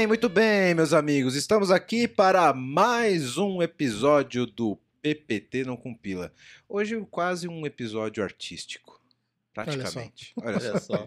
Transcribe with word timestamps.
Muito 0.00 0.06
bem, 0.06 0.06
muito 0.06 0.28
bem, 0.30 0.74
meus 0.74 0.94
amigos. 0.94 1.34
Estamos 1.34 1.70
aqui 1.70 2.08
para 2.08 2.54
mais 2.54 3.36
um 3.36 3.60
episódio 3.60 4.46
do 4.46 4.78
PPT 5.02 5.64
Não 5.64 5.76
Compila. 5.76 6.32
Hoje 6.66 6.98
quase 7.10 7.46
um 7.46 7.66
episódio 7.66 8.24
artístico. 8.24 8.98
Praticamente. 9.52 10.32
Olha 10.42 10.58
só. 10.78 10.94
Olha 10.94 11.06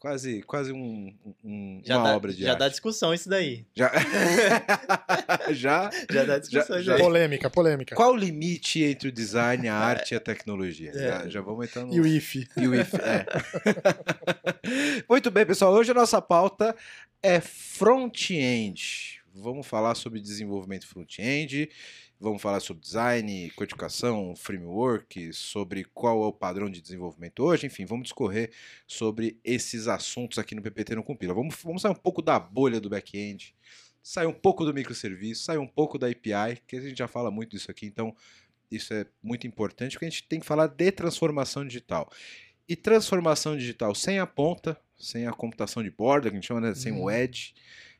Quase, 0.00 0.40
quase 0.44 0.72
um, 0.72 1.14
um- 1.44 1.82
Já 1.84 1.98
uma 1.98 2.08
dá, 2.08 2.16
obra 2.16 2.32
de 2.32 2.40
já 2.42 2.50
arte. 2.52 2.58
dá 2.60 2.68
discussão 2.70 3.12
isso 3.12 3.28
daí. 3.28 3.66
Já... 3.76 3.92
já? 5.52 5.90
Já 6.10 6.24
dá 6.24 6.38
discussão 6.38 6.80
Já- 6.80 6.96
já-. 6.96 7.04
Polêmica, 7.04 7.50
polêmica. 7.50 7.94
Qual 7.94 8.12
o 8.12 8.16
limite 8.16 8.82
entre 8.82 9.08
o 9.10 9.12
design, 9.12 9.68
a 9.68 9.74
arte 9.76 10.14
e 10.14 10.16
a 10.16 10.20
tecnologia? 10.20 10.90
É. 10.94 10.98
Já, 10.98 11.28
já 11.28 11.40
vamos 11.42 11.66
entrar 11.66 11.84
no... 11.84 11.92
E 11.94 12.00
o 12.00 12.06
IF. 12.06 12.48
E 12.56 12.66
o 12.66 12.74
if, 12.74 12.94
é. 12.94 13.26
Muito 15.06 15.30
bem, 15.30 15.44
pessoal. 15.44 15.72
Hoje 15.74 15.90
a 15.90 15.94
nossa 15.94 16.20
pauta 16.22 16.74
é 17.22 17.38
front-end. 17.40 19.20
Vamos 19.34 19.66
falar 19.66 19.94
sobre 19.94 20.18
desenvolvimento 20.18 20.86
front-end, 20.86 21.68
vamos 22.20 22.42
falar 22.42 22.60
sobre 22.60 22.82
design, 22.82 23.50
codificação, 23.56 24.36
framework, 24.36 25.32
sobre 25.32 25.84
qual 25.84 26.22
é 26.22 26.26
o 26.26 26.32
padrão 26.32 26.68
de 26.68 26.80
desenvolvimento 26.80 27.42
hoje, 27.42 27.66
enfim, 27.66 27.86
vamos 27.86 28.04
discorrer 28.04 28.52
sobre 28.86 29.40
esses 29.42 29.88
assuntos 29.88 30.38
aqui 30.38 30.54
no 30.54 30.60
PPT 30.62 30.94
no 30.94 31.02
Compila. 31.02 31.32
Vamos, 31.32 31.56
vamos 31.64 31.80
sair 31.82 31.92
um 31.92 31.94
pouco 31.94 32.20
da 32.20 32.38
bolha 32.38 32.78
do 32.80 32.90
back-end, 32.90 33.54
sair 34.02 34.26
um 34.26 34.32
pouco 34.34 34.64
do 34.64 34.74
microserviço, 34.74 35.44
sair 35.44 35.58
um 35.58 35.66
pouco 35.66 35.98
da 35.98 36.08
API, 36.08 36.60
que 36.66 36.76
a 36.76 36.80
gente 36.80 36.98
já 36.98 37.08
fala 37.08 37.30
muito 37.30 37.52
disso 37.52 37.70
aqui, 37.70 37.86
então 37.86 38.14
isso 38.70 38.92
é 38.92 39.06
muito 39.22 39.46
importante, 39.46 39.92
porque 39.92 40.04
a 40.06 40.10
gente 40.10 40.24
tem 40.24 40.38
que 40.40 40.46
falar 40.46 40.66
de 40.68 40.92
transformação 40.92 41.66
digital. 41.66 42.10
E 42.68 42.76
transformação 42.76 43.56
digital 43.56 43.94
sem 43.94 44.18
a 44.20 44.26
ponta, 44.26 44.78
sem 44.96 45.26
a 45.26 45.32
computação 45.32 45.82
de 45.82 45.90
borda, 45.90 46.28
que 46.30 46.36
a 46.36 46.38
gente 46.38 46.46
chama, 46.46 46.60
né, 46.60 46.74
sem 46.74 46.92
o 46.92 46.96
Uhum. 47.04 47.10
edge, 47.10 47.54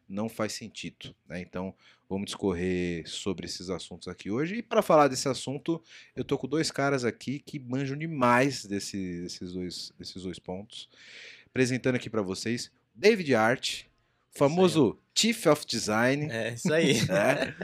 não 0.09 0.29
faz 0.29 0.53
sentido. 0.53 1.15
né? 1.29 1.41
Então, 1.41 1.75
vamos 2.11 2.27
discorrer 2.27 3.09
sobre 3.09 3.47
esses 3.47 3.71
assuntos 3.71 4.09
aqui 4.09 4.31
hoje. 4.31 4.57
E 4.57 4.63
para 4.63 4.83
falar 4.83 5.07
desse 5.09 5.29
assunto, 5.29 5.81
eu 6.17 6.25
tô 6.25 6.37
com 6.37 6.49
dois 6.49 6.71
caras 6.71 7.05
aqui 7.05 7.39
que 7.39 7.59
manjam 7.59 7.97
demais 7.97 8.67
desse- 8.67 9.23
desses, 9.23 9.53
dois, 9.53 9.93
desses 9.99 10.23
dois 10.25 10.39
pontos. 10.41 10.89
Apresentando 11.47 11.95
aqui 11.95 12.11
para 12.11 12.21
vocês, 12.21 12.71
David 12.95 13.35
Art, 13.35 13.85
famoso 14.33 14.99
Chief 15.15 15.47
of 15.47 15.65
Design. 15.67 16.29
É 16.31 16.55
isso 16.55 16.73
aí. 16.73 16.95
né? 17.07 17.55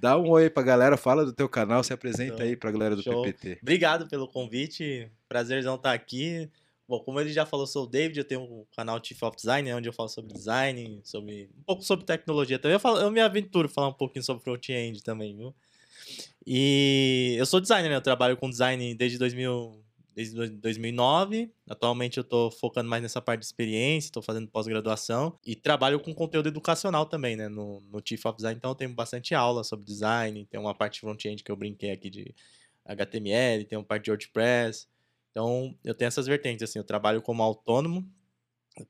Dá 0.00 0.16
um 0.16 0.28
oi 0.30 0.48
pra 0.48 0.62
galera, 0.62 0.96
fala 0.96 1.24
do 1.24 1.32
teu 1.32 1.48
canal, 1.48 1.82
se 1.82 1.92
apresenta 1.92 2.36
Show. 2.38 2.46
aí 2.46 2.56
pra 2.56 2.70
galera 2.70 2.94
do 2.94 3.02
Show. 3.02 3.22
PPT. 3.24 3.58
Obrigado 3.62 4.08
pelo 4.08 4.28
convite. 4.28 5.10
Prazerzão 5.28 5.74
estar 5.74 5.92
aqui. 5.92 6.48
Bom, 6.88 7.00
como 7.00 7.20
ele 7.20 7.30
já 7.30 7.44
falou, 7.44 7.66
sou 7.66 7.84
o 7.84 7.86
David, 7.86 8.18
eu 8.18 8.24
tenho 8.24 8.40
um 8.40 8.64
canal 8.74 8.98
Chief 9.04 9.22
of 9.22 9.36
Design, 9.36 9.68
né, 9.68 9.76
onde 9.76 9.88
eu 9.88 9.92
falo 9.92 10.08
sobre 10.08 10.32
design, 10.32 11.00
sobre 11.04 11.50
um 11.58 11.62
pouco 11.62 11.82
sobre 11.82 12.06
tecnologia 12.06 12.58
também. 12.58 12.74
Eu, 12.74 12.80
falo, 12.80 12.98
eu 12.98 13.10
me 13.10 13.20
aventuro 13.20 13.68
falar 13.68 13.88
um 13.88 13.92
pouquinho 13.92 14.24
sobre 14.24 14.42
front-end 14.42 15.02
também, 15.02 15.36
viu? 15.36 15.54
E 16.46 17.36
eu 17.38 17.46
sou 17.46 17.60
designer, 17.60 17.90
né? 17.90 17.96
Eu 17.96 18.00
trabalho 18.00 18.36
com 18.36 18.48
design 18.48 18.94
desde 18.94 19.18
2000, 19.18 19.84
desde 20.14 20.34
dois- 20.34 20.50
2009. 20.50 21.50
Atualmente 21.68 22.16
eu 22.18 22.24
tô 22.24 22.50
focando 22.50 22.88
mais 22.88 23.02
nessa 23.02 23.20
parte 23.20 23.40
de 23.40 23.46
experiência, 23.46 24.10
tô 24.10 24.22
fazendo 24.22 24.48
pós-graduação 24.48 25.38
e 25.44 25.54
trabalho 25.54 26.00
com 26.00 26.14
conteúdo 26.14 26.48
educacional 26.48 27.04
também, 27.06 27.36
né? 27.36 27.48
No, 27.48 27.80
no 27.82 28.00
Chief 28.02 28.24
of 28.24 28.36
Design, 28.36 28.56
então 28.56 28.70
eu 28.70 28.74
tenho 28.74 28.94
bastante 28.94 29.34
aula 29.34 29.62
sobre 29.62 29.84
design, 29.84 30.46
tem 30.46 30.58
uma 30.58 30.74
parte 30.74 31.00
front-end 31.00 31.42
que 31.44 31.50
eu 31.52 31.56
brinquei 31.56 31.90
aqui 31.90 32.08
de 32.08 32.34
HTML, 32.86 33.64
tem 33.66 33.76
uma 33.78 33.84
parte 33.84 34.04
de 34.04 34.10
WordPress. 34.10 34.86
Então, 35.38 35.72
eu 35.84 35.94
tenho 35.94 36.08
essas 36.08 36.26
vertentes, 36.26 36.68
assim, 36.68 36.80
eu 36.80 36.84
trabalho 36.84 37.22
como 37.22 37.44
autônomo, 37.44 38.04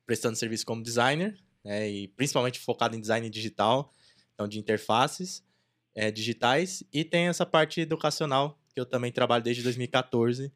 prestando 0.07 0.35
serviço 0.35 0.65
como 0.65 0.83
designer, 0.83 1.39
né, 1.63 1.87
e 1.91 2.09
principalmente 2.09 2.59
focado 2.59 2.97
em 2.97 3.01
design 3.03 3.29
digital, 3.29 3.93
então 4.33 4.49
de 4.49 4.59
interfaces 4.59 5.45
eh, 5.95 6.11
digitais, 6.11 6.83
e 6.91 7.05
tem 7.05 7.29
essa 7.29 7.45
parte 7.45 7.83
educacional, 7.83 8.59
que 8.75 8.81
eu 8.81 8.87
também 8.87 9.13
trabalho 9.13 9.45
desde 9.45 9.63
2014, 9.63 10.51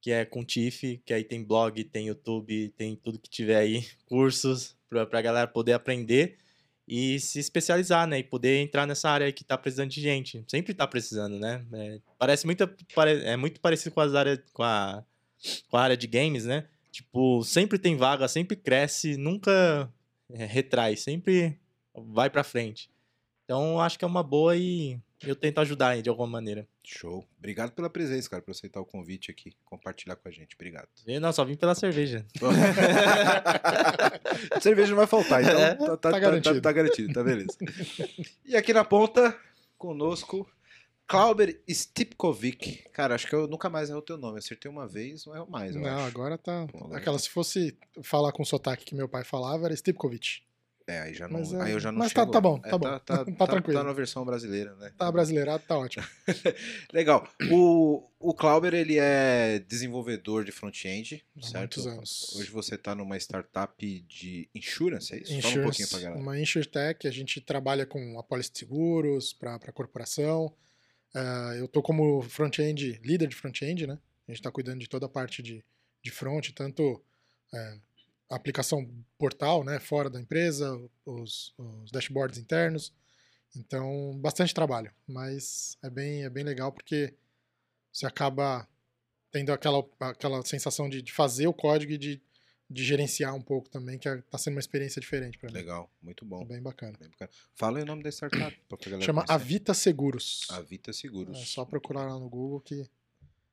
que 0.00 0.12
é 0.12 0.24
com 0.24 0.44
TIFF, 0.44 1.02
que 1.04 1.12
aí 1.12 1.24
tem 1.24 1.42
blog, 1.42 1.82
tem 1.82 2.06
YouTube, 2.06 2.68
tem 2.76 2.94
tudo 2.94 3.18
que 3.18 3.28
tiver 3.28 3.56
aí, 3.56 3.84
cursos, 4.06 4.76
pra, 4.88 5.04
pra 5.06 5.20
galera 5.20 5.48
poder 5.48 5.72
aprender 5.72 6.38
e 6.86 7.18
se 7.18 7.40
especializar, 7.40 8.06
né? 8.06 8.20
E 8.20 8.22
poder 8.22 8.60
entrar 8.60 8.86
nessa 8.86 9.10
área 9.10 9.32
que 9.32 9.42
tá 9.42 9.58
precisando 9.58 9.90
de 9.90 10.00
gente. 10.00 10.44
Sempre 10.48 10.72
tá 10.72 10.86
precisando, 10.86 11.36
né? 11.36 11.66
É, 11.72 12.00
parece 12.16 12.46
muito, 12.46 12.62
é 13.24 13.36
muito 13.36 13.60
parecido 13.60 13.92
com, 13.92 14.00
as 14.00 14.14
áreas, 14.14 14.40
com, 14.52 14.62
a, 14.62 15.04
com 15.68 15.76
a 15.76 15.82
área 15.82 15.96
de 15.96 16.06
games, 16.06 16.44
né? 16.44 16.66
Tipo, 16.90 17.42
sempre 17.42 17.78
tem 17.78 17.96
vaga, 17.96 18.28
sempre 18.28 18.56
cresce, 18.56 19.16
nunca 19.16 19.90
é, 20.30 20.44
retrai, 20.44 20.96
sempre 20.96 21.58
vai 21.94 22.28
pra 22.30 22.44
frente. 22.44 22.90
Então, 23.44 23.80
acho 23.80 23.98
que 23.98 24.04
é 24.04 24.08
uma 24.08 24.22
boa 24.22 24.56
e 24.56 24.98
eu 25.24 25.36
tento 25.36 25.60
ajudar 25.60 25.90
aí 25.90 26.02
de 26.02 26.08
alguma 26.08 26.26
maneira. 26.28 26.66
Show. 26.84 27.26
Obrigado 27.38 27.72
pela 27.72 27.88
presença, 27.90 28.28
cara, 28.28 28.42
por 28.42 28.50
aceitar 28.50 28.80
o 28.80 28.84
convite 28.84 29.30
aqui, 29.30 29.52
compartilhar 29.64 30.16
com 30.16 30.28
a 30.28 30.32
gente. 30.32 30.54
Obrigado. 30.54 30.88
Eu 31.06 31.20
não, 31.20 31.32
só 31.32 31.44
vim 31.44 31.56
pela 31.56 31.74
cerveja. 31.74 32.24
Cerveja 34.60 34.90
não 34.90 34.96
vai 34.96 35.06
faltar, 35.06 35.42
então 35.42 35.58
É, 35.60 35.74
tá, 35.74 35.86
tá- 35.86 35.96
tá 35.96 36.10
tá- 36.12 36.18
garantido. 36.18 36.54
tá- 36.56 36.60
tá 36.60 36.72
garantido, 36.72 37.12
tá 37.12 37.22
beleza. 37.22 37.56
E 38.44 38.56
aqui 38.56 38.72
na 38.72 38.84
ponta, 38.84 39.36
conosco, 39.78 40.48
Klauber 41.12 41.60
Stipkovic. 41.70 42.84
Cara, 42.92 43.14
acho 43.14 43.26
que 43.26 43.34
eu 43.34 43.46
nunca 43.46 43.68
mais 43.70 43.88
erro 43.90 43.98
o 43.98 44.02
teu 44.02 44.16
nome. 44.18 44.38
Acertei 44.38 44.70
uma 44.70 44.86
vez, 44.88 45.24
não 45.26 45.34
erro 45.36 45.50
mais, 45.50 45.74
Não, 45.74 45.84
acho. 45.86 46.06
agora 46.06 46.36
tá. 46.38 46.66
Pô, 46.66 46.92
Aquela, 46.94 47.18
se 47.18 47.28
fosse 47.28 47.76
falar 48.02 48.32
com 48.32 48.42
o 48.42 48.46
sotaque 48.46 48.84
que 48.84 48.94
meu 48.94 49.08
pai 49.08 49.24
falava, 49.24 49.66
era 49.66 49.76
Stipkovic. 49.76 50.42
É, 50.84 50.98
aí, 51.00 51.14
já 51.14 51.28
não, 51.28 51.38
Mas, 51.38 51.52
é, 51.52 51.62
aí 51.62 51.72
eu 51.72 51.78
já 51.78 51.92
não 51.92 51.98
mas 52.00 52.12
tá- 52.12 52.26
tá 52.26 52.32
lá. 52.32 52.40
bom, 52.40 52.60
É, 52.64 52.68
tá 52.70 52.76
bom. 52.76 52.98
Tá, 52.98 53.24
Tá 53.24 53.24
tranquilo. 53.46 53.78
Tá 53.78 53.84
na 53.84 53.92
versão 53.92 54.24
brasileira, 54.24 54.74
né? 54.74 54.92
Tá 54.98 55.12
brasileirado, 55.12 55.62
tá 55.66 55.78
ótimo. 55.78 56.04
Legal. 56.92 57.26
O, 57.52 58.02
o 58.18 58.34
Klauber, 58.34 58.74
ele 58.74 58.98
é 58.98 59.60
desenvolvedor 59.60 60.44
de 60.44 60.50
front-end, 60.50 61.24
certo? 61.40 61.56
muitos 61.78 61.86
anos. 61.86 62.34
Hoje 62.36 62.50
você 62.50 62.76
tá 62.76 62.96
numa 62.96 63.16
startup 63.16 64.00
de 64.08 64.48
insurance, 64.52 65.14
é 65.14 65.18
isso? 65.18 65.40
Fala 65.40 65.54
um 65.60 65.62
pouquinho 65.62 65.88
pra 65.88 66.00
galera. 66.00 66.20
uma 66.20 66.40
InsurTech, 66.40 67.06
a 67.06 67.12
gente 67.12 67.40
trabalha 67.40 67.86
com 67.86 68.18
apólice 68.18 68.50
de 68.52 68.58
seguros 68.58 69.32
para 69.32 69.58
corporação. 69.72 70.52
Ah, 71.14 71.52
eu 71.56 71.68
tô 71.68 71.82
como 71.82 72.22
front-end, 72.22 73.00
líder 73.04 73.28
de 73.28 73.36
front-end, 73.36 73.86
né? 73.86 73.98
A 74.26 74.30
gente 74.30 74.40
está 74.40 74.50
cuidando 74.50 74.80
de 74.80 74.88
toda 74.88 75.06
a 75.06 75.08
parte 75.08 75.42
de, 75.42 75.64
de 76.02 76.10
front, 76.10 76.50
tanto 76.52 77.02
é, 77.52 77.78
a 78.30 78.36
aplicação 78.36 78.88
portal, 79.18 79.62
né, 79.62 79.78
fora 79.78 80.08
da 80.08 80.20
empresa, 80.20 80.74
os, 81.04 81.54
os 81.58 81.90
dashboards 81.90 82.38
internos. 82.38 82.92
Então, 83.54 84.18
bastante 84.20 84.54
trabalho, 84.54 84.90
mas 85.06 85.76
é 85.82 85.90
bem, 85.90 86.24
é 86.24 86.30
bem 86.30 86.42
legal 86.42 86.72
porque 86.72 87.14
você 87.92 88.06
acaba 88.06 88.66
tendo 89.30 89.52
aquela, 89.52 89.84
aquela 90.00 90.42
sensação 90.46 90.88
de, 90.88 91.02
de 91.02 91.12
fazer 91.12 91.46
o 91.46 91.52
código 91.52 91.92
e 91.92 91.98
de, 91.98 92.22
de 92.72 92.84
gerenciar 92.84 93.34
um 93.34 93.42
pouco 93.42 93.68
também, 93.68 93.98
que 93.98 94.08
está 94.08 94.38
sendo 94.38 94.54
uma 94.54 94.60
experiência 94.60 95.00
diferente 95.00 95.38
para 95.38 95.48
mim. 95.50 95.54
Legal, 95.54 95.90
muito 96.02 96.24
bom. 96.24 96.42
É 96.42 96.46
bem 96.46 96.62
bacana. 96.62 96.96
Bem 96.98 97.08
bacana. 97.10 97.30
Fala 97.54 97.78
aí 97.78 97.84
o 97.84 97.86
nome 97.86 98.02
da 98.02 98.10
startup 98.10 98.56
Chama 99.00 99.22
conhecer. 99.22 99.32
Avita 99.32 99.74
Seguros. 99.74 100.46
Avita 100.50 100.92
Seguros. 100.92 101.38
É 101.38 101.44
só 101.44 101.64
procurar 101.64 102.04
lá 102.06 102.18
no 102.18 102.28
Google 102.28 102.60
que. 102.60 102.88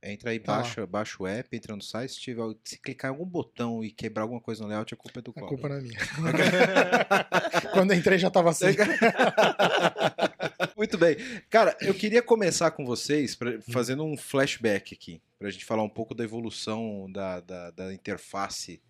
Entra 0.02 0.29
aí, 0.31 0.40
Tá 0.40 0.53
lá. 0.53 0.58
baixa, 0.62 0.88
baixa 0.88 1.18
o 1.22 1.28
app, 1.28 1.53
entra 1.53 1.75
no 1.75 1.81
site, 1.81 2.13
se, 2.13 2.22
tiver, 2.22 2.41
se 2.63 2.78
clicar 2.79 3.12
em 3.12 3.13
algum 3.13 3.25
botão 3.25 3.84
e 3.84 3.91
quebrar 3.91 4.22
alguma 4.24 4.40
coisa 4.40 4.63
no 4.63 4.69
layout, 4.69 4.94
a 4.94 4.97
culpa 4.97 5.19
é 5.19 5.22
do 5.22 5.31
A 5.31 5.34
Klauber. 5.34 5.50
culpa 5.50 5.68
não 5.68 5.75
é 5.75 5.81
minha. 5.81 6.00
Quando 7.73 7.91
eu 7.91 7.97
entrei 7.97 8.17
já 8.17 8.29
tava 8.32 8.49
assim. 8.49 8.67
Muito 10.78 10.97
bem. 10.97 11.17
Cara, 11.49 11.76
eu 11.82 11.94
queria 11.94 12.22
começar 12.22 12.72
com 12.72 12.85
vocês 12.85 13.35
pra- 13.35 13.49
Hum. 13.52 13.59
fazendo 13.72 14.03
um 14.05 14.16
flashback 14.16 14.94
aqui, 14.94 15.22
pra 15.38 15.49
gente 15.49 15.66
falar 15.66 15.84
um 15.84 15.90
pouco 15.90 16.16
da 16.16 16.23
evolução 16.23 17.11
da, 17.11 17.41
da, 17.41 17.72
da 17.72 17.94
interface 17.94 18.82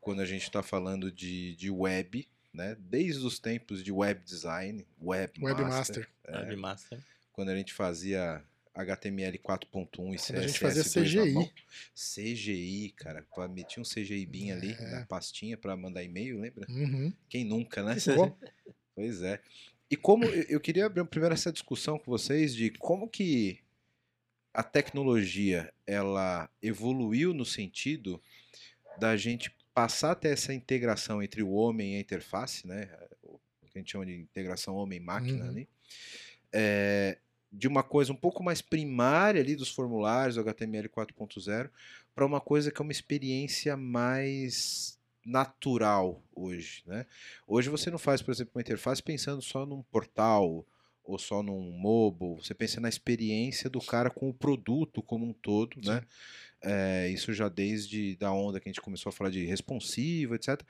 quando 0.00 0.20
a 0.20 0.26
gente 0.26 0.42
está 0.44 0.62
falando 0.62 1.10
de, 1.12 1.54
de 1.56 1.70
web, 1.70 2.26
né? 2.52 2.76
Desde 2.78 3.24
os 3.24 3.38
tempos 3.38 3.82
de 3.84 3.92
web 3.92 4.20
design, 4.24 4.86
webmaster, 5.00 5.42
Webmaster. 5.44 6.08
é, 6.24 6.38
Webmaster. 6.38 6.98
quando 7.32 7.50
a 7.50 7.56
gente 7.56 7.72
fazia 7.72 8.42
HTML 8.74 9.38
4.1 9.38 10.14
e 10.14 10.16
CSS 10.16 10.36
a 10.36 10.46
gente 10.46 10.58
fazia 10.58 10.82
2 10.82 10.94
na 10.94 11.02
CGI. 11.22 11.32
mão. 11.32 11.50
CGI, 11.94 12.94
cara, 12.96 13.26
metia 13.48 13.80
um 13.82 13.84
CGI 13.84 14.24
bin 14.26 14.50
ali 14.52 14.72
É. 14.72 14.90
na 14.90 15.06
pastinha 15.06 15.56
pra 15.56 15.76
mandar 15.76 16.02
e-mail, 16.02 16.40
lembra? 16.40 16.66
Uhum. 16.70 17.12
Quem 17.28 17.44
nunca, 17.44 17.82
né? 17.82 17.96
Pô, 18.14 18.32
Pois 18.94 19.22
é. 19.22 19.40
E 19.90 19.96
como 19.96 20.24
eu 20.24 20.42
eu 20.48 20.60
queria 20.60 20.86
abrir 20.86 21.04
primeiro 21.04 21.34
essa 21.34 21.52
discussão 21.52 21.98
com 21.98 22.10
vocês 22.10 22.54
de 22.54 22.70
como 22.70 23.08
que 23.08 23.58
a 24.54 24.62
tecnologia 24.62 25.72
ela 25.86 26.48
evoluiu 26.62 27.32
no 27.34 27.44
sentido 27.44 28.20
da 28.98 29.16
gente 29.16 29.50
passar 29.74 30.12
a 30.12 30.14
ter 30.14 30.30
essa 30.30 30.52
integração 30.54 31.22
entre 31.22 31.42
o 31.42 31.50
homem 31.50 31.94
e 31.94 31.96
a 31.96 32.00
interface, 32.00 32.66
né? 32.66 32.88
O 33.22 33.38
que 33.66 33.78
a 33.78 33.78
gente 33.78 33.92
chama 33.92 34.06
de 34.06 34.14
integração 34.16 34.74
homem-máquina 34.76 35.44
Uhum. 35.44 35.50
ali. 35.50 35.68
É, 36.52 37.18
de 37.52 37.66
uma 37.68 37.82
coisa 37.82 38.12
um 38.12 38.16
pouco 38.16 38.42
mais 38.42 38.60
primária 38.62 39.40
ali 39.40 39.56
dos 39.56 39.70
formulários 39.70 40.36
do 40.36 40.40
HTML 40.42 40.88
4.0 40.88 41.70
para 42.14 42.26
uma 42.26 42.40
coisa 42.40 42.70
que 42.70 42.80
é 42.80 42.84
uma 42.84 42.92
experiência 42.92 43.76
mais 43.76 44.98
natural 45.24 46.22
hoje, 46.34 46.82
né? 46.86 47.06
Hoje 47.46 47.68
você 47.68 47.90
não 47.90 47.98
faz, 47.98 48.22
por 48.22 48.32
exemplo, 48.32 48.52
uma 48.54 48.62
interface 48.62 49.02
pensando 49.02 49.42
só 49.42 49.66
num 49.66 49.82
portal 49.82 50.66
ou 51.04 51.18
só 51.18 51.42
num 51.42 51.70
mobile, 51.72 52.36
você 52.36 52.54
pensa 52.54 52.80
na 52.80 52.88
experiência 52.88 53.68
do 53.68 53.80
cara 53.80 54.10
com 54.10 54.28
o 54.28 54.34
produto 54.34 55.02
como 55.02 55.26
um 55.26 55.32
todo, 55.32 55.76
né? 55.84 56.02
É, 56.62 57.08
isso 57.08 57.32
já 57.32 57.48
desde 57.48 58.16
da 58.16 58.32
onda 58.32 58.60
que 58.60 58.68
a 58.68 58.72
gente 58.72 58.80
começou 58.80 59.10
a 59.10 59.12
falar 59.12 59.30
de 59.30 59.44
responsivo, 59.44 60.34
etc. 60.34 60.60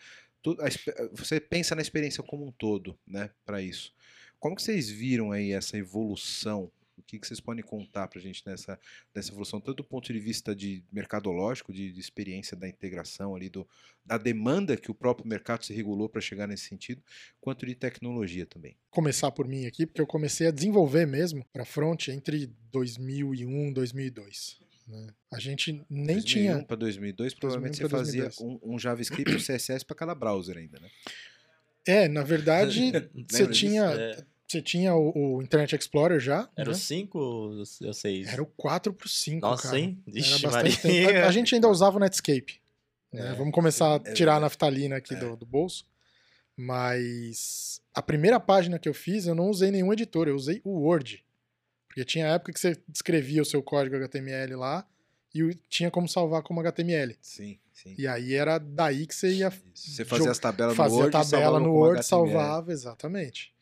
Tudo, 0.42 0.62
a, 0.62 0.68
você 1.12 1.40
pensa 1.40 1.74
na 1.74 1.82
experiência 1.82 2.22
como 2.22 2.46
um 2.46 2.52
todo, 2.52 2.98
né? 3.06 3.30
Para 3.44 3.60
isso. 3.60 3.92
Como 4.38 4.56
que 4.56 4.62
vocês 4.62 4.88
viram 4.88 5.32
aí 5.32 5.52
essa 5.52 5.76
evolução 5.76 6.70
o 7.00 7.02
que, 7.02 7.18
que 7.18 7.26
vocês 7.26 7.40
podem 7.40 7.64
contar 7.64 8.06
para 8.08 8.18
a 8.18 8.22
gente 8.22 8.42
nessa, 8.46 8.78
nessa 9.14 9.32
evolução, 9.32 9.60
tanto 9.60 9.78
do 9.78 9.84
ponto 9.84 10.12
de 10.12 10.20
vista 10.20 10.54
de 10.54 10.84
mercadológico, 10.92 11.72
de, 11.72 11.90
de 11.90 11.98
experiência 11.98 12.56
da 12.56 12.68
integração 12.68 13.34
ali, 13.34 13.48
do, 13.48 13.66
da 14.04 14.16
demanda 14.18 14.76
que 14.76 14.90
o 14.90 14.94
próprio 14.94 15.26
mercado 15.26 15.64
se 15.64 15.72
regulou 15.72 16.08
para 16.08 16.20
chegar 16.20 16.46
nesse 16.46 16.66
sentido, 16.66 17.02
quanto 17.40 17.66
de 17.66 17.74
tecnologia 17.74 18.46
também? 18.46 18.76
Começar 18.90 19.30
por 19.32 19.48
mim 19.48 19.66
aqui, 19.66 19.86
porque 19.86 20.00
eu 20.00 20.06
comecei 20.06 20.46
a 20.46 20.50
desenvolver 20.50 21.06
mesmo 21.06 21.44
para 21.52 21.64
front 21.64 22.08
entre 22.08 22.46
2001 22.70 23.68
e 23.68 23.72
2002. 23.72 24.60
Né? 24.90 25.06
A 25.32 25.38
gente 25.38 25.84
nem 25.88 26.16
2001 26.16 26.22
tinha. 26.22 26.64
para 26.64 26.76
2002, 26.76 27.34
provavelmente 27.34 27.78
você 27.78 27.88
fazia 27.88 28.28
um, 28.40 28.58
um, 28.74 28.78
JavaScript 28.78 29.32
e 29.32 29.36
um 29.36 29.38
CSS 29.38 29.84
para 29.84 29.94
cada 29.94 30.14
browser 30.14 30.56
ainda, 30.56 30.80
né? 30.80 30.88
É, 31.86 32.08
na 32.08 32.24
verdade, 32.24 32.92
você 33.30 33.46
tinha. 33.46 33.84
É. 33.84 34.24
Você 34.46 34.60
tinha 34.60 34.96
o, 34.96 35.36
o, 35.36 35.42
Internet 35.42 35.76
Explorer 35.76 36.18
já? 36.18 36.48
Era 36.56 36.70
né? 36.70 36.76
o 36.76 36.78
5 36.78 37.16
ou 37.16 37.50
o 37.60 37.64
6? 37.64 38.26
Era 38.26 38.42
o 38.42 38.46
4 38.46 38.92
pro 38.92 39.08
5, 39.08 39.40
Nossa, 39.40 39.68
cara. 39.68 39.78
hein? 39.78 40.02
Ixi, 40.08 40.44
Era 40.44 40.52
bastante 40.52 40.82
tempo. 40.82 41.18
A, 41.18 41.28
a, 41.28 41.30
gente 41.30 41.54
ainda 41.54 41.68
usava 41.68 41.98
o 41.98 42.00
Netscape. 42.00 42.60
Né? 43.12 43.30
É, 43.30 43.34
Vamos 43.34 43.54
começar 43.54 43.94
a 43.94 44.00
tirar 44.12 44.32
é, 44.32 44.36
a 44.38 44.40
naftalina 44.40 44.96
aqui 44.96 45.14
é. 45.14 45.18
do, 45.18 45.36
do, 45.36 45.46
bolso. 45.46 45.86
Mas 46.56 47.80
a 47.94 48.02
primeira 48.02 48.40
página 48.40 48.76
que 48.76 48.88
eu 48.88 48.94
fiz, 48.94 49.28
eu 49.28 49.36
não 49.36 49.48
usei 49.48 49.70
nenhum 49.70 49.92
editor, 49.92 50.26
eu 50.26 50.34
usei 50.34 50.60
o 50.64 50.80
Word. 50.80 51.24
Porque 51.90 52.04
tinha 52.04 52.28
época 52.28 52.52
que 52.52 52.60
você 52.60 52.80
escrevia 52.94 53.42
o 53.42 53.44
seu 53.44 53.60
código 53.60 53.96
HTML 53.96 54.54
lá 54.54 54.86
e 55.34 55.52
tinha 55.68 55.90
como 55.90 56.08
salvar 56.08 56.40
como 56.40 56.60
HTML. 56.60 57.16
Sim, 57.20 57.58
sim. 57.72 57.96
E 57.98 58.06
aí 58.06 58.32
era 58.32 58.58
daí 58.58 59.08
que 59.08 59.14
você 59.14 59.32
ia... 59.32 59.52
Você 59.74 60.04
fazia 60.04 60.30
as 60.30 60.38
tabelas 60.38 60.76
no 60.76 60.82
Word 60.84 61.10
Fazia 61.10 61.38
a 61.38 61.40
tabela 61.40 61.58
no 61.58 61.72
Word, 61.72 62.06
salvava, 62.06 62.72
exatamente. 62.72 63.52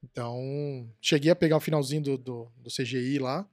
Então, 0.00 0.88
cheguei 1.00 1.32
a 1.32 1.36
pegar 1.36 1.56
o 1.56 1.60
finalzinho 1.60 2.02
do, 2.02 2.16
do, 2.16 2.52
do 2.56 2.70
CGI 2.70 3.18
lá, 3.18 3.48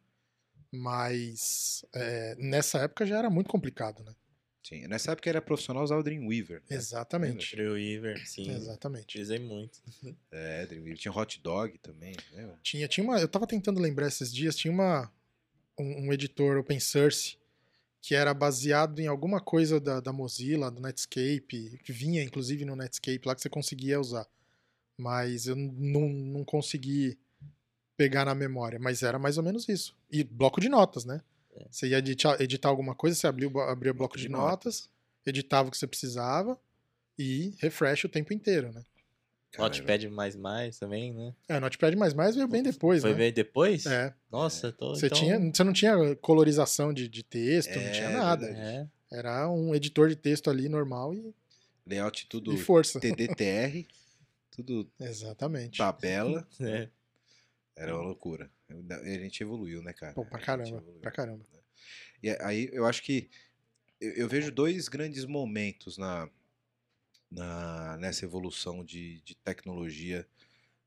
mas 0.72 1.84
é, 1.92 2.36
nessa 2.38 2.78
época 2.78 3.08
já 3.08 3.18
era 3.18 3.32
muito 3.32 3.50
complicado, 3.50 4.04
né? 4.04 4.14
Sim, 4.64 4.88
nessa 4.88 5.14
época 5.14 5.30
era 5.30 5.42
profissional 5.42 5.84
usar 5.84 5.98
o 5.98 6.04
Dreamweaver. 6.04 6.62
Né? 6.70 6.76
Exatamente. 6.76 7.56
Dreamweaver, 7.56 8.28
sim. 8.28 8.50
Exatamente. 8.52 9.04
Utilizei 9.04 9.40
muito. 9.40 9.82
É, 10.32 10.66
Dreamweaver. 10.66 10.98
Tinha 10.98 11.14
Hot 11.14 11.42
Dog 11.42 11.78
também, 11.80 12.16
né? 12.34 12.54
Tinha, 12.62 12.88
tinha 12.88 13.04
uma, 13.04 13.20
eu 13.20 13.28
tava 13.28 13.48
tentando 13.48 13.80
lembrar 13.80 14.08
esses 14.08 14.34
dias, 14.34 14.56
tinha 14.56 14.72
uma, 14.72 15.12
um, 15.78 16.08
um 16.08 16.14
editor 16.14 16.58
open 16.58 16.80
source 16.80 17.38
que 18.02 18.16
era 18.16 18.34
baseado 18.34 19.00
em 19.00 19.08
alguma 19.08 19.42
coisa 19.42 19.80
da, 19.80 20.00
da 20.00 20.14
Mozilla, 20.14 20.72
do 20.72 20.82
Netscape, 20.82 21.80
que 21.84 21.92
vinha 21.92 22.24
inclusive 22.24 22.64
no 22.64 22.76
Netscape 22.76 23.22
lá 23.26 23.36
que 23.36 23.42
você 23.42 23.50
conseguia 23.50 24.00
usar 24.00 24.26
mas 25.00 25.48
eu 25.48 25.56
não, 25.56 26.10
não 26.10 26.44
consegui 26.44 27.18
pegar 27.96 28.26
na 28.26 28.36
memória. 28.36 28.78
Mas 28.78 29.02
era 29.02 29.18
mais 29.18 29.38
ou 29.38 29.44
menos 29.44 29.68
isso. 29.70 29.98
E 30.12 30.24
bloco 30.24 30.60
de 30.60 30.68
notas, 30.68 31.06
né? 31.06 31.22
É. 31.60 31.66
Você 31.70 31.88
ia 31.88 31.98
editar, 31.98 32.42
editar, 32.42 32.70
alguma 32.70 32.96
coisa, 32.96 33.16
você 33.16 33.28
abria, 33.28 33.50
abria 33.70 33.94
bloco 33.94 34.18
de, 34.18 34.24
de 34.24 34.30
notas, 34.30 34.50
notas, 34.50 34.90
editava 35.26 35.68
o 35.68 35.72
que 35.72 35.78
você 35.78 35.88
precisava 35.88 36.60
e 37.18 37.54
refresh 37.60 38.06
o 38.06 38.10
tempo 38.10 38.34
inteiro, 38.34 38.72
né? 38.72 38.84
Notepad 39.58 40.08
mais 40.10 40.36
mais 40.36 40.78
também, 40.78 41.14
né? 41.14 41.34
É, 41.48 41.60
Notepad 41.60 41.96
mais 41.96 42.14
mais 42.14 42.36
veio 42.36 42.48
bem 42.48 42.62
depois, 42.62 43.02
Foi 43.02 43.12
né? 43.12 43.18
bem 43.18 43.34
depois? 43.34 43.86
É. 43.86 44.14
Nossa, 44.32 44.72
tô, 44.72 44.90
você, 44.90 45.08
então... 45.08 45.18
tinha, 45.18 45.40
você 45.40 45.64
não 45.64 45.74
tinha 45.74 46.16
colorização 46.18 46.94
de, 46.94 47.08
de 47.08 47.24
texto, 47.24 47.72
é, 47.72 47.86
não 47.86 47.92
tinha 47.92 48.10
nada. 48.10 48.46
É. 48.48 48.88
Era 49.12 49.50
um 49.50 49.74
editor 49.74 50.10
de 50.10 50.16
texto 50.16 50.50
ali 50.50 50.70
normal 50.70 51.16
e. 51.16 51.34
Layout 51.86 52.28
tudo 52.28 52.54
e 52.54 52.58
força. 52.58 53.00
TDTR. 53.00 53.88
tudo 54.52 54.88
Exatamente. 55.02 55.80
tabela. 55.80 56.48
É. 56.62 56.88
Era 57.76 57.96
uma 57.96 58.04
loucura. 58.04 58.52
A 58.70 59.20
gente 59.20 59.42
evoluiu, 59.42 59.82
né, 59.82 59.94
cara? 59.94 60.14
Pô, 60.14 60.26
pra 60.26 60.40
caramba, 60.40 60.82
pra 61.02 61.12
caramba. 61.12 61.46
Né? 61.54 61.60
E 62.22 62.30
aí 62.42 62.70
eu 62.72 62.86
acho 62.86 63.02
que 63.02 63.30
eu, 64.00 64.12
eu 64.14 64.28
vejo 64.28 64.52
dois 64.52 64.88
grandes 64.88 65.26
momentos 65.26 65.98
na, 65.98 66.30
na 67.32 67.98
nessa 67.98 68.26
evolução 68.26 68.84
de, 68.84 69.22
de 69.22 69.36
tecnologia 69.36 70.28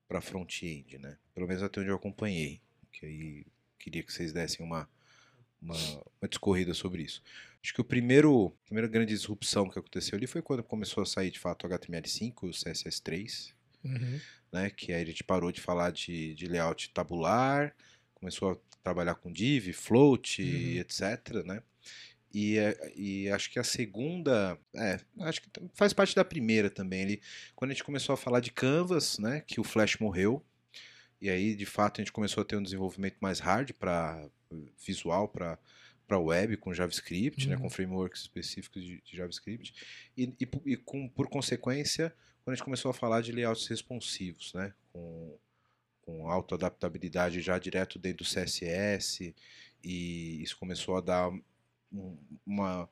para 0.07 0.21
front-end, 0.21 0.99
né? 0.99 1.17
Pelo 1.35 1.47
menos 1.47 1.63
até 1.63 1.81
onde 1.81 1.91
eu 1.91 1.97
acompanhei. 1.97 2.61
Que 2.93 3.07
aí 3.07 3.47
queria 3.79 4.03
que 4.03 4.13
vocês 4.13 4.33
dessem 4.33 4.65
uma, 4.65 4.89
uma, 5.61 5.75
uma 6.21 6.29
discorrida 6.29 6.75
sobre 6.75 7.03
isso. 7.03 7.23
Acho 7.63 7.73
que 7.73 7.81
o 7.81 7.85
primeiro, 7.85 8.55
a 8.63 8.65
primeira 8.67 8.89
grande 8.89 9.15
disrupção 9.15 9.69
que 9.69 9.79
aconteceu 9.79 10.17
ali 10.17 10.27
foi 10.27 10.43
quando 10.43 10.63
começou 10.63 11.03
a 11.03 11.07
sair 11.07 11.31
de 11.31 11.39
fato 11.39 11.67
o 11.67 11.71
HTML5, 11.71 12.43
o 12.43 12.51
CSS3, 12.51 13.55
uhum. 13.85 14.21
né? 14.53 14.71
Que 14.71 14.93
aí 14.93 15.03
a 15.03 15.07
gente 15.07 15.25
parou 15.25 15.53
de 15.53 15.61
falar 15.61 15.91
de, 15.91 16.35
de 16.35 16.47
layout 16.47 16.91
tabular, 16.91 17.75
começou 18.15 18.53
a 18.53 18.57
trabalhar 18.83 19.15
com 19.15 19.33
div, 19.33 19.73
float, 19.73 20.43
uhum. 20.43 20.81
etc, 20.81 21.45
né? 21.45 21.63
E, 22.35 22.59
eh, 22.59 22.93
e, 22.97 23.31
acho 23.31 23.51
que 23.51 23.59
a 23.59 23.65
segunda, 23.65 24.59
é, 24.75 24.99
acho 25.21 25.43
que 25.43 25.51
faz 25.75 25.93
parte 25.93 26.15
da 26.15 26.25
primeira 26.25 26.71
também. 26.71 27.03
Ali, 27.03 27.23
quando 27.55 27.71
a 27.71 27.75
gente 27.75 27.85
começou 27.85 28.15
a 28.15 28.17
falar 28.17 28.41
de 28.41 28.51
Canvas, 28.51 29.19
né, 29.19 29.43
que 29.47 29.61
o 29.61 29.65
Flash 29.65 29.99
morreu, 29.99 30.43
e 31.21 31.29
aí 31.29 31.55
de 31.55 31.67
fato 31.67 32.01
a 32.01 32.05
gente 32.05 32.13
começou 32.13 32.41
a 32.43 32.45
ter 32.45 32.57
um 32.57 32.63
desenvolvimento 32.63 33.17
mais 33.21 33.39
hard 33.39 33.73
para 33.75 34.29
visual, 34.85 35.29
para 35.29 35.59
para 36.07 36.19
web 36.19 36.57
com 36.57 36.75
JavaScript, 36.75 37.45
uhum. 37.45 37.51
né, 37.51 37.57
com 37.57 37.65
uhum. 37.65 37.71
frameworks 37.71 38.23
específicos 38.23 38.83
de, 38.83 39.01
de 39.03 39.17
JavaScript, 39.17 39.75
e, 40.17 40.25
e, 40.25 40.49
e, 40.67 40.77
com, 40.77 41.09
por 41.09 41.29
consequência, 41.29 42.15
quando 42.45 42.55
a 42.55 42.57
gente 42.57 42.65
começou 42.65 42.91
a 42.91 42.95
falar 42.95 43.23
de 43.23 43.33
layouts 43.33 43.67
responsivos, 43.67 44.53
né, 44.55 44.73
com, 44.93 45.39
com 46.03 46.29
autoadaptabilidade 46.29 47.41
já 47.41 47.59
direto 47.59 47.99
dentro 47.99 48.25
do 48.25 48.29
CSS, 48.29 49.35
e 49.83 50.43
isso 50.43 50.57
começou 50.59 50.97
a 50.97 51.01
dar 51.01 51.31
um, 51.93 52.17
uma, 52.47 52.89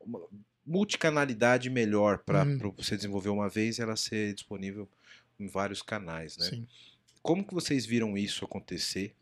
uma 0.00 0.20
multicanalidade 0.66 1.70
melhor 1.70 2.18
para 2.18 2.44
uhum. 2.44 2.72
você 2.76 2.96
desenvolver 2.96 3.30
uma 3.30 3.48
vez 3.48 3.78
e 3.78 3.82
ela 3.82 3.96
ser 3.96 4.34
disponível 4.34 4.88
em 5.38 5.46
vários 5.46 5.80
canais, 5.80 6.36
né? 6.36 6.46
Sim. 6.46 6.68
Como 7.22 7.44
que 7.44 7.54
vocês 7.54 7.86
viram 7.86 8.16
isso 8.16 8.44
acontecer 8.44 9.14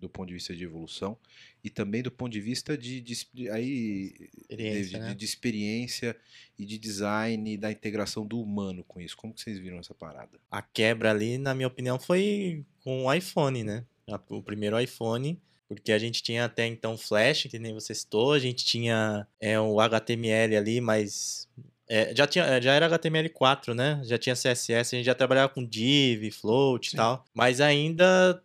do 0.00 0.08
ponto 0.08 0.28
de 0.28 0.34
vista 0.34 0.54
de 0.54 0.64
evolução 0.64 1.16
e 1.64 1.70
também 1.70 2.02
do 2.02 2.10
ponto 2.10 2.30
de 2.30 2.42
vista 2.42 2.76
de, 2.76 3.00
de, 3.00 3.48
aí, 3.48 4.14
experiência, 4.38 4.98
de, 4.98 4.98
né? 4.98 5.14
de, 5.14 5.24
experiência 5.24 6.16
e 6.58 6.66
de 6.66 6.76
design 6.76 7.54
e 7.54 7.56
da 7.56 7.72
integração 7.72 8.26
do 8.26 8.38
humano 8.38 8.84
com 8.84 9.00
isso. 9.00 9.16
Como 9.16 9.32
que 9.32 9.40
vocês 9.40 9.58
viram 9.58 9.78
essa 9.78 9.94
parada? 9.94 10.38
A 10.50 10.60
quebra 10.60 11.10
ali, 11.10 11.38
na 11.38 11.54
minha 11.54 11.66
opinião, 11.66 11.98
foi 11.98 12.62
com 12.82 13.06
o 13.06 13.12
iPhone, 13.12 13.64
né? 13.64 13.82
O 14.28 14.42
primeiro 14.42 14.78
iPhone, 14.78 15.40
porque 15.66 15.90
a 15.90 15.98
gente 15.98 16.22
tinha 16.22 16.44
até 16.44 16.66
então 16.66 16.98
Flash, 16.98 17.44
que 17.44 17.58
nem 17.58 17.72
você 17.72 17.94
citou, 17.94 18.34
a 18.34 18.38
gente 18.38 18.62
tinha 18.62 19.26
é, 19.40 19.58
o 19.58 19.80
HTML 19.80 20.56
ali, 20.58 20.82
mas 20.82 21.48
é, 21.88 22.14
já, 22.14 22.26
tinha, 22.26 22.60
já 22.60 22.74
era 22.74 22.90
HTML4, 22.90 23.72
né? 23.72 24.02
Já 24.04 24.18
tinha 24.18 24.34
CSS, 24.34 24.94
a 24.94 24.98
gente 24.98 25.06
já 25.06 25.14
trabalhava 25.14 25.48
com 25.48 25.64
div, 25.64 26.30
float 26.30 26.92
e 26.92 26.96
tal. 26.96 27.24
Mas 27.32 27.62
ainda 27.62 28.42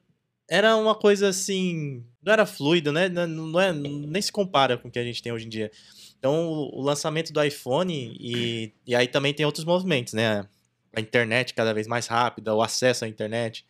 era 0.49 0.77
uma 0.77 0.95
coisa 0.95 1.27
assim. 1.27 2.03
Não 2.21 2.33
era 2.33 2.45
fluido, 2.45 2.91
né? 2.91 3.07
Não, 3.07 3.59
é, 3.59 3.71
nem 3.71 4.21
se 4.21 4.31
compara 4.31 4.77
com 4.77 4.87
o 4.87 4.91
que 4.91 4.99
a 4.99 5.03
gente 5.03 5.21
tem 5.21 5.31
hoje 5.31 5.45
em 5.45 5.49
dia. 5.49 5.71
Então, 6.17 6.47
o, 6.47 6.79
o 6.79 6.81
lançamento 6.81 7.31
do 7.31 7.41
iPhone 7.43 8.17
e, 8.19 8.73
e 8.85 8.95
aí 8.95 9.07
também 9.07 9.33
tem 9.33 9.45
outros 9.45 9.65
movimentos, 9.65 10.13
né? 10.13 10.45
A 10.93 10.99
internet 10.99 11.53
cada 11.53 11.73
vez 11.73 11.87
mais 11.87 12.07
rápida, 12.07 12.53
o 12.53 12.61
acesso 12.61 13.05
à 13.05 13.07
internet 13.07 13.65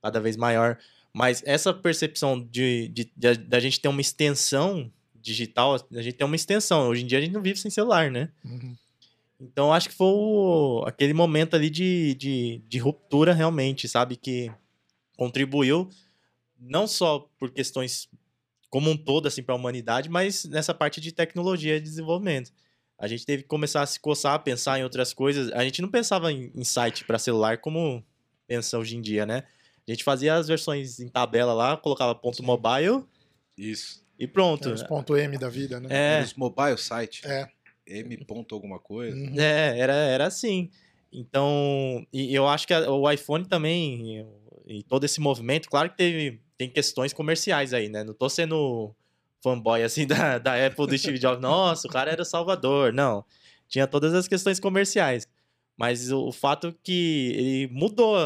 cada 0.00 0.20
vez 0.20 0.36
maior. 0.36 0.78
Mas 1.12 1.42
essa 1.44 1.74
percepção 1.74 2.40
de, 2.40 2.88
de, 2.88 3.10
de, 3.16 3.34
da 3.34 3.58
gente 3.58 3.80
ter 3.80 3.88
uma 3.88 4.00
extensão 4.00 4.90
digital, 5.20 5.74
a 5.92 6.02
gente 6.02 6.14
tem 6.14 6.26
uma 6.26 6.36
extensão. 6.36 6.88
Hoje 6.88 7.02
em 7.02 7.06
dia 7.06 7.18
a 7.18 7.20
gente 7.20 7.32
não 7.32 7.42
vive 7.42 7.58
sem 7.58 7.70
celular, 7.70 8.10
né? 8.10 8.30
Uhum. 8.44 8.76
Então 9.40 9.72
acho 9.72 9.88
que 9.88 9.94
foi 9.94 10.06
o, 10.06 10.84
aquele 10.86 11.12
momento 11.12 11.54
ali 11.54 11.70
de, 11.70 12.14
de, 12.14 12.62
de 12.68 12.78
ruptura 12.78 13.32
realmente, 13.32 13.88
sabe? 13.88 14.16
Que 14.16 14.50
contribuiu 15.16 15.88
não 16.58 16.86
só 16.86 17.28
por 17.38 17.50
questões 17.50 18.08
como 18.70 18.90
um 18.90 18.96
todo 18.96 19.26
assim 19.26 19.42
para 19.42 19.54
a 19.54 19.58
humanidade, 19.58 20.08
mas 20.08 20.44
nessa 20.44 20.74
parte 20.74 21.00
de 21.00 21.12
tecnologia 21.12 21.76
e 21.76 21.80
desenvolvimento. 21.80 22.52
A 22.98 23.06
gente 23.06 23.24
teve 23.24 23.42
que 23.44 23.48
começar 23.48 23.82
a 23.82 23.86
se 23.86 24.00
coçar, 24.00 24.34
a 24.34 24.38
pensar 24.38 24.78
em 24.78 24.82
outras 24.82 25.14
coisas. 25.14 25.50
A 25.52 25.62
gente 25.64 25.80
não 25.80 25.88
pensava 25.88 26.32
em, 26.32 26.50
em 26.54 26.64
site 26.64 27.04
para 27.04 27.18
celular 27.18 27.58
como 27.58 28.04
pensa 28.46 28.76
hoje 28.78 28.96
em 28.96 29.00
dia, 29.00 29.24
né? 29.24 29.44
A 29.86 29.90
gente 29.92 30.02
fazia 30.04 30.34
as 30.34 30.48
versões 30.48 30.98
em 31.00 31.08
tabela 31.08 31.54
lá, 31.54 31.76
colocava 31.76 32.14
ponto 32.14 32.42
mobile. 32.42 33.04
Isso. 33.56 34.04
E 34.18 34.26
pronto. 34.26 34.68
É, 34.68 34.72
os 34.72 34.82
ponto 34.82 35.16
M 35.16 35.38
da 35.38 35.48
vida, 35.48 35.78
né? 35.80 35.88
É. 36.20 36.22
Os 36.22 36.34
mobile 36.34 36.76
site. 36.76 37.22
É. 37.24 37.48
M 37.86 38.16
ponto 38.26 38.54
alguma 38.54 38.78
coisa. 38.78 39.16
Uhum. 39.16 39.40
É, 39.40 39.78
era, 39.78 39.94
era 39.94 40.26
assim. 40.26 40.68
Então, 41.10 42.06
e 42.12 42.34
eu 42.34 42.46
acho 42.46 42.66
que 42.66 42.74
a- 42.74 42.90
o 42.90 43.10
iPhone 43.10 43.46
também, 43.46 44.26
e, 44.66 44.78
e 44.78 44.82
todo 44.82 45.04
esse 45.04 45.20
movimento, 45.20 45.68
claro 45.70 45.88
que 45.90 45.96
teve, 45.96 46.40
tem 46.58 46.68
questões 46.68 47.12
comerciais 47.12 47.72
aí, 47.72 47.88
né? 47.88 48.02
Não 48.02 48.12
tô 48.12 48.28
sendo 48.28 48.94
fanboy 49.40 49.82
assim 49.82 50.04
da, 50.06 50.38
da 50.38 50.66
Apple 50.66 50.86
do 50.88 50.98
Steve 50.98 51.18
Jobs, 51.18 51.40
nossa, 51.40 51.86
o 51.86 51.90
cara 51.90 52.10
era 52.10 52.24
salvador. 52.24 52.92
Não. 52.92 53.24
Tinha 53.68 53.86
todas 53.86 54.12
as 54.12 54.26
questões 54.26 54.58
comerciais. 54.58 55.26
Mas 55.76 56.10
o, 56.10 56.26
o 56.26 56.32
fato 56.32 56.76
que 56.82 57.32
ele 57.36 57.68
mudou 57.68 58.18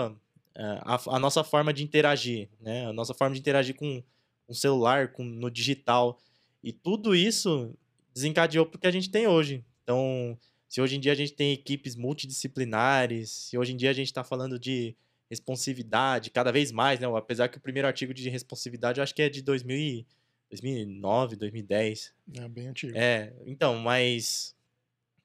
é, 0.54 0.62
a, 0.82 1.00
a 1.06 1.18
nossa 1.18 1.44
forma 1.44 1.72
de 1.72 1.84
interagir, 1.84 2.48
né? 2.58 2.86
A 2.86 2.92
nossa 2.92 3.12
forma 3.12 3.34
de 3.34 3.40
interagir 3.40 3.76
com 3.76 4.02
o 4.48 4.54
celular, 4.54 5.12
com, 5.12 5.22
no 5.22 5.50
digital. 5.50 6.18
E 6.64 6.72
tudo 6.72 7.14
isso 7.14 7.74
desencadeou 8.14 8.64
porque 8.64 8.86
a 8.86 8.90
gente 8.90 9.10
tem 9.10 9.26
hoje. 9.26 9.64
Então, 9.82 10.38
se 10.68 10.80
hoje 10.80 10.96
em 10.96 11.00
dia 11.00 11.12
a 11.12 11.14
gente 11.14 11.34
tem 11.34 11.52
equipes 11.52 11.94
multidisciplinares, 11.94 13.30
se 13.30 13.58
hoje 13.58 13.74
em 13.74 13.76
dia 13.76 13.90
a 13.90 13.94
gente 13.94 14.06
está 14.06 14.24
falando 14.24 14.58
de 14.58 14.96
responsividade 15.32 16.30
cada 16.30 16.52
vez 16.52 16.70
mais, 16.70 17.00
né? 17.00 17.06
Apesar 17.16 17.48
que 17.48 17.56
o 17.56 17.60
primeiro 17.60 17.88
artigo 17.88 18.12
de 18.12 18.28
responsividade 18.28 19.00
eu 19.00 19.02
acho 19.02 19.14
que 19.14 19.22
é 19.22 19.30
de 19.30 19.40
2000 19.40 19.76
e- 19.76 20.06
2009, 20.50 21.36
2010. 21.36 22.12
É 22.36 22.46
bem 22.48 22.68
antigo. 22.68 22.92
É, 22.94 23.32
então, 23.46 23.78
mas 23.78 24.54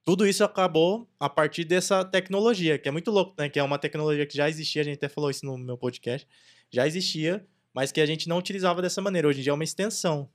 tudo 0.02 0.26
isso 0.26 0.42
acabou 0.42 1.06
a 1.20 1.28
partir 1.28 1.64
dessa 1.64 2.02
tecnologia, 2.02 2.78
que 2.78 2.88
é 2.88 2.90
muito 2.90 3.10
louco, 3.10 3.34
né? 3.38 3.50
Que 3.50 3.58
é 3.58 3.62
uma 3.62 3.78
tecnologia 3.78 4.24
que 4.24 4.34
já 4.34 4.48
existia, 4.48 4.80
a 4.80 4.84
gente 4.86 4.96
até 4.96 5.08
falou 5.10 5.28
isso 5.28 5.44
no 5.44 5.58
meu 5.58 5.76
podcast, 5.76 6.26
já 6.70 6.86
existia, 6.86 7.46
mas 7.74 7.92
que 7.92 8.00
a 8.00 8.06
gente 8.06 8.26
não 8.26 8.38
utilizava 8.38 8.80
dessa 8.80 9.02
maneira. 9.02 9.28
Hoje 9.28 9.40
em 9.40 9.42
dia 9.42 9.52
é 9.52 9.54
uma 9.54 9.64
extensão. 9.64 10.30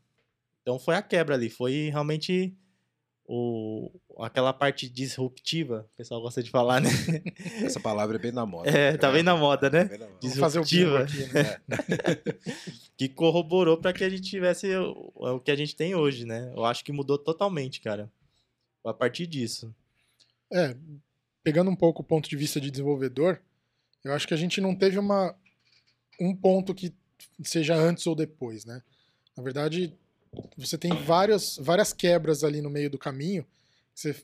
Então 0.61 0.77
foi 0.77 0.95
a 0.95 1.01
quebra 1.01 1.33
ali, 1.33 1.49
foi 1.49 1.89
realmente 1.89 2.53
o, 3.25 3.89
aquela 4.19 4.51
parte 4.51 4.89
disruptiva, 4.89 5.87
o 5.93 5.97
pessoal 5.97 6.21
gosta 6.21 6.43
de 6.43 6.49
falar, 6.49 6.81
né? 6.81 6.89
Essa 7.63 7.79
palavra 7.79 8.17
é 8.17 8.19
bem 8.19 8.31
na 8.31 8.45
moda. 8.45 8.69
É, 8.69 8.97
tá 8.97 9.11
bem 9.11 9.23
na 9.23 9.35
moda, 9.35 9.69
né? 9.69 9.85
Bem 9.85 9.97
na 9.97 10.05
moda. 10.05 10.19
Disruptiva. 10.19 11.03
aqui, 11.03 11.33
né? 11.33 11.57
que 12.97 13.07
corroborou 13.07 13.77
para 13.77 13.93
que 13.93 14.03
a 14.03 14.09
gente 14.09 14.23
tivesse 14.23 14.75
o, 14.75 15.11
o 15.15 15.39
que 15.39 15.51
a 15.51 15.55
gente 15.55 15.75
tem 15.75 15.95
hoje, 15.95 16.25
né? 16.25 16.51
Eu 16.55 16.65
acho 16.65 16.83
que 16.83 16.91
mudou 16.91 17.17
totalmente, 17.17 17.79
cara. 17.79 18.11
A 18.85 18.93
partir 18.93 19.25
disso. 19.25 19.73
É, 20.51 20.75
pegando 21.41 21.71
um 21.71 21.75
pouco 21.75 22.01
o 22.01 22.05
ponto 22.05 22.29
de 22.29 22.35
vista 22.35 22.59
de 22.59 22.69
desenvolvedor, 22.69 23.41
eu 24.03 24.13
acho 24.13 24.27
que 24.27 24.33
a 24.33 24.37
gente 24.37 24.59
não 24.59 24.75
teve 24.75 24.99
uma 24.99 25.35
um 26.19 26.35
ponto 26.35 26.75
que 26.75 26.93
seja 27.43 27.75
antes 27.75 28.05
ou 28.05 28.15
depois, 28.15 28.65
né? 28.65 28.83
Na 29.35 29.41
verdade, 29.41 29.97
você 30.57 30.77
tem 30.77 30.91
várias, 31.03 31.57
várias 31.57 31.93
quebras 31.93 32.43
ali 32.43 32.61
no 32.61 32.69
meio 32.69 32.89
do 32.89 32.97
caminho. 32.97 33.45
Você 33.93 34.15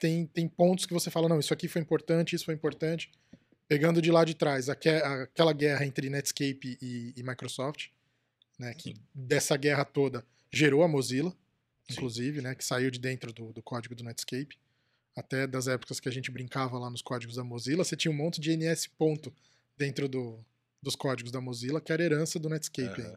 tem, 0.00 0.26
tem 0.26 0.48
pontos 0.48 0.86
que 0.86 0.94
você 0.94 1.10
fala, 1.10 1.28
não, 1.28 1.38
isso 1.40 1.52
aqui 1.52 1.68
foi 1.68 1.80
importante, 1.82 2.34
isso 2.34 2.44
foi 2.44 2.54
importante. 2.54 3.10
Pegando 3.66 4.00
de 4.00 4.10
lá 4.10 4.24
de 4.24 4.34
trás, 4.34 4.68
aque- 4.68 4.88
aquela 4.88 5.52
guerra 5.52 5.84
entre 5.84 6.08
Netscape 6.08 6.78
e, 6.80 7.12
e 7.16 7.22
Microsoft, 7.22 7.88
né? 8.58 8.72
Que 8.74 8.94
dessa 9.14 9.56
guerra 9.56 9.84
toda 9.84 10.24
gerou 10.50 10.82
a 10.82 10.88
Mozilla, 10.88 11.30
Sim. 11.30 11.36
inclusive, 11.92 12.40
né? 12.40 12.54
Que 12.54 12.64
saiu 12.64 12.90
de 12.90 12.98
dentro 12.98 13.32
do, 13.32 13.52
do 13.52 13.62
código 13.62 13.94
do 13.94 14.02
Netscape 14.04 14.58
até 15.14 15.46
das 15.48 15.66
épocas 15.66 15.98
que 15.98 16.08
a 16.08 16.12
gente 16.12 16.30
brincava 16.30 16.78
lá 16.78 16.88
nos 16.88 17.02
códigos 17.02 17.34
da 17.36 17.42
Mozilla, 17.42 17.82
você 17.82 17.96
tinha 17.96 18.10
um 18.12 18.14
monte 18.16 18.40
de 18.40 18.52
NS 18.56 18.86
ponto 18.86 19.34
dentro 19.76 20.08
do, 20.08 20.38
dos 20.80 20.94
códigos 20.94 21.32
da 21.32 21.40
Mozilla, 21.40 21.80
que 21.80 21.92
era 21.92 22.02
herança 22.04 22.38
do 22.38 22.48
Netscape 22.48 23.00
ainda. 23.02 23.16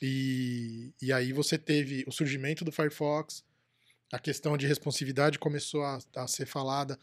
E, 0.00 0.92
e 1.02 1.12
aí 1.12 1.32
você 1.32 1.58
teve 1.58 2.04
o 2.06 2.12
surgimento 2.12 2.64
do 2.64 2.72
Firefox, 2.72 3.44
a 4.12 4.18
questão 4.18 4.56
de 4.56 4.66
responsividade 4.66 5.38
começou 5.38 5.82
a, 5.84 5.98
a 6.16 6.26
ser 6.26 6.46
falada, 6.46 6.98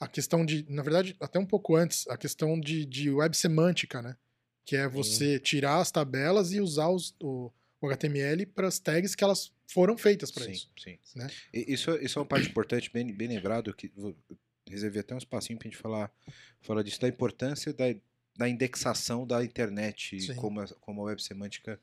a 0.00 0.08
questão 0.08 0.44
de, 0.44 0.64
na 0.68 0.82
verdade, 0.82 1.16
até 1.20 1.38
um 1.38 1.46
pouco 1.46 1.76
antes, 1.76 2.06
a 2.08 2.16
questão 2.16 2.58
de, 2.58 2.84
de 2.84 3.10
web 3.10 3.36
semântica, 3.36 4.00
né? 4.00 4.16
Que 4.64 4.76
é 4.76 4.88
você 4.88 5.38
tirar 5.38 5.78
as 5.78 5.90
tabelas 5.90 6.52
e 6.52 6.60
usar 6.60 6.88
os, 6.88 7.14
o, 7.20 7.50
o 7.80 7.86
HTML 7.86 8.46
para 8.46 8.68
as 8.68 8.78
tags 8.78 9.14
que 9.14 9.24
elas 9.24 9.52
foram 9.66 9.96
feitas 9.96 10.30
para 10.30 10.44
sim, 10.44 10.52
isso. 10.52 10.70
sim. 10.78 10.98
né? 11.14 11.28
E 11.52 11.72
Isso, 11.72 11.90
isso 11.96 12.18
é 12.18 12.22
uma 12.22 12.28
parte 12.28 12.48
importante, 12.48 12.90
bem, 12.92 13.12
bem 13.12 13.28
lembrado, 13.28 13.72
que 13.74 13.90
vou- 13.94 14.16
reservei 14.68 15.00
até 15.00 15.14
um 15.14 15.18
espacinho 15.18 15.58
pra 15.58 15.68
gente 15.68 15.78
falar, 15.78 16.12
falar 16.60 16.82
disso, 16.82 17.00
da 17.00 17.08
importância 17.08 17.72
da, 17.72 17.86
da 18.38 18.48
indexação 18.48 19.26
da 19.26 19.44
internet, 19.44 20.20
Sim. 20.20 20.36
como 20.36 20.60
a, 20.60 20.68
como 20.80 21.00
a 21.00 21.04
web 21.06 21.20
semântica 21.20 21.80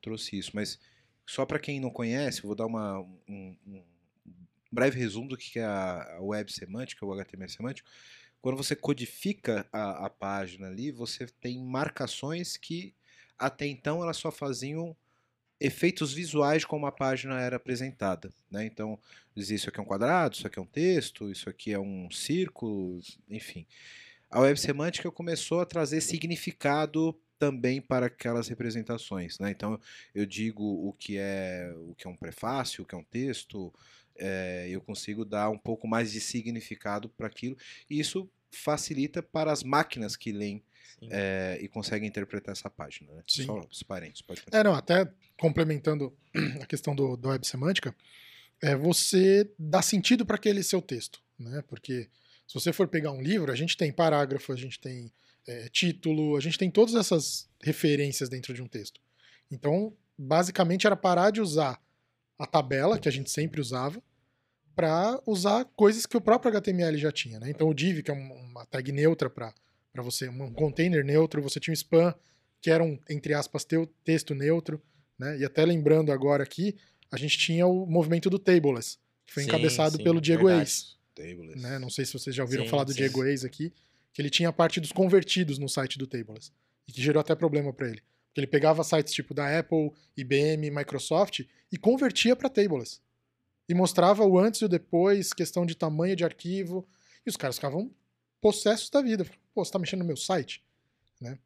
trouxe 0.00 0.38
isso. 0.38 0.52
Mas 0.54 0.78
só 1.26 1.44
para 1.44 1.58
quem 1.58 1.78
não 1.78 1.90
conhece, 1.90 2.40
vou 2.40 2.54
dar 2.54 2.64
uma, 2.64 3.00
um, 3.28 3.54
um 3.66 3.84
breve 4.72 4.98
resumo 4.98 5.28
do 5.28 5.36
que 5.36 5.58
é 5.58 5.64
a, 5.64 6.16
a 6.16 6.22
web 6.22 6.50
semântica, 6.50 7.04
o 7.04 7.12
HTML 7.12 7.50
semântico. 7.50 7.88
Quando 8.40 8.56
você 8.56 8.74
codifica 8.74 9.68
a, 9.70 10.06
a 10.06 10.10
página 10.10 10.68
ali, 10.68 10.90
você 10.90 11.26
tem 11.26 11.62
marcações 11.62 12.56
que 12.56 12.94
até 13.38 13.66
então 13.66 14.02
elas 14.02 14.16
só 14.16 14.32
faziam 14.32 14.96
efeitos 15.60 16.14
visuais 16.14 16.64
como 16.64 16.86
a 16.86 16.92
página 16.92 17.38
era 17.38 17.56
apresentada. 17.56 18.32
Né? 18.50 18.64
Então, 18.64 18.98
dizia 19.36 19.56
isso 19.56 19.68
aqui 19.68 19.78
é 19.78 19.82
um 19.82 19.86
quadrado, 19.86 20.34
isso 20.34 20.46
aqui 20.46 20.58
é 20.58 20.62
um 20.62 20.66
texto, 20.66 21.30
isso 21.30 21.50
aqui 21.50 21.72
é 21.74 21.78
um 21.78 22.10
círculo, 22.10 23.02
enfim. 23.28 23.66
A 24.30 24.40
web 24.40 24.58
semântica 24.58 25.10
começou 25.10 25.60
a 25.60 25.66
trazer 25.66 26.00
significado 26.00 27.18
também 27.38 27.80
para 27.80 28.06
aquelas 28.06 28.48
representações. 28.48 29.38
Né? 29.38 29.50
Então, 29.50 29.80
eu 30.14 30.26
digo 30.26 30.62
o 30.62 30.92
que 30.92 31.16
é 31.18 31.72
o 31.74 31.94
que 31.94 32.06
é 32.06 32.10
um 32.10 32.16
prefácio, 32.16 32.84
o 32.84 32.86
que 32.86 32.94
é 32.94 32.98
um 32.98 33.04
texto, 33.04 33.72
é, 34.16 34.68
eu 34.70 34.80
consigo 34.80 35.24
dar 35.24 35.48
um 35.48 35.58
pouco 35.58 35.88
mais 35.88 36.12
de 36.12 36.20
significado 36.20 37.08
para 37.08 37.26
aquilo, 37.26 37.56
e 37.88 37.98
isso 37.98 38.30
facilita 38.50 39.22
para 39.22 39.50
as 39.50 39.62
máquinas 39.62 40.14
que 40.16 40.30
leem 40.30 40.62
é, 41.08 41.58
e 41.62 41.68
conseguem 41.68 42.08
interpretar 42.08 42.52
essa 42.52 42.68
página. 42.68 43.12
Né? 43.14 43.22
Sim. 43.26 43.46
Só 43.46 43.66
os 43.70 43.82
parentes, 43.82 44.20
pode 44.20 44.42
É, 44.52 44.62
não, 44.62 44.74
até 44.74 45.10
complementando 45.38 46.14
a 46.60 46.66
questão 46.66 46.94
do, 46.94 47.16
da 47.16 47.30
web 47.30 47.46
semântica, 47.46 47.94
é 48.62 48.76
você 48.76 49.50
dá 49.58 49.80
sentido 49.80 50.26
para 50.26 50.36
aquele 50.36 50.62
seu 50.62 50.82
texto, 50.82 51.22
né? 51.38 51.64
Porque 51.66 52.10
se 52.50 52.54
você 52.54 52.72
for 52.72 52.88
pegar 52.88 53.12
um 53.12 53.22
livro, 53.22 53.52
a 53.52 53.54
gente 53.54 53.76
tem 53.76 53.92
parágrafo, 53.92 54.52
a 54.52 54.56
gente 54.56 54.80
tem 54.80 55.12
é, 55.46 55.68
título, 55.68 56.36
a 56.36 56.40
gente 56.40 56.58
tem 56.58 56.68
todas 56.68 56.96
essas 56.96 57.48
referências 57.62 58.28
dentro 58.28 58.52
de 58.52 58.60
um 58.60 58.66
texto. 58.66 59.00
Então, 59.48 59.96
basicamente 60.18 60.84
era 60.84 60.96
parar 60.96 61.30
de 61.30 61.40
usar 61.40 61.80
a 62.36 62.46
tabela 62.48 62.98
que 62.98 63.08
a 63.08 63.12
gente 63.12 63.30
sempre 63.30 63.60
usava 63.60 64.02
para 64.74 65.20
usar 65.24 65.64
coisas 65.76 66.06
que 66.06 66.16
o 66.16 66.20
próprio 66.20 66.50
HTML 66.50 66.98
já 66.98 67.12
tinha, 67.12 67.38
né? 67.38 67.50
Então 67.50 67.68
o 67.68 67.74
div, 67.74 68.02
que 68.02 68.10
é 68.10 68.14
um- 68.14 68.32
uma 68.32 68.66
tag 68.66 68.90
neutra 68.90 69.30
para 69.30 69.54
você, 70.02 70.28
um 70.28 70.52
container 70.52 71.04
neutro, 71.04 71.40
você 71.40 71.60
tinha 71.60 71.72
o 71.72 71.76
spam, 71.76 72.12
que 72.60 72.68
era 72.68 72.82
um, 72.82 72.98
entre 73.08 73.32
aspas, 73.32 73.64
teu 73.64 73.86
texto 74.04 74.34
neutro, 74.34 74.82
né? 75.16 75.38
E 75.38 75.44
até 75.44 75.64
lembrando 75.64 76.10
agora 76.10 76.42
aqui, 76.42 76.76
a 77.12 77.16
gente 77.16 77.38
tinha 77.38 77.64
o 77.66 77.86
movimento 77.86 78.28
do 78.28 78.38
Tableless, 78.40 78.98
que 79.26 79.34
foi 79.34 79.44
Sim, 79.44 79.48
encabeçado 79.50 79.96
sim, 79.98 80.02
pelo 80.02 80.20
Diego 80.20 80.46
verdade. 80.46 80.68
Ace, 80.70 80.84
Tables. 81.28 81.60
né? 81.60 81.78
Não 81.78 81.90
sei 81.90 82.04
se 82.04 82.12
vocês 82.12 82.34
já 82.34 82.42
ouviram 82.42 82.64
Sim, 82.64 82.70
falar 82.70 82.84
do 82.84 82.92
sim. 82.92 82.98
Diego 82.98 83.24
Ace 83.24 83.46
aqui, 83.46 83.72
que 84.12 84.20
ele 84.22 84.30
tinha 84.30 84.48
a 84.48 84.52
parte 84.52 84.80
dos 84.80 84.92
convertidos 84.92 85.58
no 85.58 85.68
site 85.68 85.98
do 85.98 86.06
Tableless, 86.06 86.50
e 86.88 86.92
que 86.92 87.00
gerou 87.02 87.20
até 87.20 87.34
problema 87.34 87.72
para 87.72 87.88
ele. 87.88 88.02
Porque 88.28 88.40
ele 88.40 88.46
pegava 88.46 88.82
sites 88.84 89.12
tipo 89.12 89.34
da 89.34 89.58
Apple, 89.58 89.92
IBM, 90.16 90.70
Microsoft 90.70 91.40
e 91.72 91.76
convertia 91.76 92.34
para 92.36 92.48
Tableless. 92.48 93.00
E 93.68 93.74
mostrava 93.74 94.24
o 94.24 94.38
antes 94.38 94.60
e 94.60 94.64
o 94.64 94.68
depois, 94.68 95.32
questão 95.32 95.64
de 95.66 95.74
tamanho 95.76 96.16
de 96.16 96.24
arquivo, 96.24 96.86
e 97.24 97.30
os 97.30 97.36
caras 97.36 97.56
ficavam 97.56 97.90
possessos 98.40 98.88
da 98.90 99.00
vida. 99.02 99.24
Pô, 99.54 99.64
você 99.64 99.70
tá 99.72 99.78
mexendo 99.78 100.00
no 100.00 100.06
meu 100.06 100.16
site? 100.16 100.62
Né? 101.20 101.38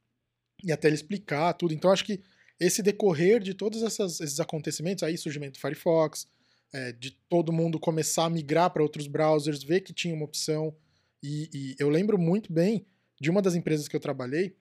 E 0.63 0.73
até 0.73 0.89
ele 0.89 0.95
explicar 0.95 1.53
tudo. 1.55 1.75
Então, 1.75 1.91
acho 1.91 2.05
que 2.05 2.21
esse 2.61 2.83
decorrer 2.83 3.41
de 3.43 3.53
todos 3.53 3.83
essas- 3.83 4.21
esses 4.21 4.39
acontecimentos, 4.41 5.03
aí 5.03 5.19
surgimento 5.19 5.59
do 5.59 5.61
Firefox, 5.61 6.27
é, 6.75 6.93
de 6.93 7.13
todo 7.29 7.53
mundo 7.53 7.79
começar 7.79 8.25
a 8.25 8.31
migrar 8.31 8.69
para 8.71 8.83
outros 8.83 9.07
browsers, 9.07 9.63
ver 9.63 9.81
que 9.81 9.93
tinha 9.93 10.15
uma 10.15 10.25
opção. 10.25 10.75
E, 11.23 11.49
e 11.55 11.77
eu 11.79 11.89
lembro 11.89 12.19
muito 12.19 12.53
bem 12.53 12.85
de 13.21 13.31
uma 13.31 13.41
das 13.41 13.55
empresas 13.55 13.89
que 13.89 13.95
eu 13.95 14.01
trabalhei, 14.01 14.57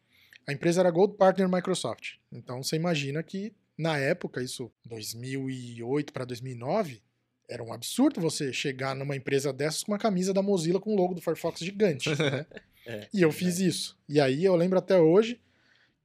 a 0.48 0.54
empresa 0.54 0.82
era 0.82 0.92
Gold 0.92 1.18
Partner 1.18 1.50
Microsoft. 1.50 2.18
Então 2.32 2.62
você 2.62 2.76
imagina 2.76 3.24
que 3.24 3.54
na 3.78 3.98
época, 3.98 4.42
isso 4.42 4.72
2008 4.86 6.14
para 6.14 6.26
2009, 6.26 7.02
era 7.50 7.64
um 7.64 7.74
absurdo 7.74 8.22
você 8.22 8.54
chegar 8.54 8.96
numa 8.96 9.16
empresa 9.16 9.52
dessas 9.52 9.84
com 9.84 9.92
uma 9.92 9.98
camisa 9.98 10.34
da 10.34 10.42
Mozilla 10.42 10.80
com 10.80 10.94
o 10.94 10.96
logo 10.96 11.16
do 11.16 11.22
Firefox 11.22 11.60
gigante. 11.60 12.10
né? 12.16 12.46
É, 12.86 13.08
E 13.14 13.22
eu 13.22 13.32
fiz 13.32 13.60
isso. 13.60 13.98
E 14.08 14.20
aí 14.20 14.44
eu 14.44 14.56
lembro 14.56 14.78
até 14.78 15.00
hoje 15.00 15.42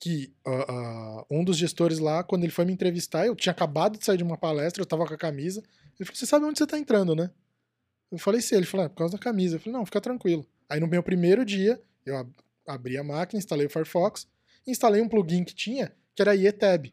que 0.00 0.32
ah, 0.46 0.66
ah, 0.68 1.26
um 1.30 1.44
dos 1.44 1.56
gestores 1.56 1.98
lá, 1.98 2.22
quando 2.22 2.44
ele 2.44 2.52
foi 2.52 2.64
me 2.64 2.72
entrevistar, 2.72 3.26
eu 3.26 3.34
tinha 3.34 3.52
acabado 3.52 3.98
de 3.98 4.04
sair 4.04 4.16
de 4.16 4.22
uma 4.22 4.38
palestra, 4.38 4.80
eu 4.80 4.86
tava 4.86 5.06
com 5.06 5.14
a 5.14 5.18
camisa. 5.18 5.62
Ele 5.98 6.06
falou: 6.06 6.16
Você 6.16 6.26
sabe 6.26 6.44
onde 6.46 6.58
você 6.58 6.66
tá 6.66 6.78
entrando, 6.78 7.14
né? 7.14 7.30
Eu 8.10 8.18
falei: 8.18 8.40
Sim. 8.40 8.56
Ele 8.56 8.66
falou: 8.66 8.86
É 8.86 8.88
por 8.88 8.96
causa 8.96 9.12
da 9.16 9.18
camisa. 9.18 9.56
Eu 9.56 9.60
falei: 9.60 9.72
Não, 9.78 9.84
fica 9.86 10.00
tranquilo. 10.00 10.46
Aí 10.68 10.78
no 10.80 10.86
meu 10.86 11.02
primeiro 11.02 11.44
dia, 11.44 11.80
eu 12.04 12.16
ab- 12.16 12.32
abri 12.66 12.96
a 12.98 13.04
máquina, 13.04 13.38
instalei 13.38 13.66
o 13.66 13.70
Firefox, 13.70 14.26
instalei 14.66 15.00
um 15.00 15.08
plugin 15.08 15.44
que 15.44 15.54
tinha, 15.54 15.92
que 16.14 16.20
era 16.22 16.34
IETab, 16.34 16.92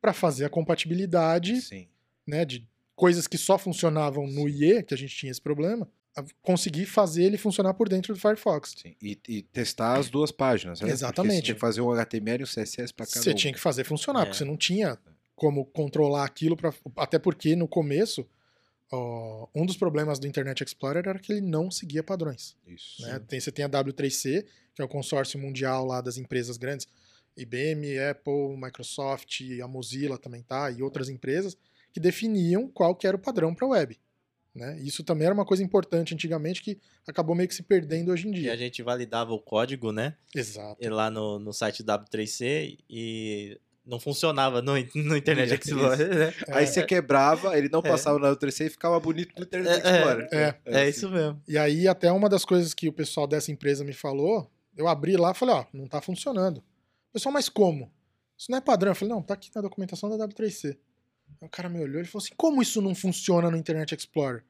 para 0.00 0.12
fazer 0.12 0.44
a 0.44 0.50
compatibilidade 0.50 1.60
Sim. 1.62 1.88
né, 2.26 2.44
de 2.44 2.68
coisas 2.94 3.26
que 3.26 3.38
só 3.38 3.56
funcionavam 3.58 4.26
no 4.26 4.48
IE, 4.48 4.82
que 4.82 4.92
a 4.94 4.96
gente 4.98 5.16
tinha 5.16 5.30
esse 5.32 5.40
problema, 5.40 5.88
conseguir 6.42 6.86
fazer 6.86 7.24
ele 7.24 7.36
funcionar 7.38 7.74
por 7.74 7.88
dentro 7.88 8.12
do 8.14 8.20
Firefox. 8.20 8.74
Sim, 8.80 8.94
E, 9.02 9.18
e 9.28 9.42
testar 9.42 9.98
as 9.98 10.08
duas 10.10 10.30
páginas, 10.30 10.78
né? 10.80 10.84
Porque 10.86 10.92
Exatamente. 10.92 11.36
Você 11.36 11.42
tinha 11.42 11.54
que 11.54 11.60
fazer 11.60 11.80
um 11.80 11.90
HTML 11.90 12.42
e 12.42 12.44
um 12.44 12.46
CSS 12.46 12.92
para 12.92 13.06
cada 13.06 13.20
Você 13.22 13.30
um. 13.30 13.34
tinha 13.34 13.52
que 13.52 13.58
fazer 13.58 13.82
funcionar, 13.84 14.20
É. 14.20 14.24
porque 14.26 14.36
você 14.38 14.44
não 14.44 14.56
tinha 14.56 14.98
como 15.34 15.64
controlar 15.66 16.24
aquilo, 16.24 16.56
pra, 16.56 16.72
até 16.96 17.18
porque 17.18 17.56
no 17.56 17.66
começo, 17.68 18.26
ó, 18.92 19.48
um 19.54 19.66
dos 19.66 19.76
problemas 19.76 20.18
do 20.18 20.26
Internet 20.26 20.62
Explorer 20.62 21.08
era 21.08 21.18
que 21.18 21.32
ele 21.32 21.40
não 21.40 21.70
seguia 21.70 22.02
padrões. 22.02 22.56
Isso. 22.66 23.02
né? 23.02 23.18
Tem, 23.26 23.40
você 23.40 23.50
tem 23.50 23.64
a 23.64 23.68
W3C, 23.68 24.44
que 24.74 24.82
é 24.82 24.84
o 24.84 24.88
consórcio 24.88 25.38
mundial 25.38 25.84
lá 25.86 26.00
das 26.00 26.16
empresas 26.18 26.56
grandes, 26.56 26.86
IBM, 27.36 27.98
Apple, 27.98 28.56
Microsoft, 28.56 29.40
a 29.62 29.66
Mozilla 29.66 30.16
também 30.18 30.42
tá, 30.42 30.70
e 30.70 30.82
outras 30.82 31.08
empresas, 31.08 31.56
que 31.92 31.98
definiam 31.98 32.68
qual 32.68 32.94
que 32.94 33.06
era 33.06 33.16
o 33.16 33.20
padrão 33.20 33.54
para 33.54 33.66
a 33.66 33.70
web. 33.70 33.98
Né? 34.54 34.78
Isso 34.82 35.02
também 35.02 35.26
era 35.26 35.34
uma 35.34 35.44
coisa 35.44 35.64
importante 35.64 36.14
antigamente 36.14 36.62
que 36.62 36.78
acabou 37.04 37.34
meio 37.34 37.48
que 37.48 37.54
se 37.56 37.62
perdendo 37.64 38.12
hoje 38.12 38.28
em 38.28 38.30
E 38.30 38.34
dia. 38.34 38.52
a 38.52 38.56
gente 38.56 38.80
validava 38.84 39.32
o 39.32 39.40
código, 39.40 39.90
né? 39.90 40.14
Exato. 40.32 40.76
E 40.80 40.88
lá 40.88 41.10
no, 41.10 41.40
no 41.40 41.52
site 41.52 41.82
W3C 41.82 42.78
e 42.88 43.60
não 43.86 44.00
funcionava 44.00 44.62
no, 44.62 44.72
no 44.94 45.16
Internet 45.16 45.48
Isso. 45.60 45.70
Explorer, 45.74 46.14
né? 46.14 46.34
Aí 46.48 46.66
você 46.66 46.82
quebrava, 46.84 47.56
ele 47.58 47.68
não 47.68 47.80
É. 47.80 47.88
passava 47.88 48.18
na 48.18 48.30
W3C 48.34 48.66
e 48.66 48.70
ficava 48.70 48.98
bonito 49.00 49.32
no 49.36 49.44
Internet 49.44 49.84
É, 49.86 49.90
é, 49.90 49.96
Explorer. 49.98 50.28
é. 50.32 50.54
É 50.64 50.80
assim. 50.82 50.90
isso 50.90 51.10
mesmo. 51.10 51.42
E 51.46 51.58
aí, 51.58 51.86
até 51.88 52.10
uma 52.10 52.28
das 52.28 52.44
coisas 52.44 52.72
que 52.72 52.88
o 52.88 52.92
pessoal 52.92 53.26
dessa 53.26 53.50
empresa 53.52 53.84
me 53.84 53.92
falou, 53.92 54.50
eu 54.76 54.88
abri 54.88 55.16
lá 55.16 55.32
e 55.32 55.34
falei, 55.34 55.54
ó, 55.54 55.64
não 55.72 55.86
tá 55.86 56.00
funcionando. 56.00 56.58
O 56.58 57.12
pessoal, 57.12 57.32
mas 57.32 57.48
como? 57.48 57.92
Isso 58.36 58.50
não 58.50 58.58
é 58.58 58.60
padrão. 58.60 58.90
Eu 58.92 58.96
falei, 58.96 59.14
não, 59.14 59.22
tá 59.22 59.34
aqui 59.34 59.50
na 59.54 59.60
documentação 59.60 60.08
da 60.08 60.26
W3C. 60.26 60.76
Aí 61.40 61.46
o 61.46 61.48
cara 61.48 61.68
me 61.68 61.80
olhou 61.80 62.00
e 62.02 62.04
falou 62.04 62.24
assim, 62.24 62.34
como 62.36 62.60
isso 62.62 62.80
não 62.82 62.94
funciona 62.94 63.50
no 63.50 63.56
Internet 63.56 63.94
Explorer? 63.94 64.42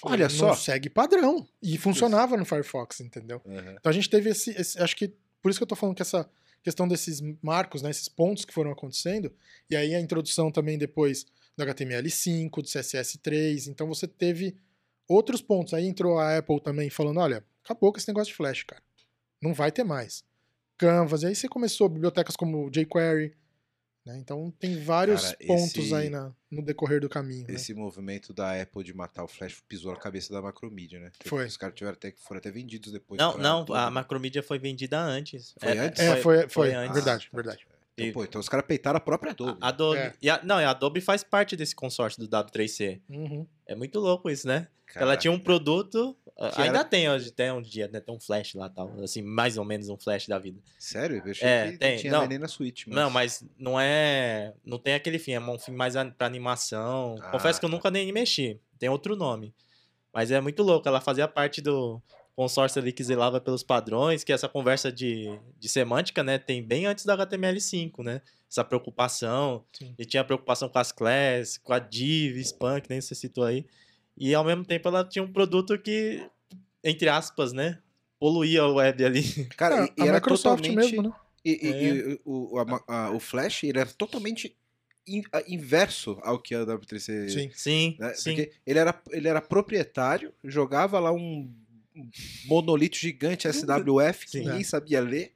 Falei, 0.00 0.18
Olha 0.18 0.28
não 0.28 0.30
só. 0.30 0.54
segue 0.54 0.88
padrão. 0.90 1.46
E 1.62 1.76
funcionava 1.78 2.36
no 2.36 2.44
Firefox, 2.44 3.00
entendeu? 3.00 3.40
Uhum. 3.44 3.58
Então 3.78 3.90
a 3.90 3.92
gente 3.92 4.08
teve 4.08 4.30
esse, 4.30 4.50
esse- 4.50 4.80
Acho 4.80 4.94
que 4.94 5.12
por 5.42 5.48
isso 5.50 5.58
que 5.58 5.62
eu 5.62 5.66
tô 5.66 5.74
falando 5.74 5.96
que 5.96 6.02
essa 6.02 6.28
questão 6.62 6.86
desses 6.86 7.20
marcos, 7.42 7.82
né, 7.82 7.90
esses 7.90 8.08
pontos 8.08 8.44
que 8.44 8.52
foram 8.52 8.70
acontecendo, 8.70 9.32
e 9.70 9.76
aí 9.76 9.94
a 9.94 10.00
introdução 10.00 10.50
também 10.50 10.76
depois 10.76 11.26
do 11.56 11.64
HTML5, 11.64 12.50
do 12.50 12.62
CSS3, 12.62 13.68
então 13.68 13.86
você 13.86 14.06
teve 14.06 14.56
outros 15.08 15.40
pontos. 15.40 15.74
Aí 15.74 15.86
entrou 15.86 16.18
a 16.18 16.36
Apple 16.36 16.60
também 16.60 16.90
falando: 16.90 17.18
olha, 17.18 17.44
acabou 17.64 17.92
com 17.92 17.98
esse 17.98 18.08
negócio 18.08 18.30
de 18.30 18.36
Flash, 18.36 18.62
cara. 18.62 18.82
Não 19.42 19.54
vai 19.54 19.72
ter 19.72 19.84
mais. 19.84 20.22
Canvas, 20.76 21.22
e 21.22 21.26
aí 21.26 21.34
você 21.34 21.48
começou 21.48 21.88
bibliotecas 21.88 22.36
como 22.36 22.70
jQuery. 22.70 23.34
Né? 24.08 24.16
Então 24.18 24.50
tem 24.58 24.82
vários 24.82 25.22
Cara, 25.22 25.36
pontos 25.46 25.76
esse- 25.76 25.94
aí 25.94 26.08
na- 26.08 26.32
no 26.50 26.62
decorrer 26.62 26.98
do 26.98 27.10
caminho. 27.10 27.46
né? 27.46 27.52
Esse 27.54 27.74
movimento 27.74 28.32
da 28.32 28.58
Apple 28.58 28.82
de 28.82 28.94
matar 28.94 29.22
o 29.22 29.28
Flash 29.28 29.62
pisou 29.68 29.92
na 29.92 29.98
cabeça 29.98 30.32
da 30.32 30.40
Macromedia, 30.40 30.98
né? 30.98 31.12
Foi. 31.26 31.44
Os 31.46 31.58
caras 31.58 31.74
tiveram 31.76 31.94
até, 31.94 32.14
foram 32.16 32.38
até 32.38 32.50
vendidos 32.50 32.90
depois. 32.90 33.18
Não, 33.20 33.36
não, 33.36 33.60
Adobe. 33.60 33.78
a 33.78 33.90
Macromedia 33.90 34.42
foi 34.42 34.58
vendida 34.58 34.98
antes. 34.98 35.54
Foi 35.60 35.76
antes? 35.76 36.00
É, 36.02 36.16
foi, 36.16 36.48
foi, 36.48 36.72
antes. 36.72 36.94
verdade, 36.94 37.28
Ah, 37.30 37.36
verdade. 37.36 37.66
Então, 37.98 38.12
pô, 38.12 38.24
então 38.24 38.40
os 38.40 38.48
caras 38.48 38.64
peitaram 38.64 38.96
a 38.96 39.00
própria 39.00 39.32
Adobe. 39.32 39.58
A 39.60 39.68
Adobe. 39.68 39.98
É. 39.98 40.14
E 40.22 40.30
a- 40.30 40.40
não, 40.42 40.58
e 40.58 40.64
a 40.64 40.70
Adobe 40.70 41.02
faz 41.02 41.22
parte 41.22 41.54
desse 41.54 41.74
consórcio 41.74 42.18
do 42.18 42.28
W3C. 42.28 43.02
Uhum. 43.10 43.46
É 43.66 43.74
muito 43.74 43.98
louco 44.00 44.30
isso, 44.30 44.46
né? 44.48 44.68
Cara, 44.86 45.04
Ela 45.04 45.16
tinha 45.18 45.30
um 45.32 45.38
produto. 45.38 46.16
Que 46.54 46.62
ainda 46.62 46.78
era- 46.78 46.84
tem 46.84 47.10
hoje, 47.10 47.32
tem 47.32 47.50
um 47.50 47.60
dia, 47.60 47.88
né? 47.88 47.98
Tem 47.98 48.14
um 48.14 48.20
flash 48.20 48.54
lá 48.54 48.68
tal. 48.68 48.92
Assim, 49.02 49.22
mais 49.22 49.58
ou 49.58 49.64
menos 49.64 49.88
um 49.88 49.96
flash 49.96 50.28
da 50.28 50.38
vida. 50.38 50.60
Sério? 50.78 51.20
Eu 51.24 51.30
achei 51.32 51.48
É, 51.48 51.72
que 51.72 51.78
tem, 51.78 51.96
tinha 51.98 52.12
não. 52.12 52.26
na 52.38 52.46
Switch. 52.46 52.86
Mas... 52.86 52.94
Não, 52.96 53.10
mas 53.10 53.44
não 53.58 53.80
é. 53.80 54.54
Não 54.64 54.78
tem 54.78 54.94
aquele 54.94 55.18
fim, 55.18 55.32
é 55.32 55.40
um 55.40 55.58
fim 55.58 55.72
mais 55.72 55.94
pra 56.16 56.26
animação. 56.28 57.16
Ah, 57.20 57.30
Confesso 57.32 57.58
que 57.58 57.66
eu 57.66 57.70
tá. 57.70 57.74
nunca 57.76 57.90
nem 57.90 58.12
mexi. 58.12 58.60
Tem 58.78 58.88
outro 58.88 59.16
nome. 59.16 59.52
Mas 60.12 60.30
é 60.30 60.40
muito 60.40 60.62
louco. 60.62 60.86
Ela 60.88 61.00
fazia 61.00 61.26
parte 61.26 61.60
do 61.60 62.00
consórcio 62.36 62.80
ali 62.80 62.92
que 62.92 63.02
zelava 63.02 63.40
pelos 63.40 63.64
padrões, 63.64 64.22
que 64.22 64.32
essa 64.32 64.48
conversa 64.48 64.92
de, 64.92 65.26
de 65.58 65.68
semântica, 65.68 66.22
né? 66.22 66.38
Tem 66.38 66.62
bem 66.62 66.86
antes 66.86 67.04
da 67.04 67.16
HTML5, 67.16 68.04
né? 68.04 68.22
Essa 68.48 68.62
preocupação. 68.64 69.64
Sim. 69.72 69.92
E 69.98 70.04
tinha 70.04 70.22
preocupação 70.22 70.68
com 70.68 70.78
as 70.78 70.92
classes, 70.92 71.58
com 71.58 71.72
a 71.72 71.80
div, 71.80 72.36
spam, 72.38 72.80
que 72.80 72.88
nem 72.88 73.00
você 73.00 73.14
citou 73.16 73.42
aí. 73.44 73.66
E 74.18 74.34
ao 74.34 74.44
mesmo 74.44 74.64
tempo 74.64 74.88
ela 74.88 75.04
tinha 75.04 75.22
um 75.22 75.32
produto 75.32 75.78
que, 75.78 76.26
entre 76.82 77.08
aspas, 77.08 77.52
né? 77.52 77.78
Poluía 78.18 78.62
a 78.62 78.68
web 78.72 79.04
ali. 79.04 79.22
Cara, 79.56 79.84
É, 79.84 79.84
e, 79.84 79.92
e 79.98 80.02
a 80.02 80.06
era 80.06 80.14
Microsoft 80.14 80.62
totalmente... 80.64 80.92
mesmo, 80.92 81.02
né? 81.08 81.12
E, 81.44 81.50
e- 81.50 81.72
É. 81.72 81.84
e 82.14 82.20
o, 82.24 82.58
a 82.58 82.82
a- 83.06 83.10
o 83.12 83.20
Flash, 83.20 83.62
ele 83.64 83.78
era 83.78 83.88
totalmente 83.90 84.56
in- 85.06 85.22
a- 85.32 85.44
inverso 85.46 86.18
ao 86.22 86.38
que 86.38 86.54
a 86.54 86.64
W3C... 86.66 87.28
Sim. 87.28 87.50
Sim, 87.54 87.96
né? 87.98 88.12
sim. 88.14 88.34
Porque 88.34 88.52
ele 88.66 88.78
era, 88.78 89.02
ele 89.12 89.28
era 89.28 89.40
proprietário, 89.40 90.32
jogava 90.44 90.98
lá 90.98 91.12
um 91.12 91.48
um 91.96 92.08
monolito 92.46 92.96
gigante 92.96 93.48
SWF 93.52 94.26
que 94.26 94.30
Sim. 94.30 94.38
ninguém 94.44 94.60
É. 94.60 94.64
sabia 94.64 95.00
ler. 95.00 95.32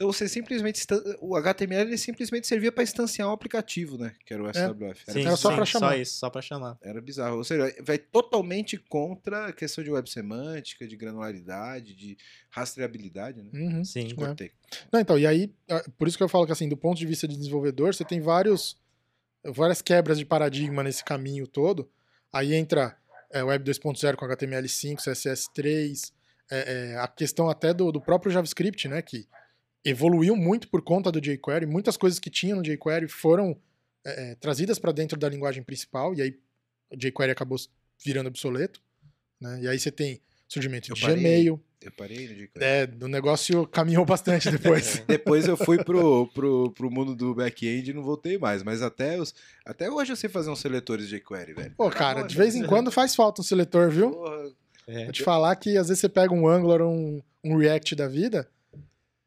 Então 0.00 0.10
você 0.10 0.26
simplesmente... 0.26 0.82
O 1.20 1.36
HTML 1.36 1.90
ele 1.90 1.98
simplesmente 1.98 2.46
servia 2.46 2.72
para 2.72 2.82
instanciar 2.82 3.28
um 3.28 3.32
aplicativo, 3.32 3.98
né? 3.98 4.14
Que 4.24 4.32
era 4.32 4.42
o 4.42 4.48
SWF. 4.48 5.04
Era 5.06 5.12
Sim, 5.12 5.26
Era 5.26 5.36
só 5.36 5.54
pra 5.54 5.66
chamar. 5.66 5.88
Só 5.90 5.96
isso, 5.96 6.14
só 6.14 6.30
pra 6.30 6.40
chamar. 6.40 6.78
Era 6.80 7.02
bizarro. 7.02 7.36
Ou 7.36 7.44
seja, 7.44 7.74
vai 7.82 7.98
totalmente 7.98 8.78
contra 8.78 9.48
a 9.48 9.52
questão 9.52 9.84
de 9.84 9.90
web 9.90 10.08
semântica, 10.10 10.88
de 10.88 10.96
granularidade, 10.96 11.94
de 11.94 12.16
rastreabilidade, 12.48 13.42
né? 13.42 13.50
Uhum. 13.52 13.84
Sim. 13.84 14.08
É. 14.10 14.14
Cortei. 14.14 14.52
Não, 14.90 15.00
então, 15.00 15.18
e 15.18 15.26
aí, 15.26 15.54
ah, 15.68 15.84
por 15.98 16.08
isso 16.08 16.16
que 16.16 16.22
eu 16.22 16.30
falo 16.30 16.46
que 16.46 16.52
assim, 16.52 16.66
do 16.66 16.78
ponto 16.78 16.96
de 16.96 17.04
vista 17.04 17.28
de 17.28 17.36
desenvolvedor, 17.36 17.92
você 17.94 18.04
tem 18.04 18.22
vários 18.22 18.80
várias 19.44 19.82
quebras 19.82 20.18
de 20.18 20.24
paradigma 20.24 20.82
nesse 20.82 21.04
caminho 21.04 21.46
todo. 21.46 21.90
Aí 22.32 22.54
entra 22.54 22.96
é, 23.30 23.42
Web 23.42 23.70
2.0 23.70 24.16
com 24.16 24.24
HTML5, 24.24 24.96
CSS3, 24.96 26.12
é, 26.50 26.92
é, 26.92 26.96
a 26.96 27.06
questão 27.06 27.50
até 27.50 27.74
do, 27.74 27.92
do 27.92 28.00
próprio 28.00 28.32
JavaScript, 28.32 28.88
né, 28.88 29.02
que 29.02 29.28
evoluiu 29.84 30.36
muito 30.36 30.68
por 30.68 30.82
conta 30.82 31.10
do 31.10 31.20
jQuery, 31.20 31.66
muitas 31.66 31.96
coisas 31.96 32.18
que 32.18 32.30
tinham 32.30 32.58
no 32.58 32.62
jQuery 32.62 33.08
foram 33.08 33.56
é, 34.04 34.32
é, 34.32 34.34
trazidas 34.34 34.78
para 34.78 34.92
dentro 34.92 35.18
da 35.18 35.28
linguagem 35.28 35.62
principal, 35.62 36.14
e 36.14 36.22
aí 36.22 36.38
o 36.90 36.96
jQuery 36.96 37.32
acabou 37.32 37.58
virando 38.04 38.28
obsoleto, 38.28 38.80
né, 39.40 39.60
e 39.62 39.68
aí 39.68 39.78
você 39.78 39.90
tem 39.90 40.20
surgimento 40.48 40.90
Eu 40.90 40.94
de 40.94 41.00
parei. 41.02 41.16
Gmail, 41.16 41.60
Eu 41.80 41.92
parei 41.92 42.28
no 42.28 42.34
jQuery. 42.34 42.50
é, 42.60 42.88
o 43.00 43.08
negócio 43.08 43.66
caminhou 43.68 44.04
bastante 44.04 44.50
depois. 44.52 45.02
Depois 45.06 45.46
eu 45.46 45.56
fui 45.56 45.82
pro, 45.82 46.26
pro, 46.34 46.72
pro 46.72 46.90
mundo 46.90 47.14
do 47.14 47.34
back-end 47.34 47.90
e 47.90 47.94
não 47.94 48.02
voltei 48.02 48.36
mais. 48.36 48.62
Mas 48.62 48.82
até, 48.82 49.18
os, 49.18 49.34
até 49.64 49.88
hoje 49.90 50.12
eu 50.12 50.16
sei 50.16 50.28
fazer 50.28 50.50
uns 50.50 50.58
seletores 50.60 51.08
de 51.08 51.18
jQuery, 51.18 51.54
velho. 51.54 51.74
Pô, 51.76 51.88
cara, 51.88 52.22
de 52.22 52.36
vez 52.36 52.54
em 52.56 52.66
quando 52.66 52.90
faz 52.90 53.14
falta 53.14 53.40
um 53.40 53.44
seletor, 53.44 53.90
viu? 53.90 54.10
Porra, 54.10 54.50
É. 54.88 55.04
Vou 55.04 55.12
te 55.12 55.22
falar 55.22 55.54
que 55.56 55.76
às 55.78 55.86
vezes 55.88 56.00
você 56.00 56.08
pega 56.08 56.34
um 56.34 56.48
Angular 56.48 56.82
ou 56.82 56.92
um, 56.92 57.22
um 57.44 57.56
React 57.56 57.94
da 57.94 58.08
vida, 58.08 58.50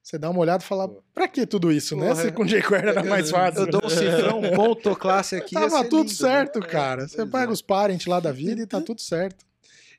você 0.04 0.18
dá 0.18 0.30
uma 0.30 0.40
olhada 0.42 0.62
e 0.62 0.68
fala, 0.68 0.90
pra 1.14 1.28
que 1.30 1.48
tudo 1.48 1.72
isso, 1.72 1.96
né? 1.96 2.10
Porra. 2.10 2.22
Se 2.24 2.32
com 2.34 2.44
jQuery 2.46 2.88
era 2.90 3.04
mais 3.06 3.32
fácil. 3.32 3.62
Eu 3.62 3.68
dou 3.72 3.86
um 3.86 3.90
cifrão, 3.90 4.42
ponto, 4.54 4.94
classe 4.98 5.36
aqui. 5.38 5.56
Tava 5.56 5.84
tudo 5.86 6.10
lindo, 6.10 6.14
certo, 6.14 6.60
né? 6.60 6.68
cara. 6.68 7.08
Você 7.08 7.16
Pois 7.18 7.30
pega 7.32 7.46
é. 7.46 7.54
os 7.54 7.62
parents 7.62 8.06
lá 8.06 8.20
da 8.20 8.32
vida 8.34 8.62
e 8.62 8.68
tá 8.68 8.82
tudo 8.82 9.00
certo. 9.00 9.46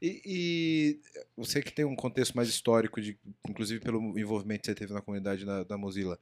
E, 0.03 0.21
e 0.27 1.01
você 1.35 1.62
que 1.62 1.73
tem 1.73 1.87
um 1.87 1.97
contexto 1.97 2.35
mais 2.35 2.51
histórico, 2.51 3.01
de, 3.01 3.17
inclusive 3.49 3.81
pelo 3.81 4.19
envolvimento 4.19 4.61
que 4.61 4.67
você 4.67 4.75
teve 4.75 4.93
na 4.93 5.01
comunidade 5.01 5.47
da, 5.47 5.64
da 5.64 5.79
Mozilla, 5.79 6.19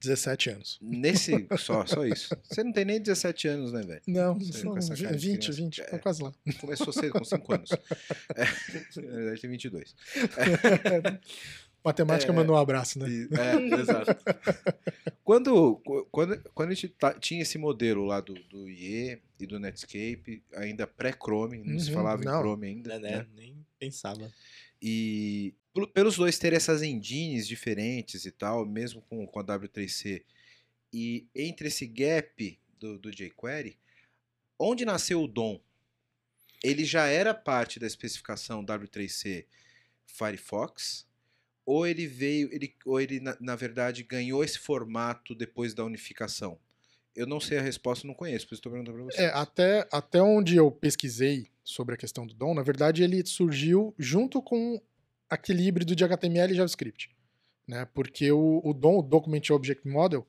17 0.00 0.50
anos. 0.50 0.78
nesse. 0.80 1.46
Só, 1.58 1.84
só 1.86 2.06
isso. 2.06 2.34
Você 2.44 2.62
não 2.64 2.72
tem 2.72 2.84
nem 2.84 3.00
17 3.00 3.48
anos, 3.48 3.72
né, 3.72 3.82
velho? 3.82 4.02
Não, 4.06 4.36
de 4.38 4.50
20, 4.50 4.62
criança. 4.62 5.52
20, 5.52 5.80
É. 5.82 5.98
quase 5.98 6.22
lá. 6.22 6.32
Começou 6.60 6.92
cedo, 6.92 7.12
com 7.12 7.24
5 7.24 7.52
anos. 7.54 7.70
É, 8.34 8.44
na 9.00 9.10
verdade, 9.16 9.40
tem 9.40 9.50
22. 9.50 9.94
Matemática 11.84 12.32
É. 12.32 12.34
mandou 12.34 12.56
um 12.56 12.58
abraço, 12.58 12.98
né? 12.98 13.08
E- 13.08 13.28
é, 13.38 13.78
exato. 13.80 14.16
Quando, 15.22 15.76
quando, 16.10 16.38
quando 16.54 16.70
a 16.70 16.74
gente 16.74 16.88
tá- 16.88 17.14
tinha 17.14 17.42
esse 17.42 17.56
modelo 17.56 18.04
lá 18.04 18.20
do, 18.20 18.34
do 18.34 18.68
IE 18.68 19.18
e 19.40 19.46
do 19.46 19.58
Netscape, 19.58 20.42
ainda 20.54 20.86
pré-Chrome, 20.86 21.58
não 21.64 21.78
se 21.78 21.88
Uhum, 21.88 21.94
falava 21.94 22.22
não. 22.22 22.32
em 22.32 22.38
Chrome 22.38 22.66
ainda, 22.66 22.98
Né, 22.98 23.10
né? 23.10 23.18
né? 23.18 23.26
Nem 23.34 23.66
pensava. 23.78 24.30
E 24.82 25.54
pel- 25.72 25.88
pelos 25.88 26.16
dois 26.16 26.38
terem 26.38 26.56
essas 26.58 26.82
engines 26.82 27.46
diferentes 27.48 28.26
e 28.26 28.30
tal, 28.30 28.66
mesmo 28.66 29.00
com, 29.02 29.26
com 29.26 29.38
a 29.40 29.44
W3C, 29.44 30.22
e 30.92 31.26
entre 31.34 31.68
esse 31.68 31.86
gap 31.86 32.58
do, 32.78 32.98
do 32.98 33.10
jQuery, 33.10 33.78
onde 34.58 34.84
nasceu 34.84 35.22
o 35.22 35.26
DOM? 35.28 35.58
Ele 36.62 36.84
já 36.84 37.06
era 37.06 37.32
parte 37.34 37.78
da 37.80 37.86
especificação 37.86 38.62
W3C 38.64 39.46
Firefox? 40.06 41.06
Ou 41.66 41.86
ele 41.86 42.06
veio, 42.06 42.52
ele, 42.52 42.74
ou 42.84 43.00
ele 43.00 43.20
na, 43.20 43.36
na 43.40 43.56
verdade 43.56 44.02
ganhou 44.02 44.44
esse 44.44 44.58
formato 44.58 45.34
depois 45.34 45.74
da 45.74 45.84
unificação? 45.84 46.58
Eu 47.16 47.26
não 47.26 47.38
sei 47.40 47.58
a 47.58 47.62
resposta, 47.62 48.06
não 48.06 48.14
conheço, 48.14 48.46
por 48.46 48.54
isso 48.54 48.60
estou 48.60 48.72
perguntando 48.72 48.96
para 48.96 49.04
você. 49.06 49.22
É, 49.22 49.26
até, 49.28 49.88
até 49.92 50.20
onde 50.20 50.56
eu 50.56 50.70
pesquisei 50.70 51.48
sobre 51.62 51.94
a 51.94 51.98
questão 51.98 52.26
do 52.26 52.34
DOM, 52.34 52.54
na 52.54 52.62
verdade 52.62 53.02
ele 53.02 53.24
surgiu 53.24 53.94
junto 53.98 54.42
com 54.42 54.82
aquele 55.30 55.62
híbrido 55.64 55.94
de 55.94 56.04
HTML 56.04 56.52
e 56.52 56.56
JavaScript. 56.56 57.10
Né? 57.66 57.86
Porque 57.94 58.30
o, 58.32 58.60
o 58.64 58.74
DOM, 58.74 58.98
o 58.98 59.02
Document 59.02 59.48
Object 59.50 59.86
Model, 59.88 60.26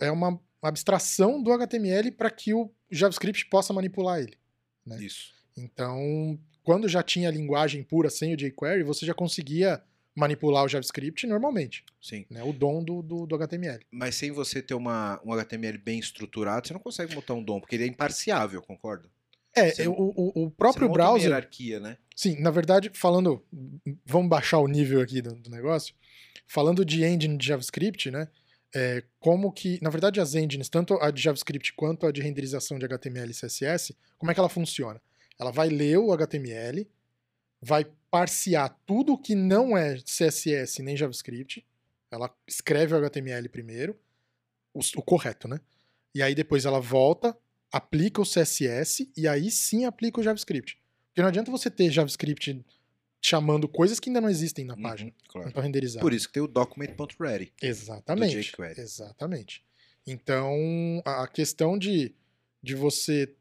é 0.00 0.10
uma 0.10 0.40
uma 0.66 0.70
abstração 0.70 1.42
do 1.42 1.52
HTML 1.52 2.10
para 2.10 2.30
que 2.30 2.52
o 2.52 2.72
JavaScript 2.90 3.46
possa 3.46 3.72
manipular 3.72 4.20
ele. 4.20 4.36
né? 4.84 5.02
Isso. 5.02 5.34
Então, 5.56 6.38
quando 6.62 6.88
já 6.88 7.02
tinha 7.02 7.28
a 7.28 7.32
linguagem 7.32 7.82
pura 7.82 8.10
sem 8.10 8.34
o 8.34 8.36
jQuery, 8.36 8.82
você 8.82 9.06
já 9.06 9.14
conseguia 9.14 9.82
manipular 10.16 10.64
o 10.64 10.68
JavaScript 10.68 11.26
normalmente, 11.26 11.84
Sim. 12.00 12.24
né? 12.30 12.42
O 12.42 12.52
dom 12.52 12.82
do, 12.82 13.02
do, 13.02 13.26
do 13.26 13.34
HTML. 13.34 13.84
Mas 13.90 14.14
sem 14.14 14.32
você 14.32 14.62
ter 14.62 14.74
uma, 14.74 15.20
um 15.22 15.32
HTML 15.32 15.76
bem 15.76 15.98
estruturado, 15.98 16.66
você 16.66 16.72
não 16.72 16.80
consegue 16.80 17.14
montar 17.14 17.34
um 17.34 17.42
DOM, 17.42 17.60
porque 17.60 17.76
ele 17.76 17.84
é 17.84 17.86
imparciável, 17.86 18.62
concorda? 18.62 19.08
É, 19.54 19.70
Você 19.70 19.88
o, 19.88 20.12
o, 20.34 20.50
próprio 20.50 20.86
browser. 20.86 21.30
hierarquia, 21.30 21.80
né? 21.80 21.96
Sim, 22.14 22.38
na 22.40 22.50
verdade, 22.50 22.90
falando. 22.92 23.42
Vamos 24.04 24.28
baixar 24.28 24.58
o 24.58 24.68
nível 24.68 25.00
aqui 25.00 25.22
do, 25.22 25.34
do 25.34 25.48
negócio. 25.48 25.94
Falando 26.46 26.84
de 26.84 27.02
engine 27.02 27.38
de 27.38 27.46
JavaScript, 27.46 28.10
né? 28.10 28.28
É, 28.74 29.02
como 29.18 29.50
que. 29.50 29.78
Na 29.80 29.88
verdade, 29.88 30.20
as 30.20 30.34
engines, 30.34 30.68
tanto 30.68 30.94
a 31.00 31.10
de 31.10 31.22
JavaScript 31.22 31.72
quanto 31.72 32.06
a 32.06 32.12
de 32.12 32.20
renderização 32.20 32.78
de 32.78 32.84
HTML 32.84 33.30
e 33.30 33.34
CSS, 33.34 33.96
como 34.18 34.30
é 34.30 34.34
que 34.34 34.40
ela 34.40 34.48
funciona? 34.50 35.00
Ela 35.40 35.50
vai 35.50 35.70
ler 35.70 35.96
o 35.96 36.12
HTML, 36.12 36.86
vai 37.62 37.86
parsear 38.16 38.74
tudo 38.86 39.18
que 39.18 39.34
não 39.34 39.76
é 39.76 39.98
CSS 39.98 40.82
nem 40.82 40.96
JavaScript. 40.96 41.66
Ela 42.10 42.34
escreve 42.48 42.94
o 42.94 42.96
HTML 42.96 43.46
primeiro, 43.50 43.94
o, 44.72 44.80
o 44.96 45.02
correto, 45.02 45.46
né? 45.46 45.60
E 46.14 46.22
aí 46.22 46.34
depois 46.34 46.64
ela 46.64 46.80
volta, 46.80 47.36
aplica 47.70 48.22
o 48.22 48.24
CSS 48.24 49.12
e 49.14 49.28
aí 49.28 49.50
sim 49.50 49.84
aplica 49.84 50.18
o 50.18 50.22
JavaScript. 50.22 50.78
Porque 51.08 51.20
não 51.20 51.28
adianta 51.28 51.50
você 51.50 51.70
ter 51.70 51.90
JavaScript 51.90 52.64
chamando 53.20 53.68
coisas 53.68 54.00
que 54.00 54.08
ainda 54.08 54.22
não 54.22 54.30
existem 54.30 54.64
na 54.64 54.78
página. 54.78 55.10
Uhum, 55.10 55.28
claro. 55.28 55.48
Então 55.50 55.62
renderizar. 55.62 56.00
Por 56.00 56.14
isso 56.14 56.26
que 56.26 56.32
tem 56.32 56.42
o 56.42 56.48
document.ready. 56.48 57.52
Exatamente. 57.60 58.34
do 58.34 58.42
jQuery. 58.42 58.80
Exatamente. 58.80 59.62
Então, 60.06 61.02
a 61.04 61.24
a 61.24 61.28
questão 61.28 61.76
de, 61.76 62.14
de 62.62 62.74
você 62.74 63.34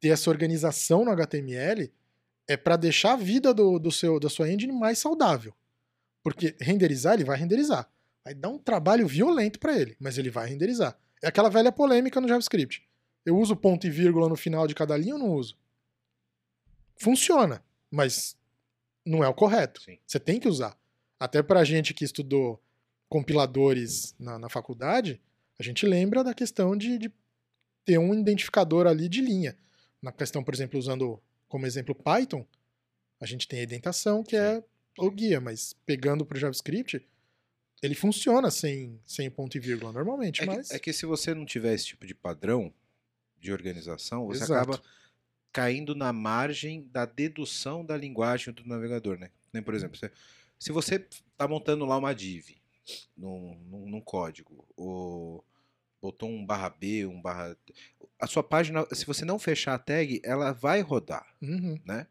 ter 0.00 0.08
essa 0.08 0.30
organização 0.30 1.04
no 1.04 1.12
HTML 1.12 1.92
é 2.48 2.56
para 2.56 2.76
deixar 2.76 3.12
a 3.12 3.16
vida 3.16 3.52
do, 3.52 3.78
do 3.78 3.90
seu, 3.90 4.20
da 4.20 4.28
sua 4.28 4.50
engine 4.50 4.72
mais 4.72 4.98
saudável. 4.98 5.54
Porque 6.22 6.56
renderizar, 6.60 7.14
ele 7.14 7.24
vai 7.24 7.36
renderizar. 7.38 7.88
Vai 8.24 8.34
dar 8.34 8.48
um 8.48 8.58
trabalho 8.58 9.06
violento 9.06 9.58
para 9.58 9.76
ele, 9.78 9.96
mas 10.00 10.18
ele 10.18 10.30
vai 10.30 10.48
renderizar. 10.48 10.98
É 11.22 11.28
aquela 11.28 11.48
velha 11.48 11.72
polêmica 11.72 12.20
no 12.20 12.28
JavaScript. 12.28 12.86
Eu 13.24 13.38
uso 13.38 13.56
ponto 13.56 13.86
e 13.86 13.90
vírgula 13.90 14.28
no 14.28 14.36
final 14.36 14.66
de 14.66 14.74
cada 14.74 14.96
linha 14.96 15.14
ou 15.14 15.20
não 15.20 15.30
uso? 15.30 15.56
Funciona, 16.96 17.62
mas 17.90 18.36
não 19.04 19.22
é 19.22 19.28
o 19.28 19.34
correto. 19.34 19.82
Sim. 19.82 19.98
Você 20.06 20.18
tem 20.18 20.40
que 20.40 20.48
usar. 20.48 20.76
Até 21.18 21.42
pra 21.42 21.64
gente 21.64 21.94
que 21.94 22.04
estudou 22.04 22.60
compiladores 23.08 24.14
na, 24.18 24.38
na 24.38 24.48
faculdade, 24.48 25.20
a 25.58 25.62
gente 25.62 25.86
lembra 25.86 26.22
da 26.22 26.34
questão 26.34 26.76
de, 26.76 26.98
de 26.98 27.12
ter 27.84 27.98
um 27.98 28.12
identificador 28.12 28.86
ali 28.86 29.08
de 29.08 29.20
linha. 29.20 29.56
Na 30.02 30.12
questão, 30.12 30.42
por 30.42 30.52
exemplo, 30.52 30.78
usando 30.78 31.20
como 31.48 31.66
exemplo 31.66 31.94
Python, 31.94 32.46
a 33.20 33.26
gente 33.26 33.46
tem 33.48 33.60
a 33.60 33.64
indentação, 33.64 34.22
que 34.22 34.36
é 34.36 34.62
o 34.98 35.10
guia, 35.10 35.40
mas 35.40 35.74
pegando 35.84 36.24
pro 36.24 36.38
JavaScript, 36.38 37.06
ele 37.82 37.94
funciona 37.94 38.50
sem, 38.50 39.00
sem 39.04 39.30
ponto 39.30 39.56
e 39.56 39.60
vírgula 39.60 39.92
normalmente, 39.92 40.42
É 40.42 40.46
mas... 40.46 40.68
que, 40.68 40.74
é 40.74 40.78
que 40.78 40.92
se 40.92 41.06
você 41.06 41.34
não 41.34 41.44
tiver 41.44 41.74
esse 41.74 41.86
tipo 41.86 42.06
de 42.06 42.14
padrão 42.14 42.72
de 43.38 43.52
organização, 43.52 44.26
você 44.26 44.44
Exato. 44.44 44.54
acaba 44.72 44.82
caindo 45.52 45.94
na 45.94 46.12
margem 46.12 46.88
da 46.90 47.04
dedução 47.06 47.84
da 47.84 47.96
linguagem 47.96 48.52
do 48.52 48.66
navegador, 48.66 49.18
né? 49.18 49.30
Nem, 49.52 49.62
por 49.62 49.74
exemplo, 49.74 49.96
você- 49.96 50.10
se 50.58 50.72
você 50.72 50.96
está 50.96 51.46
montando 51.46 51.84
lá 51.84 51.96
uma 51.98 52.14
div 52.14 52.56
num, 53.16 53.54
num, 53.66 53.86
num 53.88 54.00
código, 54.00 54.66
ou 54.76 55.44
botou 56.00 56.28
um 56.28 56.44
barra 56.44 56.70
B, 56.70 57.06
um 57.06 57.20
barra... 57.20 57.56
A 58.18 58.26
sua 58.26 58.42
página, 58.42 58.86
se 58.92 59.04
você 59.04 59.24
não 59.24 59.38
fechar 59.38 59.74
a 59.74 59.78
tag, 59.78 60.20
ela 60.24 60.52
vai 60.52 60.80
rodar, 60.80 61.26
Uhum, 61.42 61.78
né? 61.84 62.06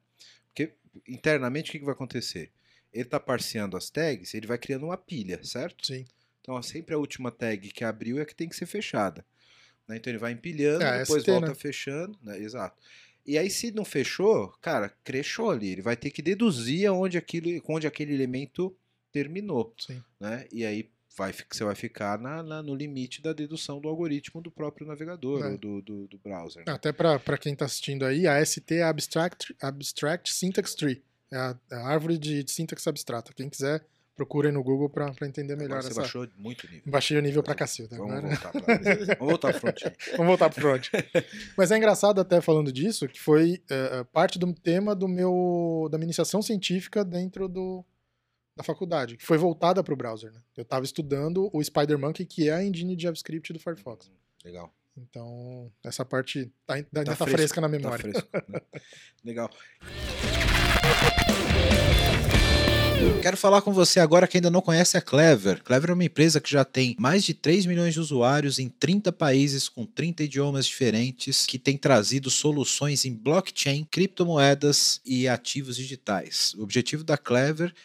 Porque 0.47 0.73
internamente 1.07 1.69
o 1.69 1.71
que, 1.71 1.79
que 1.79 1.85
vai 1.85 1.93
acontecer? 1.93 2.51
Ele 2.93 3.03
está 3.03 3.19
parseando 3.19 3.75
as 3.75 3.89
tags, 3.89 4.33
ele 4.33 4.47
vai 4.47 4.57
criando 4.57 4.85
uma 4.85 4.97
pilha, 4.97 5.43
certo? 5.43 5.85
sim. 5.85 6.05
Então, 6.41 6.53
ó, 6.55 6.61
sempre 6.61 6.93
a 6.93 6.97
última 6.99 7.31
tag 7.31 7.69
que 7.69 7.83
abriu 7.83 8.19
é 8.19 8.25
que 8.25 8.35
tem 8.35 8.47
que 8.47 8.55
ser 8.55 8.67
fechada. 8.67 9.25
né? 9.87 9.97
Então, 9.97 10.11
ele 10.11 10.19
vai 10.19 10.31
empilhando, 10.31 10.83
É, 10.83 10.99
depois 10.99 11.23
ST, 11.23 11.31
volta 11.31 11.47
né? 11.47 11.55
fechando. 11.55 12.17
Né? 12.21 12.37
Exato. 12.39 12.77
E 13.25 13.35
aí, 13.39 13.49
se 13.49 13.71
não 13.71 13.83
fechou, 13.83 14.49
cara, 14.61 14.93
crechou 15.03 15.49
ali. 15.49 15.69
Ele 15.69 15.81
vai 15.81 15.97
ter 15.97 16.11
que 16.11 16.21
deduzir 16.21 16.87
onde, 16.91 17.17
aquilo, 17.17 17.49
onde 17.67 17.87
aquele 17.87 18.13
elemento 18.13 18.77
terminou. 19.11 19.73
Sim. 19.79 20.03
Né? 20.19 20.47
E 20.51 20.63
aí, 20.63 20.87
vai, 21.17 21.33
você 21.51 21.63
vai 21.63 21.75
ficar 21.75 22.17
na, 22.19 22.41
na- 22.43 22.61
no 22.63 22.75
limite 22.75 23.21
da 23.21 23.33
dedução 23.33 23.79
do 23.79 23.87
algoritmo 23.87 24.41
do 24.41 24.51
próprio 24.51 24.85
navegador 24.87 25.43
É. 25.43 25.49
ou 25.51 25.57
do, 25.57 25.81
do, 25.81 26.07
do 26.07 26.17
browser. 26.17 26.63
né? 26.65 26.73
Até 26.73 26.91
para 26.91 27.37
quem 27.37 27.53
está 27.53 27.65
assistindo 27.65 28.05
aí, 28.05 28.27
a 28.27 28.43
ST 28.45 28.75
é 28.75 28.83
Abstract, 28.83 29.55
Abstract 29.61 30.33
Syntax 30.33 30.75
Tree. 30.75 31.03
É 31.31 31.37
a, 31.37 31.55
é 31.71 31.75
a 31.75 31.87
árvore 31.87 32.17
de, 32.17 32.43
de 32.43 32.51
sintaxe 32.51 32.87
abstrata. 32.87 33.33
Quem 33.33 33.49
quiser, 33.49 33.83
procura 34.15 34.47
aí 34.47 34.53
no 34.53 34.63
Google 34.63 34.89
para 34.89 35.11
entender 35.23 35.55
melhor 35.55 35.77
Agora 35.79 35.81
você 35.81 35.89
essa. 35.89 36.01
baixou 36.01 36.27
muito 36.37 36.65
nível. 36.69 36.83
Baixei 36.91 37.17
o 37.17 37.21
nível 37.21 37.41
pra 37.43 37.55
cacilda. 37.55 37.97
Vamos 37.97 38.13
agora- 38.13 38.27
voltar, 38.35 38.51
pra... 38.51 39.15
Vamos 39.17 39.31
voltar 39.31 39.51
pro 39.51 39.59
front-end. 39.61 39.95
Vamos 40.11 40.27
voltar 40.27 40.49
pro 40.49 40.61
front. 40.61 40.87
Mas 41.57 41.71
é 41.71 41.77
engraçado 41.77 42.21
até 42.21 42.39
falando 42.41 42.71
disso, 42.71 43.07
que 43.07 43.19
foi 43.19 43.61
é, 43.69 44.03
parte 44.05 44.37
do 44.39 44.53
tema 44.53 44.95
do 44.95 45.07
meu 45.07 45.87
da 45.91 45.97
minha 45.97 46.05
iniciação 46.05 46.41
científica 46.41 47.03
dentro 47.03 47.47
do, 47.49 47.83
da 48.55 48.63
faculdade, 48.63 49.17
que 49.17 49.25
foi 49.25 49.37
voltada 49.37 49.83
para 49.83 49.93
o 49.93 49.97
browser. 49.97 50.31
Né? 50.31 50.39
Eu 50.55 50.63
estava 50.63 50.85
estudando 50.85 51.49
o 51.53 51.61
SpiderMonkey, 51.61 52.25
que 52.25 52.49
é 52.49 52.53
a 52.53 52.63
engine 52.63 52.95
de 52.95 53.03
JavaScript 53.03 53.51
do 53.51 53.59
Firefox. 53.59 54.09
Legal. 54.43 54.73
Então, 54.97 55.69
essa 55.83 56.05
parte 56.05 56.49
tá, 56.65 56.75
ainda 56.75 57.03
tá, 57.03 57.15
fresco, 57.15 57.31
fresca 57.31 57.61
na 57.61 57.67
Tá 57.67 57.71
memória. 57.71 57.99
fresco, 57.99 58.29
né? 58.47 58.61
Legal. 59.25 59.49
Quero 63.21 63.35
falar 63.35 63.61
com 63.61 63.73
você 63.73 63.99
agora 63.99 64.27
que 64.27 64.37
ainda 64.37 64.49
não 64.49 64.61
conhece 64.61 64.95
a 64.97 65.01
Clever. 65.01 65.61
Clever 65.63 65.89
é 65.89 65.93
uma 65.93 66.03
empresa 66.03 66.39
que 66.39 66.49
já 66.49 66.63
tem 66.63 66.95
mais 66.97 67.23
de 67.23 67.33
3 67.33 67.65
milhões 67.65 67.93
de 67.93 67.99
usuários 67.99 68.57
em 68.57 68.69
30 68.69 69.11
países 69.11 69.67
com 69.67 69.85
30 69.85 70.23
idiomas 70.23 70.65
diferentes, 70.65 71.45
que 71.45 71.59
tem 71.59 71.77
trazido 71.77 72.29
soluções 72.29 73.03
em 73.03 73.13
blockchain, 73.13 73.85
criptomoedas 73.91 75.01
e 75.05 75.27
ativos 75.27 75.75
digitais. 75.75 76.53
O 76.57 76.63
objetivo 76.63 77.03
da 77.03 77.17
Clever 77.17 77.73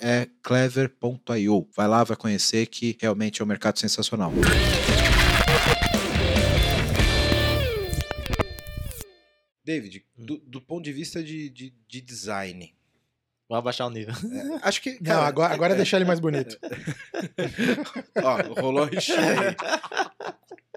é 0.00 0.28
clever.io. 0.42 1.68
Vai 1.74 1.88
lá, 1.88 2.04
vai 2.04 2.16
conhecer 2.16 2.66
que 2.66 2.96
realmente 3.00 3.40
é 3.40 3.44
um 3.44 3.48
mercado 3.48 3.78
sensacional. 3.78 4.32
David, 9.64 10.04
do, 10.16 10.38
do 10.38 10.60
ponto 10.60 10.84
de 10.84 10.92
vista 10.92 11.22
de, 11.22 11.50
de, 11.50 11.74
de 11.88 12.00
design, 12.00 12.72
Vou 13.48 13.56
abaixar 13.56 13.86
o 13.86 13.90
nível. 13.90 14.12
é, 14.12 14.58
acho 14.66 14.82
que. 14.82 14.94
Não, 14.94 15.02
cara, 15.04 15.26
agora, 15.28 15.54
agora 15.54 15.74
é 15.74 15.76
deixar 15.76 15.98
ele 15.98 16.04
mais 16.04 16.18
bonito. 16.18 16.58
Ó, 18.20 18.60
rolou. 18.60 18.88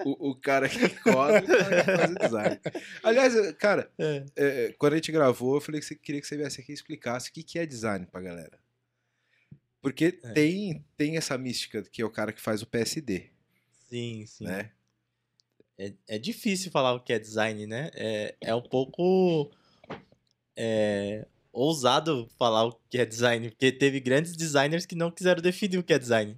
O, 0.06 0.30
o 0.30 0.36
cara 0.36 0.70
que 0.70 0.88
cobra 1.02 1.44
o 1.44 1.48
cara 1.48 1.84
que 1.84 1.98
faz 1.98 2.12
o 2.12 2.16
design. 2.16 2.60
Aliás, 3.04 3.52
cara, 3.54 3.92
É. 3.98 4.24
é, 4.36 4.76
quando 4.78 4.94
a 4.94 4.96
gente 4.98 5.12
gravou, 5.12 5.56
eu 5.56 5.62
falei 5.62 5.82
que 5.82 5.88
você 5.88 5.96
queria 5.96 6.22
que 6.22 6.28
você 6.28 6.38
viesse 6.38 6.62
aqui 6.62 6.72
e 6.72 6.76
explicasse 6.76 7.32
o 7.32 7.34
que, 7.34 7.42
que 7.42 7.58
é 7.58 7.66
design 7.66 8.06
pra 8.06 8.22
galera. 8.22 8.60
Porque 9.82 10.20
É. 10.24 10.34
tem, 10.34 10.86
tem 10.98 11.18
essa 11.18 11.38
mística 11.38 11.82
que 11.84 12.02
é 12.02 12.06
o 12.06 12.10
cara 12.10 12.34
que 12.34 12.42
faz 12.42 12.62
o 12.62 12.68
PSD, 12.68 13.30
Sim, 13.90 14.26
sim. 14.26 14.44
né? 14.46 14.72
É, 15.78 15.94
é 16.08 16.20
difícil 16.20 16.70
falar 16.72 16.94
o 16.94 17.00
que 17.00 17.14
é 17.14 17.20
design, 17.20 17.66
né? 17.66 17.90
É, 17.94 18.36
é 18.42 18.54
um 18.54 18.62
pouco 18.62 19.50
é, 20.56 21.26
ousado 21.54 22.30
falar 22.38 22.66
o 22.66 22.80
que 22.90 22.98
é 22.98 23.06
design, 23.06 23.50
porque 23.50 23.72
teve 23.72 24.00
grandes 24.00 24.36
designers 24.36 24.86
que 24.86 24.96
não 24.96 25.10
quiseram 25.10 25.42
definir 25.42 25.78
o 25.78 25.84
que 25.84 25.94
é 25.94 26.00
design. 26.00 26.38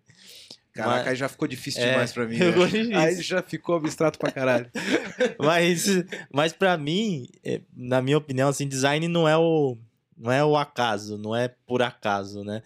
Caraca, 0.74 1.00
Mas- 1.00 1.08
aí 1.10 1.16
já 1.18 1.28
ficou 1.28 1.48
difícil 1.48 1.82
É, 1.82 1.90
demais 1.92 2.14
pra 2.14 2.26
mim. 2.28 2.38
ficou 2.38 2.66
né? 2.66 2.72
difícil. 2.72 2.98
Aí 2.98 3.22
já 3.22 3.42
ficou 3.44 3.76
abstrato 3.76 4.18
pra 4.20 4.32
caralho. 4.32 4.72
Mas, 5.38 5.86
mas 6.32 6.54
para 6.54 6.78
mim, 6.78 7.28
é, 7.44 7.62
na 7.76 8.02
minha 8.02 8.18
opinião, 8.18 8.50
assim, 8.50 8.68
design 8.68 9.08
não 9.08 9.28
é 9.28 9.38
o 9.38 9.78
não 10.18 10.32
é 10.32 10.44
o 10.46 10.56
acaso, 10.56 11.18
não 11.18 11.36
é 11.36 11.48
por 11.48 11.82
acaso, 11.82 12.44
né? 12.44 12.62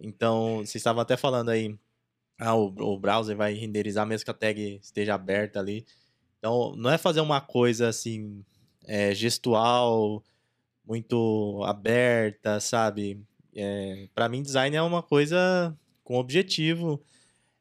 Então, 0.00 0.58
vocês 0.58 0.76
estavam 0.76 1.02
até 1.02 1.16
falando 1.16 1.50
aí, 1.50 1.78
ah, 2.38 2.54
o, 2.54 2.66
o 2.66 2.98
browser 2.98 3.36
vai 3.36 3.52
renderizar 3.52 4.06
mesmo 4.06 4.24
que 4.24 4.30
a 4.30 4.34
tag 4.34 4.80
esteja 4.82 5.14
aberta 5.14 5.60
ali. 5.60 5.84
Então, 6.38 6.74
não 6.74 6.90
é 6.90 6.96
fazer 6.96 7.20
uma 7.20 7.40
coisa 7.40 7.88
assim, 7.88 8.42
é, 8.86 9.14
gestual, 9.14 10.24
muito 10.86 11.62
aberta, 11.64 12.58
sabe? 12.60 13.22
É, 13.54 14.08
para 14.14 14.28
mim, 14.28 14.42
design 14.42 14.74
é 14.74 14.82
uma 14.82 15.02
coisa 15.02 15.76
com 16.02 16.16
objetivo, 16.16 17.02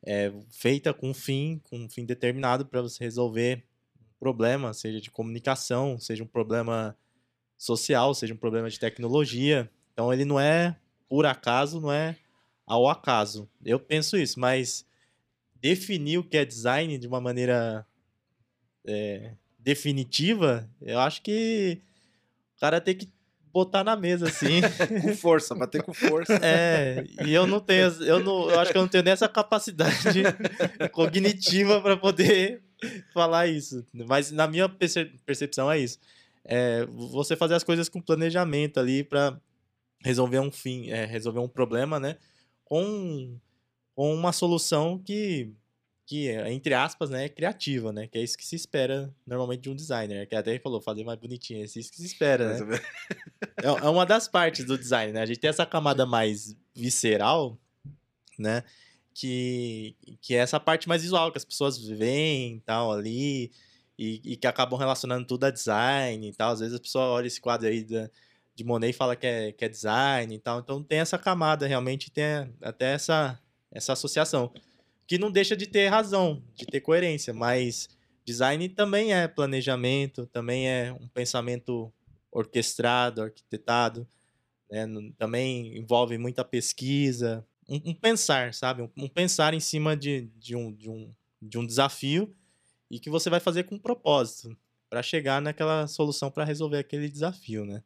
é, 0.01 0.31
feita 0.49 0.93
com 0.93 1.09
um 1.09 1.13
fim, 1.13 1.61
com 1.69 1.77
um 1.77 1.89
fim 1.89 2.05
determinado 2.05 2.65
para 2.65 2.81
você 2.81 3.03
resolver 3.03 3.65
um 3.99 4.19
problema, 4.19 4.73
seja 4.73 5.01
de 5.01 5.11
comunicação, 5.11 5.99
seja 5.99 6.23
um 6.23 6.27
problema 6.27 6.97
social, 7.57 8.13
seja 8.13 8.33
um 8.33 8.37
problema 8.37 8.69
de 8.69 8.79
tecnologia. 8.79 9.69
Então, 9.91 10.13
ele 10.13 10.23
não 10.23 10.39
é 10.39 10.77
por 11.09 11.25
acaso, 11.25 11.81
não 11.81 11.91
é 11.91 12.15
ao 12.69 12.87
acaso. 12.87 13.49
Eu 13.65 13.79
penso 13.79 14.15
isso, 14.15 14.39
mas 14.39 14.85
definir 15.55 16.19
o 16.19 16.23
que 16.23 16.37
é 16.37 16.45
design 16.45 16.99
de 16.99 17.07
uma 17.07 17.19
maneira 17.19 17.85
é, 18.85 19.31
definitiva, 19.57 20.69
eu 20.79 20.99
acho 20.99 21.23
que 21.23 21.81
o 22.55 22.59
cara 22.59 22.79
tem 22.79 22.95
que 22.95 23.09
botar 23.51 23.83
na 23.83 23.95
mesa, 23.95 24.27
assim. 24.27 24.61
com 25.01 25.15
força, 25.15 25.55
bater 25.55 25.81
com 25.81 25.91
força. 25.91 26.35
É, 26.43 27.03
e 27.25 27.33
eu 27.33 27.47
não 27.47 27.59
tenho, 27.59 27.87
eu, 28.03 28.19
não, 28.19 28.51
eu 28.51 28.59
acho 28.59 28.71
que 28.71 28.77
eu 28.77 28.83
não 28.83 28.87
tenho 28.87 29.03
nessa 29.03 29.27
capacidade 29.27 30.21
cognitiva 30.93 31.81
para 31.81 31.97
poder 31.97 32.61
falar 33.11 33.47
isso. 33.47 33.83
Mas 33.91 34.31
na 34.31 34.47
minha 34.47 34.69
percepção 34.69 35.71
é 35.71 35.79
isso. 35.79 35.97
É, 36.45 36.85
você 36.85 37.35
fazer 37.35 37.55
as 37.55 37.63
coisas 37.63 37.89
com 37.89 37.99
planejamento 37.99 38.79
ali 38.79 39.03
para 39.03 39.41
resolver 40.05 40.39
um 40.39 40.51
fim, 40.51 40.91
é, 40.91 41.05
resolver 41.05 41.39
um 41.39 41.47
problema, 41.47 41.99
né? 41.99 42.15
Com, 42.69 43.37
com 43.95 44.13
uma 44.13 44.31
solução 44.31 44.97
que 44.97 45.51
que, 46.09 46.27
entre 46.31 46.73
aspas, 46.73 47.11
né, 47.11 47.25
é 47.25 47.29
criativa, 47.29 47.93
né? 47.93 48.07
Que 48.07 48.17
é 48.17 48.23
isso 48.23 48.35
que 48.35 48.43
se 48.43 48.55
espera 48.55 49.13
normalmente 49.27 49.61
de 49.61 49.69
um 49.69 49.75
designer. 49.75 50.27
Que 50.27 50.35
até 50.35 50.57
falou, 50.57 50.81
fazer 50.81 51.03
mais 51.03 51.19
bonitinho, 51.19 51.61
é 51.61 51.65
isso 51.65 51.91
que 51.91 51.97
se 51.97 52.05
espera, 52.07 52.65
né? 52.65 52.79
é, 53.61 53.67
é 53.67 53.89
uma 53.89 54.07
das 54.07 54.27
partes 54.27 54.65
do 54.65 54.75
design, 54.75 55.13
né? 55.13 55.21
A 55.21 55.25
gente 55.27 55.39
tem 55.39 55.51
essa 55.51 55.67
camada 55.67 56.07
mais 56.07 56.57
visceral, 56.73 57.59
né? 58.39 58.63
Que, 59.13 59.95
que 60.19 60.33
é 60.33 60.39
essa 60.39 60.59
parte 60.59 60.89
mais 60.89 61.03
visual, 61.03 61.31
que 61.31 61.37
as 61.37 61.45
pessoas 61.45 61.77
veem 61.77 62.55
e 62.55 62.61
tal 62.61 62.91
ali, 62.91 63.51
e, 63.95 64.19
e, 64.23 64.35
que 64.35 64.47
acabam 64.47 64.79
relacionando 64.79 65.27
tudo 65.27 65.43
a 65.43 65.51
design 65.51 66.27
e 66.27 66.33
tal. 66.33 66.53
Às 66.53 66.59
vezes 66.59 66.75
a 66.75 66.79
pessoa 66.79 67.05
olha 67.05 67.27
esse 67.27 67.39
quadro 67.39 67.67
aí 67.67 67.83
da, 67.83 68.09
de 68.59 68.65
Monet 68.65 68.91
fala 68.91 69.15
que 69.15 69.25
é, 69.25 69.53
que 69.53 69.63
é 69.63 69.69
design 69.69 70.35
e 70.35 70.37
tal. 70.37 70.59
Então 70.59 70.83
tem 70.83 70.99
essa 70.99 71.17
camada, 71.17 71.65
realmente 71.65 72.11
tem 72.11 72.25
até 72.61 72.93
essa, 72.93 73.39
essa 73.71 73.93
associação 73.93 74.51
que 75.07 75.17
não 75.17 75.31
deixa 75.31 75.55
de 75.55 75.65
ter 75.65 75.87
razão, 75.87 76.43
de 76.55 76.65
ter 76.65 76.81
coerência, 76.81 77.33
mas 77.33 77.87
design 78.25 78.67
também 78.67 79.13
é 79.13 79.29
planejamento, 79.29 80.27
também 80.27 80.67
é 80.69 80.91
um 80.91 81.07
pensamento 81.07 81.91
orquestrado, 82.29 83.21
arquitetado, 83.21 84.05
né? 84.69 84.85
também 85.17 85.77
envolve 85.77 86.17
muita 86.17 86.43
pesquisa, 86.43 87.47
um, 87.67 87.91
um 87.91 87.93
pensar, 87.93 88.53
sabe? 88.53 88.81
Um, 88.81 88.89
um, 88.97 89.07
pensar 89.07 89.53
em 89.53 89.61
cima 89.61 89.95
de, 89.95 90.29
de, 90.37 90.53
um, 90.53 90.73
de, 90.73 90.89
um, 90.89 91.15
de 91.41 91.57
um 91.57 91.65
desafio 91.65 92.35
e 92.91 92.99
que 92.99 93.09
você 93.09 93.29
vai 93.29 93.39
fazer 93.39 93.63
com 93.63 93.79
propósito 93.79 94.55
para 94.89 95.01
chegar 95.01 95.41
naquela 95.41 95.87
solução 95.87 96.29
para 96.29 96.43
resolver 96.43 96.79
aquele 96.79 97.07
desafio, 97.07 97.65
né? 97.65 97.81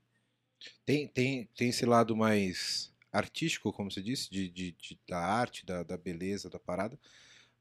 Tem, 0.86 1.08
tem, 1.08 1.50
tem 1.56 1.70
esse 1.70 1.86
lado 1.86 2.16
mais 2.16 2.92
artístico, 3.12 3.72
como 3.72 3.92
você 3.92 4.02
disse, 4.02 4.30
de, 4.30 4.50
de, 4.50 4.72
de 4.72 5.00
da 5.08 5.20
arte, 5.20 5.66
da, 5.66 5.84
da, 5.84 5.98
beleza 5.98 6.50
da 6.50 6.60
parada, 6.60 7.00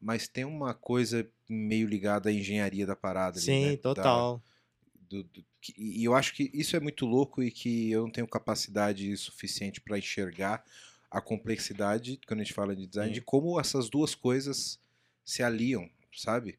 mas 0.00 0.26
tem 0.26 0.44
uma 0.44 0.74
coisa 0.74 1.28
meio 1.48 1.86
ligada 1.86 2.30
à 2.30 2.32
engenharia 2.32 2.86
da 2.86 2.96
parada. 2.96 3.38
Sim, 3.38 3.64
ali, 3.64 3.70
né? 3.72 3.76
total. 3.76 4.42
Da, 4.94 5.08
do, 5.08 5.24
do, 5.24 5.44
que, 5.60 5.74
e 5.76 6.02
eu 6.04 6.14
acho 6.14 6.34
que 6.34 6.50
isso 6.54 6.74
é 6.74 6.80
muito 6.80 7.06
louco 7.06 7.42
e 7.42 7.50
que 7.50 7.90
eu 7.90 8.02
não 8.02 8.10
tenho 8.10 8.26
capacidade 8.26 9.14
suficiente 9.16 9.80
para 9.80 9.98
enxergar 9.98 10.64
a 11.10 11.20
complexidade, 11.20 12.18
quando 12.26 12.40
a 12.40 12.42
gente 12.42 12.54
fala 12.54 12.74
de 12.74 12.86
design, 12.86 13.10
Sim. 13.10 13.14
de 13.14 13.20
como 13.20 13.60
essas 13.60 13.90
duas 13.90 14.14
coisas 14.14 14.80
se 15.22 15.42
aliam, 15.42 15.88
sabe? 16.14 16.58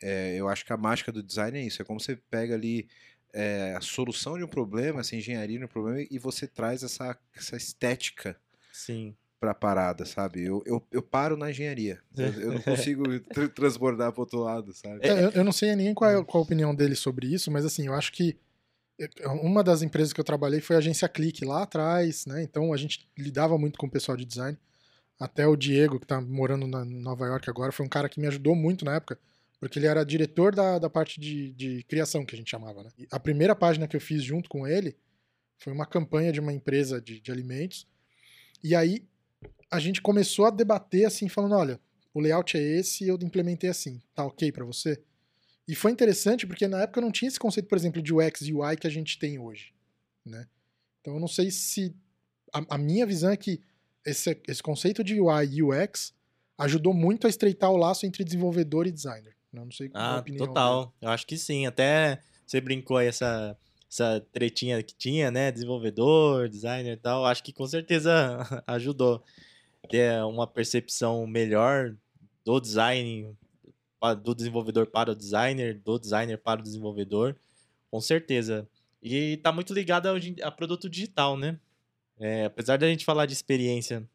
É, 0.00 0.36
eu 0.36 0.48
acho 0.48 0.64
que 0.64 0.72
a 0.72 0.76
mágica 0.76 1.10
do 1.10 1.22
design 1.22 1.58
é 1.58 1.64
isso, 1.64 1.82
é 1.82 1.84
como 1.84 1.98
você 1.98 2.14
pega 2.14 2.54
ali 2.54 2.88
é, 3.32 3.74
a 3.76 3.80
solução 3.80 4.36
de 4.36 4.44
um 4.44 4.48
problema, 4.48 5.00
essa 5.00 5.16
engenharia 5.16 5.58
de 5.58 5.64
um 5.64 5.68
problema, 5.68 6.06
e 6.10 6.18
você 6.18 6.46
traz 6.46 6.82
essa, 6.82 7.16
essa 7.34 7.56
estética 7.56 8.36
Sim. 8.72 9.16
pra 9.40 9.54
parada, 9.54 10.04
sabe? 10.04 10.44
Eu, 10.44 10.62
eu, 10.66 10.86
eu 10.92 11.02
paro 11.02 11.36
na 11.36 11.50
engenharia. 11.50 12.00
Eu, 12.16 12.32
eu 12.40 12.52
não 12.52 12.60
consigo 12.62 13.02
tr 13.20 13.48
transbordar 13.48 14.12
pro 14.12 14.22
outro 14.22 14.40
lado, 14.40 14.72
sabe? 14.74 15.00
É, 15.02 15.24
eu, 15.24 15.30
eu, 15.30 15.44
não 15.44 15.52
sei 15.52 15.74
nem 15.74 15.94
qual, 15.94 16.10
é, 16.10 16.24
qual 16.24 16.42
a 16.42 16.44
opinião 16.44 16.74
dele 16.74 16.94
sobre 16.94 17.32
isso, 17.32 17.50
mas 17.50 17.64
assim, 17.64 17.86
eu 17.86 17.94
acho 17.94 18.12
que 18.12 18.36
uma 19.42 19.64
das 19.64 19.82
empresas 19.82 20.12
que 20.12 20.20
eu 20.20 20.24
trabalhei 20.24 20.60
foi 20.60 20.76
a 20.76 20.78
agência 20.78 21.08
Clique 21.08 21.44
lá 21.44 21.62
atrás, 21.62 22.26
né? 22.26 22.42
Então 22.42 22.72
a 22.72 22.76
gente 22.76 23.08
lidava 23.18 23.58
muito 23.58 23.78
com 23.78 23.86
o 23.86 23.90
pessoal 23.90 24.16
de 24.16 24.24
design. 24.24 24.56
Até 25.18 25.46
o 25.46 25.56
Diego, 25.56 25.98
que 25.98 26.06
tá 26.06 26.20
morando 26.20 26.66
na 26.66 26.84
Nova 26.84 27.26
York 27.26 27.48
agora, 27.48 27.72
foi 27.72 27.86
um 27.86 27.88
cara 27.88 28.08
que 28.08 28.20
me 28.20 28.26
ajudou 28.26 28.54
muito 28.54 28.84
na 28.84 28.96
época 28.96 29.18
porque 29.62 29.78
ele 29.78 29.86
era 29.86 30.04
diretor 30.04 30.52
da, 30.52 30.76
da 30.76 30.90
parte 30.90 31.20
de, 31.20 31.52
de 31.52 31.84
criação, 31.84 32.26
que 32.26 32.34
a 32.34 32.36
gente 32.36 32.50
chamava, 32.50 32.82
né? 32.82 32.90
A 33.12 33.20
primeira 33.20 33.54
página 33.54 33.86
que 33.86 33.94
eu 33.94 34.00
fiz 34.00 34.20
junto 34.20 34.48
com 34.48 34.66
ele 34.66 34.96
foi 35.56 35.72
uma 35.72 35.86
campanha 35.86 36.32
de 36.32 36.40
uma 36.40 36.52
empresa 36.52 37.00
de, 37.00 37.20
de 37.20 37.30
alimentos. 37.30 37.86
E 38.60 38.74
aí 38.74 39.06
a 39.70 39.78
gente 39.78 40.02
começou 40.02 40.46
a 40.46 40.50
debater 40.50 41.04
assim, 41.04 41.28
falando: 41.28 41.54
olha, 41.54 41.80
o 42.12 42.18
layout 42.18 42.56
é 42.56 42.60
esse 42.60 43.04
e 43.04 43.08
eu 43.08 43.16
implementei 43.22 43.70
assim, 43.70 44.02
tá 44.16 44.26
ok 44.26 44.50
para 44.50 44.64
você? 44.64 45.00
E 45.68 45.76
foi 45.76 45.92
interessante 45.92 46.44
porque 46.44 46.66
na 46.66 46.82
época 46.82 47.00
não 47.00 47.12
tinha 47.12 47.28
esse 47.28 47.38
conceito, 47.38 47.68
por 47.68 47.78
exemplo, 47.78 48.02
de 48.02 48.12
UX 48.12 48.42
e 48.42 48.52
UI 48.52 48.76
que 48.76 48.88
a 48.88 48.90
gente 48.90 49.16
tem 49.16 49.38
hoje, 49.38 49.72
né? 50.26 50.48
Então 51.00 51.14
eu 51.14 51.20
não 51.20 51.28
sei 51.28 51.52
se 51.52 51.94
a, 52.52 52.74
a 52.74 52.78
minha 52.78 53.06
visão 53.06 53.30
é 53.30 53.36
que 53.36 53.62
esse, 54.04 54.42
esse 54.48 54.60
conceito 54.60 55.04
de 55.04 55.20
UI 55.20 55.46
e 55.52 55.62
UX 55.62 56.12
ajudou 56.58 56.92
muito 56.92 57.28
a 57.28 57.30
estreitar 57.30 57.70
o 57.70 57.76
laço 57.76 58.04
entre 58.04 58.24
desenvolvedor 58.24 58.88
e 58.88 58.90
designer. 58.90 59.36
Não, 59.52 59.70
sei 59.70 59.88
qual 59.88 60.02
ah, 60.02 60.16
a 60.16 60.20
opinião. 60.20 60.46
Total, 60.46 60.94
eu 61.00 61.08
acho 61.10 61.26
que 61.26 61.36
sim. 61.36 61.66
Até 61.66 62.22
você 62.46 62.60
brincou 62.60 62.96
aí 62.96 63.06
essa, 63.06 63.56
essa 63.90 64.24
tretinha 64.32 64.82
que 64.82 64.94
tinha, 64.94 65.30
né? 65.30 65.52
Desenvolvedor, 65.52 66.48
designer 66.48 66.94
e 66.94 66.96
tal. 66.96 67.26
Acho 67.26 67.42
que 67.42 67.52
com 67.52 67.66
certeza 67.66 68.38
ajudou 68.66 69.22
ter 69.88 70.22
uma 70.24 70.46
percepção 70.46 71.26
melhor 71.26 71.94
do 72.44 72.60
design, 72.60 73.36
do 74.22 74.34
desenvolvedor 74.34 74.86
para 74.86 75.12
o 75.12 75.14
designer, 75.14 75.78
do 75.78 75.98
designer 75.98 76.38
para 76.38 76.60
o 76.60 76.62
desenvolvedor, 76.62 77.36
com 77.90 78.00
certeza. 78.00 78.68
E 79.02 79.36
tá 79.38 79.52
muito 79.52 79.74
ligado 79.74 80.08
a, 80.08 80.46
a 80.46 80.50
produto 80.50 80.88
digital, 80.88 81.36
né? 81.36 81.58
É, 82.18 82.44
apesar 82.44 82.78
da 82.78 82.88
gente 82.88 83.04
falar 83.04 83.26
de 83.26 83.32
experiência, 83.32 84.08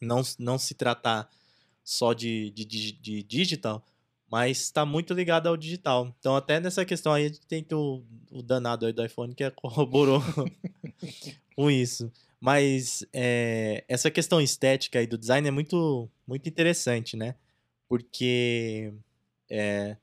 não, 0.00 0.22
não 0.38 0.58
se 0.58 0.74
tratar 0.74 1.28
só 1.82 2.12
de, 2.12 2.50
de, 2.50 2.64
de, 2.64 2.92
de 2.92 3.22
digital, 3.22 3.86
mas 4.34 4.62
está 4.62 4.84
muito 4.84 5.14
ligado 5.14 5.46
ao 5.46 5.56
digital. 5.56 6.12
Então, 6.18 6.34
até 6.34 6.58
nessa 6.58 6.84
questão 6.84 7.12
aí, 7.12 7.26
a 7.26 7.28
gente 7.28 7.46
tem 7.46 7.64
o, 7.70 8.02
o 8.32 8.42
danado 8.42 8.84
aí 8.84 8.92
do 8.92 9.04
iPhone 9.04 9.32
que 9.32 9.48
corroborou 9.54 10.20
com 11.54 11.70
isso. 11.70 12.10
Mas 12.40 13.06
é, 13.12 13.84
essa 13.86 14.10
questão 14.10 14.40
estética 14.40 14.98
aí 14.98 15.06
do 15.06 15.16
design 15.16 15.46
é 15.46 15.52
muito, 15.52 16.10
muito 16.26 16.48
interessante, 16.48 17.16
né? 17.16 17.36
Porque, 17.88 18.92
é, 19.48 19.96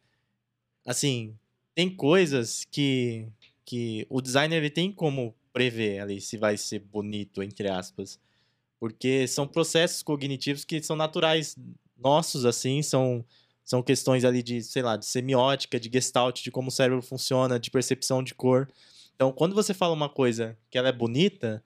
assim, 0.87 1.37
tem 1.75 1.93
coisas 1.93 2.63
que, 2.71 3.27
que 3.65 4.07
o 4.09 4.21
designer 4.21 4.59
ele 4.59 4.69
tem 4.69 4.93
como 4.93 5.35
prever 5.51 5.99
ali 5.99 6.21
se 6.21 6.37
vai 6.37 6.55
ser 6.55 6.79
bonito, 6.79 7.43
entre 7.43 7.67
aspas. 7.67 8.17
Porque 8.79 9.27
são 9.27 9.45
processos 9.45 10.01
cognitivos 10.01 10.63
que 10.63 10.81
são 10.81 10.95
naturais 10.95 11.57
nossos, 11.97 12.45
assim, 12.45 12.81
são 12.81 13.25
são 13.63 13.81
questões 13.81 14.25
ali 14.25 14.43
de, 14.43 14.61
sei 14.63 14.81
lá, 14.81 14.97
de 14.97 15.05
semiótica, 15.05 15.79
de 15.79 15.89
gestalt, 15.91 16.41
de 16.41 16.51
como 16.51 16.69
o 16.69 16.71
cérebro 16.71 17.01
funciona, 17.01 17.59
de 17.59 17.71
percepção 17.71 18.23
de 18.23 18.33
cor. 18.33 18.67
Então, 19.15 19.31
quando 19.31 19.53
você 19.55 19.73
fala 19.73 19.93
uma 19.93 20.09
coisa 20.09 20.57
que 20.69 20.77
ela 20.77 20.89
é 20.89 20.91
bonita, 20.91 21.63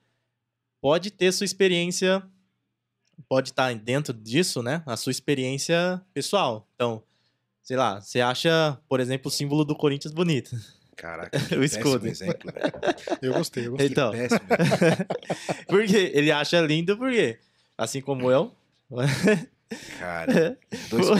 pode 0.80 1.10
ter 1.10 1.32
sua 1.32 1.44
experiência, 1.44 2.22
pode 3.28 3.50
estar 3.50 3.74
dentro 3.74 4.12
disso, 4.12 4.62
né? 4.62 4.82
A 4.86 4.96
sua 4.96 5.10
experiência 5.10 6.00
pessoal. 6.12 6.68
Então, 6.74 7.02
sei 7.62 7.76
lá, 7.76 8.00
você 8.00 8.20
acha, 8.20 8.78
por 8.88 9.00
exemplo, 9.00 9.28
o 9.28 9.32
símbolo 9.32 9.64
do 9.64 9.74
Corinthians 9.74 10.12
bonito. 10.12 10.56
Caraca, 10.96 11.38
o 11.58 11.62
escudo. 11.62 12.06
exemplo, 12.06 12.50
Eu 13.20 13.34
gostei, 13.34 13.66
eu 13.66 13.72
gostei. 13.72 13.88
Então, 13.88 14.12
porque 15.68 15.96
ele 16.14 16.32
acha 16.32 16.60
lindo, 16.60 16.96
porque, 16.96 17.38
assim 17.76 18.00
como 18.00 18.30
eu, 18.30 18.54
Cara, 19.98 20.56
dois 20.90 21.06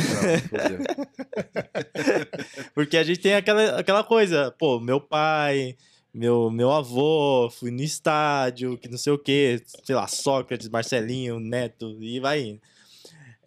Porque 2.75 2.97
a 2.97 3.03
gente 3.03 3.21
tem 3.21 3.35
aquela, 3.35 3.81
aquela 3.81 4.05
coisa, 4.05 4.53
pô, 4.53 4.79
meu 4.79 5.01
pai, 5.01 5.77
meu, 6.15 6.51
meu 6.51 6.71
avô, 6.71 7.51
fui 7.51 7.71
no 7.71 7.83
estádio, 7.83 8.79
que 8.79 8.89
não 8.89 8.99
sei 8.99 9.13
o 9.13 9.19
que, 9.19 9.61
sei 9.85 9.95
lá, 9.95 10.07
Sócrates, 10.07 10.69
Marcelinho, 10.69 11.41
Neto, 11.41 11.97
e 12.01 12.21
vai 12.21 12.43
indo. 12.43 12.61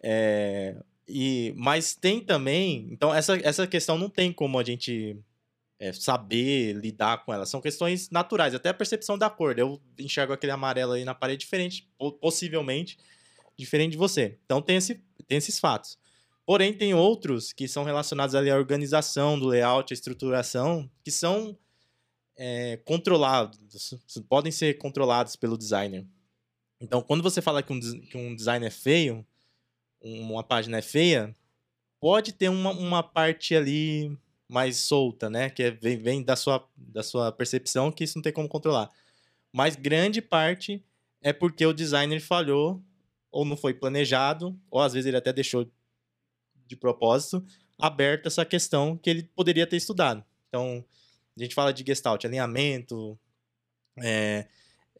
É, 0.02 0.76
E, 1.08 1.52
mas 1.56 1.94
tem 1.94 2.20
também. 2.20 2.88
Então, 2.90 3.14
essa, 3.14 3.36
essa 3.38 3.66
questão 3.66 3.98
não 3.98 4.08
tem 4.08 4.32
como 4.32 4.58
a 4.58 4.64
gente 4.64 5.16
é, 5.78 5.92
saber 5.92 6.74
lidar 6.74 7.24
com 7.24 7.32
ela. 7.32 7.46
São 7.46 7.60
questões 7.60 8.10
naturais, 8.10 8.54
até 8.54 8.68
a 8.68 8.74
percepção 8.74 9.18
da 9.18 9.30
cor. 9.30 9.58
Eu 9.58 9.80
enxergo 9.98 10.32
aquele 10.32 10.52
amarelo 10.52 10.92
aí 10.92 11.04
na 11.04 11.14
parede 11.14 11.40
diferente, 11.40 11.88
possivelmente 12.20 12.98
diferente 13.60 13.92
de 13.92 13.98
você. 13.98 14.38
Então, 14.44 14.60
tem, 14.60 14.76
esse, 14.76 14.96
tem 15.26 15.38
esses 15.38 15.58
fatos. 15.58 15.98
Porém, 16.44 16.72
tem 16.72 16.94
outros 16.94 17.52
que 17.52 17.68
são 17.68 17.84
relacionados 17.84 18.34
à 18.34 18.40
organização 18.56 19.38
do 19.38 19.46
layout, 19.46 19.92
à 19.92 19.94
estruturação, 19.94 20.90
que 21.04 21.10
são 21.10 21.56
é, 22.36 22.78
controlados, 22.78 23.94
podem 24.28 24.50
ser 24.50 24.78
controlados 24.78 25.36
pelo 25.36 25.56
designer. 25.56 26.06
Então, 26.80 27.02
quando 27.02 27.22
você 27.22 27.42
fala 27.42 27.62
que 27.62 27.72
um, 27.72 27.78
que 27.78 28.16
um 28.16 28.34
design 28.34 28.66
é 28.66 28.70
feio, 28.70 29.24
uma 30.00 30.42
página 30.42 30.78
é 30.78 30.82
feia, 30.82 31.36
pode 32.00 32.32
ter 32.32 32.48
uma, 32.48 32.70
uma 32.70 33.02
parte 33.02 33.54
ali 33.54 34.16
mais 34.48 34.78
solta, 34.78 35.28
né? 35.28 35.50
Que 35.50 35.64
é, 35.64 35.70
vem, 35.70 35.98
vem 35.98 36.22
da, 36.22 36.34
sua, 36.34 36.66
da 36.74 37.02
sua 37.02 37.30
percepção 37.30 37.92
que 37.92 38.04
isso 38.04 38.16
não 38.16 38.22
tem 38.22 38.32
como 38.32 38.48
controlar. 38.48 38.90
Mas 39.52 39.76
grande 39.76 40.22
parte 40.22 40.82
é 41.20 41.32
porque 41.32 41.66
o 41.66 41.74
designer 41.74 42.20
falhou, 42.20 42.82
ou 43.30 43.44
não 43.44 43.56
foi 43.56 43.74
planejado, 43.74 44.58
ou 44.70 44.80
às 44.80 44.92
vezes 44.92 45.06
ele 45.06 45.16
até 45.16 45.32
deixou 45.32 45.70
de 46.66 46.76
propósito 46.76 47.44
aberta 47.78 48.28
essa 48.28 48.44
questão 48.44 48.96
que 48.96 49.08
ele 49.08 49.22
poderia 49.34 49.66
ter 49.66 49.76
estudado. 49.76 50.24
Então, 50.48 50.84
a 51.36 51.42
gente 51.42 51.54
fala 51.54 51.72
de 51.72 51.84
gestalt, 51.86 52.24
alinhamento, 52.24 53.18
é, 53.98 54.46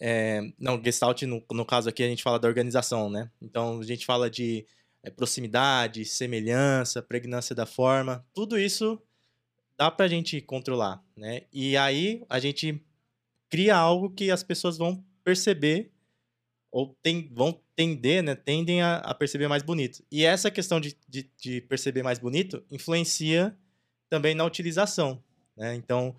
é, 0.01 0.41
não, 0.59 0.83
gestalt 0.83 1.23
no, 1.23 1.45
no 1.53 1.65
caso 1.65 1.89
aqui 1.89 2.03
a 2.03 2.09
gente 2.09 2.23
fala 2.23 2.39
da 2.39 2.49
organização, 2.49 3.11
né? 3.11 3.31
Então, 3.41 3.81
a 3.81 3.85
gente 3.85 4.07
fala 4.07 4.31
de 4.31 4.67
é, 5.03 5.11
proximidade, 5.11 6.05
semelhança, 6.05 7.03
pregnância 7.03 7.55
da 7.55 7.67
forma, 7.67 8.25
tudo 8.33 8.59
isso 8.59 9.01
dá 9.77 9.91
para 9.91 10.07
a 10.07 10.09
gente 10.09 10.41
controlar, 10.41 11.03
né? 11.17 11.43
E 11.53 11.77
aí 11.77 12.25
a 12.29 12.39
gente 12.39 12.83
cria 13.49 13.77
algo 13.77 14.11
que 14.11 14.31
as 14.31 14.43
pessoas 14.43 14.79
vão 14.79 15.05
perceber 15.25 15.91
ou 16.71 16.97
tem, 17.03 17.29
vão 17.33 17.61
tender, 17.81 18.23
né? 18.23 18.35
Tendem 18.35 18.83
a, 18.83 18.97
a, 18.97 19.15
perceber 19.15 19.49
mais 19.49 19.63
bonito. 19.63 20.05
E 20.13 20.23
essa 20.23 20.51
questão 20.51 20.79
de, 20.79 20.95
de, 21.09 21.31
de, 21.41 21.63
perceber 21.63 22.03
mais 22.03 22.19
bonito 22.19 22.63
influencia 22.71 23.57
também 24.11 24.35
na 24.35 24.45
utilização, 24.45 25.23
né? 25.57 25.75
Então, 25.75 26.15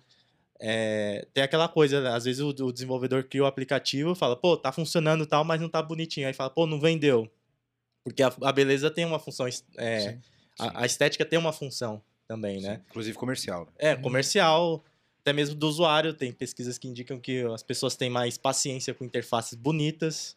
é, 0.58 1.24
tem 1.32 1.44
aquela 1.44 1.68
coisa, 1.68 2.12
às 2.16 2.24
vezes 2.24 2.40
o, 2.40 2.48
o 2.48 2.72
desenvolvedor 2.72 3.22
cria 3.22 3.44
o 3.44 3.46
aplicativo, 3.46 4.12
fala, 4.16 4.34
pô, 4.34 4.56
tá 4.56 4.72
funcionando 4.72 5.24
tal, 5.24 5.44
mas 5.44 5.60
não 5.60 5.68
tá 5.68 5.80
bonitinho. 5.80 6.26
Aí 6.26 6.32
fala, 6.32 6.50
pô, 6.50 6.66
não 6.66 6.80
vendeu. 6.80 7.30
Porque 8.02 8.24
a, 8.24 8.34
a 8.42 8.50
beleza 8.50 8.90
tem 8.90 9.04
uma 9.04 9.20
função. 9.20 9.46
É, 9.76 10.00
sim, 10.00 10.10
sim. 10.10 10.20
A, 10.58 10.82
a, 10.82 10.86
estética 10.86 11.24
tem 11.24 11.38
uma 11.38 11.52
função 11.52 12.02
também, 12.26 12.58
sim, 12.58 12.66
né? 12.66 12.80
Inclusive 12.90 13.16
comercial. 13.16 13.68
É, 13.78 13.94
comercial, 13.94 14.84
até 15.20 15.32
mesmo 15.32 15.54
do 15.54 15.68
usuário. 15.68 16.12
Tem 16.12 16.32
pesquisas 16.32 16.76
que 16.76 16.88
indicam 16.88 17.20
que 17.20 17.42
as 17.54 17.62
pessoas 17.62 17.94
têm 17.94 18.10
mais 18.10 18.36
paciência 18.36 18.92
com 18.92 19.04
interfaces 19.04 19.54
bonitas. 19.54 20.36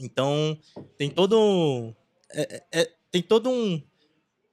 Então, 0.00 0.58
tem 0.96 1.10
todo. 1.10 1.94
É, 2.30 2.56
é, 2.72 2.80
é, 2.80 2.92
tem 3.10 3.22
todo 3.22 3.50
um, 3.50 3.82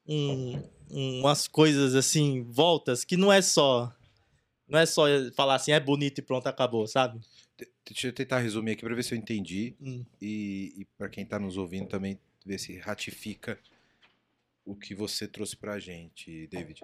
um. 0.08 0.62
umas 0.90 1.48
coisas 1.48 1.96
assim, 1.96 2.44
voltas, 2.44 3.04
que 3.04 3.18
não 3.18 3.32
é 3.32 3.42
só. 3.42 3.94
Não 4.68 4.80
é 4.80 4.86
só 4.86 5.04
falar 5.36 5.56
assim, 5.56 5.72
é 5.72 5.80
bonito 5.80 6.20
e 6.20 6.22
pronto, 6.24 6.48
acabou, 6.48 6.88
sabe? 6.88 7.20
Deixa 7.86 8.08
eu 8.08 8.14
tentar 8.14 8.40
resumir 8.40 8.72
aqui 8.72 8.82
para 8.82 8.96
ver 8.96 9.04
se 9.04 9.14
eu 9.14 9.18
entendi. 9.18 9.76
Hum. 9.80 10.04
E, 10.20 10.74
e 10.78 10.86
para 10.98 11.08
quem 11.08 11.24
está 11.24 11.38
nos 11.38 11.56
ouvindo 11.56 11.88
também 11.88 12.20
ver 12.44 12.60
se 12.60 12.78
ratifica 12.78 13.60
o 14.66 14.76
que 14.76 14.96
você 14.96 15.28
trouxe 15.28 15.56
para 15.56 15.74
a 15.74 15.80
gente, 15.80 16.48
David. 16.48 16.82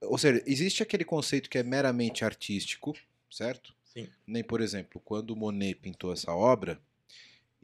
Ou 0.00 0.18
seja, 0.18 0.42
existe 0.46 0.82
aquele 0.82 1.04
conceito 1.04 1.50
que 1.50 1.58
é 1.58 1.62
meramente 1.62 2.24
artístico, 2.24 2.94
certo? 3.30 3.74
Sim. 3.84 4.08
Nem, 4.26 4.42
por 4.42 4.60
exemplo, 4.60 5.00
quando 5.04 5.36
Monet 5.36 5.74
pintou 5.76 6.12
essa 6.12 6.32
obra, 6.32 6.80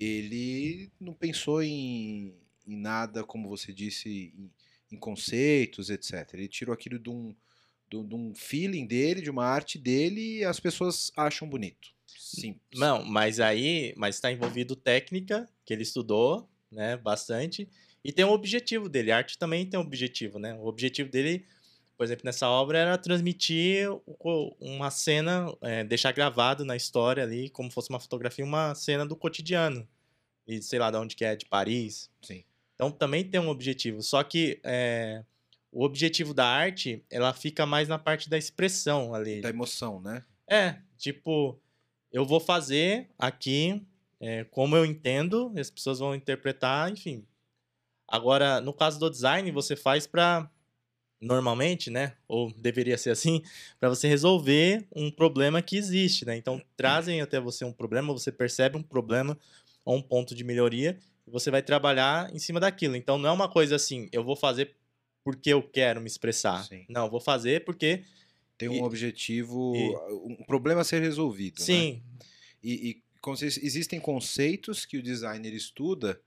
ele 0.01 0.91
não 0.99 1.13
pensou 1.13 1.63
em, 1.63 2.35
em 2.67 2.77
nada, 2.77 3.23
como 3.23 3.49
você 3.49 3.73
disse, 3.73 4.33
em, 4.35 4.51
em 4.91 4.99
conceitos, 4.99 5.91
etc. 5.91 6.29
Ele 6.33 6.49
tirou 6.49 6.73
aquilo 6.73 6.99
de 6.99 7.11
um, 7.11 7.35
de, 7.91 7.97
um 7.97 8.35
feeling 8.35 8.87
dele, 8.87 9.21
de 9.21 9.31
uma 9.31 9.45
arte 9.45 9.79
dele, 9.79 10.39
e 10.39 10.45
as 10.45 10.59
pessoas 10.59 11.13
acham 11.17 11.47
bonito. 11.47 11.91
Simples. 12.07 12.81
Não, 12.81 13.05
mas 13.05 13.41
aí, 13.41 13.93
mas 13.97 14.15
está 14.15 14.33
envolvido 14.33 14.75
técnica, 14.75 15.49
que 15.65 15.73
ele 15.73 15.83
estudou, 15.83 16.49
né, 16.73 16.97
bastante, 16.97 17.69
e 18.03 18.13
tem 18.13 18.25
um 18.25 18.31
objetivo 18.31 18.89
dele. 18.89 19.13
A 19.13 19.19
arte 19.19 19.37
também 19.37 19.67
tem 19.67 19.79
um 19.79 19.83
objetivo, 19.83 20.39
né? 20.39 20.55
O 20.55 20.67
objetivo 20.67 21.11
dele, 21.11 21.45
por 22.01 22.05
exemplo, 22.05 22.25
nessa 22.25 22.49
obra 22.49 22.79
era 22.79 22.97
transmitir 22.97 23.87
uma 24.59 24.91
cena, 24.91 25.55
é, 25.61 25.85
deixar 25.85 26.13
gravado 26.13 26.65
na 26.65 26.75
história 26.75 27.23
ali, 27.23 27.51
como 27.51 27.71
fosse 27.71 27.91
uma 27.91 28.01
fotografia, 28.01 28.43
uma 28.43 28.75
cena 28.75 29.05
do 29.05 29.15
cotidiano. 29.15 29.87
E 30.47 30.63
sei 30.63 30.79
lá 30.79 30.91
de 30.91 30.97
onde 30.97 31.15
que 31.15 31.27
é, 31.27 31.37
de 31.37 31.45
Paris. 31.45 32.11
Sim. 32.23 32.43
Então 32.75 32.91
também 32.91 33.23
tem 33.23 33.39
um 33.39 33.51
objetivo. 33.51 34.01
Só 34.01 34.25
que 34.25 34.59
é, 34.65 35.23
o 35.71 35.85
objetivo 35.85 36.33
da 36.33 36.47
arte, 36.47 37.05
ela 37.11 37.35
fica 37.35 37.67
mais 37.67 37.87
na 37.87 37.99
parte 37.99 38.31
da 38.31 38.39
expressão 38.39 39.15
ali. 39.15 39.43
Da 39.43 39.51
emoção, 39.51 40.01
né? 40.01 40.25
É, 40.49 40.77
tipo, 40.97 41.61
eu 42.11 42.25
vou 42.25 42.41
fazer 42.41 43.11
aqui 43.19 43.87
é, 44.19 44.45
como 44.45 44.75
eu 44.75 44.87
entendo, 44.87 45.53
as 45.55 45.69
pessoas 45.69 45.99
vão 45.99 46.15
interpretar, 46.15 46.91
enfim. 46.91 47.27
Agora, 48.09 48.59
no 48.59 48.73
caso 48.73 48.99
do 48.99 49.11
design, 49.11 49.53
você 49.53 49.77
faz 49.77 50.07
para 50.07 50.51
normalmente, 51.20 51.90
né, 51.90 52.14
ou 52.26 52.50
deveria 52.52 52.96
ser 52.96 53.11
assim, 53.11 53.42
para 53.78 53.88
você 53.88 54.09
resolver 54.09 54.87
um 54.94 55.11
problema 55.11 55.61
que 55.61 55.76
existe, 55.76 56.24
né? 56.24 56.37
Então, 56.37 56.62
trazem 56.76 57.20
até 57.20 57.38
você 57.38 57.64
um 57.64 57.72
problema, 57.72 58.12
você 58.12 58.33
percebe 58.33 58.76
um 58.76 58.83
problema 58.83 59.38
ou 59.85 59.96
um 59.96 60.02
ponto 60.02 60.35
de 60.35 60.42
melhoria, 60.42 60.98
e 61.26 61.30
você 61.30 61.50
vai 61.50 61.62
trabalhar 61.62 62.35
em 62.35 62.38
cima 62.38 62.59
daquilo. 62.59 62.96
Então, 62.96 63.18
não 63.18 63.28
é 63.28 63.33
uma 63.33 63.48
coisa 63.48 63.76
assim, 63.76 64.09
eu 64.12 64.24
vou 64.24 64.35
fazer 64.35 64.74
porque 65.22 65.50
eu 65.50 65.62
quero 65.62 66.00
me 66.00 66.06
expressar. 66.06 66.64
Sim. 66.64 66.87
Não, 66.88 67.11
vou 67.11 67.20
fazer 67.20 67.64
porque. 67.64 68.02
Tem 68.56 68.68
um 68.68 68.74
e, 68.74 68.83
objetivo, 68.83 69.74
e, 69.74 69.88
um 70.24 70.37
problema 70.46 70.83
a 70.83 70.85
ser 70.85 71.00
resolvido. 71.00 71.61
Né? 71.61 71.64
Sim. 71.64 71.92
Né? 71.92 72.26
E, 72.62 72.90
e 72.90 73.02
existem 73.62 73.98
conceitos 73.98 74.85
que 74.85 74.98
o 74.98 75.02
designer 75.02 75.54
estuda 75.54 76.20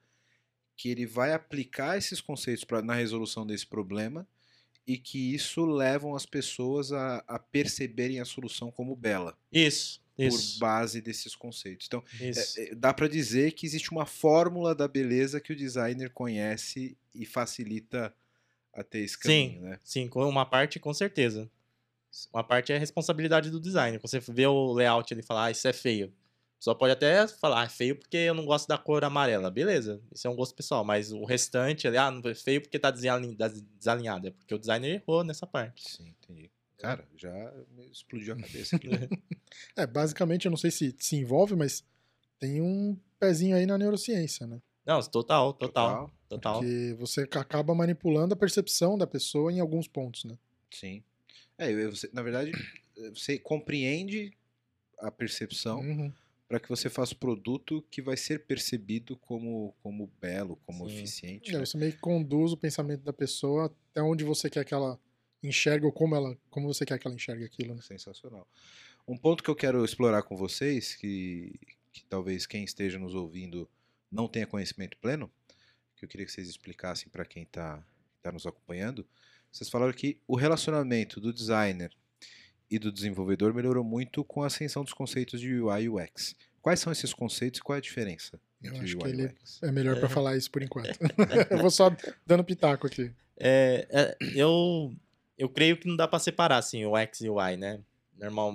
que 0.75 0.89
ele 0.89 1.05
vai 1.05 1.31
aplicar 1.31 1.97
esses 1.97 2.19
conceitos 2.19 2.63
pra, 2.63 2.81
na 2.81 2.95
resolução 2.95 3.45
desse 3.45 3.67
problema 3.67 4.27
e 4.85 4.97
que 4.97 5.33
isso 5.33 5.65
levam 5.65 6.15
as 6.15 6.25
pessoas 6.25 6.91
a, 6.91 7.23
a 7.27 7.39
perceberem 7.39 8.19
a 8.19 8.25
solução 8.25 8.71
como 8.71 8.95
bela. 8.95 9.37
Isso. 9.51 10.01
Por 10.15 10.25
isso. 10.25 10.59
base 10.59 11.01
desses 11.01 11.35
conceitos. 11.35 11.87
Então, 11.87 12.03
é, 12.19 12.31
é, 12.57 12.75
dá 12.75 12.93
para 12.93 13.07
dizer 13.07 13.53
que 13.53 13.65
existe 13.65 13.91
uma 13.91 14.05
fórmula 14.05 14.75
da 14.75 14.87
beleza 14.87 15.41
que 15.41 15.51
o 15.51 15.55
designer 15.55 16.11
conhece 16.11 16.95
e 17.15 17.25
facilita 17.25 18.13
a 18.71 18.83
ter 18.83 18.99
esse 18.99 19.17
caminho, 19.17 19.53
sim, 19.53 19.59
né? 19.59 19.79
Sim, 19.83 20.09
uma 20.13 20.45
parte 20.45 20.79
com 20.79 20.93
certeza. 20.93 21.49
Uma 22.31 22.43
parte 22.43 22.71
é 22.71 22.75
a 22.75 22.79
responsabilidade 22.79 23.49
do 23.49 23.59
designer. 23.59 23.99
Quando 23.99 24.11
você 24.11 24.19
vê 24.19 24.45
o 24.45 24.71
layout 24.71 25.11
ele 25.11 25.23
fala, 25.23 25.45
ah, 25.45 25.51
isso 25.51 25.67
é 25.67 25.73
feio. 25.73 26.13
Só 26.63 26.73
pode 26.73 26.93
até 26.93 27.27
falar, 27.27 27.63
ah, 27.63 27.65
é 27.65 27.69
feio 27.69 27.93
porque 27.93 28.15
eu 28.15 28.33
não 28.33 28.45
gosto 28.45 28.69
da 28.69 28.77
cor 28.77 29.03
amarela. 29.03 29.51
Beleza, 29.51 30.01
isso 30.13 30.25
é 30.25 30.29
um 30.29 30.35
gosto 30.37 30.55
pessoal. 30.55 30.81
Mas 30.85 31.11
o 31.11 31.25
restante, 31.25 31.85
ali, 31.85 31.97
ah, 31.97 32.09
não 32.09 32.21
é 32.23 32.33
feio 32.33 32.61
porque 32.61 32.79
tá 32.79 32.89
desalinhado. 32.89 34.29
É 34.29 34.31
porque 34.31 34.55
o 34.55 34.57
designer 34.57 34.95
errou 34.95 35.25
nessa 35.25 35.45
parte. 35.45 35.91
Sim, 35.91 36.15
entendi. 36.21 36.49
Cara, 36.77 37.05
já 37.17 37.53
explodiu 37.91 38.33
a 38.33 38.37
cabeça 38.37 38.77
aqui. 38.77 38.87
é, 39.75 39.85
basicamente, 39.85 40.45
eu 40.45 40.51
não 40.51 40.57
sei 40.57 40.71
se 40.71 40.95
se 40.97 41.17
envolve, 41.17 41.53
mas 41.53 41.83
tem 42.39 42.61
um 42.61 42.97
pezinho 43.19 43.57
aí 43.57 43.65
na 43.65 43.77
neurociência, 43.77 44.47
né? 44.47 44.61
Não, 44.85 45.01
total, 45.01 45.51
total. 45.51 45.57
total. 45.59 46.11
Total. 46.29 46.59
Porque 46.59 46.95
você 46.97 47.27
acaba 47.33 47.75
manipulando 47.75 48.35
a 48.35 48.37
percepção 48.37 48.97
da 48.97 49.05
pessoa 49.05 49.51
em 49.51 49.59
alguns 49.59 49.89
pontos, 49.89 50.23
né? 50.23 50.37
Sim. 50.71 51.03
É, 51.57 51.73
você, 51.87 52.09
na 52.13 52.21
verdade, 52.21 52.53
você 53.13 53.37
compreende 53.37 54.31
a 54.97 55.11
percepção 55.11 55.81
uhum. 55.81 56.13
Para 56.53 56.59
que 56.59 56.69
você 56.69 56.87
faça 56.87 57.15
o 57.15 57.17
produto 57.17 57.83
que 57.89 57.99
vai 57.99 58.15
ser 58.15 58.45
percebido 58.45 59.17
como, 59.17 59.73
como 59.81 60.05
belo, 60.21 60.55
como 60.67 60.87
Sim. 60.87 60.95
eficiente. 60.95 61.49
É, 61.49 61.57
né? 61.57 61.65
Você 61.65 61.75
meio 61.79 61.93
que 61.93 61.97
conduz 61.97 62.51
o 62.51 62.57
pensamento 62.57 63.01
da 63.01 63.11
pessoa 63.11 63.75
até 63.89 64.03
onde 64.03 64.23
você 64.23 64.51
quer 64.51 64.63
que 64.63 64.71
ela 64.71 64.99
enxergue 65.41 65.87
ou 65.87 65.91
como, 65.91 66.15
ela, 66.15 66.37
como 66.51 66.71
você 66.71 66.85
quer 66.85 66.99
que 66.99 67.07
ela 67.07 67.15
enxergue 67.15 67.43
aquilo. 67.43 67.73
Né? 67.73 67.81
Sensacional. 67.81 68.47
Um 69.07 69.17
ponto 69.17 69.43
que 69.43 69.49
eu 69.49 69.55
quero 69.55 69.83
explorar 69.83 70.21
com 70.21 70.37
vocês, 70.37 70.93
que, 70.93 71.59
que 71.91 72.05
talvez 72.05 72.45
quem 72.45 72.63
esteja 72.63 72.99
nos 72.99 73.15
ouvindo 73.15 73.67
não 74.11 74.27
tenha 74.27 74.45
conhecimento 74.45 74.95
pleno, 74.99 75.31
que 75.95 76.05
eu 76.05 76.07
queria 76.07 76.27
que 76.27 76.31
vocês 76.31 76.47
explicassem 76.47 77.09
para 77.09 77.25
quem 77.25 77.41
está 77.41 77.83
tá 78.21 78.31
nos 78.31 78.45
acompanhando. 78.45 79.03
Vocês 79.51 79.71
falaram 79.71 79.91
que 79.91 80.19
o 80.27 80.35
relacionamento 80.35 81.19
do 81.19 81.33
designer 81.33 81.91
e 82.73 82.79
do 82.79 82.91
desenvolvedor 82.91 83.53
melhorou 83.53 83.83
muito 83.83 84.23
com 84.23 84.41
a 84.41 84.47
ascensão 84.47 84.83
dos 84.83 84.93
conceitos 84.93 85.39
de 85.39 85.61
UI 85.61 85.83
e 85.83 85.89
UX. 85.89 86.35
Quais 86.59 86.79
são 86.79 86.91
esses 86.91 87.13
conceitos 87.13 87.59
e 87.59 87.63
qual 87.63 87.75
é 87.75 87.77
a 87.77 87.81
diferença? 87.81 88.39
Eu 88.63 88.75
acho 88.77 88.97
que 88.97 89.07
ele 89.07 89.35
é 89.61 89.71
melhor 89.71 89.99
pra 89.99 90.09
falar 90.09 90.35
isso 90.35 90.49
por 90.49 90.63
enquanto. 90.63 90.89
eu 91.51 91.59
vou 91.59 91.69
só 91.69 91.95
dando 92.25 92.43
pitaco 92.43 92.87
aqui. 92.87 93.11
É, 93.37 93.87
é, 93.91 94.17
eu, 94.33 94.91
eu 95.37 95.49
creio 95.49 95.77
que 95.77 95.87
não 95.87 95.95
dá 95.95 96.07
para 96.07 96.17
separar 96.17 96.57
assim, 96.57 96.83
o 96.83 96.97
X 96.97 97.21
e 97.21 97.29
o 97.29 97.39
Y, 97.39 97.57
né? 97.59 97.79
Normal, 98.17 98.53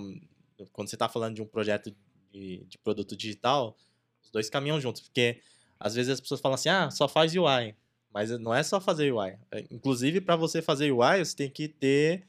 quando 0.73 0.89
você 0.89 0.97
está 0.97 1.09
falando 1.09 1.37
de 1.37 1.43
um 1.43 1.47
projeto 1.47 1.95
de, 2.33 2.65
de 2.65 2.79
produto 2.79 3.17
digital, 3.17 3.77
os 4.21 4.31
dois 4.31 4.51
caminham 4.51 4.81
juntos, 4.81 5.03
porque 5.03 5.41
às 5.79 5.95
vezes 5.95 6.11
as 6.11 6.21
pessoas 6.21 6.41
falam 6.41 6.57
assim, 6.57 6.71
ah, 6.71 6.91
só 6.91 7.07
faz 7.07 7.37
UI, 7.37 7.77
mas 8.13 8.31
não 8.41 8.53
é 8.53 8.65
só 8.65 8.81
fazer 8.81 9.13
UI. 9.13 9.37
É, 9.53 9.65
Inclusive, 9.71 10.21
para 10.21 10.35
você 10.35 10.61
fazer 10.61 10.91
UI, 10.91 11.25
você 11.25 11.37
tem 11.37 11.49
que 11.49 11.69
ter 11.69 12.27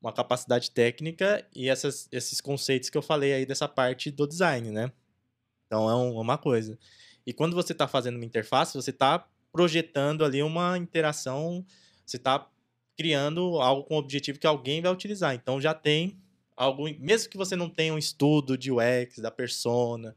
uma 0.00 0.12
capacidade 0.12 0.70
técnica 0.70 1.46
e 1.54 1.68
essas, 1.68 2.08
esses 2.12 2.40
conceitos 2.40 2.88
que 2.90 2.96
eu 2.98 3.02
falei 3.02 3.32
aí 3.32 3.46
dessa 3.46 3.68
parte 3.68 4.10
do 4.10 4.26
design, 4.26 4.70
né? 4.70 4.92
Então 5.66 5.88
é 5.88 5.94
um- 5.94 6.18
uma 6.20 6.38
coisa. 6.38 6.78
E 7.26 7.32
quando 7.32 7.54
você 7.54 7.72
está 7.72 7.86
fazendo 7.88 8.16
uma 8.16 8.24
interface, 8.24 8.74
você 8.74 8.90
está 8.90 9.28
projetando 9.52 10.24
ali 10.24 10.42
uma 10.42 10.78
interação, 10.78 11.64
você 12.06 12.16
está 12.16 12.48
criando 12.96 13.60
algo 13.60 13.84
com 13.84 13.94
o 13.94 13.98
objetivo 13.98 14.38
que 14.38 14.46
alguém 14.46 14.80
vai 14.80 14.92
utilizar. 14.92 15.34
Então 15.34 15.60
já 15.60 15.74
tem 15.74 16.18
algo, 16.56 16.84
mesmo 16.98 17.30
que 17.30 17.36
você 17.36 17.54
não 17.56 17.68
tenha 17.68 17.94
um 17.94 17.98
estudo 17.98 18.56
de 18.58 18.70
UX, 18.72 19.18
da 19.18 19.30
persona, 19.30 20.16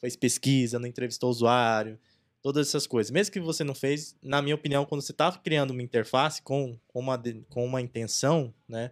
fez 0.00 0.16
pesquisa, 0.16 0.78
não 0.78 0.86
entrevistou 0.86 1.28
o 1.28 1.30
usuário, 1.30 1.98
todas 2.42 2.68
essas 2.68 2.86
coisas. 2.86 3.10
Mesmo 3.10 3.32
que 3.32 3.40
você 3.40 3.64
não 3.64 3.74
fez, 3.74 4.16
na 4.22 4.42
minha 4.42 4.54
opinião, 4.54 4.84
quando 4.84 5.00
você 5.00 5.12
está 5.12 5.32
criando 5.32 5.70
uma 5.70 5.82
interface 5.82 6.42
com, 6.42 6.78
com, 6.88 7.00
uma, 7.00 7.20
com 7.48 7.64
uma 7.64 7.80
intenção, 7.80 8.52
né? 8.68 8.90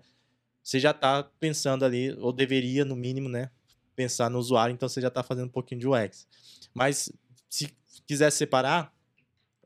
Você 0.63 0.79
já 0.79 0.93
está 0.93 1.23
pensando 1.41 1.85
ali, 1.85 2.15
ou 2.19 2.33
deveria, 2.33 2.85
no 2.85 2.95
mínimo, 2.95 3.29
né? 3.29 3.51
Pensar 3.97 4.31
no 4.31 4.39
usuário, 4.39 4.73
então 4.73 4.89
você 4.89 5.01
já 5.01 5.09
está 5.09 5.23
fazendo 5.23 5.47
um 5.47 5.53
pouquinho 5.53 5.81
de 5.81 5.89
UX. 5.89 6.27
Mas 6.73 7.13
se 7.49 7.75
quiser 8.07 8.31
separar, 8.31 8.93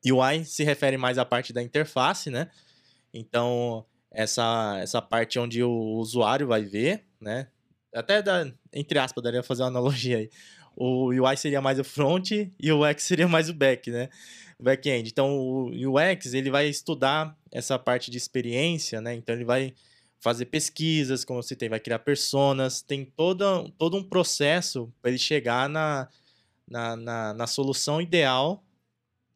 UI 0.05 0.45
se 0.45 0.65
refere 0.65 0.97
mais 0.97 1.19
à 1.19 1.25
parte 1.25 1.53
da 1.53 1.63
interface, 1.63 2.31
né? 2.31 2.51
Então, 3.13 3.85
essa, 4.11 4.79
essa 4.81 5.03
parte 5.03 5.39
onde 5.39 5.63
o 5.63 5.71
usuário 5.71 6.47
vai 6.47 6.63
ver, 6.63 7.05
né? 7.21 7.49
Até, 7.95 8.23
da, 8.23 8.51
entre 8.73 8.99
aspas, 8.99 9.23
daria 9.23 9.43
fazer 9.43 9.63
uma 9.63 9.69
analogia 9.69 10.19
aí. 10.19 10.31
O 10.77 11.09
UI 11.09 11.37
seria 11.37 11.61
mais 11.63 11.79
o 11.79 11.85
front 11.85 12.31
e 12.33 12.73
o 12.73 12.87
UX 12.87 13.03
seria 13.03 13.27
mais 13.27 13.49
o 13.49 13.55
back, 13.55 13.91
né? 13.91 14.11
O 14.59 14.63
back-end. 14.63 15.11
Então, 15.11 15.39
o 15.39 15.71
UX, 15.71 16.35
ele 16.35 16.51
vai 16.51 16.69
estudar 16.69 17.37
essa 17.51 17.79
parte 17.79 18.11
de 18.11 18.19
experiência, 18.19 19.01
né? 19.01 19.15
Então, 19.15 19.35
ele 19.35 19.45
vai 19.45 19.75
fazer 20.27 20.47
pesquisas, 20.47 21.25
como 21.25 21.39
eu 21.39 21.43
citei, 21.45 21.69
vai 21.69 21.79
criar 21.79 22.01
personas, 22.01 22.83
tem 22.83 23.05
toda, 23.05 23.63
todo 23.79 23.97
um 23.97 24.03
processo 24.03 24.93
para 25.01 25.13
ele 25.13 25.21
chegar 25.21 25.69
na, 25.69 26.09
na, 26.69 26.97
na, 26.97 27.33
na 27.33 27.47
solução 27.47 28.03
ideal 28.03 28.65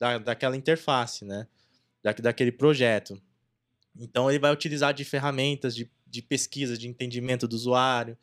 da, 0.01 0.19
daquela 0.19 0.57
interface, 0.57 1.25
né? 1.25 1.47
Da, 2.03 2.11
daquele 2.11 2.51
projeto. 2.51 3.23
Então, 4.01 4.29
ele 4.29 4.41
vai 4.41 4.53
utilizar 4.53 4.93
de 4.93 5.05
ferramentas 5.05 5.77
de, 5.77 5.89
de 6.09 6.23
pesquisa, 6.23 6.77
de 6.77 6.89
entendimento 6.89 7.47
do 7.47 7.55
usuário, 7.55 8.19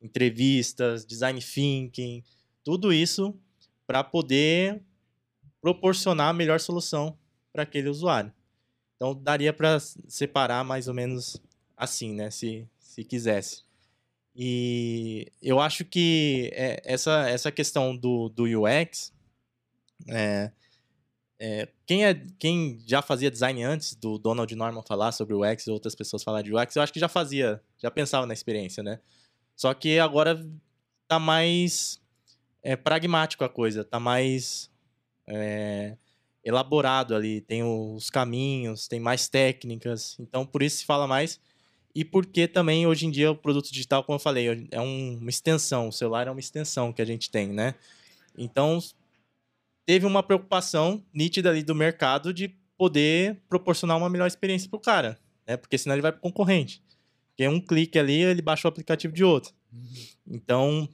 entrevistas, 0.00 1.04
design 1.04 1.40
thinking, 1.40 2.22
tudo 2.62 2.92
isso 2.92 3.34
para 3.84 4.04
poder 4.04 4.80
proporcionar 5.60 6.28
a 6.28 6.32
melhor 6.32 6.60
solução 6.60 7.18
para 7.52 7.64
aquele 7.64 7.88
usuário. 7.88 8.32
Então, 8.94 9.12
daria 9.12 9.52
para 9.52 9.80
separar 9.80 10.62
mais 10.62 10.86
ou 10.86 10.94
menos 10.94 11.42
assim, 11.82 12.14
né? 12.14 12.30
Se, 12.30 12.68
se 12.78 13.04
quisesse. 13.04 13.64
E 14.34 15.30
eu 15.42 15.60
acho 15.60 15.84
que 15.84 16.50
é, 16.54 16.80
essa, 16.84 17.28
essa 17.28 17.52
questão 17.52 17.94
do, 17.96 18.28
do 18.30 18.44
UX, 18.44 19.12
é, 20.08 20.50
é, 21.38 21.68
quem, 21.84 22.06
é, 22.06 22.14
quem 22.38 22.78
já 22.86 23.02
fazia 23.02 23.30
design 23.30 23.62
antes 23.62 23.94
do 23.94 24.16
Donald 24.18 24.54
Norman 24.54 24.82
falar 24.82 25.12
sobre 25.12 25.34
o 25.34 25.42
UX 25.42 25.66
e 25.66 25.70
outras 25.70 25.94
pessoas 25.94 26.22
falar 26.22 26.40
de 26.42 26.54
UX, 26.54 26.76
eu 26.76 26.82
acho 26.82 26.92
que 26.92 27.00
já 27.00 27.08
fazia, 27.08 27.60
já 27.78 27.90
pensava 27.90 28.26
na 28.26 28.32
experiência, 28.32 28.82
né? 28.82 29.00
Só 29.54 29.74
que 29.74 29.98
agora 29.98 30.48
tá 31.06 31.18
mais 31.18 32.00
é, 32.62 32.74
pragmático 32.74 33.44
a 33.44 33.48
coisa, 33.48 33.84
tá 33.84 34.00
mais 34.00 34.70
é, 35.26 35.96
elaborado 36.42 37.14
ali, 37.14 37.40
tem 37.40 37.62
os 37.62 38.08
caminhos, 38.08 38.88
tem 38.88 38.98
mais 38.98 39.28
técnicas, 39.28 40.16
então 40.18 40.46
por 40.46 40.62
isso 40.62 40.78
se 40.78 40.84
fala 40.86 41.06
mais. 41.06 41.38
E 41.94 42.04
porque 42.04 42.48
também 42.48 42.86
hoje 42.86 43.06
em 43.06 43.10
dia 43.10 43.30
o 43.30 43.36
produto 43.36 43.70
digital, 43.70 44.02
como 44.02 44.16
eu 44.16 44.20
falei, 44.20 44.66
é 44.70 44.80
um- 44.80 45.18
uma 45.18 45.30
extensão, 45.30 45.88
o 45.88 45.92
celular 45.92 46.26
é 46.26 46.30
uma 46.30 46.40
extensão 46.40 46.92
que 46.92 47.02
a 47.02 47.04
gente 47.04 47.30
tem, 47.30 47.48
né? 47.48 47.74
Então 48.36 48.78
teve 49.84 50.06
uma 50.06 50.22
preocupação 50.22 51.04
nítida 51.12 51.50
ali 51.50 51.62
do 51.62 51.74
mercado 51.74 52.32
de 52.32 52.48
poder 52.78 53.40
proporcionar 53.48 53.96
uma 53.98 54.08
melhor 54.08 54.26
experiência 54.26 54.68
pro 54.68 54.78
cara, 54.80 55.18
né? 55.46 55.56
Porque 55.56 55.76
senão 55.76 55.94
ele 55.94 56.02
vai 56.02 56.12
pro 56.12 56.20
concorrente. 56.20 56.82
Porque 57.28 57.46
um 57.46 57.60
clique 57.60 57.98
ali, 57.98 58.22
ele 58.22 58.42
baixa 58.42 58.66
o 58.66 58.70
aplicativo 58.70 59.12
de 59.12 59.24
outro. 59.24 59.52
Então, 60.26 60.88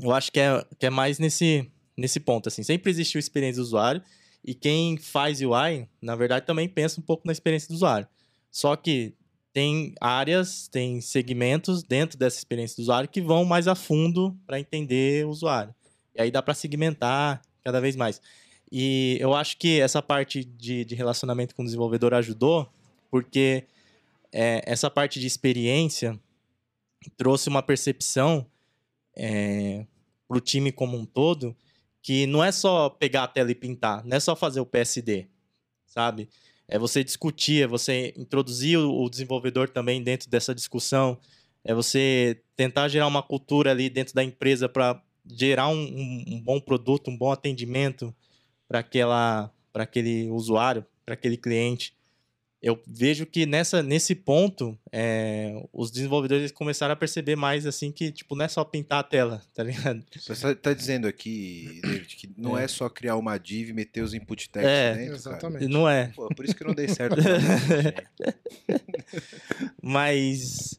eu 0.00 0.12
acho 0.12 0.30
que 0.32 0.40
é, 0.40 0.64
que 0.78 0.86
é 0.86 0.90
mais 0.90 1.18
nesse, 1.18 1.70
nesse 1.96 2.20
ponto, 2.20 2.48
assim. 2.48 2.62
Sempre 2.62 2.90
existiu 2.90 3.18
experiência 3.18 3.60
do 3.60 3.64
usuário 3.66 4.02
e 4.44 4.54
quem 4.54 4.96
faz 4.96 5.40
UI, 5.40 5.88
na 6.00 6.14
verdade, 6.16 6.46
também 6.46 6.68
pensa 6.68 7.00
um 7.00 7.02
pouco 7.02 7.26
na 7.26 7.32
experiência 7.32 7.68
do 7.68 7.74
usuário. 7.74 8.06
Só 8.50 8.76
que 8.76 9.14
tem 9.52 9.94
áreas, 10.00 10.68
tem 10.68 11.00
segmentos 11.00 11.82
dentro 11.82 12.18
dessa 12.18 12.38
experiência 12.38 12.76
do 12.76 12.82
usuário 12.82 13.08
que 13.08 13.20
vão 13.20 13.44
mais 13.44 13.66
a 13.66 13.74
fundo 13.74 14.36
para 14.46 14.60
entender 14.60 15.26
o 15.26 15.30
usuário. 15.30 15.74
E 16.14 16.22
aí 16.22 16.30
dá 16.30 16.42
para 16.42 16.54
segmentar 16.54 17.42
cada 17.64 17.80
vez 17.80 17.96
mais. 17.96 18.20
E 18.70 19.16
eu 19.20 19.34
acho 19.34 19.56
que 19.56 19.80
essa 19.80 20.02
parte 20.02 20.44
de, 20.44 20.84
de 20.84 20.94
relacionamento 20.94 21.54
com 21.54 21.62
o 21.62 21.64
desenvolvedor 21.64 22.12
ajudou, 22.14 22.70
porque 23.10 23.64
é, 24.32 24.62
essa 24.66 24.90
parte 24.90 25.18
de 25.18 25.26
experiência 25.26 26.18
trouxe 27.16 27.48
uma 27.48 27.62
percepção 27.62 28.46
para 30.28 30.36
o 30.36 30.40
time 30.40 30.70
como 30.70 30.96
um 30.96 31.04
todo 31.04 31.56
que 32.02 32.26
não 32.26 32.44
é 32.44 32.52
só 32.52 32.88
pegar 32.88 33.24
a 33.24 33.28
tela 33.28 33.50
e 33.50 33.54
pintar, 33.54 34.04
não 34.04 34.16
é 34.16 34.20
só 34.20 34.36
fazer 34.36 34.60
o 34.60 34.66
PSD, 34.66 35.26
sabe? 35.86 36.28
É 36.68 36.78
você 36.78 37.02
discutir, 37.02 37.62
é 37.64 37.66
você 37.66 38.12
introduzir 38.16 38.78
o, 38.78 39.08
desenvolvedor 39.08 39.68
também 39.70 40.02
dentro 40.02 40.28
dessa 40.28 40.54
discussão, 40.54 41.18
é 41.64 41.74
você 41.74 42.42
tentar 42.56 42.88
gerar 42.88 43.06
uma 43.06 43.22
cultura 43.22 43.70
ali 43.70 43.88
dentro 43.90 44.14
da 44.14 44.22
empresa 44.22 44.68
para 44.68 45.02
gerar 45.26 45.68
um, 45.68 45.74
um- 45.80 46.24
um 46.36 46.42
bom 46.42 46.60
produto, 46.60 47.10
um 47.10 47.16
bom 47.16 47.32
atendimento 47.32 48.14
para 48.68 48.80
aquela 48.80 49.52
para 49.72 49.84
aquele 49.84 50.28
usuário, 50.30 50.84
para 51.04 51.14
aquele 51.14 51.36
cliente. 51.36 51.94
Eu 52.60 52.76
vejo 52.88 53.24
que 53.24 53.46
nessa, 53.46 53.84
nesse 53.84 54.16
ponto, 54.16 54.76
é, 54.90 55.62
os 55.72 55.92
desenvolvedores 55.92 56.50
começaram 56.50 56.92
a 56.92 56.96
perceber 56.96 57.36
mais 57.36 57.64
assim 57.66 57.92
que 57.92 58.10
tipo 58.10 58.34
não 58.34 58.44
é 58.44 58.48
só 58.48 58.64
pintar 58.64 58.98
a 58.98 59.02
tela, 59.04 59.40
tá 59.54 59.62
ligado? 59.62 60.02
Você 60.16 60.32
está 60.32 60.52
tá 60.56 60.72
dizendo 60.72 61.06
aqui, 61.06 61.78
David, 61.82 62.16
que 62.16 62.28
não 62.36 62.58
é, 62.58 62.66
só 62.66 62.88
criar 62.88 63.14
uma 63.16 63.38
div 63.38 63.68
e 63.68 63.72
meter 63.72 64.02
os 64.02 64.12
input 64.12 64.50
text 64.50 64.68
É. 64.68 64.94
dentro, 64.94 65.22
cara. 65.22 65.36
Exatamente. 65.36 65.68
Não 65.68 65.88
é. 65.88 66.08
Pô, 66.16 66.28
por 66.34 66.44
isso 66.44 66.56
que 66.56 66.64
não 66.64 66.74
dei 66.74 66.88
certo. 66.88 67.16
Mas. 69.82 70.78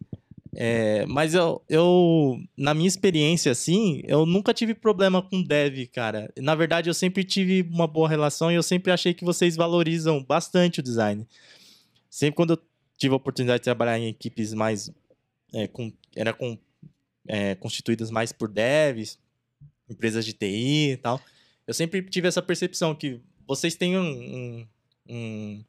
é, 0.55 1.05
mas 1.07 1.33
eu, 1.33 1.61
eu, 1.69 2.37
na 2.57 2.73
minha 2.73 2.87
experiência, 2.87 3.51
assim, 3.51 4.01
eu 4.05 4.25
nunca 4.25 4.53
tive 4.53 4.73
problema 4.73 5.21
com 5.21 5.41
dev, 5.41 5.85
cara. 5.93 6.31
Na 6.37 6.55
verdade, 6.55 6.89
eu 6.89 6.93
sempre 6.93 7.23
tive 7.23 7.61
uma 7.71 7.87
boa 7.87 8.09
relação 8.09 8.51
e 8.51 8.55
eu 8.55 8.63
sempre 8.63 8.91
achei 8.91 9.13
que 9.13 9.23
vocês 9.23 9.55
valorizam 9.55 10.23
bastante 10.23 10.79
o 10.79 10.83
design. 10.83 11.25
Sempre 12.09 12.35
quando 12.35 12.53
eu 12.53 12.59
tive 12.97 13.13
a 13.13 13.17
oportunidade 13.17 13.59
de 13.59 13.63
trabalhar 13.65 13.97
em 13.99 14.07
equipes 14.07 14.53
mais. 14.53 14.91
é, 15.53 15.67
com, 15.67 15.91
era 16.15 16.33
com, 16.33 16.57
é, 17.27 17.55
constituídas 17.55 18.11
mais 18.11 18.31
por 18.31 18.47
devs, 18.49 19.17
empresas 19.89 20.23
de 20.25 20.33
TI 20.33 20.91
e 20.93 20.97
tal. 20.97 21.19
Eu 21.65 21.73
sempre 21.73 22.01
tive 22.03 22.27
essa 22.27 22.41
percepção 22.41 22.93
que 22.95 23.19
vocês 23.47 23.75
têm 23.75 23.97
um- 23.97 24.01
um- 24.01 24.67
um 25.07 25.63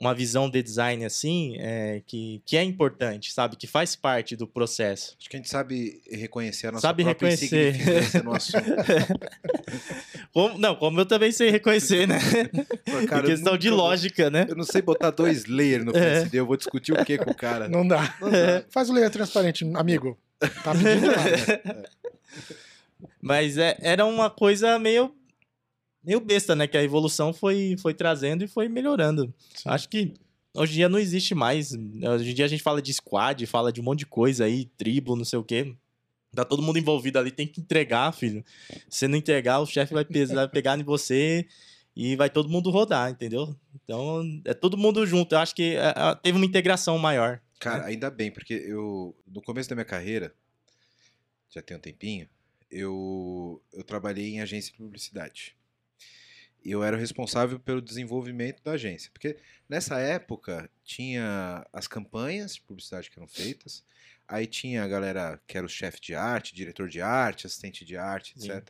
uma 0.00 0.12
visão 0.12 0.50
de 0.50 0.60
design 0.60 1.04
assim 1.04 1.54
é, 1.60 2.02
que, 2.04 2.42
que 2.44 2.56
é 2.56 2.64
importante, 2.64 3.32
sabe? 3.32 3.54
Que 3.54 3.68
faz 3.68 3.94
parte 3.94 4.34
do 4.34 4.48
processo. 4.48 5.14
Acho 5.16 5.30
que 5.30 5.36
a 5.36 5.38
gente 5.38 5.48
sabe 5.48 6.02
reconhecer 6.10 6.66
a 6.66 6.72
nossa 6.72 6.88
Sabe 6.88 7.04
reconhecer. 7.04 7.72
no 8.24 8.34
assunto. 8.34 8.66
Como, 10.32 10.56
não, 10.58 10.74
como 10.74 10.98
eu 10.98 11.04
também 11.06 11.30
sei 11.30 11.50
reconhecer, 11.50 12.06
né? 12.08 12.18
Pô, 12.86 13.06
cara, 13.06 13.26
questão 13.26 13.56
de 13.58 13.68
lógica, 13.68 14.30
né? 14.30 14.46
Eu 14.48 14.56
não 14.56 14.64
sei 14.64 14.80
botar 14.80 15.10
dois 15.10 15.44
layers 15.44 15.84
no 15.84 15.90
É. 15.90 16.00
PSD, 16.00 16.40
eu 16.40 16.46
vou 16.46 16.56
discutir 16.56 16.92
o 16.92 17.04
que 17.04 17.18
com 17.18 17.30
o 17.30 17.34
cara? 17.34 17.68
Não 17.68 17.86
dá. 17.86 18.16
Não 18.20 18.30
dá. 18.30 18.64
Faz 18.70 18.88
o 18.88 18.94
layer 18.94 19.10
transparente, 19.10 19.70
amigo. 19.74 20.18
Tá 20.64 20.72
pedindo 20.72 21.06
nada. 21.06 21.88
Mas 23.20 23.58
é- 23.58 23.76
era 23.80 24.04
uma 24.06 24.30
coisa 24.30 24.78
meio, 24.78 25.14
meio 26.02 26.20
besta, 26.20 26.56
né? 26.56 26.66
Que 26.66 26.76
a 26.76 26.82
evolução 26.82 27.32
foi, 27.32 27.76
foi 27.80 27.94
trazendo 27.94 28.42
e 28.44 28.48
foi 28.48 28.68
melhorando. 28.68 29.32
Sim. 29.54 29.68
Acho 29.68 29.88
que 29.88 30.14
hoje 30.54 30.72
em 30.72 30.76
dia 30.76 30.88
não 30.88 30.98
existe 30.98 31.34
mais. 31.34 31.72
Hoje 31.72 32.30
em 32.30 32.34
dia 32.34 32.44
a 32.44 32.48
gente 32.48 32.62
fala 32.62 32.80
de 32.80 32.92
squad, 32.92 33.44
fala 33.46 33.72
de 33.72 33.80
um 33.80 33.84
monte 33.84 34.00
de 34.00 34.06
coisa 34.06 34.44
aí, 34.44 34.64
tribo, 34.76 35.14
não 35.14 35.24
sei 35.24 35.38
o 35.38 35.44
quê. 35.44 35.74
Tá 36.34 36.44
todo 36.44 36.62
mundo 36.62 36.78
envolvido 36.78 37.18
ali, 37.18 37.30
tem 37.30 37.46
que 37.46 37.60
entregar, 37.60 38.10
filho. 38.12 38.42
Se 38.88 39.06
não 39.06 39.18
entregar, 39.18 39.60
o 39.60 39.66
chefe 39.66 39.92
vai, 39.92 40.04
vai 40.04 40.48
pegar 40.48 40.78
em 40.78 40.82
você 40.82 41.46
e 41.94 42.16
vai 42.16 42.30
todo 42.30 42.48
mundo 42.48 42.70
rodar, 42.70 43.10
entendeu? 43.10 43.54
Então, 43.84 44.22
é 44.46 44.54
todo 44.54 44.78
mundo 44.78 45.06
junto. 45.06 45.34
Eu 45.34 45.40
acho 45.40 45.54
que 45.54 45.76
é, 45.76 45.88
é, 45.88 46.14
teve 46.22 46.36
uma 46.38 46.46
integração 46.46 46.96
maior. 46.96 47.40
Cara, 47.60 47.84
ainda 47.84 48.10
bem, 48.10 48.30
porque 48.30 48.54
eu, 48.54 49.14
no 49.26 49.42
começo 49.42 49.68
da 49.68 49.76
minha 49.76 49.84
carreira, 49.84 50.34
já 51.50 51.60
tem 51.60 51.76
um 51.76 51.80
tempinho, 51.80 52.26
eu, 52.70 53.62
eu 53.72 53.84
trabalhei 53.84 54.30
em 54.30 54.40
agência 54.40 54.72
de 54.72 54.78
publicidade. 54.78 55.54
Eu 56.64 56.82
era 56.82 56.96
o 56.96 56.98
responsável 56.98 57.60
pelo 57.60 57.82
desenvolvimento 57.82 58.62
da 58.62 58.72
agência. 58.72 59.10
Porque 59.12 59.36
nessa 59.68 59.98
época 59.98 60.70
tinha 60.82 61.66
as 61.72 61.86
campanhas 61.86 62.54
de 62.54 62.62
publicidade 62.62 63.10
que 63.10 63.18
eram 63.18 63.28
feitas, 63.28 63.84
aí 64.32 64.46
tinha 64.46 64.82
a 64.82 64.88
galera 64.88 65.38
que 65.46 65.58
era 65.58 65.66
o 65.66 65.68
chefe 65.68 66.00
de 66.00 66.14
arte, 66.14 66.54
diretor 66.54 66.88
de 66.88 67.02
arte, 67.02 67.46
assistente 67.46 67.84
de 67.84 67.96
arte, 67.98 68.34
etc. 68.36 68.54
Sim. 68.54 68.62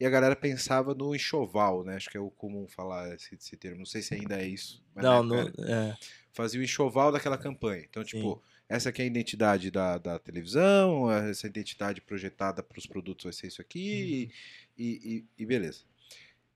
E 0.00 0.04
a 0.04 0.10
galera 0.10 0.34
pensava 0.34 0.94
no 0.94 1.14
enxoval, 1.14 1.84
né? 1.84 1.94
Acho 1.94 2.10
que 2.10 2.16
é 2.16 2.20
o 2.20 2.30
comum 2.30 2.66
falar 2.66 3.14
esse, 3.14 3.34
esse 3.34 3.56
termo. 3.56 3.78
Não 3.78 3.86
sei 3.86 4.02
se 4.02 4.14
ainda 4.14 4.36
é 4.38 4.46
isso. 4.46 4.84
não, 4.94 5.22
não. 5.22 5.38
É. 5.64 5.96
Fazia 6.32 6.60
o 6.60 6.64
enxoval 6.64 7.12
daquela 7.12 7.38
campanha. 7.38 7.86
Então, 7.88 8.04
tipo, 8.04 8.34
Sim. 8.34 8.40
essa 8.68 8.88
aqui 8.90 9.00
é 9.00 9.04
a 9.04 9.06
identidade 9.06 9.70
da, 9.70 9.96
da 9.96 10.18
televisão, 10.18 11.10
essa 11.10 11.46
identidade 11.46 12.00
projetada 12.02 12.62
para 12.62 12.78
os 12.78 12.86
produtos 12.86 13.24
vai 13.24 13.32
ser 13.32 13.46
isso 13.46 13.62
aqui, 13.62 14.28
uhum. 14.28 14.74
e, 14.76 15.16
e, 15.16 15.24
e 15.38 15.46
beleza. 15.46 15.84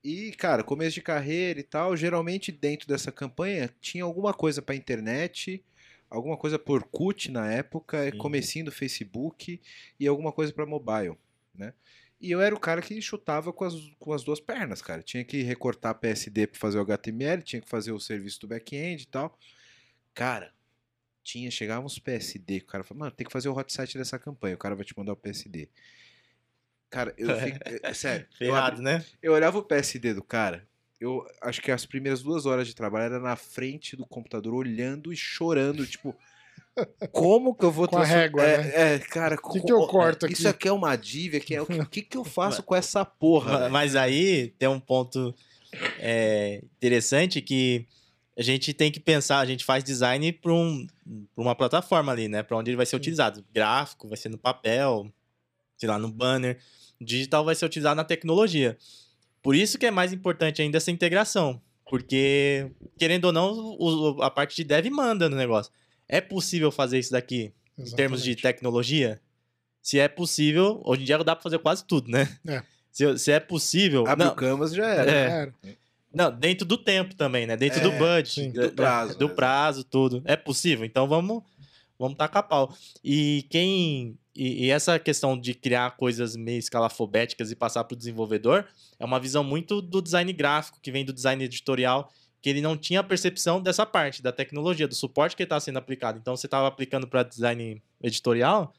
E, 0.03 0.31
cara, 0.33 0.63
começo 0.63 0.95
de 0.95 1.01
carreira 1.01 1.59
e 1.59 1.63
tal, 1.63 1.95
geralmente 1.95 2.51
dentro 2.51 2.87
dessa 2.87 3.11
campanha 3.11 3.73
tinha 3.79 4.03
alguma 4.03 4.33
coisa 4.33 4.61
para 4.61 4.75
internet, 4.75 5.63
alguma 6.11 6.37
coisa 6.37 6.59
por 6.59 6.83
CUT 6.83 7.31
na 7.31 7.49
época, 7.51 8.11
Sim. 8.11 8.17
comecinho 8.17 8.65
do 8.65 8.71
Facebook 8.71 9.59
e 9.99 10.07
alguma 10.07 10.31
coisa 10.31 10.53
para 10.53 10.65
mobile, 10.65 11.17
né? 11.55 11.73
E 12.19 12.29
eu 12.29 12.39
era 12.39 12.53
o 12.53 12.59
cara 12.59 12.83
que 12.83 13.01
chutava 13.01 13.51
com 13.51 13.63
as, 13.63 13.73
com 13.97 14.13
as 14.13 14.23
duas 14.23 14.39
pernas, 14.39 14.79
cara. 14.79 15.01
Tinha 15.01 15.23
que 15.23 15.41
recortar 15.41 15.95
PSD 15.95 16.45
para 16.45 16.59
fazer 16.59 16.77
o 16.77 16.81
HTML, 16.81 17.41
tinha 17.41 17.59
que 17.59 17.67
fazer 17.67 17.91
o 17.91 17.99
serviço 17.99 18.41
do 18.41 18.47
back-end 18.47 19.01
e 19.01 19.07
tal. 19.07 19.39
Cara, 20.13 20.53
tinha, 21.23 21.49
chegava 21.49 21.83
uns 21.83 21.97
PSD, 21.97 22.57
o 22.57 22.65
cara 22.65 22.83
falava, 22.83 23.05
mano, 23.05 23.15
tem 23.15 23.25
que 23.25 23.33
fazer 23.33 23.49
o 23.49 23.57
hot 23.57 23.73
site 23.73 23.97
dessa 23.97 24.19
campanha, 24.19 24.53
o 24.53 24.57
cara 24.57 24.75
vai 24.75 24.85
te 24.85 24.95
mandar 24.95 25.13
o 25.13 25.17
PSD. 25.17 25.67
Cara, 26.91 27.13
eu 27.17 27.27
fico, 27.39 27.57
é, 27.81 27.93
sério. 27.93 28.27
Ferrado, 28.37 28.77
eu, 28.77 28.83
né? 28.83 29.03
Eu 29.23 29.33
olhava 29.33 29.57
o 29.57 29.63
PSD 29.63 30.13
do 30.13 30.23
cara, 30.23 30.67
eu 31.01 31.25
acho 31.41 31.59
que 31.59 31.71
as 31.71 31.83
primeiras 31.83 32.21
duas 32.21 32.45
horas 32.45 32.67
de 32.67 32.75
trabalho 32.75 33.05
era 33.05 33.19
na 33.19 33.35
frente 33.35 33.95
do 33.97 34.05
computador, 34.05 34.53
olhando 34.53 35.11
e 35.11 35.17
chorando, 35.17 35.83
tipo, 35.87 36.15
como 37.11 37.55
que 37.55 37.65
eu 37.65 37.71
vou 37.71 37.87
com 37.87 37.97
a 37.97 38.05
régua, 38.05 38.43
é, 38.43 38.57
né? 38.59 38.93
é, 38.93 38.99
cara, 38.99 39.35
o 39.35 39.51
que, 39.51 39.61
que 39.61 39.73
eu 39.73 39.87
corto 39.87 40.27
aqui? 40.27 40.35
Isso 40.35 40.47
aqui 40.47 40.67
é 40.67 40.71
uma 40.71 40.95
dívida, 40.95 41.43
que 41.43 41.55
é 41.55 41.61
o 41.61 41.65
que, 41.65 41.85
que, 41.87 42.01
que 42.03 42.17
eu 42.17 42.23
faço 42.23 42.61
com 42.61 42.75
essa 42.75 43.03
porra? 43.03 43.67
Mas, 43.67 43.95
aí 43.95 44.53
tem 44.59 44.69
um 44.69 44.79
ponto 44.79 45.33
é, 45.97 46.61
interessante 46.77 47.41
que 47.41 47.87
a 48.37 48.43
gente 48.43 48.71
tem 48.71 48.91
que 48.91 48.99
pensar, 48.99 49.39
a 49.39 49.45
gente 49.45 49.65
faz 49.65 49.83
design 49.83 50.31
para 50.31 50.53
um, 50.53 50.85
uma 51.35 51.55
plataforma 51.55 52.11
ali, 52.11 52.27
né? 52.27 52.43
Para 52.43 52.57
onde 52.57 52.69
ele 52.69 52.77
vai 52.77 52.85
ser 52.85 52.95
utilizado. 52.95 53.43
Gráfico, 53.51 54.07
vai 54.07 54.17
ser 54.17 54.29
no 54.29 54.37
papel, 54.37 55.11
sei 55.77 55.89
lá, 55.89 55.97
no 55.97 56.11
banner. 56.11 56.59
Digital 56.99 57.43
vai 57.43 57.55
ser 57.55 57.65
utilizado 57.65 57.95
na 57.95 58.03
tecnologia. 58.03 58.77
Por 59.41 59.55
isso 59.55 59.77
que 59.77 59.85
é 59.85 59.91
mais 59.91 60.13
importante 60.13 60.61
ainda 60.61 60.77
essa 60.77 60.91
integração. 60.91 61.61
Porque, 61.89 62.71
querendo 62.97 63.25
ou 63.25 63.33
não, 63.33 64.21
a 64.21 64.29
parte 64.29 64.55
de 64.55 64.63
dev 64.63 64.85
manda 64.89 65.27
no 65.27 65.35
negócio. 65.35 65.71
É 66.07 66.21
possível 66.21 66.71
fazer 66.71 66.99
isso 66.99 67.11
daqui 67.11 67.53
Exatamente. 67.77 67.93
em 67.93 67.95
termos 67.95 68.23
de 68.23 68.35
tecnologia? 68.35 69.19
Se 69.81 69.99
é 69.99 70.07
possível, 70.07 70.81
hoje 70.85 71.01
em 71.01 71.05
dia 71.05 71.17
dá 71.17 71.35
para 71.35 71.43
fazer 71.43 71.59
quase 71.59 71.83
tudo, 71.85 72.09
né? 72.09 72.29
É. 72.47 72.63
Se, 72.91 73.17
se 73.17 73.31
é 73.31 73.39
possível. 73.39 74.05
Abre 74.05 74.27
o 74.27 74.35
Canvas 74.35 74.73
já 74.73 74.85
era. 74.85 75.11
É. 75.11 75.29
era. 75.29 75.53
Não, 76.13 76.31
dentro 76.31 76.65
do 76.65 76.77
tempo 76.77 77.15
também, 77.15 77.47
né? 77.47 77.55
Dentro 77.55 77.79
é, 77.79 77.83
do 77.83 77.91
budget. 77.91 78.29
Sim, 78.29 78.51
do 78.51 78.71
prazo. 78.71 79.17
Do 79.17 79.27
né? 79.29 79.33
prazo, 79.33 79.83
tudo. 79.83 80.21
É 80.25 80.35
possível. 80.35 80.85
Então 80.85 81.07
vamos, 81.07 81.41
vamos 81.97 82.17
tacar 82.17 82.43
pau. 82.43 82.75
E 83.03 83.45
quem. 83.49 84.17
E, 84.35 84.65
e, 84.65 84.69
essa 84.69 84.97
questão 84.97 85.37
de 85.37 85.53
criar 85.53 85.97
coisas 85.97 86.37
meio 86.37 86.57
escalafobéticas 86.57 87.51
e 87.51 87.55
passar 87.55 87.83
para 87.83 87.95
o 87.95 87.97
desenvolvedor 87.97 88.65
é 88.97 89.03
uma 89.03 89.19
visão 89.19 89.43
muito 89.43 89.81
do 89.81 90.01
design 90.01 90.31
gráfico, 90.31 90.79
que 90.81 90.91
vem 90.91 91.03
do 91.03 91.11
design 91.11 91.43
editorial 91.43 92.09
que 92.41 92.49
ele 92.49 92.61
não 92.61 92.75
tinha 92.75 93.01
a 93.01 93.03
percepção 93.03 93.61
dessa 93.61 93.85
parte, 93.85 94.21
da 94.21 94.31
tecnologia, 94.31 94.87
do 94.87 94.95
suporte 94.95 95.35
que 95.35 95.43
está 95.43 95.59
sendo 95.59 95.77
aplicado. 95.77 96.17
Então, 96.17 96.35
você 96.35 96.47
estava 96.47 96.67
aplicando 96.67 97.07
para 97.07 97.21
design 97.21 97.81
editorial, 98.01 98.73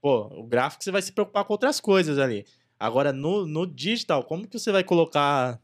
pô, 0.00 0.28
o 0.32 0.44
gráfico 0.44 0.82
você 0.82 0.90
vai 0.90 1.02
se 1.02 1.12
preocupar 1.12 1.44
com 1.44 1.52
outras 1.52 1.78
coisas 1.78 2.18
ali. 2.18 2.46
Agora, 2.80 3.12
no, 3.12 3.46
no 3.46 3.66
digital, 3.66 4.24
como 4.24 4.48
que 4.48 4.58
você 4.58 4.72
vai 4.72 4.82
colocar, 4.82 5.60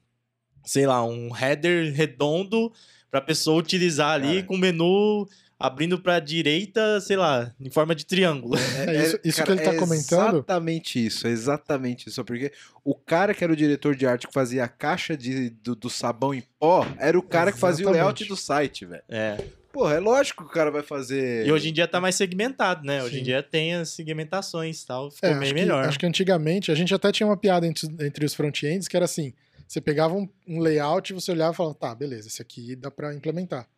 sei 0.63 0.87
lá, 0.87 1.03
um 1.03 1.35
header 1.35 1.93
redondo 1.95 2.71
para 3.11 3.19
a 3.19 3.23
pessoa 3.23 3.59
utilizar 3.59 4.11
ali 4.11 4.35
Cara. 4.35 4.47
com 4.47 4.55
o 4.55 4.59
menu 4.59 5.27
abrindo 5.59 5.99
para 5.99 6.17
a 6.17 6.21
direita, 6.21 7.01
sei 7.01 7.17
lá, 7.17 7.53
em 7.61 7.71
forma 7.71 7.95
de 7.95 8.07
triângulo. 8.07 8.57
É, 8.79 8.97
é 8.97 9.03
isso, 9.03 9.21
isso 9.25 9.39
cara, 9.39 9.47
que 9.47 9.53
ele 9.53 9.61
está 9.61 9.75
é 9.75 9.77
comentando. 9.79 10.37
Exatamente 10.37 11.05
isso, 11.05 11.27
é 11.27 11.31
exatamente 11.31 12.09
isso. 12.09 12.25
Porque 12.25 12.53
o 12.85 12.95
cara 12.95 13.35
que 13.35 13.43
era 13.43 13.53
o 13.53 13.57
diretor 13.57 13.97
de 13.97 14.07
arte 14.07 14.29
que 14.29 14.33
fazia 14.33 14.65
a 14.65 14.69
caixa 14.69 15.17
de, 15.17 15.51
do, 15.51 15.75
do 15.75 15.91
sabão 15.91 16.33
em 16.33 16.43
pó 16.59 16.87
era 16.99 17.19
o 17.19 17.23
cara 17.23 17.51
exatamente. 17.51 17.55
que 17.55 17.61
fazia 17.61 17.89
o 17.89 17.91
layout 17.91 18.25
do 18.27 18.37
site, 18.37 18.87
velho. 18.87 19.03
É. 19.09 19.37
Porra, 19.73 19.95
é 19.95 20.01
lógico 20.01 20.45
que 20.45 20.51
o 20.51 20.53
cara 20.53 20.71
vai 20.71 20.83
fazer. 20.83 21.47
E 21.47 21.53
hoje 21.53 21.69
em 21.69 21.73
dia 21.73 21.87
tá 21.87 22.01
mais 22.01 22.15
segmentado, 22.15 22.87
né? 22.87 23.03
Hoje 23.03 23.17
Sim. 23.17 23.21
em 23.21 23.25
dia 23.25 23.43
tem 23.43 23.75
as 23.75 23.91
segmentações 23.91 24.83
e 24.83 24.87
tal, 24.87 25.11
ficou 25.11 25.29
é, 25.29 25.39
bem 25.39 25.53
melhor. 25.53 25.83
Que, 25.83 25.89
acho 25.89 25.99
que 25.99 26.07
antigamente 26.07 26.73
a 26.73 26.75
gente 26.75 26.95
até 26.95 27.13
tinha 27.13 27.27
uma 27.27 27.37
piada 27.37 27.67
entre, 27.67 27.87
entre 28.01 28.25
os 28.25 28.33
front-ends 28.33 28.89
que 28.89 28.97
era 28.97 29.05
assim: 29.05 29.33
você 29.67 29.81
pegava 29.81 30.15
um, 30.15 30.29
um 30.47 30.61
layout 30.61 31.13
e 31.13 31.15
você 31.15 31.31
olhava 31.31 31.53
e 31.53 31.57
falava, 31.57 31.75
tá, 31.75 31.95
beleza, 31.95 32.29
esse 32.29 32.41
aqui 32.41 32.75
dá 32.75 32.91
para 32.91 33.15
implementar. 33.15 33.69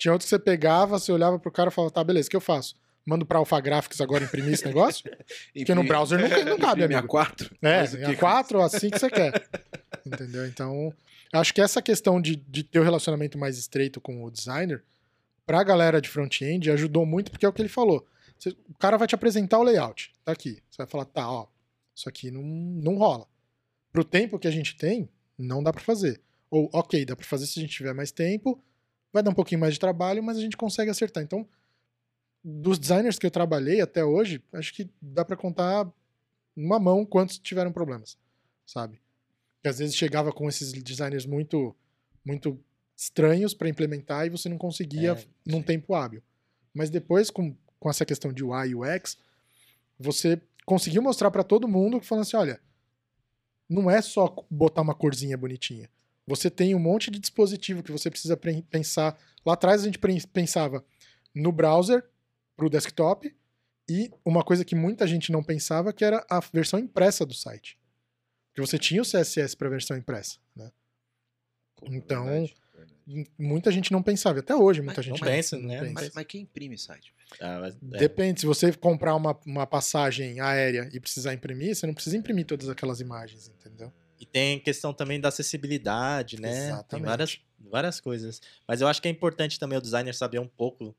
Tinha 0.00 0.12
outro 0.12 0.24
que 0.24 0.30
você 0.30 0.38
pegava, 0.38 0.98
você 0.98 1.12
olhava 1.12 1.38
pro 1.38 1.52
cara 1.52 1.68
e 1.68 1.72
falava, 1.72 1.92
tá, 1.92 2.02
beleza, 2.02 2.26
o 2.26 2.30
que 2.30 2.36
eu 2.36 2.40
faço? 2.40 2.74
Mando 3.04 3.26
pra 3.26 3.38
Alpha 3.38 3.60
Graphics 3.60 4.00
agora 4.00 4.24
imprimir 4.24 4.54
esse 4.54 4.64
negócio? 4.64 5.04
Porque 5.52 5.74
no 5.74 5.84
browser 5.84 6.18
não, 6.18 6.44
não 6.52 6.56
cabe, 6.58 6.84
amigo. 6.84 7.06
A4? 7.06 7.50
É, 7.60 7.84
A4 7.84 8.54
ou 8.54 8.62
assim 8.62 8.88
que 8.88 8.98
você 8.98 9.10
quer. 9.10 9.46
Entendeu? 10.06 10.46
Então, 10.46 10.90
acho 11.34 11.52
que 11.52 11.60
essa 11.60 11.82
questão 11.82 12.18
de, 12.18 12.34
de 12.34 12.64
ter 12.64 12.78
o 12.78 12.82
um 12.82 12.84
relacionamento 12.84 13.36
mais 13.36 13.58
estreito 13.58 14.00
com 14.00 14.24
o 14.24 14.30
designer, 14.30 14.82
pra 15.44 15.62
galera 15.62 16.00
de 16.00 16.08
front-end, 16.08 16.70
ajudou 16.70 17.04
muito, 17.04 17.30
porque 17.30 17.44
é 17.44 17.48
o 17.48 17.52
que 17.52 17.60
ele 17.60 17.68
falou. 17.68 18.06
O 18.70 18.78
cara 18.78 18.96
vai 18.96 19.06
te 19.06 19.14
apresentar 19.14 19.58
o 19.58 19.62
layout. 19.62 20.14
Tá 20.24 20.32
aqui. 20.32 20.62
Você 20.70 20.78
vai 20.78 20.86
falar, 20.86 21.04
tá, 21.04 21.30
ó, 21.30 21.46
isso 21.94 22.08
aqui 22.08 22.30
não, 22.30 22.42
não 22.42 22.96
rola. 22.96 23.26
Pro 23.92 24.02
tempo 24.02 24.38
que 24.38 24.48
a 24.48 24.50
gente 24.50 24.76
tem, 24.78 25.10
não 25.38 25.62
dá 25.62 25.74
para 25.74 25.82
fazer. 25.82 26.22
Ou, 26.50 26.70
ok, 26.72 27.04
dá 27.04 27.14
para 27.14 27.26
fazer 27.26 27.46
se 27.46 27.58
a 27.58 27.62
gente 27.62 27.76
tiver 27.76 27.92
mais 27.92 28.10
tempo, 28.10 28.58
Vai 29.12 29.22
dar 29.22 29.30
um 29.30 29.34
pouquinho 29.34 29.60
mais 29.60 29.74
de 29.74 29.80
trabalho, 29.80 30.22
mas 30.22 30.36
a 30.36 30.40
gente 30.40 30.56
consegue 30.56 30.90
acertar. 30.90 31.22
Então, 31.22 31.46
dos 32.42 32.78
designers 32.78 33.18
que 33.18 33.26
eu 33.26 33.30
trabalhei 33.30 33.80
até 33.80 34.04
hoje, 34.04 34.42
acho 34.52 34.72
que 34.72 34.88
dá 35.00 35.24
para 35.24 35.36
contar 35.36 35.90
numa 36.56 36.78
mão 36.78 37.04
quantos 37.04 37.38
tiveram 37.38 37.72
problemas, 37.72 38.16
sabe? 38.66 39.00
Que 39.62 39.68
às 39.68 39.78
vezes 39.78 39.94
chegava 39.94 40.32
com 40.32 40.48
esses 40.48 40.72
designers 40.72 41.26
muito 41.26 41.74
muito 42.24 42.58
estranhos 42.96 43.54
para 43.54 43.68
implementar 43.68 44.26
e 44.26 44.30
você 44.30 44.48
não 44.48 44.58
conseguia 44.58 45.12
é, 45.12 45.24
num 45.46 45.62
tempo 45.62 45.94
hábil. 45.94 46.22
Mas 46.72 46.90
depois 46.90 47.30
com, 47.30 47.56
com 47.78 47.88
essa 47.88 48.04
questão 48.04 48.30
de 48.32 48.44
UI 48.44 48.68
e 48.68 48.74
UX, 48.74 49.16
você 49.98 50.40
conseguiu 50.66 51.02
mostrar 51.02 51.30
para 51.30 51.42
todo 51.42 51.66
mundo 51.66 51.98
que 51.98 52.06
falando 52.06 52.22
assim, 52.22 52.36
olha, 52.36 52.60
não 53.68 53.90
é 53.90 54.02
só 54.02 54.34
botar 54.50 54.82
uma 54.82 54.94
corzinha 54.94 55.36
bonitinha. 55.36 55.88
Você 56.26 56.50
tem 56.50 56.74
um 56.74 56.78
monte 56.78 57.10
de 57.10 57.18
dispositivo 57.18 57.82
que 57.82 57.92
você 57.92 58.10
precisa 58.10 58.36
pensar. 58.36 59.18
Lá 59.44 59.54
atrás 59.54 59.82
a 59.82 59.84
gente 59.84 59.98
pensava 60.32 60.84
no 61.34 61.50
browser 61.50 62.04
para 62.56 62.66
o 62.66 62.70
desktop 62.70 63.34
e 63.88 64.10
uma 64.24 64.44
coisa 64.44 64.64
que 64.64 64.74
muita 64.74 65.06
gente 65.06 65.32
não 65.32 65.42
pensava 65.42 65.92
que 65.92 66.04
era 66.04 66.24
a 66.30 66.40
versão 66.40 66.78
impressa 66.78 67.26
do 67.26 67.34
site. 67.34 67.78
Porque 68.48 68.60
você 68.60 68.78
tinha 68.78 69.02
o 69.02 69.04
CSS 69.04 69.56
para 69.56 69.68
a 69.68 69.70
versão 69.70 69.96
impressa, 69.96 70.38
né? 70.54 70.70
Então, 71.84 72.26
verdade, 72.26 72.54
verdade. 72.74 73.30
muita 73.38 73.70
gente 73.70 73.90
não 73.90 74.02
pensava. 74.02 74.38
Até 74.38 74.54
hoje 74.54 74.82
muita 74.82 74.98
mas, 74.98 75.06
gente 75.06 75.20
não 75.20 75.26
pensa, 75.26 75.58
não 75.58 75.66
né? 75.66 75.80
Pensa. 75.80 75.92
Mas, 75.94 76.10
mas, 76.14 76.26
quem 76.26 76.42
imprime 76.42 76.76
site? 76.76 77.14
Ah, 77.40 77.58
mas, 77.60 77.74
é. 77.74 77.98
Depende. 77.98 78.40
Se 78.40 78.46
você 78.46 78.72
comprar 78.72 79.14
uma, 79.14 79.38
uma 79.46 79.66
passagem 79.66 80.40
aérea 80.40 80.88
e 80.92 81.00
precisar 81.00 81.32
imprimir, 81.32 81.74
você 81.74 81.86
não 81.86 81.94
precisa 81.94 82.16
imprimir 82.16 82.44
todas 82.44 82.68
aquelas 82.68 83.00
imagens, 83.00 83.48
entendeu? 83.48 83.92
E 84.20 84.26
tem 84.26 84.60
questão 84.60 84.92
também 84.92 85.18
da 85.18 85.28
acessibilidade, 85.28 86.38
né? 86.38 86.50
Exatamente. 86.50 86.88
Tem 86.88 87.02
várias, 87.02 87.40
várias 87.58 88.00
coisas. 88.00 88.42
Mas 88.68 88.82
eu 88.82 88.86
acho 88.86 89.00
que 89.00 89.08
é 89.08 89.10
importante 89.10 89.58
também 89.58 89.78
o 89.78 89.80
designer 89.80 90.14
saber 90.14 90.38
um 90.38 90.46
pouco 90.46 90.94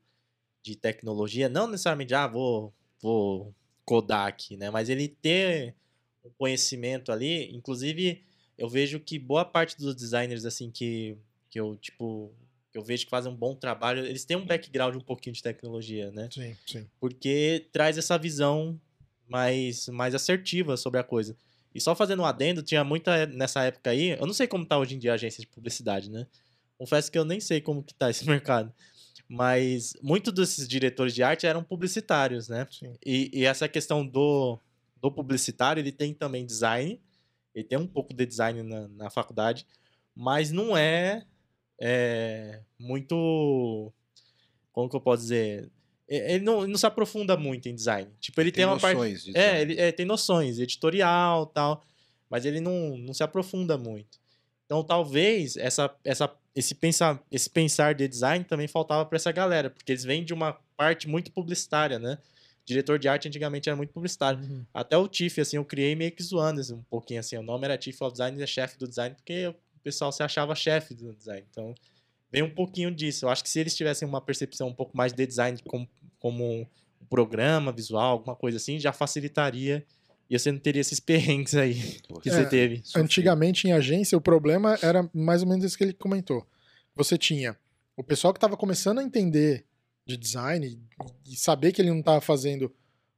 de 0.60 0.74
tecnologia. 0.74 1.48
Não 1.48 1.68
necessariamente, 1.68 2.12
ah, 2.14 2.26
vou, 2.26 2.74
vou 3.00 3.54
codar 3.84 4.26
aqui, 4.26 4.56
né? 4.56 4.70
Mas 4.70 4.88
ele 4.88 5.06
ter 5.06 5.76
um 6.24 6.30
conhecimento 6.36 7.12
ali. 7.12 7.54
Inclusive, 7.54 8.24
eu 8.58 8.68
vejo 8.68 8.98
que 8.98 9.20
boa 9.20 9.44
parte 9.44 9.76
dos 9.78 9.94
designers, 9.94 10.44
assim, 10.44 10.68
que, 10.68 11.16
que 11.48 11.60
eu, 11.60 11.76
tipo, 11.76 12.34
que 12.72 12.78
eu 12.78 12.82
vejo 12.82 13.04
que 13.04 13.10
fazem 13.10 13.30
um 13.30 13.36
bom 13.36 13.54
trabalho, 13.54 14.04
eles 14.04 14.24
têm 14.24 14.36
um 14.36 14.46
background 14.46 14.96
um 14.96 15.00
pouquinho 15.00 15.34
de 15.34 15.42
tecnologia, 15.42 16.10
né? 16.10 16.28
Sim, 16.32 16.56
sim. 16.66 16.86
Porque 16.98 17.68
traz 17.70 17.96
essa 17.96 18.18
visão 18.18 18.80
mais, 19.28 19.88
mais 19.88 20.12
assertiva 20.12 20.76
sobre 20.76 20.98
a 20.98 21.04
coisa. 21.04 21.36
E 21.74 21.80
só 21.80 21.94
fazendo 21.94 22.22
um 22.22 22.26
adendo, 22.26 22.62
tinha 22.62 22.84
muita 22.84 23.26
nessa 23.26 23.62
época 23.62 23.90
aí, 23.90 24.10
eu 24.10 24.26
não 24.26 24.34
sei 24.34 24.46
como 24.46 24.66
tá 24.66 24.78
hoje 24.78 24.94
em 24.94 24.98
dia 24.98 25.12
a 25.12 25.14
agência 25.14 25.40
de 25.40 25.46
publicidade, 25.46 26.10
né? 26.10 26.26
Confesso 26.76 27.10
que 27.10 27.18
eu 27.18 27.24
nem 27.24 27.40
sei 27.40 27.60
como 27.60 27.82
que 27.82 27.94
tá 27.94 28.10
esse 28.10 28.24
mercado. 28.28 28.72
Mas 29.28 29.94
muitos 30.02 30.32
desses 30.32 30.68
diretores 30.68 31.14
de 31.14 31.22
arte 31.22 31.46
eram 31.46 31.64
publicitários, 31.64 32.48
né? 32.48 32.66
E, 33.04 33.30
e 33.32 33.44
essa 33.44 33.68
questão 33.68 34.06
do, 34.06 34.58
do 35.00 35.10
publicitário, 35.10 35.80
ele 35.80 35.92
tem 35.92 36.12
também 36.12 36.44
design, 36.44 37.00
ele 37.54 37.64
tem 37.64 37.78
um 37.78 37.86
pouco 37.86 38.12
de 38.12 38.26
design 38.26 38.62
na, 38.62 38.88
na 38.88 39.10
faculdade, 39.10 39.66
mas 40.14 40.50
não 40.50 40.76
é, 40.76 41.24
é 41.80 42.60
muito. 42.78 43.92
Como 44.72 44.88
que 44.88 44.96
eu 44.96 45.00
posso 45.00 45.22
dizer? 45.22 45.70
E- 46.12 46.34
Ele 46.34 46.44
não, 46.44 46.62
ele 46.62 46.72
não 46.72 46.78
se 46.78 46.86
aprofunda 46.86 47.36
muito 47.36 47.68
em 47.68 47.74
design. 47.74 48.10
Tipo, 48.20 48.40
ele 48.40 48.52
tem, 48.52 48.64
uma 48.66 48.78
parte. 48.78 48.94
noções 48.94 49.24
de 49.24 49.36
É, 49.36 49.62
ele 49.62 49.80
é, 49.80 49.90
tem 49.90 50.04
noções, 50.04 50.58
editorial 50.58 51.46
tal, 51.46 51.82
mas 52.28 52.44
ele 52.44 52.60
não, 52.60 52.96
não 52.98 53.14
se 53.14 53.22
aprofunda 53.22 53.78
muito. 53.78 54.20
Então, 54.66 54.84
talvez 54.84 55.56
essa, 55.56 55.94
essa, 56.04 56.30
esse, 56.54 56.74
pensar, 56.74 57.22
esse 57.30 57.48
pensar 57.48 57.94
de 57.94 58.06
design 58.08 58.44
também 58.44 58.68
faltava 58.68 59.04
para 59.04 59.16
essa 59.16 59.32
galera, 59.32 59.70
porque 59.70 59.92
eles 59.92 60.04
vêm 60.04 60.24
de 60.24 60.32
uma 60.32 60.58
parte 60.76 61.08
muito 61.08 61.30
publicitária, 61.32 61.98
né? 61.98 62.18
Diretor 62.64 62.98
de 62.98 63.08
arte 63.08 63.26
antigamente 63.28 63.68
era 63.68 63.76
muito 63.76 63.92
publicitário. 63.92 64.38
Uhum. 64.40 64.64
Até 64.72 64.96
o 64.96 65.08
TIFF, 65.08 65.40
assim, 65.40 65.56
eu 65.56 65.64
criei 65.64 65.94
meio 65.96 66.12
que 66.12 66.22
zoando 66.22 66.60
assim, 66.60 66.74
um 66.74 66.82
pouquinho, 66.82 67.20
assim. 67.20 67.36
O 67.36 67.42
nome 67.42 67.64
era 67.64 67.80
Chief 67.80 68.00
of 68.00 68.12
Design 68.12 68.38
e 68.38 68.42
é 68.42 68.46
chefe 68.46 68.78
do 68.78 68.86
design, 68.86 69.14
porque 69.16 69.48
o 69.48 69.54
pessoal 69.82 70.12
se 70.12 70.22
achava 70.22 70.54
chefe 70.54 70.94
do 70.94 71.12
design. 71.12 71.44
Então, 71.50 71.74
vem 72.30 72.42
um 72.42 72.48
pouquinho 72.50 72.90
disso. 72.90 73.24
Eu 73.24 73.30
acho 73.30 73.42
que 73.42 73.50
se 73.50 73.58
eles 73.58 73.74
tivessem 73.74 74.06
uma 74.06 74.20
percepção 74.20 74.68
um 74.68 74.72
pouco 74.74 74.96
mais 74.96 75.12
de 75.12 75.26
design 75.26 75.58
como, 75.68 75.88
como 76.22 76.44
um 76.62 76.66
programa 77.10 77.72
visual, 77.72 78.12
alguma 78.12 78.36
coisa 78.36 78.56
assim, 78.58 78.78
já 78.78 78.92
facilitaria 78.92 79.84
e 80.30 80.38
você 80.38 80.52
não 80.52 80.58
teria 80.60 80.80
esses 80.80 81.00
perrengues 81.00 81.54
aí 81.56 81.74
que 82.22 82.28
É, 82.30 82.32
você 82.32 82.46
teve. 82.48 82.80
Antigamente 82.94 83.66
em 83.66 83.72
agência, 83.72 84.16
o 84.16 84.20
problema 84.20 84.78
era 84.80 85.10
mais 85.12 85.42
ou 85.42 85.48
menos 85.48 85.64
isso 85.64 85.76
que 85.76 85.82
ele 85.82 85.92
comentou. 85.92 86.46
Você 86.94 87.18
tinha 87.18 87.56
o 87.96 88.04
pessoal 88.04 88.32
que 88.32 88.38
estava 88.38 88.56
começando 88.56 89.00
a 89.00 89.02
entender 89.02 89.66
de 90.06 90.16
design 90.16 90.64
e- 90.66 91.32
e 91.32 91.36
saber 91.36 91.72
que 91.72 91.82
ele 91.82 91.90
não 91.90 91.98
estava 92.00 92.20
fazendo 92.20 92.72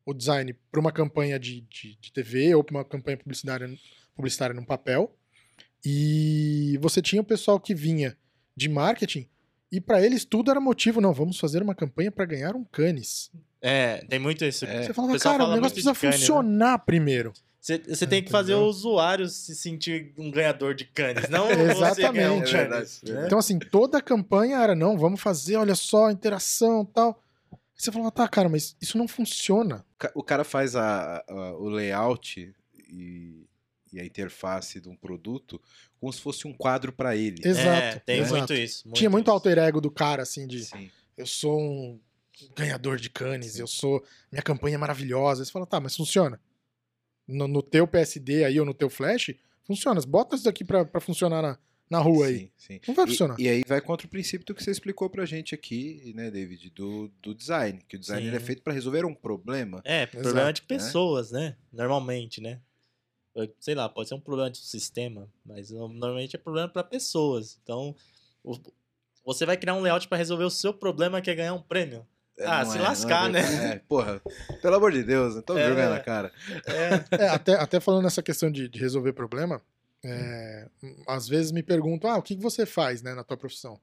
o 0.06 0.12
design 0.14 0.54
para 0.70 0.80
uma 0.80 0.90
campanha 0.92 1.38
de, 1.38 1.60
de, 1.62 1.96
de 2.00 2.10
TV 2.12 2.54
ou 2.54 2.64
para 2.64 2.76
uma 2.78 2.84
campanha 2.84 3.16
publicitária, 3.18 3.68
publicitária 4.16 4.54
num 4.54 4.64
papel. 4.64 5.14
E 5.84 6.78
você 6.80 7.02
tinha 7.02 7.20
o 7.20 7.24
pessoal 7.24 7.60
que 7.60 7.74
vinha 7.74 8.16
de 8.56 8.68
marketing 8.68 9.28
e 9.72 9.80
para 9.80 10.00
eles 10.04 10.24
tudo 10.24 10.50
era 10.50 10.60
motivo, 10.60 11.00
não, 11.00 11.12
vamos 11.12 11.38
fazer 11.38 11.62
uma 11.62 11.74
campanha 11.74 12.10
para 12.12 12.24
ganhar 12.24 12.54
um 12.54 12.64
canis. 12.64 13.30
É, 13.60 14.04
tem 14.08 14.18
muito 14.18 14.44
isso. 14.44 14.64
É. 14.64 14.82
Você 14.82 14.92
falava, 14.92 15.18
cara, 15.18 15.36
o 15.36 15.38
fala 15.38 15.54
negócio 15.56 15.74
muito 15.76 15.92
de 15.92 15.98
precisa 15.98 16.06
né? 16.06 16.12
funcionar 16.12 16.78
primeiro. 16.80 17.32
Você, 17.60 17.78
você 17.78 18.06
tem 18.06 18.22
que 18.22 18.30
fazer 18.30 18.54
o 18.54 18.66
usuário 18.66 19.26
se 19.26 19.54
sentir 19.56 20.12
um 20.18 20.30
ganhador 20.30 20.74
de 20.74 20.84
canes, 20.84 21.30
não 21.30 21.46
você 21.48 21.62
Exatamente. 21.72 22.54
É 22.54 22.68
canis. 22.68 23.00
verdade. 23.00 23.20
né? 23.20 23.26
Então, 23.26 23.38
assim, 23.38 23.58
toda 23.58 23.96
a 23.96 24.02
campanha 24.02 24.58
era, 24.58 24.74
não, 24.74 24.98
vamos 24.98 25.18
fazer, 25.20 25.56
olha 25.56 25.74
só, 25.74 26.10
interação 26.10 26.82
e 26.82 26.92
tal. 26.92 27.22
Aí 27.50 27.58
você 27.74 27.90
falava, 27.90 28.10
tá, 28.12 28.28
cara, 28.28 28.50
mas 28.50 28.76
isso 28.82 28.98
não 28.98 29.08
funciona. 29.08 29.82
O 30.14 30.20
O 30.20 30.22
cara 30.22 30.44
faz 30.44 30.76
a- 30.76 31.24
a- 31.26 31.52
o 31.56 31.68
layout 31.70 32.54
e, 32.90 33.46
e 33.94 34.00
a 34.00 34.04
interface 34.04 34.80
de 34.80 34.88
um 34.88 34.96
produto 34.96 35.60
como 36.00 36.12
se 36.12 36.20
fosse 36.20 36.46
um 36.46 36.52
quadro 36.52 36.92
para 36.92 37.16
ele. 37.16 37.40
Exato. 37.42 37.96
É, 37.96 37.98
tem 38.00 38.18
exato. 38.20 38.36
muito 38.36 38.54
isso. 38.54 38.88
Tinha 38.92 39.08
muito 39.08 39.26
isso. 39.26 39.32
alter 39.32 39.58
ego 39.58 39.80
do 39.80 39.90
cara, 39.90 40.22
assim, 40.22 40.46
de 40.46 40.64
Sim. 40.64 40.90
eu 41.16 41.26
sou 41.26 41.60
um 41.60 42.00
ganhador 42.56 42.96
de 42.98 43.08
canes, 43.08 43.58
eu 43.58 43.66
sou. 43.66 44.04
Minha 44.30 44.42
campanha 44.42 44.74
é 44.74 44.78
maravilhosa. 44.78 45.42
Aí 45.42 45.46
você 45.46 45.52
fala, 45.52 45.66
tá, 45.66 45.80
mas 45.80 45.96
funciona. 45.96 46.40
No, 47.26 47.48
no 47.48 47.62
teu 47.62 47.86
PSD 47.86 48.44
aí 48.44 48.60
ou 48.60 48.66
no 48.66 48.74
teu 48.74 48.90
flash, 48.90 49.34
funciona. 49.64 50.00
Bota 50.02 50.34
isso 50.36 50.44
daqui 50.44 50.64
pra, 50.64 50.84
pra 50.84 51.00
funcionar 51.00 51.40
na, 51.40 51.58
na 51.88 51.98
rua 51.98 52.26
aí. 52.26 52.38
Sim, 52.38 52.50
sim. 52.56 52.80
Não 52.88 52.94
vai 52.94 53.04
E- 53.06 53.08
funcionar. 53.08 53.36
E, 53.38 53.48
aí 53.48 53.62
vai 53.66 53.80
contra 53.80 54.06
o 54.06 54.10
princípio 54.10 54.46
do 54.46 54.54
que 54.54 54.62
você 54.62 54.70
explicou 54.70 55.08
pra 55.08 55.24
gente 55.24 55.54
aqui, 55.54 56.12
né, 56.14 56.30
David, 56.30 56.70
do, 56.70 57.10
do 57.22 57.34
design. 57.34 57.80
Que 57.88 57.96
o 57.96 57.98
design 57.98 58.22
Sim. 58.22 58.28
ele 58.28 58.36
é 58.36 58.40
feito 58.40 58.62
para 58.62 58.72
resolver 58.72 59.04
um 59.06 59.14
problema. 59.14 59.80
É, 59.84 60.04
problema 60.04 60.52
de 60.52 60.60
né? 60.62 60.66
pessoas, 60.66 61.30
né? 61.30 61.56
Normalmente, 61.72 62.40
né? 62.40 62.60
Sei 63.58 63.74
lá, 63.74 63.88
pode 63.88 64.08
ser 64.08 64.14
um 64.14 64.20
problema 64.20 64.50
de 64.50 64.58
sistema, 64.58 65.28
mas 65.44 65.70
no- 65.70 65.88
normalmente 65.88 66.36
é 66.36 66.38
problema 66.38 66.68
para 66.68 66.84
pessoas. 66.84 67.58
Então, 67.62 67.94
o- 68.44 68.58
você 69.24 69.44
vai 69.44 69.56
criar 69.56 69.74
um 69.74 69.80
layout 69.80 70.06
para 70.06 70.18
resolver 70.18 70.44
o 70.44 70.50
seu 70.50 70.72
problema 70.72 71.20
que 71.20 71.30
é 71.30 71.34
ganhar 71.34 71.54
um 71.54 71.62
prêmio. 71.62 72.06
É, 72.38 72.46
Ah, 72.46 72.64
se 72.64 72.76
é- 72.76 72.80
é 72.80 72.82
lascar, 72.82 73.30
né? 73.30 73.42
verdade. 73.42 73.76
É, 73.76 73.78
porra, 73.88 74.22
pelo 74.60 74.76
amor 74.76 74.92
de 74.92 75.02
Deus, 75.02 75.36
então 75.36 75.56
É. 75.56 75.64
vergonha 75.64 75.88
na 75.90 76.00
cara. 76.00 76.32
É, 76.66 77.24
É, 77.24 77.28
até, 77.28 77.54
até 77.54 77.80
falando 77.80 78.04
nessa 78.04 78.22
questão 78.22 78.50
de, 78.50 78.68
de 78.68 78.78
resolver 78.78 79.12
problema, 79.12 79.60
é, 80.04 80.68
às 81.06 81.26
vezes 81.28 81.50
me 81.52 81.62
perguntam, 81.62 82.10
ah, 82.10 82.18
o 82.18 82.22
que 82.22 82.36
que 82.36 82.42
você 82.42 82.66
faz, 82.66 83.02
né, 83.02 83.14
na 83.14 83.24
tua 83.24 83.36
profissão? 83.36 83.80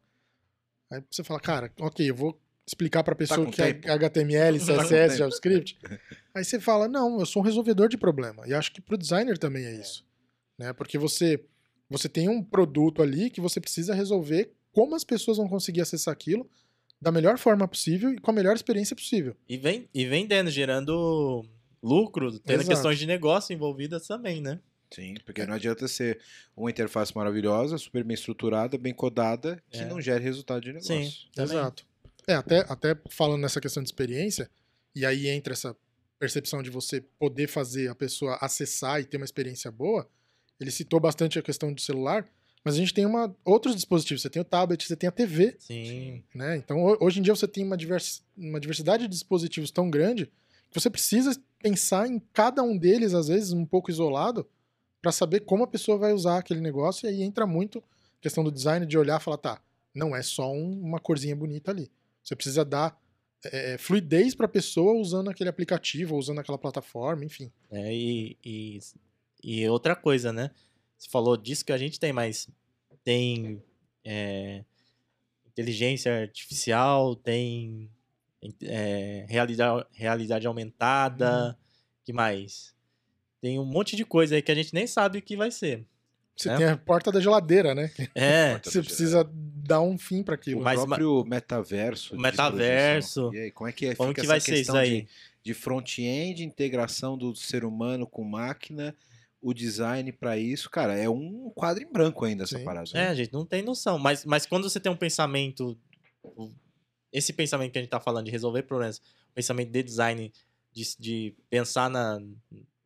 Aí 0.91 1.01
você 1.09 1.23
fala, 1.23 1.39
cara, 1.39 1.71
ok, 1.79 2.09
eu 2.09 2.15
vou 2.15 2.39
explicar 2.71 3.03
pra 3.03 3.13
pessoa 3.15 3.43
com 3.43 3.51
o 3.51 3.53
que 3.53 3.61
é 3.61 3.73
tempo. 3.73 3.91
HTML, 3.91 4.59
Tá 4.59 4.65
com 4.65 4.81
CSS, 4.83 4.89
tempo. 4.89 5.17
JavaScript. 5.17 5.77
Aí 6.33 6.43
você 6.43 6.59
fala, 6.59 6.87
não, 6.87 7.19
eu 7.19 7.25
sou 7.25 7.41
um 7.41 7.45
resolvedor 7.45 7.89
de 7.89 7.97
problema. 7.97 8.47
E 8.47 8.53
acho 8.53 8.71
que 8.71 8.81
pro 8.81 8.97
designer 8.97 9.37
também 9.37 9.65
é 9.65 9.73
isso. 9.79 10.05
Né? 10.57 10.71
Porque 10.73 10.97
você, 10.97 11.43
você 11.89 12.07
tem 12.07 12.29
um 12.29 12.41
produto 12.43 13.01
ali 13.01 13.29
que 13.29 13.41
você 13.41 13.59
precisa 13.59 13.93
resolver 13.93 14.53
como 14.71 14.95
as 14.95 15.03
pessoas 15.03 15.37
vão 15.37 15.47
conseguir 15.49 15.81
acessar 15.81 16.13
aquilo 16.13 16.49
da 17.01 17.11
melhor 17.11 17.37
forma 17.37 17.67
possível 17.67 18.13
e 18.13 18.19
com 18.19 18.31
a 18.31 18.33
melhor 18.33 18.55
experiência 18.55 18.95
possível. 18.95 19.35
e, 19.49 19.57
vem, 19.57 19.89
e 19.93 20.05
vendendo, 20.05 20.49
gerando 20.51 21.43
lucro, 21.83 22.31
tendo 22.39 22.61
Exato. 22.61 22.69
questões 22.69 22.99
de 22.99 23.07
negócio 23.07 23.53
envolvidas 23.53 24.05
também, 24.07 24.39
né? 24.39 24.59
Sim, 24.93 25.15
porque 25.25 25.45
não 25.45 25.55
adianta 25.55 25.87
ser 25.87 26.19
uma 26.55 26.69
interface 26.69 27.15
maravilhosa, 27.15 27.77
super 27.77 28.03
bem 28.03 28.13
estruturada, 28.13 28.77
bem 28.77 28.93
codada, 28.93 29.61
que 29.71 29.79
É. 29.79 29.85
não 29.85 29.99
gere 30.01 30.23
resultado 30.23 30.61
de 30.61 30.67
negócio. 30.73 30.95
Sim. 31.03 31.11
Exato. 31.41 31.85
É, 32.27 32.33
até, 32.33 32.59
até 32.69 32.95
falando 33.09 33.41
nessa 33.41 33.59
questão 33.61 33.81
de 33.81 33.87
experiência, 33.89 34.49
e 34.95 35.05
aí 35.05 35.27
entra 35.27 35.53
essa 35.53 35.75
percepção 36.19 36.61
de 36.61 36.69
você 36.69 37.01
poder 37.19 37.47
fazer 37.47 37.87
a 37.89 37.95
pessoa 37.95 38.37
acessar 38.41 38.99
e 39.01 39.05
ter 39.05 39.17
uma 39.17 39.25
experiência 39.25 39.71
boa, 39.71 40.07
ele 40.59 40.69
citou 40.69 40.99
bastante 40.99 41.39
a 41.39 41.41
questão 41.41 41.73
do 41.73 41.81
celular, 41.81 42.27
mas 42.63 42.75
a 42.75 42.77
gente 42.77 42.93
tem 42.93 43.05
uma, 43.07 43.35
outros 43.43 43.73
dispositivos. 43.75 44.21
Você 44.21 44.29
tem 44.29 44.39
o 44.41 44.45
tablet, 44.45 44.85
você 44.85 44.95
tem 44.95 45.07
a 45.07 45.11
TV, 45.11 45.55
Sim. 45.57 46.23
né? 46.35 46.57
Então, 46.57 46.77
ho- 46.83 46.97
hoje 47.01 47.19
em 47.19 47.23
dia 47.23 47.33
você 47.35 47.47
tem 47.47 47.63
uma, 47.65 47.75
divers, 47.75 48.23
uma 48.37 48.59
diversidade 48.59 49.03
de 49.03 49.09
dispositivos 49.09 49.71
tão 49.71 49.89
grande 49.89 50.27
que 50.69 50.79
você 50.79 50.89
precisa 50.89 51.35
pensar 51.57 52.07
em 52.07 52.19
cada 52.31 52.61
um 52.61 52.77
deles, 52.77 53.15
às 53.15 53.27
vezes, 53.27 53.51
um 53.51 53.65
pouco 53.65 53.89
isolado, 53.89 54.47
para 55.01 55.11
saber 55.11 55.39
como 55.39 55.63
a 55.63 55.67
pessoa 55.67 55.97
vai 55.97 56.13
usar 56.13 56.37
aquele 56.37 56.61
negócio, 56.61 57.07
e 57.07 57.09
aí 57.09 57.23
entra 57.23 57.47
muito 57.47 57.79
a 57.79 58.21
questão 58.21 58.43
do 58.43 58.51
design, 58.51 58.85
de 58.85 58.95
olhar 58.97 59.19
e 59.19 59.23
falar, 59.23 59.37
tá, 59.37 59.59
não 59.93 60.15
é 60.15 60.21
só 60.21 60.51
um- 60.53 60.79
uma 60.81 60.99
corzinha 60.99 61.35
bonita 61.35 61.71
ali. 61.71 61.89
Você 62.23 62.35
precisa 62.35 62.63
dar 62.63 62.99
é, 63.45 63.77
fluidez 63.77 64.35
para 64.35 64.45
a 64.45 64.49
pessoa 64.49 64.93
usando 64.93 65.29
aquele 65.29 65.49
aplicativo, 65.49 66.13
ou 66.13 66.19
usando 66.19 66.39
aquela 66.39 66.57
plataforma, 66.57 67.25
enfim. 67.25 67.51
É, 67.71 67.93
e, 67.93 68.37
e, 68.43 68.79
e 69.43 69.67
outra 69.67 69.95
coisa, 69.95 70.31
né? 70.31 70.51
Você 70.97 71.09
falou 71.09 71.35
disso 71.35 71.65
que 71.65 71.71
a 71.71 71.77
gente 71.77 71.99
tem, 71.99 72.13
mas 72.13 72.47
tem 73.03 73.61
é, 74.03 74.63
inteligência 75.47 76.21
artificial, 76.21 77.15
tem 77.15 77.89
é, 78.63 79.25
realidade, 79.27 79.87
realidade 79.91 80.47
aumentada, 80.47 81.57
que 82.03 82.13
mais? 82.13 82.75
Tem 83.39 83.59
um 83.59 83.65
monte 83.65 83.95
de 83.95 84.05
coisa 84.05 84.35
aí 84.35 84.41
que 84.41 84.51
a 84.51 84.55
gente 84.55 84.73
nem 84.73 84.85
sabe 84.85 85.19
o 85.19 85.21
que 85.21 85.35
vai 85.35 85.49
ser. 85.49 85.85
Você 86.41 86.49
É. 86.49 86.57
tem 86.57 86.65
a 86.67 86.77
porta 86.77 87.11
da 87.11 87.19
geladeira, 87.19 87.73
né? 87.75 87.91
É, 88.15 88.57
Você 88.63 88.79
da 88.79 88.83
precisa 88.85 89.29
dar 89.33 89.81
um 89.81 89.97
fim 89.97 90.23
para 90.23 90.35
aquilo. 90.35 90.61
O 90.61 90.63
Mas- 90.63 90.79
próprio 90.83 91.23
metaverso. 91.25 92.15
O 92.15 92.19
metaverso. 92.19 93.31
E 93.33 93.39
aí, 93.39 93.51
como 93.51 93.69
é 93.69 93.73
que 93.73 93.85
é? 93.87 93.95
como 93.95 94.09
fica 94.09 94.21
que 94.21 94.25
essa 94.25 94.33
vai 94.33 94.39
ser 94.39 94.59
isso 94.59 94.75
aí? 94.75 95.01
De, 95.03 95.07
de 95.43 95.53
front-end, 95.53 96.43
integração 96.43 97.17
do 97.17 97.35
ser 97.35 97.63
humano 97.65 98.05
com 98.07 98.23
máquina, 98.23 98.95
o 99.41 99.53
design 99.53 100.11
pra 100.11 100.37
isso, 100.37 100.69
cara, 100.69 100.95
é 100.95 101.09
um 101.09 101.49
quadro 101.55 101.83
em 101.83 101.91
branco 101.91 102.23
ainda 102.25 102.43
essa 102.43 102.57
Sim. 102.59 102.63
parada. 102.63 102.89
É, 102.93 102.93
né? 102.93 103.07
a 103.09 103.15
gente 103.15 103.33
não 103.33 103.45
tem 103.45 103.61
noção. 103.61 103.97
Mas, 103.97 104.23
mas 104.25 104.45
quando 104.45 104.69
você 104.69 104.79
tem 104.79 104.91
um 104.91 104.95
pensamento. 104.97 105.77
o- 106.23 106.51
Esse 107.11 107.33
pensamento 107.33 107.71
que 107.73 107.77
a 107.77 107.81
gente 107.81 107.89
tá 107.91 107.99
falando 107.99 108.25
de 108.25 108.31
resolver 108.31 108.63
problemas, 108.63 108.97
o 108.99 109.33
pensamento 109.33 109.69
de 109.71 109.83
design, 109.83 110.31
de, 110.71 110.83
de 110.99 111.35
pensar 111.49 111.89
na, 111.89 112.21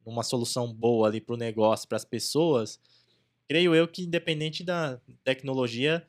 numa 0.05 0.23
solução 0.23 0.71
boa 0.73 1.07
ali 1.07 1.19
pro 1.21 1.35
negócio, 1.37 1.87
para 1.87 1.97
as 1.97 2.05
pessoas, 2.05 2.79
creio 3.47 3.75
eu 3.75 3.87
que 3.87 4.03
independente 4.03 4.63
da 4.63 4.99
tecnologia, 5.23 6.05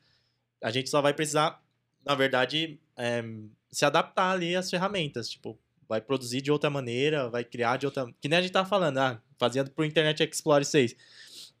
a 0.61 0.71
gente 0.71 0.89
só 0.89 1.01
vai 1.01 1.13
precisar, 1.13 1.61
na 2.05 2.15
verdade, 2.15 2.79
é, 2.97 3.23
se 3.71 3.85
adaptar 3.85 4.31
ali 4.31 4.55
às 4.55 4.69
ferramentas. 4.69 5.29
Tipo, 5.29 5.57
vai 5.87 6.01
produzir 6.01 6.41
de 6.41 6.51
outra 6.51 6.69
maneira, 6.69 7.29
vai 7.29 7.43
criar 7.43 7.77
de 7.77 7.85
outra. 7.85 8.05
Que 8.19 8.27
nem 8.27 8.39
a 8.39 8.41
gente 8.41 8.51
tava 8.51 8.67
falando, 8.67 8.97
ah, 8.97 9.21
fazia 9.37 9.63
pro 9.63 9.85
Internet 9.85 10.23
Explorer 10.23 10.65
6 10.65 10.95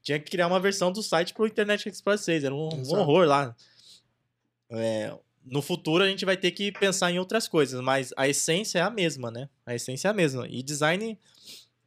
tinha 0.07 0.19
que 0.19 0.31
criar 0.31 0.47
uma 0.47 0.59
versão 0.59 0.89
do 0.89 1.03
site 1.03 1.33
pro 1.33 1.45
Internet 1.45 1.89
Explorer 1.89 2.17
6. 2.17 2.45
Era 2.45 2.55
um, 2.55 2.69
um 2.69 2.95
horror 2.95 3.27
lá. 3.27 3.53
É, 4.69 5.13
no 5.43 5.61
futuro 5.61 6.01
a 6.01 6.07
gente 6.07 6.23
vai 6.23 6.37
ter 6.37 6.51
que 6.51 6.71
pensar 6.71 7.11
em 7.11 7.19
outras 7.19 7.45
coisas, 7.45 7.81
mas 7.81 8.13
a 8.15 8.25
essência 8.25 8.79
é 8.79 8.81
a 8.81 8.89
mesma, 8.89 9.29
né? 9.29 9.49
A 9.65 9.75
essência 9.75 10.07
é 10.07 10.11
a 10.11 10.13
mesma. 10.13 10.47
E 10.47 10.63
design 10.63 11.19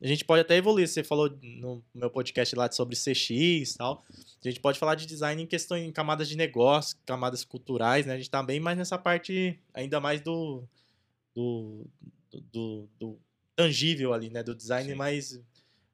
a 0.02 0.06
gente 0.06 0.24
pode 0.24 0.40
até 0.40 0.56
evoluir. 0.56 0.88
Você 0.88 1.04
falou 1.04 1.30
no 1.42 1.84
meu 1.94 2.10
podcast 2.10 2.56
lá 2.56 2.70
sobre 2.72 2.96
CX 2.96 3.30
e 3.30 3.74
tal. 3.76 4.02
A 4.42 4.48
gente 4.48 4.58
pode 4.58 4.78
falar 4.78 4.94
de 4.94 5.04
design 5.04 5.42
em 5.42 5.46
questões, 5.46 5.84
em 5.84 5.92
camadas 5.92 6.28
de 6.28 6.36
negócio, 6.36 6.96
camadas 7.04 7.44
culturais, 7.44 8.06
né? 8.06 8.14
A 8.14 8.16
gente 8.16 8.30
tá 8.30 8.42
bem 8.42 8.58
mais 8.58 8.78
nessa 8.78 8.96
parte, 8.96 9.58
ainda 9.74 10.00
mais 10.00 10.22
do, 10.22 10.64
do, 11.34 11.86
do, 12.50 12.88
do 12.98 13.18
tangível 13.54 14.14
ali, 14.14 14.30
né? 14.30 14.42
Do 14.42 14.54
design 14.54 14.88
Sim. 14.88 14.94
mais, 14.94 15.38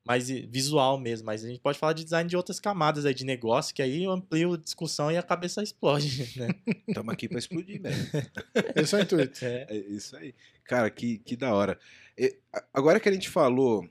mais 0.04 0.28
visual 0.28 1.00
mesmo. 1.00 1.26
Mas 1.26 1.44
a 1.44 1.48
gente 1.48 1.60
pode 1.60 1.76
falar 1.76 1.92
de 1.92 2.04
design 2.04 2.30
de 2.30 2.36
outras 2.36 2.60
camadas 2.60 3.06
aí 3.06 3.14
de 3.14 3.24
negócio, 3.24 3.74
que 3.74 3.82
aí 3.82 4.04
eu 4.04 4.12
amplio 4.12 4.54
a 4.54 4.56
discussão 4.56 5.10
e 5.10 5.16
a 5.16 5.22
cabeça 5.22 5.64
explode, 5.64 6.32
né? 6.38 6.48
Estamos 6.86 7.12
aqui 7.12 7.28
para 7.28 7.40
explodir, 7.40 7.82
velho. 7.82 7.96
Esse 8.76 8.94
é 8.94 8.98
o 8.98 9.02
intuito. 9.02 9.44
É. 9.44 9.66
É 9.68 9.76
isso 9.76 10.16
aí. 10.16 10.32
Cara, 10.62 10.88
que, 10.90 11.18
que 11.18 11.34
da 11.34 11.52
hora. 11.52 11.76
E, 12.16 12.38
agora 12.72 13.00
que 13.00 13.08
a 13.08 13.12
gente 13.12 13.28
falou 13.28 13.84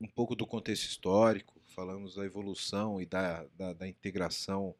um 0.00 0.06
pouco 0.08 0.34
do 0.34 0.46
contexto 0.46 0.84
histórico, 0.84 1.54
falamos 1.66 2.14
da 2.16 2.24
evolução 2.24 3.00
e 3.00 3.06
da, 3.06 3.44
da, 3.56 3.72
da 3.72 3.88
integração, 3.88 4.74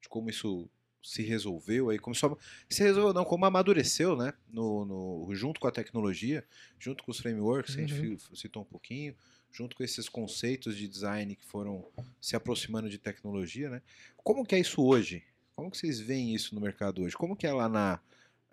de 0.00 0.08
como 0.08 0.30
isso 0.30 0.68
se 1.02 1.22
resolveu, 1.22 1.90
aí 1.90 1.98
começou 1.98 2.32
a, 2.32 2.72
se 2.72 2.82
resolveu 2.82 3.12
não, 3.12 3.24
como 3.24 3.44
amadureceu, 3.44 4.16
né, 4.16 4.32
no, 4.48 4.84
no, 4.84 5.34
junto 5.34 5.58
com 5.60 5.66
a 5.66 5.72
tecnologia, 5.72 6.44
junto 6.78 7.02
com 7.02 7.10
os 7.10 7.18
frameworks, 7.18 7.74
que 7.74 7.80
a 7.82 7.86
gente 7.86 8.06
Uhum. 8.06 8.36
citou 8.36 8.62
um 8.62 8.66
pouquinho, 8.66 9.14
junto 9.50 9.74
com 9.76 9.82
esses 9.82 10.08
conceitos 10.08 10.76
de 10.76 10.86
design 10.86 11.34
que 11.34 11.44
foram 11.44 11.84
se 12.20 12.36
aproximando 12.36 12.88
de 12.88 12.98
tecnologia, 12.98 13.68
né? 13.68 13.82
Como 14.18 14.46
que 14.46 14.54
é 14.54 14.60
isso 14.60 14.80
hoje? 14.82 15.24
Como 15.56 15.70
que 15.70 15.76
vocês 15.76 15.98
veem 16.00 16.34
isso 16.34 16.54
no 16.54 16.60
mercado 16.60 17.02
hoje? 17.02 17.16
Como 17.16 17.36
que 17.36 17.46
é 17.46 17.52
lá 17.52 17.68
na 17.68 18.00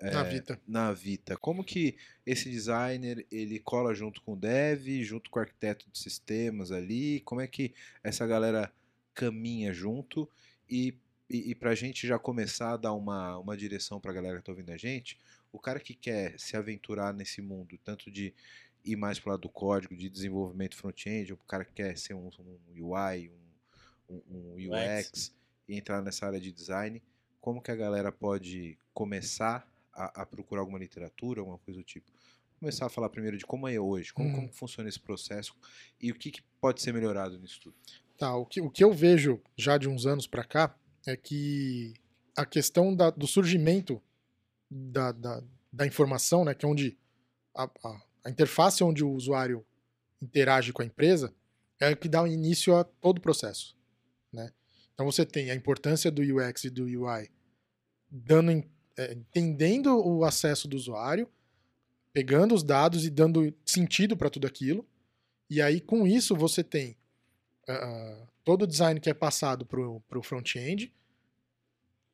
Na 0.01 0.25
é, 0.25 0.29
Vita. 0.29 0.61
na 0.67 0.93
Vita. 0.93 1.37
Como 1.37 1.63
que 1.63 1.97
esse 2.25 2.49
designer 2.49 3.25
ele 3.29 3.59
cola 3.59 3.93
junto 3.93 4.21
com 4.21 4.33
o 4.33 4.35
dev, 4.37 5.03
junto 5.03 5.29
com 5.29 5.39
o 5.39 5.41
arquiteto 5.41 5.89
de 5.91 5.99
sistemas 5.99 6.71
ali? 6.71 7.19
Como 7.21 7.41
é 7.41 7.47
que 7.47 7.73
essa 8.01 8.25
galera 8.25 8.71
caminha 9.13 9.73
junto? 9.73 10.29
E, 10.69 10.95
e, 11.29 11.51
e 11.51 11.55
para 11.55 11.71
a 11.71 11.75
gente 11.75 12.07
já 12.07 12.17
começar 12.17 12.73
a 12.73 12.77
dar 12.77 12.93
uma, 12.93 13.37
uma 13.37 13.57
direção 13.57 13.99
para 13.99 14.11
a 14.11 14.13
galera 14.13 14.35
que 14.35 14.41
está 14.41 14.51
ouvindo 14.51 14.71
a 14.71 14.77
gente, 14.77 15.19
o 15.51 15.59
cara 15.59 15.79
que 15.79 15.93
quer 15.93 16.39
se 16.39 16.55
aventurar 16.55 17.13
nesse 17.13 17.41
mundo, 17.41 17.77
tanto 17.83 18.09
de 18.09 18.33
ir 18.85 18.95
mais 18.95 19.19
para 19.19 19.31
lado 19.31 19.41
do 19.41 19.49
código, 19.49 19.95
de 19.95 20.09
desenvolvimento 20.09 20.77
front-end, 20.77 21.33
ou 21.33 21.39
o 21.39 21.47
cara 21.47 21.65
que 21.65 21.73
quer 21.73 21.97
ser 21.97 22.13
um, 22.13 22.29
um 22.39 22.59
UI, 22.85 23.29
um, 23.29 24.15
um, 24.15 24.21
um 24.29 24.55
UX, 24.55 25.35
e 25.67 25.75
entrar 25.75 26.01
nessa 26.01 26.25
área 26.25 26.39
de 26.39 26.51
design, 26.51 27.01
como 27.41 27.61
que 27.61 27.71
a 27.71 27.75
galera 27.75 28.11
pode 28.11 28.77
começar 28.93 29.67
a, 30.03 30.21
a 30.21 30.25
procurar 30.25 30.61
alguma 30.61 30.79
literatura, 30.79 31.41
alguma 31.41 31.57
coisa 31.59 31.79
do 31.79 31.83
tipo? 31.83 32.11
Começar 32.59 32.85
a 32.87 32.89
falar 32.89 33.09
primeiro 33.09 33.37
de 33.37 33.45
como 33.45 33.67
é 33.67 33.79
hoje, 33.79 34.11
como, 34.13 34.29
Uhum. 34.29 34.35
como 34.35 34.53
funciona 34.53 34.89
esse 34.89 34.99
processo 34.99 35.55
e 35.99 36.11
o 36.11 36.15
que, 36.15 36.31
que 36.31 36.41
pode 36.59 36.81
ser 36.81 36.93
melhorado 36.93 37.37
nisso 37.39 37.59
tudo. 37.61 37.75
Tá, 38.17 38.35
o 38.35 38.45
que, 38.45 38.59
o 38.59 38.69
que 38.69 38.83
eu 38.83 38.91
vejo 38.93 39.41
já 39.57 39.77
de 39.77 39.87
uns 39.87 40.05
anos 40.05 40.27
pra 40.27 40.43
cá 40.43 40.75
é 41.07 41.15
que 41.15 41.93
a 42.35 42.45
questão 42.45 42.93
da- 42.93 43.09
do 43.11 43.25
surgimento 43.27 44.01
da, 44.69 45.11
da, 45.13 45.41
da 45.71 45.87
informação, 45.87 46.43
né, 46.43 46.53
que 46.53 46.65
é 46.65 46.69
onde 46.69 46.97
a, 47.55 47.63
a, 47.63 48.01
a 48.25 48.29
interface 48.29 48.83
onde 48.83 49.03
o 49.03 49.11
usuário 49.11 49.65
interage 50.21 50.73
com 50.73 50.81
a 50.81 50.85
empresa 50.85 51.33
é 51.79 51.89
o 51.91 51.95
que 51.97 52.09
dá 52.09 52.27
início 52.27 52.75
a 52.75 52.83
todo 52.83 53.19
o 53.19 53.21
processo, 53.21 53.75
né? 54.33 54.51
Então 54.93 55.05
você 55.05 55.25
tem 55.25 55.49
a 55.49 55.55
importância 55.55 56.11
do 56.11 56.21
UX 56.21 56.65
e 56.65 56.69
do 56.69 56.83
UI 56.83 57.29
dando, 58.11 58.63
é, 58.97 59.13
entendendo 59.13 59.95
o 59.95 60.23
acesso 60.23 60.67
do 60.67 60.75
usuário, 60.75 61.29
pegando 62.13 62.53
os 62.55 62.63
dados 62.63 63.05
e 63.05 63.09
dando 63.09 63.53
sentido 63.65 64.17
para 64.17 64.29
tudo 64.29 64.47
aquilo. 64.47 64.87
E 65.49 65.61
aí 65.61 65.79
com 65.79 66.05
isso 66.05 66.35
você 66.35 66.63
tem 66.63 66.95
ah, 67.67 68.27
todo 68.43 68.63
o 68.63 68.67
design 68.67 68.99
que 68.99 69.09
é 69.09 69.13
passado 69.13 69.65
para 69.65 69.79
o 69.79 70.23
front-end. 70.23 70.91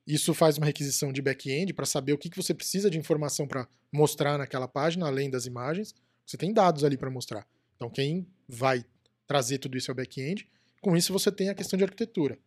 Isso 0.06 0.34
faz 0.34 0.58
uma 0.58 0.68
requisição 0.68 1.12
de 1.12 1.22
back-end 1.22 1.74
para 1.74 1.86
saber 1.86 2.14
o 2.14 2.18
que, 2.18 2.30
que 2.30 2.38
você 2.38 2.54
precisa 2.54 2.90
de 2.90 2.98
informação 2.98 3.48
para 3.48 3.68
mostrar 3.92 4.38
naquela 4.38 4.68
página, 4.68 5.08
além 5.08 5.30
das 5.30 5.46
imagens. 5.46 5.96
Você 6.26 6.38
tem 6.38 6.54
dados 6.54 6.84
ali 6.84 6.98
para 6.98 7.10
mostrar. 7.10 7.48
Então, 7.76 7.90
quem 7.90 8.28
vai 8.48 8.86
trazer 9.26 9.58
tudo 9.58 9.78
isso 9.78 9.90
é 9.90 9.94
o 9.94 9.96
back-end. 9.96 10.48
Com 10.82 10.96
isso, 10.96 11.12
você 11.12 11.32
tem 11.32 11.50
a 11.50 11.56
questão 11.56 11.78
de 11.78 11.84
arquitetura. 11.84 12.38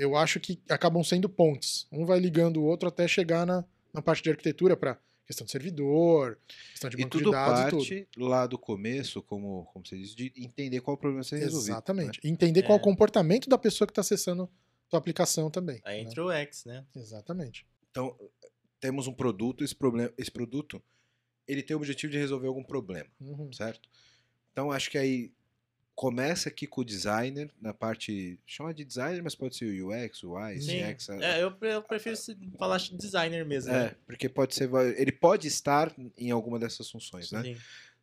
Né? 0.00 0.04
Eu 0.04 0.16
acho 0.16 0.40
que 0.40 0.60
acabam 0.68 1.04
sendo 1.04 1.28
pontes. 1.28 1.86
Um 1.92 2.06
vai 2.06 2.18
ligando 2.18 2.58
o 2.58 2.64
outro 2.64 2.88
até 2.88 3.06
chegar 3.06 3.46
na, 3.46 3.64
na 3.92 4.00
parte 4.00 4.22
de 4.22 4.30
arquitetura 4.30 4.76
para 4.76 4.98
questão 5.26 5.44
de 5.44 5.52
servidor, 5.52 6.38
questão 6.70 6.90
de 6.90 6.96
E 6.96 7.02
banco 7.02 7.16
de 7.18 7.22
tudo 7.22 7.30
dados 7.30 7.60
e 7.60 7.70
tudo. 7.70 7.78
parte 7.78 8.08
lá 8.18 8.46
do 8.46 8.58
começo, 8.58 9.22
como, 9.22 9.66
como 9.72 9.86
você 9.86 9.96
disse, 9.96 10.16
de 10.16 10.32
entender 10.36 10.80
qual 10.80 10.96
problema 10.96 11.22
você 11.22 11.38
resolver. 11.38 11.70
Exatamente. 11.70 12.20
E 12.24 12.28
entender 12.28 12.62
qual 12.62 12.76
é 12.76 12.78
É. 12.78 12.80
o 12.80 12.84
comportamento 12.84 13.48
da 13.48 13.56
pessoa 13.56 13.86
que 13.86 13.92
está 13.92 14.00
acessando 14.00 14.50
tua 14.88 14.98
aplicação 14.98 15.48
também. 15.50 15.80
Aí 15.84 16.02
né? 16.02 16.10
entra 16.10 16.24
o 16.24 16.32
X, 16.32 16.64
né? 16.64 16.84
Exatamente. 16.96 17.64
Então, 17.90 18.16
temos 18.80 19.06
um 19.06 19.12
produto, 19.12 19.62
esse, 19.62 19.74
problema, 19.74 20.12
esse 20.18 20.30
produto 20.30 20.82
ele 21.46 21.62
tem 21.62 21.76
o 21.76 21.78
objetivo 21.78 22.10
de 22.12 22.18
resolver 22.18 22.48
algum 22.48 22.64
problema. 22.64 23.08
Uhum. 23.20 23.52
certo? 23.52 23.88
Então 24.52 24.70
acho 24.70 24.90
que 24.90 24.98
aí 24.98 25.32
começa 26.00 26.48
aqui 26.48 26.66
com 26.66 26.80
o 26.80 26.84
designer, 26.84 27.52
na 27.60 27.74
parte. 27.74 28.40
chama 28.46 28.72
de 28.72 28.86
designer, 28.86 29.22
mas 29.22 29.34
pode 29.34 29.54
ser 29.54 29.66
o 29.66 29.88
UX, 29.88 30.22
o 30.22 30.30
UI. 30.32 30.58
CX. 30.58 31.10
É, 31.10 31.42
eu, 31.42 31.54
eu 31.60 31.82
prefiro 31.82 32.16
se- 32.16 32.38
falar 32.58 32.78
de 32.78 32.96
designer 32.96 33.44
mesmo. 33.44 33.70
É, 33.70 33.88
né? 33.90 33.96
porque 34.06 34.26
pode 34.26 34.54
ser. 34.54 34.70
Ele 34.96 35.12
pode 35.12 35.46
estar 35.46 35.94
em 36.16 36.30
alguma 36.30 36.58
dessas 36.58 36.90
funções, 36.90 37.30
né? 37.30 37.42
Sim. 37.42 37.56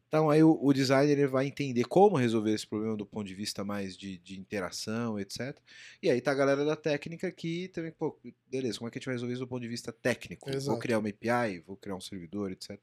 Então 0.08 0.30
aí 0.30 0.44
o, 0.44 0.60
o 0.62 0.72
designer 0.74 1.18
ele 1.18 1.26
vai 1.26 1.48
entender 1.48 1.86
como 1.86 2.18
resolver 2.18 2.54
esse 2.54 2.68
problema 2.68 2.96
do 2.96 3.04
ponto 3.04 3.26
de 3.26 3.34
vista 3.34 3.64
mais 3.66 3.98
de, 3.98 4.20
de 4.20 4.40
interação, 4.40 5.20
etc. 5.20 5.58
E 6.00 6.08
aí 6.08 6.22
tá 6.22 6.34
a 6.34 6.36
galera 6.36 6.64
da 6.64 6.76
técnica 6.76 7.32
que 7.32 7.68
também, 7.70 7.92
pô, 7.92 8.16
beleza, 8.46 8.78
como 8.78 8.88
é 8.90 8.92
que 8.92 9.00
a 9.00 9.00
gente 9.00 9.08
vai 9.08 9.16
resolver 9.16 9.34
isso 9.34 9.42
do 9.44 9.48
ponto 9.48 9.64
de 9.64 9.68
vista 9.68 9.92
técnico? 9.92 10.46
Vou 10.46 10.56
Exato. 10.56 10.80
criar 10.80 11.00
uma 11.00 11.10
API, 11.10 11.64
vou 11.66 11.76
criar 11.76 11.96
um 11.96 12.00
servidor, 12.00 12.52
etc. 12.52 12.80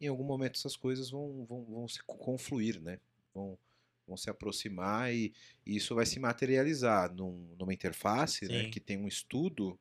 Em 0.00 0.06
algum 0.06 0.24
momento 0.24 0.56
essas 0.56 0.74
coisas 0.74 1.10
vão, 1.10 1.44
vão, 1.44 1.64
vão 1.66 1.86
se 1.86 2.02
co- 2.02 2.16
confluir, 2.16 2.80
né? 2.80 2.98
Vão, 3.34 3.58
vão 4.06 4.16
se 4.16 4.28
aproximar 4.30 5.12
e, 5.14 5.32
e 5.66 5.76
isso 5.76 5.94
vai 5.94 6.04
se 6.06 6.18
materializar 6.20 7.12
num- 7.14 7.54
numa 7.58 7.72
interface, 7.72 8.46
né? 8.46 8.64
Que 8.70 8.80
tem 8.80 8.96
um 8.98 9.08
estudo 9.08 9.78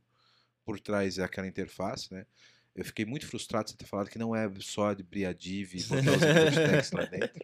por 0.66 0.80
trás 0.80 1.16
daquela 1.18 1.48
interface, 1.48 2.14
né? 2.14 2.26
Eu 2.76 2.84
fiquei 2.84 3.06
muito 3.06 3.28
frustrado 3.28 3.66
de 3.66 3.72
você 3.72 3.78
ter 3.78 3.86
falado 3.86 4.10
que 4.10 4.18
não 4.18 4.36
é 4.36 4.52
só 4.60 4.90
abrir 4.90 5.26
a 5.26 5.34
div 5.34 5.76
e 5.76 5.84
botar 5.84 6.12
os 6.12 6.24
text 6.56 6.94
lá 6.94 7.06
dentro. 7.06 7.40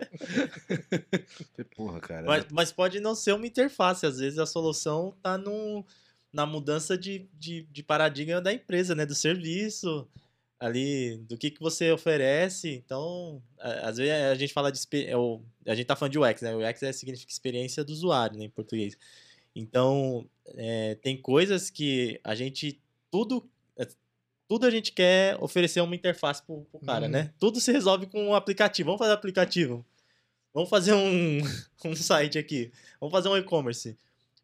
Porra, 1.75 1.99
cara. 1.99 2.25
Mas, 2.25 2.45
mas 2.51 2.71
pode 2.71 2.99
não 2.99 3.13
ser 3.13 3.33
uma 3.33 3.45
interface, 3.45 4.05
às 4.05 4.17
vezes 4.17 4.39
a 4.39 4.45
solução 4.47 5.15
tá 5.21 5.37
no, 5.37 5.85
na 6.33 6.45
mudança 6.45 6.97
de, 6.97 7.29
de, 7.33 7.63
de 7.71 7.83
paradigma 7.83 8.41
da 8.41 8.51
empresa, 8.51 8.95
né? 8.95 9.05
Do 9.05 9.13
serviço, 9.13 10.07
ali, 10.59 11.17
do 11.19 11.37
que, 11.37 11.49
que 11.51 11.59
você 11.61 11.91
oferece. 11.91 12.69
Então, 12.85 13.41
às 13.59 13.97
vezes 13.97 14.11
a 14.13 14.35
gente 14.35 14.53
fala 14.53 14.71
de. 14.71 14.79
é 14.93 15.13
A 15.71 15.75
gente 15.75 15.85
tá 15.85 15.95
falando 15.95 16.11
de 16.11 16.19
UX, 16.19 16.41
né? 16.41 16.55
O 16.55 16.59
UX 16.67 16.83
é, 16.83 16.91
significa 16.91 17.31
experiência 17.31 17.83
do 17.83 17.91
usuário, 17.93 18.37
né? 18.37 18.45
Em 18.45 18.49
português. 18.49 18.97
Então, 19.55 20.27
é, 20.55 20.95
tem 20.95 21.17
coisas 21.17 21.69
que 21.69 22.19
a 22.23 22.35
gente. 22.35 22.79
Tudo. 23.09 23.49
é, 23.77 23.87
Tudo 24.47 24.65
a 24.65 24.69
gente 24.69 24.91
quer 24.91 25.37
oferecer 25.41 25.81
uma 25.81 25.95
interface 25.95 26.43
pro, 26.43 26.61
pro 26.71 26.79
cara, 26.81 27.05
Uhum. 27.05 27.11
né? 27.11 27.33
Tudo 27.39 27.59
se 27.59 27.71
resolve 27.71 28.05
com 28.07 28.21
um 28.29 28.35
aplicativo. 28.35 28.87
Vamos 28.87 28.99
fazer 28.99 29.13
aplicativo. 29.13 29.85
Vamos 30.53 30.69
fazer 30.69 30.93
um, 30.93 31.39
um 31.85 31.95
site 31.95 32.37
aqui. 32.37 32.71
Vamos 32.99 33.11
fazer 33.13 33.29
um 33.29 33.37
e-commerce. 33.37 33.97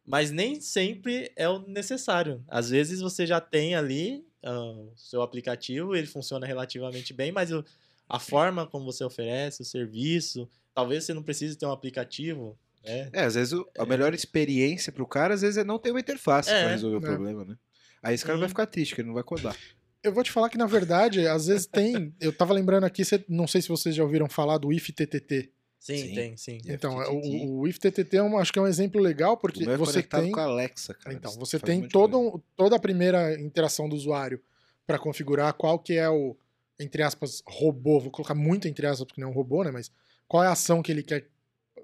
Mas 0.04 0.30
nem 0.30 0.60
sempre 0.60 1.32
é 1.34 1.48
o 1.48 1.58
necessário. 1.58 2.42
Às 2.46 2.70
vezes 2.70 3.00
você 3.00 3.26
já 3.26 3.40
tem 3.40 3.74
ali 3.74 4.24
o 4.50 4.92
seu 4.96 5.22
aplicativo, 5.22 5.94
ele 5.96 6.06
funciona 6.06 6.46
relativamente 6.46 7.12
bem, 7.12 7.32
mas 7.32 7.52
o- 7.52 7.64
a 8.08 8.18
forma 8.18 8.66
como 8.66 8.84
você 8.84 9.02
oferece, 9.04 9.62
o 9.62 9.64
serviço, 9.64 10.48
talvez 10.74 11.04
você 11.04 11.12
não 11.14 11.22
precise 11.22 11.56
ter 11.56 11.66
um 11.66 11.72
aplicativo, 11.72 12.56
né? 12.84 13.10
É, 13.12 13.24
às 13.24 13.34
vezes 13.34 13.52
o- 13.52 13.66
a 13.78 13.84
melhor 13.84 14.14
experiência 14.14 14.92
pro 14.92 15.06
cara, 15.06 15.34
às 15.34 15.40
vezes, 15.42 15.56
é 15.56 15.64
não 15.64 15.78
ter 15.78 15.90
uma 15.90 16.00
interface 16.00 16.50
É, 16.50 16.60
pra 16.60 16.70
resolver 16.70 16.96
o 16.96 17.00
né? 17.00 17.06
problema, 17.06 17.44
né? 17.44 17.56
Aí 18.02 18.14
esse 18.14 18.24
cara 18.24 18.38
vai 18.38 18.48
ficar 18.48 18.66
triste, 18.66 18.94
que 18.94 19.00
ele 19.00 19.08
não 19.08 19.14
vai 19.14 19.24
codar. 19.24 19.56
Eu 20.02 20.12
vou 20.12 20.22
te 20.22 20.30
falar 20.30 20.48
que, 20.48 20.56
na 20.58 20.66
verdade, 20.66 21.26
às 21.26 21.46
vezes 21.48 21.66
tem. 21.66 22.14
Eu 22.20 22.32
tava 22.32 22.54
lembrando 22.54 22.84
aqui, 22.84 23.02
não 23.28 23.48
sei 23.48 23.60
se 23.60 23.68
vocês 23.68 23.92
já 23.94 24.04
ouviram 24.04 24.28
falar 24.28 24.58
do 24.58 24.72
IFTTT. 24.72 25.50
Sim, 25.78 25.96
Sim. 25.98 26.14
tem, 26.14 26.36
sim. 26.36 26.58
Então, 26.66 26.96
o, 26.96 27.60
o 27.60 27.68
IFTTT 27.68 28.16
é 28.16 28.22
um, 28.22 28.38
acho 28.38 28.52
que 28.52 28.58
é 28.58 28.62
um 28.62 28.66
exemplo 28.66 29.00
legal, 29.00 29.34
O 29.34 29.36
porque 29.36 29.64
meu 29.64 29.74
é 29.74 29.76
você 29.76 30.02
tem. 30.02 30.32
com 30.32 30.40
a 30.40 30.44
Alexa, 30.44 30.94
cara. 30.94 31.14
Então, 31.14 31.30
você 31.32 31.58
faz 31.58 31.72
um 31.76 31.80
tem 31.82 31.88
todo 31.88 32.18
um- 32.18 32.40
toda 32.56 32.74
a 32.76 32.78
primeira 32.78 33.38
interação 33.40 33.88
do 33.88 33.94
usuário 33.94 34.42
para 34.86 34.98
configurar 34.98 35.52
qual 35.54 35.78
que 35.78 35.94
é 35.94 36.08
o, 36.08 36.36
entre 36.80 37.02
aspas, 37.02 37.42
robô. 37.46 38.00
Vou 38.00 38.10
colocar 38.10 38.34
muito 38.34 38.66
entre 38.66 38.86
aspas, 38.86 39.06
porque 39.06 39.20
não 39.20 39.28
é 39.28 39.30
um 39.30 39.34
robô, 39.34 39.62
né? 39.62 39.70
Mas 39.70 39.92
qual 40.26 40.42
é 40.42 40.48
a 40.48 40.52
ação 40.52 40.82
que 40.82 40.90
ele 40.90 41.02
quer 41.02 41.28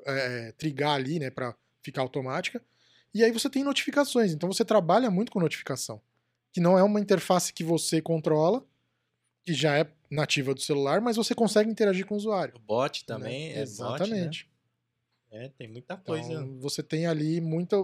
é, 0.06 0.52
trigar 0.58 0.94
ali, 0.96 1.18
né? 1.20 1.30
Para 1.30 1.54
ficar 1.82 2.00
automática. 2.02 2.60
E 3.14 3.22
aí 3.22 3.30
você 3.30 3.48
tem 3.50 3.62
notificações. 3.62 4.32
Então 4.32 4.50
você 4.50 4.64
trabalha 4.64 5.10
muito 5.10 5.30
com 5.30 5.38
notificação. 5.38 6.00
Que 6.52 6.60
não 6.60 6.76
é 6.78 6.82
uma 6.82 6.98
interface 7.00 7.52
que 7.52 7.62
você 7.62 8.00
controla, 8.00 8.64
que 9.44 9.52
já 9.54 9.76
é 9.76 9.86
nativa 10.12 10.54
do 10.54 10.60
celular, 10.60 11.00
mas 11.00 11.16
você 11.16 11.34
consegue 11.34 11.70
interagir 11.70 12.06
com 12.06 12.14
o 12.14 12.16
usuário. 12.18 12.54
O 12.56 12.60
bot 12.60 13.00
né? 13.00 13.04
também 13.06 13.46
é 13.52 13.54
bot, 13.54 13.56
né? 13.56 13.62
Exatamente. 13.62 14.50
É, 15.30 15.48
tem 15.48 15.66
muita 15.68 15.96
coisa. 15.96 16.32
Então, 16.32 16.58
você 16.60 16.82
tem 16.82 17.06
ali 17.06 17.40
muita. 17.40 17.76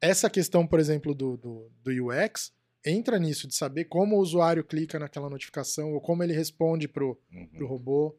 Essa 0.00 0.28
questão, 0.28 0.66
por 0.66 0.80
exemplo, 0.80 1.14
do, 1.14 1.36
do, 1.36 1.70
do 1.82 2.06
UX 2.08 2.52
entra 2.84 3.18
nisso, 3.18 3.46
de 3.46 3.54
saber 3.54 3.84
como 3.84 4.16
o 4.16 4.20
usuário 4.20 4.64
clica 4.64 4.98
naquela 4.98 5.28
notificação 5.30 5.92
ou 5.92 6.00
como 6.00 6.22
ele 6.24 6.32
responde 6.32 6.88
pro, 6.88 7.16
Uhum. 7.32 7.46
pro 7.48 7.66
robô. 7.66 8.16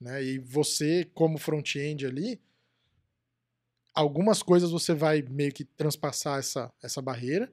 Né? 0.00 0.22
E 0.24 0.38
você, 0.38 1.04
como 1.14 1.36
front-end 1.38 2.06
ali, 2.06 2.40
algumas 3.94 4.42
coisas 4.42 4.70
você 4.70 4.94
vai 4.94 5.22
meio 5.22 5.52
que 5.52 5.64
transpassar 5.64 6.38
essa, 6.38 6.72
essa 6.82 7.00
barreira. 7.02 7.52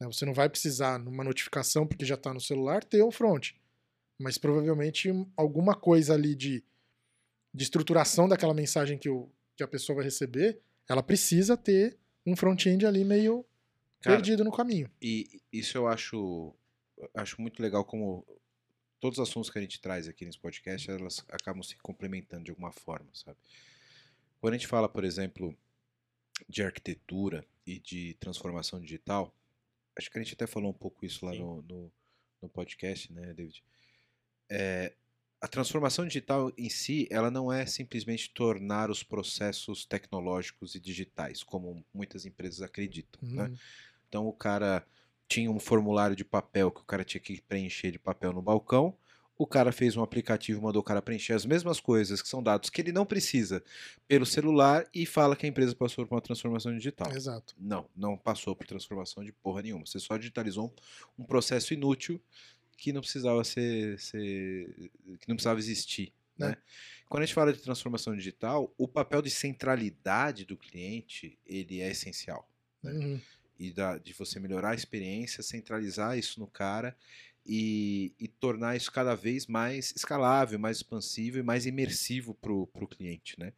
né? 0.00 0.06
Você 0.06 0.24
não 0.24 0.32
vai 0.34 0.48
precisar, 0.48 0.98
numa 0.98 1.24
notificação, 1.24 1.86
porque 1.86 2.04
já 2.04 2.14
está 2.14 2.32
no 2.32 2.40
celular, 2.40 2.82
ter 2.84 3.02
um 3.02 3.10
front. 3.10 3.50
Mas 4.18 4.36
provavelmente 4.36 5.10
um- 5.10 5.30
alguma 5.36 5.74
coisa 5.74 6.14
ali 6.14 6.34
de, 6.34 6.64
de 7.54 7.62
estruturação 7.64 8.28
daquela 8.28 8.54
mensagem 8.54 8.98
que, 8.98 9.08
o, 9.08 9.28
que 9.56 9.62
a 9.62 9.68
pessoa 9.68 9.96
vai 9.96 10.04
receber, 10.04 10.60
ela 10.88 11.02
precisa 11.02 11.56
ter 11.56 11.96
um 12.26 12.34
front-end 12.34 12.84
ali 12.84 13.04
meio 13.04 13.44
Cara, 14.00 14.16
perdido 14.16 14.44
no 14.44 14.52
caminho. 14.52 14.90
E 15.00 15.40
isso 15.52 15.76
eu 15.78 15.86
acho, 15.86 16.54
acho 17.14 17.40
muito 17.40 17.62
legal 17.62 17.84
como 17.84 18.26
todos 19.00 19.18
os 19.18 19.28
assuntos 19.28 19.50
que 19.50 19.58
a 19.58 19.62
gente 19.62 19.80
traz 19.80 20.08
aqui 20.08 20.24
nesse 20.24 20.38
podcast, 20.38 20.90
elas 20.90 21.24
acabam 21.28 21.62
se 21.62 21.76
complementando 21.76 22.44
de 22.44 22.50
alguma 22.50 22.72
forma, 22.72 23.08
sabe? 23.14 23.38
Quando 24.40 24.54
a 24.54 24.56
gente 24.56 24.66
fala, 24.66 24.88
por 24.88 25.04
exemplo, 25.04 25.56
de 26.48 26.62
arquitetura 26.62 27.44
e 27.66 27.78
de 27.78 28.14
transformação 28.14 28.80
digital, 28.80 29.34
acho 29.96 30.10
que 30.10 30.18
a 30.18 30.22
gente 30.22 30.34
até 30.34 30.46
falou 30.46 30.70
um 30.70 30.74
pouco 30.74 31.04
isso 31.04 31.24
lá 31.24 31.32
no, 31.34 31.62
no, 31.62 31.92
no 32.42 32.48
podcast, 32.48 33.12
né, 33.12 33.32
David? 33.34 33.62
É, 34.50 34.94
a 35.40 35.46
transformação 35.48 36.06
digital 36.06 36.52
em 36.58 36.68
si, 36.68 37.06
ela 37.10 37.30
não 37.30 37.52
é 37.52 37.64
simplesmente 37.66 38.30
tornar 38.30 38.90
os 38.90 39.02
processos 39.02 39.84
tecnológicos 39.84 40.74
e 40.74 40.80
digitais, 40.80 41.42
como 41.42 41.84
muitas 41.94 42.26
empresas 42.26 42.60
acreditam, 42.62 43.20
né? 43.34 43.50
Hum, 43.52 43.58
Então 44.08 44.26
o 44.26 44.32
cara 44.32 44.86
tinha 45.28 45.50
um 45.50 45.60
formulário 45.60 46.16
de 46.16 46.24
papel 46.24 46.70
que 46.70 46.80
o 46.80 46.84
cara 46.84 47.04
tinha 47.04 47.20
que 47.20 47.40
preencher 47.42 47.90
de 47.92 47.98
papel 47.98 48.32
no 48.32 48.42
balcão. 48.42 48.96
O 49.36 49.46
cara 49.46 49.70
fez 49.70 49.96
um 49.96 50.02
aplicativo, 50.02 50.60
mandou 50.60 50.80
o 50.80 50.84
cara 50.84 51.00
preencher 51.00 51.32
as 51.34 51.46
mesmas 51.46 51.78
coisas 51.78 52.20
que 52.20 52.28
são 52.28 52.42
dados 52.42 52.70
que 52.70 52.80
ele 52.80 52.90
não 52.90 53.06
precisa 53.06 53.62
pelo 54.08 54.26
celular 54.26 54.88
e 54.92 55.06
fala 55.06 55.36
que 55.36 55.46
a 55.46 55.48
empresa 55.48 55.76
passou 55.76 56.04
por 56.06 56.14
uma 56.16 56.20
transformação 56.20 56.74
digital. 56.74 57.08
Exato. 57.12 57.54
Não, 57.56 57.88
não 57.94 58.16
passou 58.18 58.56
por 58.56 58.66
transformação 58.66 59.22
de 59.24 59.32
porra 59.32 59.62
nenhuma. 59.62 59.86
Você 59.86 60.00
só 60.00 60.16
digitalizou 60.16 60.74
um, 61.18 61.22
um 61.22 61.26
processo 61.26 61.72
inútil 61.72 62.20
que 62.78 62.92
não 62.92 63.00
precisava 63.00 63.42
ser, 63.44 63.98
ser- 63.98 64.90
que 65.20 65.28
não 65.28 65.34
precisava 65.34 65.58
existir. 65.58 66.12
Né? 66.38 66.50
Né? 66.50 66.56
Quando 67.08 67.22
a 67.22 67.26
gente 67.26 67.34
fala 67.34 67.52
de 67.52 67.60
transformação 67.60 68.14
digital, 68.14 68.72
o 68.78 68.86
papel 68.86 69.20
de 69.20 69.30
centralidade 69.30 70.44
do 70.44 70.56
cliente 70.56 71.36
ele 71.44 71.80
é 71.80 71.90
essencial 71.90 72.48
né? 72.82 72.92
Uhum. 72.92 73.20
e 73.58 73.72
da, 73.72 73.98
de 73.98 74.12
você 74.12 74.38
melhorar 74.38 74.70
a 74.70 74.74
experiência, 74.74 75.42
centralizar 75.42 76.16
isso 76.16 76.38
no 76.38 76.46
cara 76.46 76.96
e, 77.44 78.12
e 78.20 78.28
tornar 78.28 78.76
isso 78.76 78.92
cada 78.92 79.16
vez 79.16 79.46
mais 79.46 79.92
escalável, 79.96 80.58
mais 80.58 80.76
expansível 80.76 81.40
e 81.40 81.44
mais 81.44 81.66
imersivo 81.66 82.34
para 82.34 82.52
o 82.52 82.88
cliente. 82.88 83.40
Né? 83.40 83.52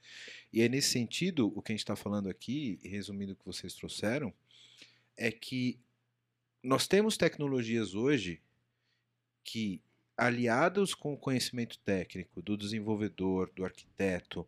E 0.52 0.62
é 0.62 0.68
nesse 0.68 0.90
sentido, 0.90 1.52
o 1.54 1.60
que 1.60 1.72
a 1.72 1.74
gente 1.74 1.80
está 1.80 1.96
falando 1.96 2.30
aqui, 2.30 2.78
resumindo 2.82 3.32
o 3.32 3.36
que 3.36 3.44
vocês 3.44 3.74
trouxeram, 3.74 4.32
é 5.16 5.30
que 5.30 5.78
nós 6.62 6.86
temos 6.86 7.16
tecnologias 7.16 7.94
hoje 7.94 8.40
que, 9.44 9.80
aliados 10.16 10.94
com 10.94 11.12
o 11.14 11.18
conhecimento 11.18 11.78
técnico 11.78 12.42
do 12.42 12.56
desenvolvedor, 12.56 13.50
do 13.54 13.64
arquiteto, 13.64 14.46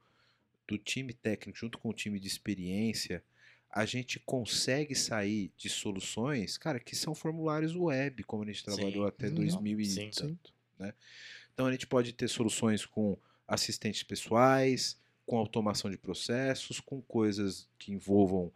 do 0.67 0.79
time 0.79 1.13
técnico, 1.13 1.59
junto 1.59 1.79
com 1.79 1.89
o 1.89 1.95
time 1.95 2.19
de 2.21 2.27
experiência, 2.29 3.23
a 3.71 3.87
gente 3.87 4.21
consegue 4.21 4.95
sair 4.95 5.51
de 5.57 5.69
soluções, 5.71 6.59
cara, 6.59 6.79
que 6.79 6.95
são 6.95 7.15
formulários 7.15 7.75
web, 7.75 8.23
como 8.25 8.43
a 8.43 8.47
gente 8.47 8.63
trabalhou 8.65 9.05
Sim. 9.05 9.09
até 9.09 9.29
Uhum. 9.29 9.35
2000 9.35 9.81
e 9.81 9.87
Sim. 9.87 10.13
Sim. 10.13 10.39
então 11.55 11.67
a 11.67 11.73
gente 11.73 11.87
pode 11.87 12.13
ter 12.13 12.29
soluções 12.29 12.85
com 12.85 13.17
assistentes 13.49 14.03
pessoais, 14.03 14.99
com 15.27 15.39
automação 15.39 15.91
de 15.91 15.97
processos, 15.97 16.81
com 16.81 17.01
coisas 17.01 17.69
que 17.79 17.93
envolvam 17.93 18.53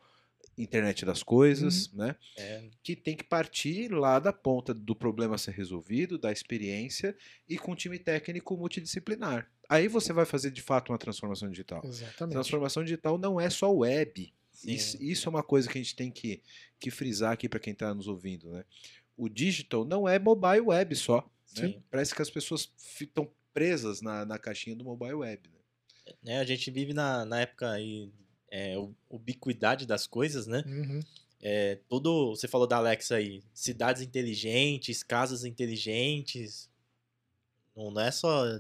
internet 0.57 1.05
das 1.05 1.23
coisas, 1.23 1.93
né? 1.93 2.17
É, 2.37 2.69
Que 2.83 2.97
tem 2.97 3.17
que 3.17 3.25
partir 3.25 3.93
lá 3.93 4.19
da 4.19 4.33
ponta 4.33 4.73
do 4.73 4.95
problema 4.97 5.37
ser 5.37 5.53
resolvido, 5.53 6.19
da 6.19 6.33
experiência 6.33 7.17
e 7.49 7.59
com 7.59 7.73
um 7.73 7.75
time 7.75 7.99
técnico 7.99 8.57
multidisciplinar. 8.57 9.51
Aí 9.69 9.89
você 9.89 10.13
vai 10.13 10.25
fazer 10.25 10.51
de 10.51 10.63
fato 10.63 10.93
uma 10.93 10.99
transformação 10.99 11.51
digital. 11.51 11.83
Exatamente. 11.85 12.35
Transformação 12.35 12.83
digital 12.85 13.19
não 13.19 13.41
é 13.41 13.51
só 13.51 13.73
web. 13.73 14.33
Isso, 14.65 14.97
isso 15.03 15.29
é 15.29 15.31
uma 15.31 15.43
coisa 15.43 15.69
que 15.69 15.77
a 15.79 15.83
gente 15.83 15.95
tem 15.95 16.11
que, 16.11 16.41
que 16.81 16.91
frisar 16.91 17.33
aqui 17.33 17.49
para 17.49 17.61
quem 17.61 17.73
está 17.73 17.95
nos 17.95 18.09
ouvindo, 18.09 18.51
né? 18.51 18.65
O 19.17 19.29
digital 19.29 19.85
não 19.85 20.09
é 20.09 20.19
mobile 20.19 20.61
web 20.61 20.95
só. 20.97 21.29
né? 21.59 21.75
Parece 21.91 22.15
que 22.15 22.23
as 22.23 22.31
pessoas 22.31 22.71
estão 23.01 23.31
presas 23.53 24.01
na, 24.01 24.25
na 24.25 24.39
caixinha 24.39 24.77
do 24.77 24.85
mobile 24.85 25.15
web. 25.15 25.49
Né? 25.49 26.13
né, 26.23 26.39
a 26.39 26.45
gente 26.45 26.71
vive 26.71 26.93
na, 26.93 27.25
na 27.25 27.41
época 27.41 27.71
aí, 27.71 28.11
é, 28.57 28.75
ubiquidade 29.11 29.85
das 29.85 30.07
coisas, 30.07 30.47
né? 30.47 30.65
Uhum. 30.67 31.01
É, 31.43 31.79
tudo, 31.89 32.31
você 32.31 32.49
falou 32.49 32.67
da 32.67 32.79
Alexa 32.79 33.17
aí, 33.17 33.43
cidades 33.53 34.01
inteligentes, 34.01 35.03
casas 35.03 35.45
inteligentes, 35.45 36.71
não, 37.77 38.01
é 38.01 38.11
só 38.11 38.59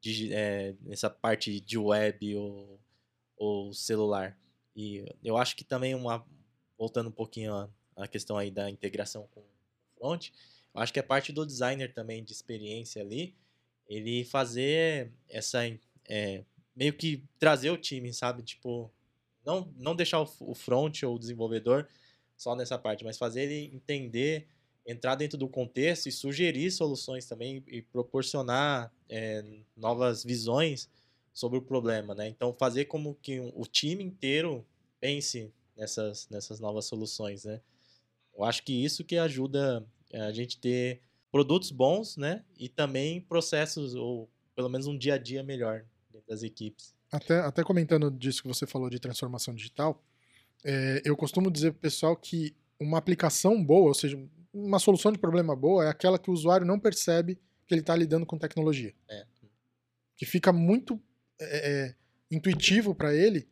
digi- 0.00 0.34
é, 0.34 0.74
nessa 0.82 1.08
parte 1.08 1.58
de 1.58 1.78
web 1.78 2.36
ou, 2.36 2.78
ou 3.38 3.72
celular. 3.72 4.38
E 4.76 5.02
eu 5.22 5.38
acho 5.38 5.56
que 5.56 5.64
também 5.64 5.94
uma, 5.94 6.22
voltando 6.76 7.08
um 7.08 7.12
pouquinho 7.12 7.54
à, 7.54 7.70
à 7.96 8.06
questão 8.06 8.36
aí 8.36 8.50
da 8.50 8.68
integração 8.68 9.26
com 9.32 9.40
o 9.40 9.44
front, 9.98 10.28
eu 10.74 10.80
acho 10.82 10.92
que 10.92 11.00
a 11.00 11.04
parte 11.04 11.32
do 11.32 11.46
designer 11.46 11.94
também 11.94 12.22
de 12.22 12.32
experiência 12.32 13.00
ali, 13.00 13.34
ele 13.88 14.24
fazer 14.24 15.10
essa 15.28 15.60
é, 16.06 16.44
meio 16.76 16.92
que 16.92 17.24
trazer 17.38 17.70
o 17.70 17.78
time, 17.78 18.12
sabe? 18.12 18.42
Tipo, 18.42 18.92
não, 19.44 19.72
não 19.76 19.94
deixar 19.94 20.20
o, 20.20 20.28
o 20.40 20.54
front 20.54 21.02
ou 21.02 21.16
o 21.16 21.18
desenvolvedor 21.18 21.86
só 22.36 22.54
nessa 22.54 22.78
parte, 22.78 23.04
mas 23.04 23.18
fazer 23.18 23.42
ele 23.42 23.74
entender, 23.74 24.46
entrar 24.86 25.14
dentro 25.14 25.38
do 25.38 25.48
contexto 25.48 26.08
e 26.08 26.12
sugerir 26.12 26.70
soluções 26.70 27.26
também 27.26 27.62
e 27.66 27.80
proporcionar 27.80 28.92
é, 29.08 29.44
novas 29.76 30.24
visões 30.24 30.88
sobre 31.32 31.58
o 31.58 31.62
problema, 31.62 32.14
né? 32.14 32.28
Então 32.28 32.52
fazer 32.52 32.84
como 32.86 33.16
que 33.20 33.40
o 33.40 33.66
time 33.66 34.04
inteiro 34.04 34.64
pense 35.00 35.52
nessas, 35.76 36.28
nessas 36.28 36.60
novas 36.60 36.86
soluções, 36.86 37.44
né? 37.44 37.60
Eu 38.36 38.44
acho 38.44 38.62
que 38.62 38.72
isso 38.72 39.04
que 39.04 39.16
ajuda 39.16 39.86
é, 40.12 40.20
a 40.20 40.32
gente 40.32 40.58
ter 40.58 41.00
produtos 41.30 41.70
bons, 41.70 42.16
né? 42.16 42.44
E 42.58 42.68
também 42.68 43.20
processos 43.20 43.94
ou 43.94 44.28
pelo 44.54 44.68
menos 44.68 44.86
um 44.86 44.96
dia 44.96 45.14
a 45.14 45.18
dia 45.18 45.42
melhor 45.42 45.84
das 46.28 46.42
equipes. 46.42 46.93
Até, 47.14 47.38
até 47.38 47.62
comentando 47.62 48.10
disso 48.10 48.42
que 48.42 48.48
você 48.48 48.66
falou 48.66 48.90
de 48.90 48.98
transformação 48.98 49.54
digital, 49.54 50.02
é, 50.64 51.00
eu 51.04 51.16
costumo 51.16 51.48
dizer 51.48 51.70
pro 51.70 51.80
pessoal 51.80 52.16
que 52.16 52.56
uma 52.78 52.98
aplicação 52.98 53.62
boa, 53.62 53.86
ou 53.86 53.94
seja, 53.94 54.18
uma 54.52 54.80
solução 54.80 55.12
de 55.12 55.18
problema 55.18 55.54
boa, 55.54 55.84
é 55.84 55.88
aquela 55.88 56.18
que 56.18 56.28
o 56.28 56.32
usuário 56.32 56.66
não 56.66 56.76
percebe 56.76 57.38
que 57.68 57.72
ele 57.72 57.82
está 57.82 57.94
lidando 57.94 58.26
com 58.26 58.36
tecnologia. 58.36 58.92
É. 59.08 59.24
Que 60.16 60.26
fica 60.26 60.52
muito 60.52 61.00
é, 61.40 61.94
intuitivo 62.28 62.96
para 62.96 63.14
ele 63.14 63.48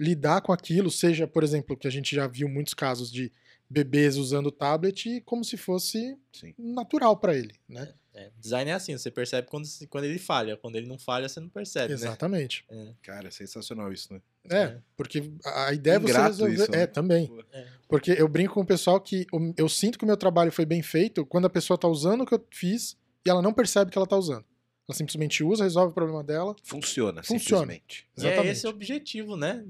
lidar 0.00 0.40
com 0.40 0.50
aquilo, 0.50 0.90
seja, 0.90 1.26
por 1.26 1.44
exemplo, 1.44 1.76
que 1.76 1.86
a 1.86 1.90
gente 1.90 2.16
já 2.16 2.26
viu 2.26 2.48
muitos 2.48 2.72
casos 2.72 3.12
de 3.12 3.30
bebês 3.70 4.16
usando 4.16 4.46
o 4.46 4.52
tablet 4.52 5.20
como 5.26 5.44
se 5.44 5.56
fosse 5.56 6.16
Sim. 6.32 6.54
natural 6.58 7.16
para 7.16 7.36
ele, 7.36 7.54
né? 7.68 7.92
É, 8.14 8.30
design 8.36 8.68
é 8.70 8.74
assim, 8.74 8.98
você 8.98 9.12
percebe 9.12 9.46
quando, 9.48 9.68
quando 9.88 10.02
ele 10.04 10.18
falha. 10.18 10.56
Quando 10.56 10.74
ele 10.74 10.88
não 10.88 10.98
falha, 10.98 11.28
você 11.28 11.38
não 11.38 11.48
percebe, 11.48 11.92
Exatamente. 11.92 12.64
né? 12.68 12.92
Cara, 13.00 13.28
é 13.28 13.30
sensacional 13.30 13.92
isso, 13.92 14.12
né? 14.12 14.20
É, 14.50 14.56
É. 14.62 14.78
porque 14.96 15.30
a 15.44 15.72
ideia 15.72 15.96
é 15.96 15.98
você 16.00 16.20
resolver. 16.20 16.54
isso, 16.54 16.70
né? 16.72 16.82
É, 16.82 16.86
também. 16.88 17.30
É, 17.52 17.60
é. 17.60 17.66
Porque 17.88 18.10
eu 18.10 18.26
brinco 18.26 18.54
com 18.54 18.62
o 18.62 18.66
pessoal 18.66 19.00
que 19.00 19.24
o- 19.32 19.54
eu 19.56 19.68
sinto 19.68 19.96
que 19.98 20.04
o 20.04 20.06
meu 20.06 20.16
trabalho 20.16 20.50
foi 20.50 20.66
bem 20.66 20.82
feito 20.82 21.24
quando 21.24 21.44
a 21.44 21.50
pessoa 21.50 21.78
tá 21.78 21.86
usando 21.86 22.22
o 22.22 22.26
que 22.26 22.34
eu 22.34 22.44
fiz 22.50 22.96
e 23.24 23.30
ela 23.30 23.40
não 23.40 23.52
percebe 23.52 23.90
que 23.92 23.96
ela 23.98 24.06
tá 24.06 24.16
usando. 24.16 24.44
Ela 24.88 24.96
simplesmente 24.96 25.44
usa, 25.44 25.62
resolve 25.62 25.92
o 25.92 25.94
problema 25.94 26.24
dela. 26.24 26.56
Funciona, 26.64 27.22
Funciona. 27.22 27.60
simplesmente. 27.62 28.08
E 28.16 28.20
é 28.22 28.26
Exatamente. 28.26 28.52
esse 28.52 28.66
o 28.66 28.70
objetivo, 28.70 29.36
né? 29.36 29.64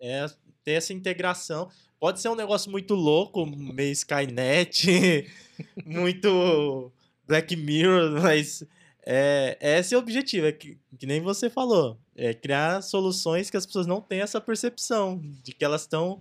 É 0.00 0.26
ter 0.64 0.72
essa 0.72 0.92
integração. 0.92 1.68
Pode 1.98 2.20
ser 2.20 2.28
um 2.28 2.34
negócio 2.34 2.70
muito 2.70 2.94
louco, 2.94 3.46
meio 3.46 3.92
Skynet, 3.92 5.26
muito 5.84 6.92
Black 7.26 7.54
Mirror, 7.56 8.12
mas 8.22 8.64
é, 9.04 9.56
esse 9.60 9.94
é 9.94 9.96
o 9.96 10.00
objetivo, 10.00 10.46
é 10.46 10.52
que, 10.52 10.78
que 10.98 11.06
nem 11.06 11.20
você 11.20 11.48
falou. 11.48 11.98
É 12.16 12.34
criar 12.34 12.82
soluções 12.82 13.50
que 13.50 13.56
as 13.56 13.66
pessoas 13.66 13.86
não 13.86 14.00
têm 14.00 14.20
essa 14.20 14.40
percepção 14.40 15.20
de 15.42 15.52
que 15.52 15.64
elas 15.64 15.82
estão 15.82 16.20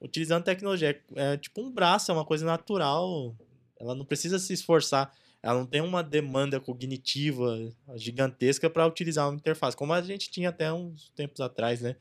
utilizando 0.00 0.44
tecnologia. 0.44 1.00
É, 1.14 1.34
é 1.34 1.36
tipo 1.36 1.60
um 1.60 1.70
braço, 1.70 2.10
é 2.10 2.14
uma 2.14 2.24
coisa 2.24 2.44
natural. 2.44 3.34
Ela 3.78 3.94
não 3.94 4.04
precisa 4.04 4.38
se 4.38 4.52
esforçar. 4.52 5.12
Ela 5.42 5.58
não 5.58 5.66
tem 5.66 5.80
uma 5.80 6.02
demanda 6.02 6.60
cognitiva 6.60 7.58
gigantesca 7.96 8.70
para 8.70 8.86
utilizar 8.86 9.28
uma 9.28 9.34
interface, 9.34 9.76
como 9.76 9.92
a 9.92 10.00
gente 10.00 10.30
tinha 10.30 10.50
até 10.50 10.72
uns 10.72 11.10
tempos 11.16 11.40
atrás, 11.40 11.80
né? 11.80 11.96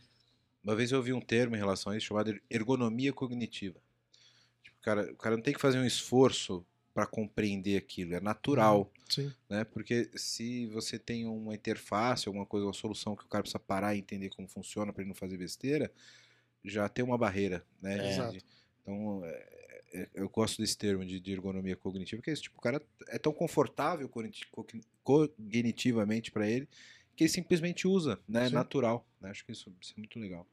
Uma 0.64 0.76
vez 0.76 0.92
eu 0.92 0.98
ouvi 0.98 1.12
um 1.12 1.22
termo 1.22 1.56
em 1.56 1.60
relação 1.60 1.92
a 1.92 1.98
isso 1.98 2.08
chamado 2.08 2.40
ergonomia 2.50 3.12
cognitiva. 3.12 3.80
Tipo, 4.64 4.78
cara, 4.82 5.12
o 5.12 5.16
cara 5.16 5.36
não 5.36 5.44
tem 5.44 5.54
que 5.54 5.62
fazer 5.62 5.80
um 5.80 5.86
esforço 5.86 6.66
para 6.94 7.06
compreender 7.06 7.78
aquilo, 7.78 8.16
é 8.16 8.20
natural, 8.20 8.92
Sim. 9.10 9.34
né? 9.50 9.64
Porque 9.64 10.10
se 10.16 10.68
você 10.68 11.00
tem 11.00 11.26
uma 11.26 11.56
interface, 11.56 12.28
alguma 12.28 12.46
coisa, 12.46 12.66
uma 12.66 12.74
solução 12.74 13.16
que 13.16 13.24
o 13.24 13.28
cara 13.28 13.44
precisa 13.44 13.60
parar 13.60 13.96
e 13.96 14.00
entender 14.00 14.30
como 14.30 14.48
funciona 14.48 14.92
para 14.92 15.02
ele 15.02 15.10
não 15.10 15.16
fazer 15.16 15.38
besteira, 15.38 15.92
já 16.64 16.90
tem 16.90 17.04
uma 17.04 17.18
barreira, 17.18 17.66
né? 17.82 17.98
É. 17.98 18.12
Exato. 18.12 18.38
Então, 18.82 19.22
é, 19.24 19.48
é, 19.94 20.10
eu 20.14 20.30
gosto 20.30 20.62
desse 20.62 20.78
termo 20.78 21.06
de, 21.06 21.20
de 21.20 21.32
ergonomia 21.32 21.76
cognitiva, 21.76 22.22
que 22.22 22.30
é 22.30 22.34
isso, 22.34 22.44
tipo, 22.44 22.58
o 22.58 22.62
cara 22.62 22.82
é 23.08 23.18
tão 23.18 23.34
confortável 23.34 24.08
cogniti- 24.10 24.48
cogni- 24.52 24.84
cognitivamente 25.04 26.30
para 26.30 26.48
ele 26.48 26.68
que 27.16 27.24
ele 27.24 27.30
simplesmente 27.30 27.88
usa, 27.88 28.18
né? 28.28 28.46
É 28.46 28.50
Sim. 28.50 28.56
natural. 28.56 29.06
né? 29.22 29.30
Acho 29.30 29.46
que 29.46 29.52
isso, 29.52 29.72
isso 29.82 29.94
é 29.96 30.00
muito 30.00 30.20
legal. 30.20 30.46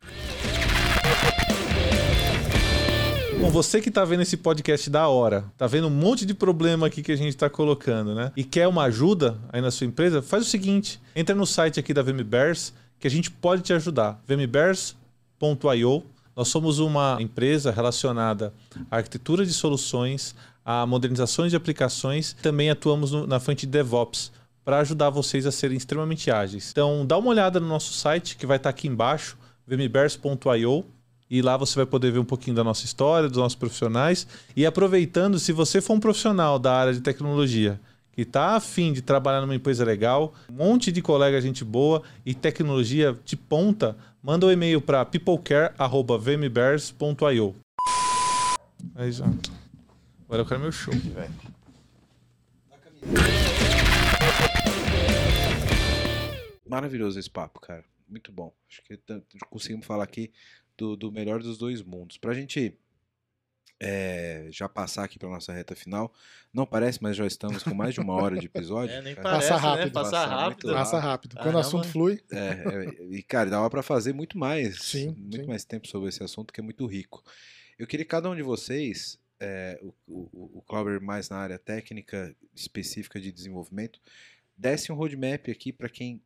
Bom, 3.41 3.51
você 3.51 3.81
que 3.81 3.91
tá 3.91 4.05
vendo 4.05 4.23
esse 4.23 4.37
podcast 4.37 4.91
da 4.91 5.07
hora, 5.09 5.45
tá 5.57 5.67
vendo 5.69 5.87
um 5.87 5.91
monte 5.91 6.27
de 6.27 6.35
problema 6.35 6.89
aqui 6.89 7.03
que 7.03 7.13
a 7.13 7.17
gente 7.17 7.37
tá 7.37 7.49
colocando, 7.49 8.13
né? 8.15 8.33
E 8.37 8.43
quer 8.43 8.67
uma 8.67 8.83
ajuda 8.85 9.39
aí 9.53 9.61
na 9.61 9.71
sua 9.71 9.87
empresa, 9.87 10.21
faz 10.21 10.45
o 10.45 10.51
seguinte: 10.51 11.01
entra 11.15 11.35
no 11.37 11.47
site 11.47 11.79
aqui 11.79 11.95
da 11.95 12.03
VMBears 12.03 12.75
que 12.99 13.07
a 13.07 13.11
gente 13.11 13.31
pode 13.31 13.63
te 13.63 13.73
ajudar. 13.73 14.21
vmbears.io. 14.27 16.05
Nós 16.35 16.49
somos 16.49 16.79
uma 16.81 17.17
empresa 17.21 17.71
relacionada 17.71 18.53
à 18.91 18.97
arquitetura 18.97 19.45
de 19.47 19.53
soluções, 19.53 20.35
a 20.65 20.85
modernizações 20.87 21.51
de 21.51 21.57
aplicações, 21.57 22.33
também 22.43 22.71
atuamos 22.71 23.11
no- 23.13 23.27
na 23.27 23.39
frente 23.41 23.67
de 23.67 23.73
DevOps 23.73 24.33
para 24.69 24.81
ajudar 24.81 25.09
vocês 25.09 25.47
a 25.47 25.51
serem 25.51 25.79
extremamente 25.79 26.31
ágeis. 26.31 26.71
Então, 26.71 27.07
dá 27.07 27.17
uma 27.17 27.31
olhada 27.31 27.59
no 27.59 27.67
nosso 27.67 27.95
site 27.95 28.37
que 28.37 28.45
vai 28.45 28.59
estar 28.59 28.69
aqui 28.69 28.87
embaixo, 28.87 29.39
vmbears.io. 29.67 30.85
E 31.31 31.41
lá 31.41 31.57
você 31.57 31.77
vai 31.77 31.87
poder 31.87 32.13
ver 32.13 32.19
um 32.19 32.25
pouquinho 32.25 32.55
da 32.55 32.63
nossa 32.63 32.85
história, 32.85 33.31
dos 33.31 33.39
nossos 33.39 33.57
profissionais. 33.57 34.27
E 34.55 34.67
aproveitando, 34.67 35.39
se 35.39 35.53
você 35.53 35.81
for 35.81 35.95
um 35.95 36.01
profissional 36.01 36.59
da 36.59 36.75
área 36.75 36.93
de 36.93 37.01
tecnologia 37.01 37.81
que 38.13 38.21
está 38.21 38.57
afim 38.57 38.93
de 38.93 39.01
trabalhar 39.01 39.41
numa 39.41 39.55
empresa 39.55 39.87
legal, 39.87 40.35
um 40.51 40.57
monte 40.57 40.93
de 40.93 41.01
colega, 41.01 41.41
gente 41.41 41.65
boa 41.65 42.03
e 42.27 42.35
tecnologia 42.35 43.17
de 43.25 43.39
ponta, 43.39 43.97
manda 44.23 44.45
um 44.45 44.51
e-mail 44.51 44.83
para 44.83 45.03
peoplecare.vmbears.io. 45.03 47.57
Aí 48.95 49.13
já. 49.13 49.25
Agora 50.27 50.43
eu 50.43 50.45
quero 50.45 50.61
meu 50.61 50.73
show. 50.73 50.93
Maravilhoso 56.69 57.19
esse 57.19 57.31
papo, 57.31 57.61
cara. 57.61 57.85
Muito 58.09 58.33
bom. 58.33 58.53
Acho 58.69 58.83
que 58.83 58.99
conseguimos 59.51 59.87
falar 59.87 60.05
aqui 60.05 60.33
do, 60.77 60.97
do 60.97 61.13
melhor 61.13 61.41
dos 61.43 61.59
dois 61.59 61.83
mundos. 61.83 62.17
Pra 62.17 62.33
gente 62.33 62.75
é, 63.81 64.49
já 64.51 64.69
passar 64.69 65.05
aqui 65.05 65.19
pra 65.19 65.29
nossa 65.29 65.53
reta 65.53 65.77
final, 65.77 66.13
não 66.53 66.67
parece, 66.67 67.01
mas 67.03 67.17
já 67.17 67.27
estamos 67.27 67.63
com 67.63 67.75
mais 67.75 67.95
de 67.95 68.01
uma 68.01 68.15
hora 68.15 68.37
de 68.37 68.47
episódio. 68.47 68.95
É, 68.95 69.15
parece, 69.15 69.49
Passa 69.51 69.55
né? 69.55 69.61
rápido. 69.61 69.93
Passar 69.93 70.11
Passa 70.11 70.27
rápido. 70.27 70.67
muito 70.67 70.79
Passa 70.79 70.99
rápido. 70.99 71.09
rápido. 71.09 71.31
Quando 71.35 71.41
o 71.41 71.45
Caramba. 71.45 71.61
assunto 71.61 71.89
flui, 71.89 72.21
É, 72.33 72.39
é, 72.39 73.05
e 73.15 73.23
cara, 73.23 73.51
dava 73.51 73.69
pra 73.71 73.83
fazer 73.83 74.13
muito 74.13 74.37
mais, 74.39 74.83
Sim, 74.83 75.09
muito 75.17 75.37
sim. 75.43 75.47
mais 75.47 75.65
tempo 75.65 75.87
sobre 75.87 76.09
esse 76.09 76.23
assunto 76.23 76.53
que 76.53 76.61
é 76.61 76.65
muito 76.65 76.85
rico. 76.87 77.23
Eu 77.79 77.87
queria 77.87 78.05
que 78.05 78.11
cada 78.11 78.29
um 78.29 78.35
de 78.35 78.43
vocês, 78.43 79.21
é, 79.39 79.79
o, 79.83 79.95
o, 80.09 80.59
o 80.59 80.63
Clauber 80.63 81.01
mais 81.01 81.29
na 81.29 81.37
área 81.37 81.59
técnica 81.59 82.35
específica 82.55 83.21
de 83.21 83.31
desenvolvimento, 83.31 84.01
desse 84.57 84.91
um 84.91 84.97
roadmap 84.97 85.49
aqui 85.49 85.73
para 85.73 85.89
quem 85.89 86.21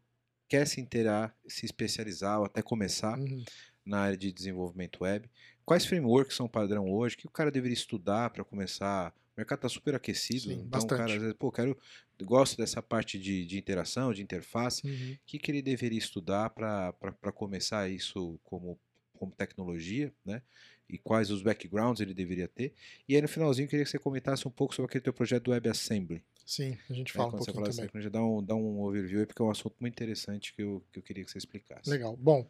quer 0.52 0.66
se 0.66 0.82
inteirar, 0.82 1.34
se 1.48 1.64
especializar 1.64 2.38
ou 2.38 2.44
até 2.44 2.60
começar 2.60 3.18
uhum, 3.18 3.42
na 3.86 4.00
área 4.00 4.18
de 4.18 4.30
desenvolvimento 4.30 5.02
web. 5.02 5.26
Quais 5.64 5.86
frameworks 5.86 6.36
são 6.36 6.46
padrão 6.46 6.90
hoje? 6.90 7.14
O 7.14 7.18
que 7.20 7.26
o 7.26 7.30
cara 7.30 7.50
deveria 7.50 7.72
estudar 7.72 8.28
para 8.28 8.44
começar? 8.44 9.14
O 9.34 9.40
mercado 9.40 9.60
está 9.60 9.68
super 9.70 9.94
aquecido, 9.94 10.50
Sim, 10.50 10.52
então 10.52 10.64
o 10.64 10.68
bastante. 10.68 10.98
cara 10.98 11.14
às 11.14 11.20
vezes, 11.22 11.36
pô, 11.38 11.50
quero, 11.50 11.74
gosto 12.22 12.58
dessa 12.58 12.82
parte 12.82 13.18
de, 13.18 13.46
de 13.46 13.56
interação, 13.56 14.12
de 14.12 14.22
interface. 14.22 14.86
uhum. 14.86 15.14
O 15.14 15.18
que, 15.24 15.38
que 15.38 15.50
ele 15.50 15.62
deveria 15.62 15.98
estudar 15.98 16.50
para 16.50 17.32
começar 17.34 17.88
isso 17.88 18.38
como, 18.44 18.78
como 19.14 19.32
tecnologia, 19.32 20.12
né? 20.22 20.42
E 20.86 20.98
quais 20.98 21.30
os 21.30 21.42
backgrounds 21.42 22.02
ele 22.02 22.12
deveria 22.12 22.46
ter. 22.46 22.74
E 23.08 23.16
aí 23.16 23.22
no 23.22 23.28
finalzinho 23.28 23.64
eu 23.64 23.70
queria 23.70 23.86
que 23.86 23.90
você 23.90 23.98
comentasse 23.98 24.46
um 24.46 24.50
pouco 24.50 24.74
sobre 24.74 24.90
aquele 24.90 25.04
teu 25.04 25.14
projeto 25.14 25.44
do 25.44 25.52
WebAssembly. 25.52 26.22
Sim, 26.44 26.76
a 26.90 26.92
gente 26.92 27.08
né? 27.08 27.12
fala 27.14 27.28
um 27.28 27.30
Quando 27.30 27.44
você 27.44 27.52
pouquinho 27.52 27.74
fala 27.74 27.90
também. 27.90 28.10
dá 28.10 28.24
um, 28.24 28.42
dá 28.42 28.54
um 28.54 28.82
overview 28.82 29.26
porque 29.26 29.40
é 29.40 29.44
um 29.44 29.50
assunto 29.50 29.74
muito 29.80 29.94
interessante 29.94 30.52
que 30.52 30.62
eu, 30.62 30.82
que 30.92 30.98
eu 30.98 31.02
queria 31.02 31.24
que 31.24 31.30
você 31.30 31.38
explicasse. 31.38 31.88
Legal. 31.88 32.16
Bom, 32.16 32.46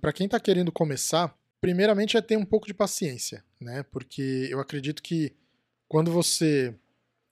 para 0.00 0.12
quem 0.12 0.26
está 0.26 0.40
querendo 0.40 0.72
começar, 0.72 1.36
primeiramente 1.60 2.16
é 2.16 2.22
ter 2.22 2.36
um 2.36 2.44
pouco 2.44 2.66
de 2.66 2.74
paciência, 2.74 3.44
né? 3.60 3.82
Porque 3.84 4.48
eu 4.50 4.60
acredito 4.60 5.02
que 5.02 5.32
quando 5.88 6.10
você 6.10 6.74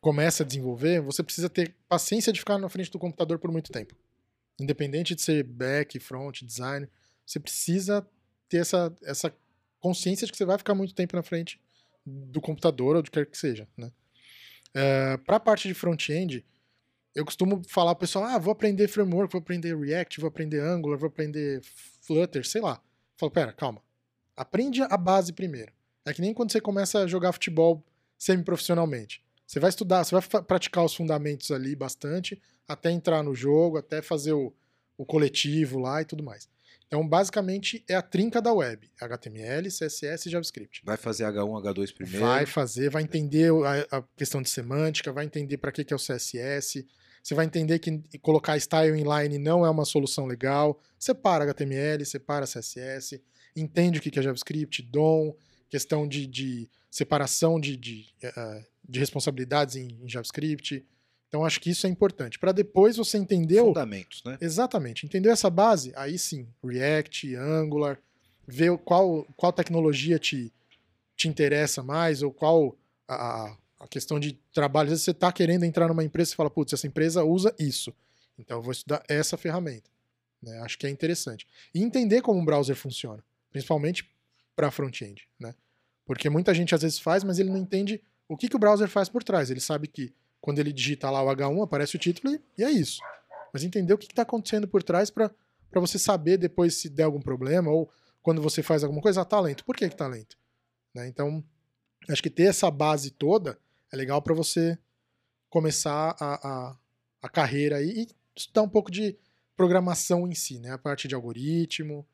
começa 0.01 0.43
a 0.43 0.47
desenvolver, 0.47 1.01
você 1.01 1.23
precisa 1.23 1.49
ter 1.49 1.75
paciência 1.89 2.33
de 2.33 2.41
ficar 2.41 2.59
na 2.59 2.69
frente 2.69 2.91
do 2.91 2.99
computador 2.99 3.39
por 3.39 3.51
muito 3.51 3.71
tempo. 3.71 3.95
Independente 4.61 5.15
de 5.15 5.23
ser 5.23 5.45
back, 5.45 5.99
front, 5.99 6.43
design, 6.43 6.89
você 7.25 7.41
precisa 7.41 8.07
ter 8.49 8.59
essa, 8.59 8.95
essa 9.03 9.35
consciência 9.81 10.27
de 10.27 10.33
que 10.33 10.39
você 10.39 10.45
vai 10.45 10.59
ficar 10.59 10.75
muito 10.75 10.95
tempo 10.95 11.17
na 11.17 11.23
frente 11.23 11.61
do 12.05 12.41
computador 12.41 12.97
ou 12.97 13.03
do 13.03 13.11
que 13.11 13.19
quer 13.19 13.27
que 13.27 13.39
seja, 13.39 13.67
né? 13.77 13.91
Para 15.25 15.37
a 15.37 15.41
parte 15.41 15.69
de 15.69 15.75
front-end, 15.75 16.45
eu 17.15 17.25
costumo 17.25 17.63
falar 17.69 17.95
pro 17.95 18.01
pessoal, 18.01 18.25
ah, 18.25 18.39
vou 18.39 18.53
aprender 18.53 18.89
framework, 18.89 19.33
vou 19.33 19.41
aprender 19.41 19.77
React, 19.77 20.21
vou 20.21 20.29
aprender 20.29 20.61
Angular, 20.61 20.99
vou 20.99 21.09
aprender 21.09 21.61
Flutter, 22.01 22.47
sei 22.47 22.61
lá. 22.61 22.75
Eu 22.75 23.19
falo, 23.19 23.31
pera, 23.33 23.53
calma. 23.53 23.83
Aprende 24.35 24.83
a 24.83 24.97
base 24.97 25.33
primeiro. 25.33 25.73
É 26.05 26.13
que 26.13 26.21
nem 26.21 26.33
quando 26.33 26.51
você 26.51 26.61
começa 26.61 27.01
a 27.01 27.07
jogar 27.07 27.33
futebol 27.33 27.85
semi-profissionalmente. 28.19 29.23
Você 29.47 29.61
vai 29.61 29.69
estudar, 29.69 30.05
você 30.05 30.19
vai 30.19 30.43
praticar 30.43 30.85
os 30.85 30.95
fundamentos 30.95 31.51
ali 31.51 31.77
bastante, 31.77 32.41
até 32.67 32.91
entrar 32.91 33.23
no 33.23 33.35
jogo, 33.35 33.77
até 33.77 34.01
fazer 34.01 34.33
o, 34.33 34.53
o 34.97 35.05
coletivo 35.05 35.79
lá 35.79 36.01
e 36.01 36.05
tudo 36.07 36.23
mais. 36.25 36.49
Então, 36.93 37.09
basicamente, 37.09 37.83
é 37.89 37.95
a 37.95 38.03
trinca 38.03 38.39
da 38.43 38.53
web. 38.53 38.87
HTML, 39.01 39.67
CSS 39.71 40.29
e 40.29 40.31
JavaScript. 40.31 40.83
Vai 40.85 40.99
fazer 40.99 41.25
H1, 41.25 41.63
H2 41.63 41.95
primeiro. 41.95 42.21
Vai 42.21 42.45
fazer, 42.45 42.91
vai 42.91 43.03
entender 43.03 43.51
a, 43.65 43.97
a 43.97 44.03
questão 44.15 44.43
de 44.43 44.51
semântica, 44.51 45.11
vai 45.11 45.25
entender 45.25 45.57
para 45.57 45.73
que, 45.73 45.85
que 45.85 45.95
é 45.95 45.97
o 45.97 45.99
CSS. 45.99 46.87
Você 47.23 47.35
vai 47.35 47.47
entender 47.47 47.79
que 47.79 47.99
colocar 48.21 48.59
style 48.59 49.01
inline 49.01 49.39
não 49.39 49.65
é 49.65 49.71
uma 49.71 49.87
solução 49.87 50.27
legal. 50.27 50.79
Separa 50.99 51.45
HTML, 51.45 52.05
separa 52.05 52.45
CSS, 52.45 53.23
entende 53.57 53.99
o 53.99 54.03
que 54.03 54.11
que 54.11 54.19
é 54.19 54.23
JavaScript, 54.23 54.83
DOM, 54.83 55.35
questão 55.71 56.07
de, 56.07 56.27
de 56.27 56.69
separação 56.91 57.59
de, 57.59 57.75
de, 57.75 58.05
eh, 58.23 58.65
de 58.87 59.01
responsabilidades 59.01 59.77
em, 59.77 59.99
em 60.03 60.07
JavaScript. 60.07 60.85
Então, 61.33 61.47
acho 61.47 61.61
que 61.63 61.71
isso 61.71 61.87
é 61.87 61.89
importante. 61.89 62.39
Para 62.39 62.53
depois 62.53 62.99
você 62.99 63.17
entender 63.17 63.63
Fundamentos, 63.63 64.23
né? 64.23 64.37
Exatamente. 64.39 65.07
Entendeu 65.07 65.33
essa 65.33 65.49
base? 65.49 65.91
Aí 65.97 66.19
sim, 66.19 66.47
React, 66.63 67.35
Angular, 67.37 67.99
ver 68.47 68.77
qual, 68.77 69.27
qual 69.35 69.51
tecnologia 69.51 70.19
te, 70.19 70.53
te 71.17 71.29
interessa 71.29 71.83
mais, 71.83 72.23
ou 72.23 72.31
qual 72.31 72.77
a, 73.09 73.57
a 73.81 73.89
questão 73.89 74.21
de 74.21 74.39
trabalho. 74.53 74.89
Às 74.89 74.91
vezes 74.91 75.05
você 75.07 75.13
está 75.13 75.33
querendo 75.33 75.65
entrar 75.65 75.89
numa 75.89 76.05
empresa 76.05 76.35
e 76.35 76.37
fala, 76.37 76.51
putz, 76.51 76.75
essa 76.75 76.87
empresa 76.87 77.25
usa 77.25 77.55
isso. 77.59 77.95
Então 78.39 78.59
eu 78.59 78.63
vou 78.63 78.73
estudar 78.73 79.03
essa 79.09 79.39
ferramenta. 79.39 79.89
né? 80.43 80.61
Acho 80.61 80.79
que 80.79 80.87
é 80.87 80.91
interessante. 80.91 81.47
E 81.75 81.83
entender 81.83 82.21
como 82.21 82.39
um 82.39 82.45
browser 82.45 82.77
funciona, 82.77 83.25
principalmente 83.51 84.07
para 84.55 84.71
front-end. 84.71 85.27
Né? 85.41 85.55
Porque 86.05 86.29
muita 86.29 86.53
gente 86.53 86.75
às 86.75 86.83
vezes 86.83 86.99
faz, 86.99 87.25
mas 87.25 87.39
ele 87.39 87.49
não 87.49 87.57
entende 87.57 88.03
o 88.29 88.37
que, 88.37 88.51
que 88.51 88.57
o 88.57 88.59
browser 88.59 88.87
faz 88.87 89.09
por 89.09 89.25
trás. 89.25 89.51
Ele 89.51 89.61
sabe 89.61 89.89
que 89.89 90.13
quando 90.43 90.59
ele 90.59 90.75
digita 90.75 91.11
lá 91.11 91.23
o 91.23 91.35
H1, 91.35 91.65
aparece 91.65 91.97
o 91.97 91.99
título 91.99 92.35
e, 92.35 92.41
e 92.59 92.65
é 92.65 92.71
isso 92.71 93.01
mas 93.53 93.63
entender 93.63 93.93
o 93.93 93.99
que 93.99 94.07
está 94.07 94.23
acontecendo 94.23 94.67
por 94.67 94.83
trás 94.83 95.11
para 95.11 95.31
você 95.75 95.99
saber 95.99 96.39
depois 96.39 96.75
se 96.75 96.89
der 96.89 97.05
algum 97.05 97.21
problema 97.21 97.71
ou 97.71 97.91
quando 98.23 98.41
você 98.41 98.63
faz 98.63 98.83
alguma 98.83 99.03
coisa, 99.03 99.21
ah, 99.21 99.25
tá 99.25 99.39
lento. 99.41 99.65
Por 99.65 99.77
que, 99.77 99.89
que 99.89 99.97
tá 99.97 100.07
lento? 100.07 100.39
Né? 100.95 101.09
Então, 101.09 101.45
acho 102.09 102.23
que 102.23 102.31
ter 102.31 102.45
essa 102.45 102.71
base 102.71 103.11
toda 103.11 103.59
é 103.93 103.97
legal 103.97 104.23
para 104.23 104.33
você 104.33 104.79
começar 105.51 106.17
a, 106.19 106.49
a, 106.49 106.77
a 107.21 107.29
carreira 107.29 107.77
aí 107.77 108.03
e 108.03 108.09
estudar 108.35 108.63
um 108.63 108.69
pouco 108.69 108.91
de 108.91 109.19
programação 109.57 110.27
em 110.27 110.35
si, 110.35 110.59
né? 110.59 110.71
A 110.71 110.79
parte 110.79 111.07
de 111.07 111.15
algoritmo. 111.15 112.07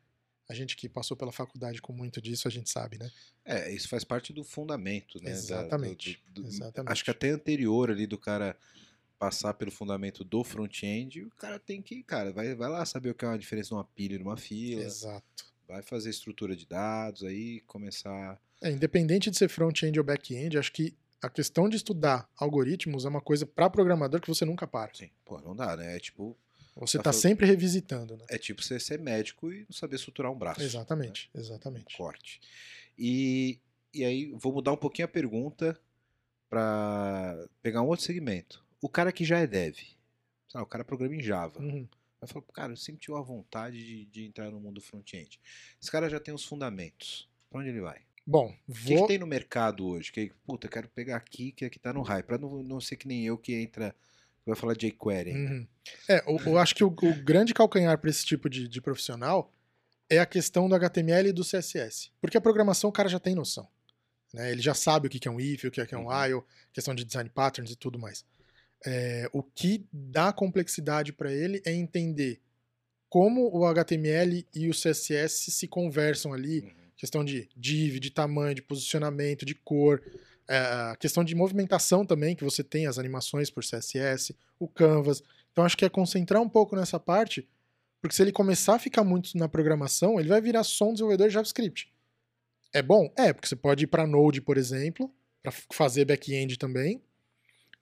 A 0.49 0.55
gente 0.55 0.77
que 0.77 0.89
passou 0.89 1.17
pela 1.17 1.31
faculdade 1.31 1.83
com 1.83 1.93
muito 1.93 2.23
disso, 2.23 2.49
a 2.49 2.51
gente 2.51 2.71
sabe, 2.71 2.99
né? 2.99 3.11
É, 3.45 3.71
isso 3.71 3.89
faz 3.89 4.03
parte 4.03 4.33
do 4.33 4.43
fundamento, 4.43 5.19
né? 5.19 5.25
da- 5.25 5.31
do- 5.31 5.39
Exatamente, 5.39 6.23
do- 6.31 6.47
exatamente. 6.47 6.91
Acho 6.93 7.05
que 7.05 7.11
até 7.11 7.29
anterior 7.31 7.91
ali 7.91 8.07
do 8.07 8.17
cara 8.17 8.57
passar 9.19 9.53
pelo 9.55 9.71
fundamento 9.71 10.25
do 10.25 10.43
front-end, 10.45 11.23
o 11.25 11.31
cara 11.31 11.59
tem 11.59 11.83
que, 11.83 12.03
cara, 12.03 12.33
vai, 12.33 12.55
vai 12.55 12.69
lá 12.69 12.85
saber 12.87 13.11
o 13.11 13.15
que 13.15 13.25
é 13.25 13.29
uma 13.29 13.39
diferença 13.39 13.69
de 13.69 13.75
uma 13.75 13.85
pilha 13.85 14.15
e 14.15 14.19
de 14.19 14.23
uma 14.25 14.37
fila, 14.37 14.83
Exato. 14.85 15.45
vai 15.67 15.83
fazer 15.83 16.09
estrutura 16.11 16.55
de 16.57 16.65
dados, 16.65 17.25
aí 17.25 17.61
começar. 17.67 18.41
É, 18.63 18.71
independente 18.71 19.31
de 19.31 19.37
ser 19.37 19.49
front-end 19.49 19.99
ou 19.99 20.05
back-end, 20.05 20.57
acho 20.57 20.73
que 20.73 20.97
a 21.21 21.29
questão 21.29 21.69
de 21.69 21.77
estudar 21.77 22.31
algoritmos 22.39 23.05
é 23.05 23.09
uma 23.09 23.21
coisa 23.21 23.45
para 23.45 23.69
programador 23.69 24.21
que 24.21 24.29
você 24.29 24.45
nunca 24.45 24.67
para. 24.69 24.93
Assim, 24.93 25.11
pô, 25.25 25.41
não 25.41 25.55
dá, 25.55 25.77
né? 25.77 25.97
É 25.97 26.01
tipo 26.01 26.37
Você 26.79 26.99
Tá 26.99 27.11
está 27.11 27.13
sempre 27.13 27.47
revisitando, 27.47 28.17
né? 28.17 28.25
É 28.29 28.39
tipo 28.39 28.63
você 28.63 28.79
ser 28.79 28.99
médico 29.01 29.53
e 29.53 29.61
não 29.61 29.73
saber 29.73 29.99
suturar 29.99 30.31
um 30.33 30.39
braço. 30.39 30.63
Exatamente, 30.63 31.29
exatamente. 31.35 31.97
Corte. 31.97 32.41
E, 32.97 33.59
e 33.93 34.05
aí, 34.05 34.33
vou 34.33 34.53
mudar 34.53 34.73
um 34.73 34.77
pouquinho 34.77 35.07
a 35.07 35.11
pergunta 35.11 35.79
para 36.49 37.47
pegar 37.63 37.83
um 37.83 37.87
outro 37.87 38.05
segmento. 38.05 38.65
O 38.81 38.89
cara 38.89 39.13
que 39.13 39.25
já 39.25 39.39
é 39.39 39.47
dev, 39.47 39.77
sabe, 40.49 40.63
o 40.65 40.67
cara 40.67 40.85
programa 40.85 41.15
em 41.17 41.23
Java, 41.23 41.61
Uhum. 41.61 41.87
vai 42.21 42.29
falar, 42.29 42.45
cara, 42.53 42.73
eu 42.73 42.77
sempre 42.77 43.01
tive 43.03 43.17
a 43.17 43.21
vontade 43.21 43.77
de, 43.85 44.05
de 44.07 44.25
entrar 44.27 44.51
no 44.51 44.61
mundo 44.61 44.81
front-end. 44.81 45.39
Esse 45.81 45.91
cara 45.91 46.09
já 46.09 46.19
tem 46.21 46.33
os 46.35 46.45
fundamentos. 46.45 47.29
Pra 47.51 47.61
onde 47.61 47.71
ele 47.71 47.81
vai? 47.81 48.01
Bom, 48.27 48.55
O 48.69 48.73
que, 48.75 48.83
que 48.89 48.95
vou. 48.97 49.07
tem 49.07 49.19
no 49.19 49.27
mercado 49.27 49.87
hoje? 49.87 50.13
Que, 50.13 50.31
puta, 50.45 50.67
eu 50.67 50.71
quero 50.71 50.89
pegar 50.89 51.17
aqui, 51.17 51.51
que 51.53 51.65
aqui 51.65 51.79
tá 51.79 51.93
no 51.93 52.03
hype. 52.03 52.27
Pra 52.27 52.37
não, 52.39 52.63
não 52.63 52.81
ser 52.81 52.97
que 52.97 53.09
nem 53.09 53.25
eu 53.25 53.39
que 53.39 53.55
entra, 53.55 53.97
vai 54.49 54.57
falar 54.57 54.75
jQuery. 54.75 55.31
ainda. 55.31 55.53
Uhum. 55.53 55.67
É, 56.09 56.25
eu, 56.31 56.39
eu 56.53 56.59
acho 56.59 56.75
que 56.75 56.85
o, 56.85 56.89
o 56.89 57.15
grande 57.23 57.55
calcanhar 57.55 57.99
para 57.99 58.11
esse 58.11 58.25
tipo 58.25 58.49
de, 58.49 58.67
de 58.69 58.81
profissional 58.81 59.53
é 60.11 60.19
a 60.19 60.27
questão 60.27 60.69
do 60.69 60.75
HTML 60.75 61.29
e 61.29 61.33
do 61.33 61.43
CSS. 61.45 62.11
Porque 62.21 62.37
a 62.37 62.41
programação 62.41 62.89
o 62.91 62.93
cara 62.93 63.09
já 63.09 63.19
tem 63.21 63.35
noção. 63.35 63.69
né? 64.33 64.51
Ele 64.51 64.61
já 64.63 64.75
sabe 64.75 65.07
o 65.07 65.11
que 65.11 65.27
é 65.29 65.31
um 65.31 65.39
if, 65.41 65.65
o 65.65 65.71
que 65.71 65.85
que 65.87 65.95
é 65.95 65.99
um 65.99 66.07
Uhum. 66.07 66.23
while, 66.23 66.43
questão 66.73 66.95
de 66.95 67.05
design 67.05 67.29
patterns 67.31 67.71
e 67.71 67.77
tudo 67.77 67.99
mais. 67.99 68.25
É, 68.87 69.29
o 69.33 69.43
que 69.43 69.87
dá 69.93 70.33
complexidade 70.33 71.13
para 71.13 71.33
ele 71.33 71.61
é 71.65 71.73
entender 71.73 72.41
como 73.09 73.49
o 73.57 73.65
HTML 73.67 74.47
e 74.55 74.69
o 74.69 74.73
CSS 74.75 75.51
se 75.51 75.67
conversam 75.67 76.33
ali, 76.33 76.61
Uhum. 76.61 76.71
questão 76.97 77.25
de 77.25 77.49
div, 77.57 77.99
de 77.99 78.11
tamanho, 78.11 78.55
de 78.55 78.63
posicionamento, 78.63 79.45
de 79.47 79.55
cor, 79.55 80.03
é, 80.05 80.11
a 80.57 80.97
questão 80.97 81.23
de 81.23 81.35
movimentação 81.35 82.07
também, 82.07 82.35
que 82.35 82.45
você 82.45 82.65
tem 82.65 82.87
as 82.87 82.99
animações 82.99 83.51
por 83.51 83.63
CSS, 83.63 84.35
o 84.59 84.67
Canvas. 84.67 85.23
Então 85.53 85.65
acho 85.65 85.77
que 85.77 85.85
é 85.85 85.89
concentrar 85.89 86.41
um 86.41 86.49
pouco 86.49 86.75
nessa 86.75 86.99
parte, 86.99 87.49
porque 88.01 88.15
se 88.15 88.23
ele 88.23 88.33
começar 88.33 88.77
a 88.77 88.79
ficar 88.79 89.05
muito 89.05 89.37
na 89.37 89.49
programação, 89.49 90.19
ele 90.19 90.29
vai 90.29 90.41
virar 90.41 90.65
só 90.65 90.89
um 90.89 90.93
desenvolvedor 90.93 91.29
de 91.29 91.35
JavaScript. 91.35 91.93
É 92.73 92.83
bom? 92.83 93.13
É, 93.17 93.33
porque 93.33 93.49
você 93.49 93.57
pode 93.57 93.85
ir 93.85 93.87
para 93.87 94.07
Node, 94.07 94.41
por 94.41 94.57
exemplo, 94.57 95.13
para 95.43 95.53
fazer 95.73 96.05
back-end 96.05 96.59
também. 96.59 97.03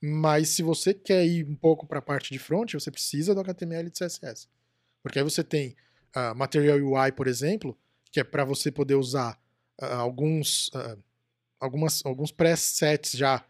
Mas 0.00 0.50
se 0.50 0.62
você 0.62 0.94
quer 0.94 1.26
ir 1.26 1.44
um 1.44 1.56
pouco 1.56 1.86
para 1.86 1.98
a 1.98 2.02
parte 2.02 2.32
de 2.32 2.38
front, 2.38 2.72
você 2.74 2.90
precisa 2.90 3.34
do 3.34 3.40
HTML 3.40 3.88
e 3.88 3.90
do 3.90 3.98
CSS. 3.98 4.48
Porque 5.02 5.18
aí 5.18 5.24
você 5.24 5.42
tem 5.42 5.74
ah, 6.14 6.34
Material 6.34 6.78
UI, 6.78 7.12
por 7.12 7.26
exemplo, 7.26 7.76
que 8.10 8.20
é 8.20 8.24
para 8.24 8.44
você 8.44 8.70
poder 8.70 8.94
usar 8.94 9.38
ah, 9.80 9.96
alguns, 9.96 10.70
ah, 10.74 10.96
algumas, 11.60 12.04
alguns 12.04 12.30
presets 12.32 13.12
já 13.12 13.44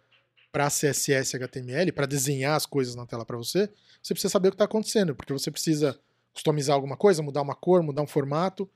para 0.52 0.68
CSS 0.68 1.34
e 1.34 1.36
HTML, 1.36 1.92
para 1.92 2.06
desenhar 2.06 2.56
as 2.56 2.64
coisas 2.64 2.94
na 2.94 3.04
tela 3.06 3.24
para 3.26 3.36
você, 3.36 3.68
você 4.02 4.14
precisa 4.14 4.30
saber 4.32 4.48
o 4.48 4.50
que 4.52 4.54
está 4.54 4.64
acontecendo, 4.64 5.14
porque 5.14 5.32
você 5.32 5.50
precisa 5.50 5.98
customizar 6.32 6.74
alguma 6.74 6.96
coisa, 6.96 7.22
mudar 7.22 7.42
uma 7.42 7.54
cor, 7.54 7.82
mudar 7.82 8.02
um 8.02 8.06
formato. 8.06 8.68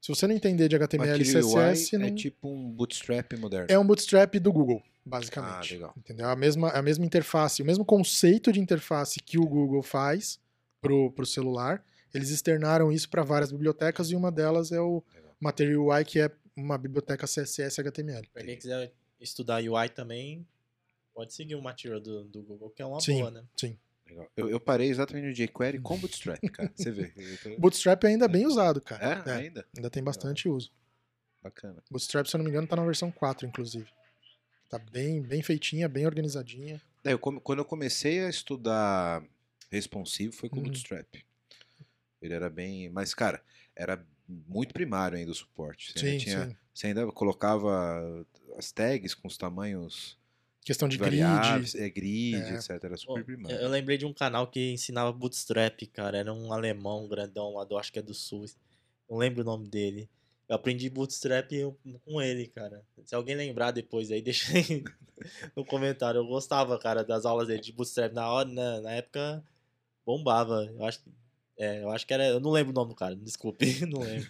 Se 0.00 0.08
você 0.08 0.26
não 0.26 0.34
entender 0.34 0.68
de 0.68 0.76
HTML 0.76 1.20
e 1.20 1.24
CSS, 1.24 1.96
UI 1.96 1.98
não... 2.02 2.06
é 2.08 2.10
tipo 2.12 2.48
um 2.48 2.70
bootstrap 2.70 3.32
moderno. 3.36 3.66
é 3.68 3.78
um 3.78 3.84
bootstrap 3.86 4.34
do 4.38 4.52
Google, 4.52 4.80
Ah, 4.84 4.90
basicamente. 5.04 5.74
legal. 5.74 5.92
Entendeu? 5.96 6.28
A 6.28 6.36
mesma, 6.36 6.70
a 6.70 6.80
mesma 6.80 7.04
interface, 7.04 7.60
o 7.62 7.64
mesmo 7.66 7.84
conceito 7.84 8.52
de 8.52 8.60
interface 8.60 9.20
que 9.20 9.38
o 9.38 9.44
Google 9.46 9.82
faz 9.82 10.38
pro, 10.80 11.10
pro 11.12 11.26
celular, 11.26 11.84
eles 12.14 12.30
externaram 12.30 12.90
isso 12.92 13.08
para 13.10 13.22
várias 13.22 13.50
bibliotecas 13.52 14.10
e 14.10 14.14
uma 14.16 14.30
delas 14.32 14.70
é 14.72 14.80
o 14.80 15.02
Legal. 15.14 15.34
Material 15.40 15.82
UI, 15.88 16.04
que 16.04 16.20
é 16.20 16.30
uma 16.58 16.76
biblioteca 16.78 17.26
CSS 17.26 17.80
HTML. 17.80 18.26
Pra 18.32 18.42
quem 18.44 18.56
quiser 18.56 18.92
estudar 19.20 19.62
UI 19.62 19.88
também, 19.88 20.46
pode 21.14 21.32
seguir 21.34 21.54
o 21.54 21.62
material 21.62 22.00
do, 22.00 22.24
do 22.24 22.42
Google, 22.42 22.70
que 22.70 22.82
é 22.82 22.86
uma 22.86 23.00
Sim. 23.00 23.18
boa, 23.20 23.30
né? 23.30 23.44
legal. 24.06 24.30
Eu, 24.36 24.48
eu 24.48 24.58
parei 24.60 24.88
exatamente 24.88 25.26
no 25.26 25.32
jQuery 25.34 25.78
com 25.80 25.98
bootstrap, 25.98 26.40
cara. 26.50 26.72
Você 26.74 26.90
vê. 26.90 27.12
Bootstrap 27.58 28.04
ainda 28.04 28.24
é 28.24 28.28
bem 28.28 28.46
usado, 28.46 28.80
cara. 28.80 29.22
É, 29.26 29.30
É, 29.30 29.34
ainda? 29.34 29.66
ainda 29.76 29.90
tem 29.90 30.02
bastante 30.02 30.48
uso. 30.48 30.70
Bacana. 31.42 31.82
Bootstrap, 31.90 32.26
se 32.26 32.34
eu 32.34 32.38
não 32.38 32.44
me 32.44 32.50
engano, 32.50 32.66
tá 32.66 32.74
na 32.76 32.84
versão 32.84 33.10
4, 33.12 33.46
inclusive. 33.46 33.86
Tá 34.68 34.78
bem, 34.78 35.22
bem 35.22 35.42
feitinha, 35.42 35.88
bem 35.88 36.04
organizadinha. 36.06 36.80
É, 37.04 37.12
eu 37.12 37.18
quando 37.18 37.58
eu 37.58 37.64
comecei 37.64 38.20
a 38.24 38.28
estudar 38.28 39.22
responsivo 39.70 40.32
foi 40.32 40.48
com 40.48 40.56
Uhum. 40.56 40.62
Bootstrap. 40.64 41.06
Ele 42.20 42.34
era 42.34 42.50
bem. 42.50 42.88
Mas, 42.88 43.14
cara, 43.14 43.42
era 43.76 44.04
muito 44.28 44.72
primário 44.74 45.16
ainda 45.18 45.30
o 45.32 45.34
suporte. 45.34 45.92
Você, 45.92 46.06
ainda, 46.06 46.18
Sim, 46.20 46.24
tinha- 46.24 46.48
sim. 46.48 46.56
você 46.74 46.86
ainda 46.88 47.06
colocava 47.12 48.26
as 48.56 48.70
tags 48.72 49.14
com 49.14 49.26
os 49.28 49.36
tamanhos 49.36 50.18
Questão 50.64 50.86
de 50.88 50.98
variáveis, 50.98 51.72
grid. 51.72 51.84
é, 51.86 51.88
grid, 51.90 52.34
É. 52.36 52.54
etc. 52.56 52.70
Era 52.70 52.88
Pô, 52.90 52.96
super 52.98 53.20
eu, 53.20 53.24
primário. 53.24 53.56
eu 53.58 53.68
lembrei 53.70 53.96
de 53.96 54.04
um 54.04 54.12
canal 54.12 54.46
que 54.46 54.72
ensinava 54.72 55.10
Bootstrap, 55.12 55.80
cara. 55.92 56.18
Era 56.18 56.32
um 56.34 56.52
alemão 56.52 57.08
grandão 57.08 57.54
lá 57.54 57.64
do, 57.64 57.78
acho 57.78 57.90
que 57.92 57.98
é 57.98 58.02
do 58.02 58.12
sul. 58.12 58.44
Não 59.08 59.16
lembro 59.16 59.40
o 59.42 59.44
nome 59.46 59.66
dele. 59.68 60.08
Eu 60.46 60.56
aprendi 60.56 60.90
Bootstrap 60.90 61.50
com 62.04 62.20
ele, 62.20 62.46
cara. 62.48 62.82
Se 63.04 63.14
alguém 63.14 63.34
lembrar 63.34 63.70
depois 63.70 64.10
aí, 64.10 64.20
deixa 64.22 64.52
aí 64.56 64.84
no 65.56 65.64
comentário. 65.64 66.18
Eu 66.18 66.26
gostava, 66.26 66.78
cara, 66.78 67.02
das 67.02 67.24
aulas 67.24 67.48
dele 67.48 67.60
de 67.62 67.72
Bootstrap. 67.72 68.12
Na, 68.12 68.30
hora, 68.30 68.48
na, 68.48 68.80
na 68.82 68.92
época, 68.92 69.42
bombava. 70.04 70.64
Eu 70.76 70.84
acho, 70.84 71.02
que- 71.02 71.10
é, 71.58 71.82
eu 71.82 71.90
acho 71.90 72.06
que 72.06 72.14
era... 72.14 72.26
Eu 72.28 72.40
não 72.40 72.50
lembro 72.50 72.70
o 72.70 72.74
nome 72.74 72.90
do 72.90 72.94
cara, 72.94 73.14
desculpe. 73.16 73.66
Não 73.86 74.00
lembro. 74.00 74.28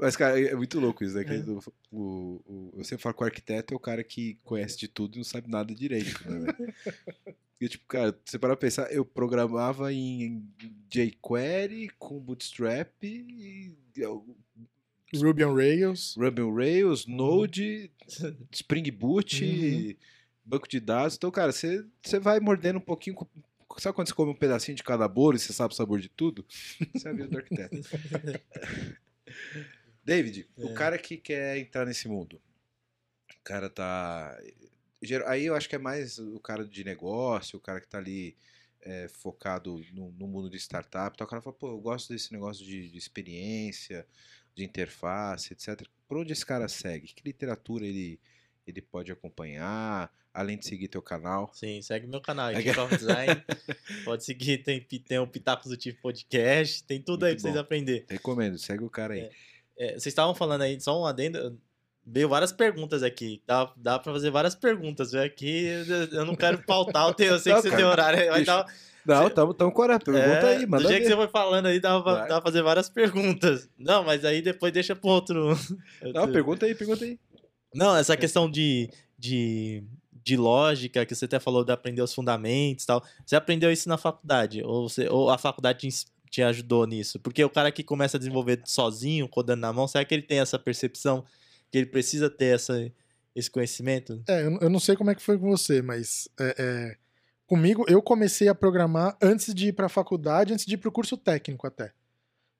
Mas, 0.00 0.16
cara, 0.16 0.40
é 0.40 0.54
muito 0.54 0.78
louco 0.80 1.04
isso, 1.04 1.14
né? 1.16 1.24
Que 1.24 1.32
É. 1.34 1.38
o, 1.40 1.60
o- 1.92 2.42
o- 2.46 2.72
eu 2.78 2.84
sempre 2.84 3.02
falo 3.02 3.14
que 3.14 3.22
o 3.22 3.26
arquiteto 3.26 3.72
é 3.72 3.76
o 3.76 3.80
cara 3.80 4.02
que 4.02 4.38
conhece 4.44 4.76
de 4.78 4.88
tudo 4.88 5.14
e 5.14 5.18
não 5.18 5.24
sabe 5.24 5.48
nada 5.50 5.74
direito, 5.74 6.20
né? 6.30 6.46
E, 7.58 7.70
tipo, 7.70 7.86
cara, 7.86 8.14
você 8.22 8.38
para 8.38 8.54
pensar, 8.54 8.92
eu 8.92 9.02
programava 9.02 9.90
em 9.90 10.46
jQuery 10.90 11.88
com 11.98 12.18
Bootstrap 12.20 12.92
e 13.02 13.74
eu- 13.96 14.26
Ruby 15.14 15.42
on 15.42 15.54
Rails. 15.54 16.14
Ruby 16.18 16.42
on 16.42 16.52
Rails, 16.54 17.06
Node, 17.06 17.90
Spring 18.52 18.90
Boot, 18.90 19.42
Uhum. 19.42 19.94
banco 20.44 20.68
de 20.68 20.78
dados. 20.80 21.16
Então, 21.16 21.30
cara, 21.30 21.50
você, 21.50 21.82
você 22.02 22.18
vai 22.18 22.40
mordendo 22.40 22.76
um 22.76 22.80
pouquinho. 22.82 23.16
Sabe 23.78 23.94
quando 23.94 24.08
você 24.08 24.14
come 24.14 24.30
um 24.30 24.34
pedacinho 24.34 24.76
de 24.76 24.82
cada 24.82 25.06
bolo 25.08 25.36
e 25.36 25.38
você 25.38 25.52
sabe 25.52 25.74
o 25.74 25.76
sabor 25.76 26.00
de 26.00 26.08
tudo? 26.08 26.44
Você 26.94 27.08
é 27.08 27.10
a 27.10 27.14
vida 27.14 27.28
do 27.28 27.36
arquiteto. 27.36 27.76
David, 30.04 30.48
o 30.56 30.68
É. 30.68 30.72
cara 30.74 30.98
que 30.98 31.16
quer 31.16 31.58
entrar 31.58 31.84
nesse 31.84 32.08
mundo, 32.08 32.40
o 33.40 33.42
cara 33.44 33.68
tá. 33.68 34.38
Aí 35.26 35.44
eu 35.44 35.54
acho 35.54 35.68
que 35.68 35.74
é 35.74 35.78
mais 35.78 36.18
o 36.18 36.40
cara 36.40 36.64
de 36.64 36.84
negócio, 36.84 37.58
o 37.58 37.60
cara 37.60 37.80
que 37.80 37.88
tá 37.88 37.98
ali 37.98 38.36
é, 38.80 39.08
focado 39.08 39.84
no, 39.92 40.10
no 40.12 40.26
mundo 40.26 40.48
de 40.48 40.56
startup. 40.56 41.14
Então 41.14 41.26
o 41.26 41.30
cara 41.30 41.42
fala, 41.42 41.54
pô, 41.54 41.68
eu 41.68 41.78
gosto 41.80 42.12
desse 42.12 42.32
negócio 42.32 42.64
de, 42.64 42.88
de 42.88 42.96
experiência, 42.96 44.06
de 44.54 44.64
interface, 44.64 45.52
etc. 45.52 45.86
Por 46.08 46.18
onde 46.18 46.32
esse 46.32 46.46
cara 46.46 46.68
segue? 46.68 47.08
Que 47.08 47.22
literatura 47.24 47.84
ele, 47.84 48.18
ele 48.66 48.80
pode 48.80 49.12
acompanhar, 49.12 50.10
além 50.36 50.58
de 50.58 50.66
seguir 50.66 50.88
teu 50.88 51.02
canal? 51.02 51.50
Sim, 51.54 51.80
segue 51.82 52.06
meu 52.06 52.20
canal 52.20 52.46
aí, 52.48 52.70
of 52.70 52.96
Design. 52.96 53.42
Pode 54.04 54.24
seguir, 54.24 54.58
tem, 54.58 54.80
tem 54.80 55.18
o 55.18 55.26
Pitacos 55.26 55.70
do 55.70 55.80
Chief 55.82 55.96
Podcast, 56.00 56.84
tem 56.84 57.00
tudo 57.00 57.24
aí 57.24 57.32
Muito 57.32 57.40
pra 57.42 57.50
vocês 57.50 57.54
bom. 57.54 57.60
aprenderem. 57.60 58.04
Recomendo, 58.08 58.58
segue 58.58 58.84
o 58.84 58.90
cara 58.90 59.14
aí. 59.14 59.20
É. 59.20 59.30
É, 59.78 59.88
vocês 59.92 60.06
estavam 60.06 60.34
falando 60.34 60.62
aí, 60.62 60.80
só 60.80 61.00
um 61.00 61.04
adendo. 61.06 61.58
Veio 62.06 62.28
várias 62.28 62.52
perguntas 62.52 63.02
aqui. 63.02 63.42
Dá, 63.46 63.72
dá 63.76 63.98
pra 63.98 64.12
fazer 64.12 64.30
várias 64.30 64.54
perguntas. 64.54 65.10
Viu? 65.12 65.22
Aqui 65.22 65.64
eu- 65.66 66.18
eu 66.20 66.24
não 66.24 66.34
quero 66.36 66.62
pautar 66.64 67.08
o 67.08 67.12
teu. 67.14 67.32
Eu 67.34 67.38
sei 67.38 67.52
Não, 67.52 67.60
que 67.60 67.68
você 67.68 67.70
cara, 67.70 67.82
tem 67.82 67.90
horário. 67.90 68.26
Mas 68.28 68.36
deixa- 68.46 68.62
dá, 69.04 69.20
Não, 69.22 69.28
tamo, 69.30 69.52
tamo 69.54 69.72
com 69.72 69.82
a 69.82 69.98
pergunta 69.98 70.24
é, 70.46 70.56
aí, 70.56 70.66
manda 70.66 70.82
Do 70.84 70.88
jeito 70.88 71.02
que 71.02 71.08
você 71.08 71.16
foi 71.16 71.28
falando 71.28 71.66
aí, 71.66 71.80
pra- 71.80 71.98
dá 72.26 72.40
pra 72.40 72.42
fazer 72.42 72.62
várias 72.62 72.88
perguntas. 72.88 73.68
Não, 73.76 74.02
mas 74.04 74.24
aí 74.24 74.40
depois 74.40 74.72
deixa 74.72 74.94
pro 74.96 75.10
outro. 75.10 75.50
Não, 76.14 76.30
pergunta 76.30 76.64
aí, 76.64 76.74
pergunta 76.74 77.04
aí. 77.04 77.18
Não, 77.74 77.94
essa 77.96 78.16
questão 78.16 78.50
de, 78.50 78.88
de, 79.18 79.82
de 80.26 80.36
lógica, 80.36 81.06
que 81.06 81.14
você 81.14 81.24
até 81.24 81.38
falou 81.38 81.64
de 81.64 81.70
aprender 81.70 82.02
os 82.02 82.12
fundamentos 82.12 82.84
tal. 82.84 83.00
Você 83.24 83.36
aprendeu 83.36 83.70
isso 83.70 83.88
na 83.88 83.96
faculdade? 83.96 84.60
Ou, 84.64 84.88
você, 84.88 85.08
ou 85.08 85.30
a 85.30 85.38
faculdade 85.38 85.88
te, 85.88 86.04
te 86.28 86.42
ajudou 86.42 86.84
nisso? 86.84 87.20
Porque 87.20 87.44
o 87.44 87.48
cara 87.48 87.70
que 87.70 87.84
começa 87.84 88.16
a 88.16 88.18
desenvolver 88.18 88.60
sozinho, 88.64 89.28
codando 89.28 89.60
na 89.60 89.72
mão, 89.72 89.86
será 89.86 90.04
que 90.04 90.12
ele 90.12 90.24
tem 90.24 90.40
essa 90.40 90.58
percepção 90.58 91.24
que 91.70 91.78
ele 91.78 91.86
precisa 91.86 92.28
ter 92.28 92.56
essa, 92.56 92.92
esse 93.36 93.48
conhecimento? 93.48 94.20
É, 94.28 94.44
eu, 94.44 94.58
eu 94.62 94.68
não 94.68 94.80
sei 94.80 94.96
como 94.96 95.12
é 95.12 95.14
que 95.14 95.22
foi 95.22 95.38
com 95.38 95.48
você, 95.48 95.80
mas 95.80 96.28
é, 96.40 96.54
é, 96.58 96.96
comigo 97.46 97.84
eu 97.86 98.02
comecei 98.02 98.48
a 98.48 98.54
programar 98.54 99.16
antes 99.22 99.54
de 99.54 99.68
ir 99.68 99.74
para 99.74 99.86
a 99.86 99.88
faculdade, 99.88 100.52
antes 100.52 100.66
de 100.66 100.74
ir 100.74 100.78
para 100.78 100.88
o 100.88 100.92
curso 100.92 101.16
técnico 101.16 101.68
até. 101.68 101.92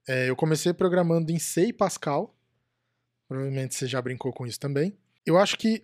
É, 0.08 0.30
eu 0.30 0.36
comecei 0.36 0.72
programando 0.72 1.32
em 1.32 1.38
C 1.40 1.66
e 1.66 1.72
Pascal. 1.72 2.32
Provavelmente 3.26 3.74
você 3.74 3.88
já 3.88 4.00
brincou 4.00 4.32
com 4.32 4.46
isso 4.46 4.60
também. 4.60 4.96
Eu 5.26 5.36
acho 5.36 5.58
que 5.58 5.82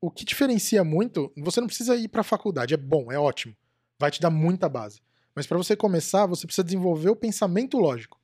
o 0.00 0.10
que 0.10 0.24
diferencia 0.24 0.82
muito, 0.82 1.32
você 1.36 1.60
não 1.60 1.66
precisa 1.66 1.94
ir 1.96 2.08
para 2.08 2.22
a 2.22 2.24
faculdade, 2.24 2.74
é 2.74 2.76
bom, 2.76 3.12
é 3.12 3.18
ótimo, 3.18 3.54
vai 3.98 4.10
te 4.10 4.20
dar 4.20 4.30
muita 4.30 4.68
base. 4.68 5.00
Mas 5.34 5.46
para 5.46 5.56
você 5.58 5.76
começar, 5.76 6.26
você 6.26 6.46
precisa 6.46 6.64
desenvolver 6.64 7.10
o 7.10 7.16
pensamento 7.16 7.78
lógico. 7.78 8.20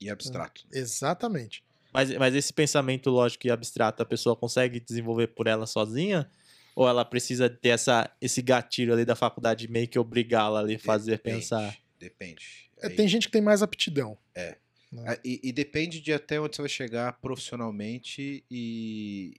E 0.00 0.08
abstrato. 0.08 0.64
Exatamente. 0.72 1.62
Mas, 1.92 2.14
mas 2.16 2.34
esse 2.34 2.52
pensamento 2.52 3.10
lógico 3.10 3.46
e 3.46 3.50
abstrato, 3.50 4.02
a 4.02 4.06
pessoa 4.06 4.36
consegue 4.36 4.80
desenvolver 4.80 5.28
por 5.28 5.46
ela 5.46 5.66
sozinha? 5.66 6.30
Ou 6.74 6.86
ela 6.86 7.04
precisa 7.04 7.48
ter 7.48 7.70
essa, 7.70 8.10
esse 8.20 8.42
gatilho 8.42 8.92
ali 8.92 9.04
da 9.04 9.16
faculdade 9.16 9.66
meio 9.66 9.88
que 9.88 9.98
obrigá-la 9.98 10.60
ali 10.60 10.74
a 10.74 10.78
fazer 10.78 11.12
Depende, 11.12 11.36
pensar? 11.38 11.76
Depende. 11.98 12.70
É, 12.78 12.88
Aí- 12.88 12.94
tem 12.96 13.08
gente 13.08 13.26
que 13.26 13.32
tem 13.32 13.40
mais 13.40 13.62
aptidão. 13.62 14.18
Ah, 14.36 15.18
E, 15.24 15.40
e 15.42 15.52
depende 15.52 16.00
de 16.00 16.12
até 16.12 16.38
onde 16.40 16.54
você 16.56 16.62
vai 16.62 16.68
chegar 16.68 17.14
profissionalmente 17.14 18.44
e, 18.50 19.34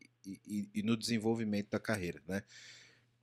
e- 0.47 0.69
e- 0.73 0.83
no 0.83 0.97
desenvolvimento 0.97 1.69
da 1.69 1.79
carreira, 1.79 2.21
né? 2.27 2.43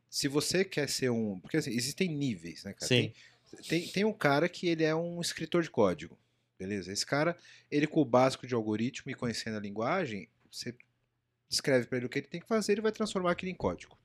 Se 0.08 0.28
você 0.28 0.64
quer 0.64 0.88
ser 0.88 1.10
um... 1.10 1.38
Porque 1.40 1.56
assim, 1.56 1.72
existem 1.72 2.08
níveis, 2.08 2.64
né, 2.64 2.72
cara? 2.72 2.86
Sim. 2.86 3.12
Tem, 3.56 3.62
tem, 3.62 3.88
tem 3.88 4.04
um 4.04 4.12
cara 4.12 4.48
que 4.48 4.68
ele 4.68 4.84
é 4.84 4.94
um 4.94 5.20
escritor 5.20 5.62
de 5.62 5.70
código, 5.70 6.18
beleza? 6.58 6.92
Esse 6.92 7.04
cara, 7.04 7.36
ele 7.70 7.86
com 7.86 8.00
o 8.00 8.04
básico 8.04 8.46
de 8.46 8.54
algoritmo 8.54 9.10
e 9.10 9.14
conhecendo 9.14 9.56
a 9.56 9.60
linguagem, 9.60 10.28
você 10.50 10.74
escreve 11.50 11.86
para 11.86 11.98
ele 11.98 12.06
o 12.06 12.08
que 12.08 12.18
ele 12.18 12.26
tem 12.26 12.40
que 12.40 12.48
fazer, 12.48 12.72
ele 12.72 12.80
vai 12.80 12.92
transformar 12.92 13.32
aquilo 13.32 13.50
em 13.50 13.54
código. 13.54 13.98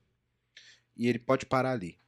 E 0.96 1.08
ele 1.08 1.18
pode 1.18 1.46
parar 1.46 1.72
ali. 1.72 1.98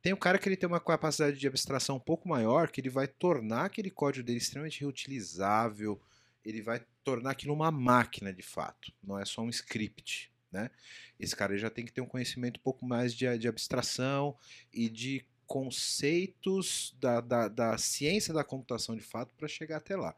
Tem 0.00 0.12
um 0.12 0.16
cara 0.18 0.38
que 0.38 0.48
ele 0.48 0.56
tem 0.56 0.68
uma 0.68 0.80
capacidade 0.80 1.38
de 1.38 1.46
abstração 1.46 1.96
um 1.96 2.00
pouco 2.00 2.28
maior, 2.28 2.70
que 2.70 2.80
ele 2.80 2.90
vai 2.90 3.06
tornar 3.06 3.66
aquele 3.66 3.90
código 3.90 4.26
dele 4.26 4.38
extremamente 4.38 4.80
reutilizável, 4.80 6.00
ele 6.44 6.62
vai 6.62 6.84
tornar 7.04 7.30
aquilo 7.32 7.54
uma 7.54 7.70
máquina 7.70 8.32
de 8.32 8.42
fato, 8.42 8.92
não 9.02 9.18
é 9.18 9.24
só 9.24 9.42
um 9.42 9.48
script, 9.48 10.30
né? 10.50 10.70
Esse 11.18 11.34
cara 11.34 11.56
já 11.56 11.70
tem 11.70 11.84
que 11.84 11.92
ter 11.92 12.00
um 12.00 12.06
conhecimento 12.06 12.58
um 12.58 12.62
pouco 12.62 12.84
mais 12.84 13.14
de, 13.14 13.38
de 13.38 13.48
abstração 13.48 14.36
e 14.72 14.88
de 14.88 15.24
conceitos 15.46 16.94
da, 17.00 17.20
da, 17.20 17.48
da 17.48 17.78
ciência 17.78 18.32
da 18.32 18.44
computação 18.44 18.96
de 18.96 19.02
fato 19.02 19.34
para 19.34 19.48
chegar 19.48 19.78
até 19.78 19.96
lá. 19.96 20.14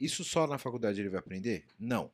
Isso 0.00 0.24
só 0.24 0.46
na 0.46 0.58
faculdade 0.58 1.00
ele 1.00 1.08
vai 1.08 1.20
aprender? 1.20 1.64
Não. 1.78 2.10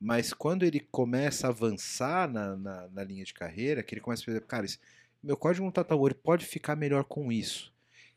Mas 0.00 0.32
quando 0.32 0.64
ele 0.64 0.80
começa 0.80 1.46
a 1.46 1.50
avançar 1.50 2.28
na, 2.28 2.56
na, 2.56 2.88
na 2.88 3.04
linha 3.04 3.24
de 3.24 3.32
carreira, 3.32 3.82
que 3.82 3.94
ele 3.94 4.00
começa 4.00 4.22
a 4.22 4.24
perceber, 4.26 4.46
cara, 4.46 4.66
esse- 4.66 4.78
meu 5.22 5.36
código 5.36 5.70
tá 5.70 5.84
tão 5.84 5.96
bom, 5.96 6.06
ele 6.06 6.14
pode 6.14 6.44
ficar 6.44 6.74
melhor 6.74 7.04
com 7.04 7.30
isso. 7.30 7.72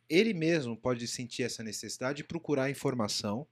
Ele 0.10 0.34
mesmo 0.34 0.76
pode 0.76 1.08
sentir 1.08 1.44
essa 1.44 1.64
necessidade 1.64 2.18
de 2.18 2.24
procurar 2.24 2.70
informação 2.70 3.48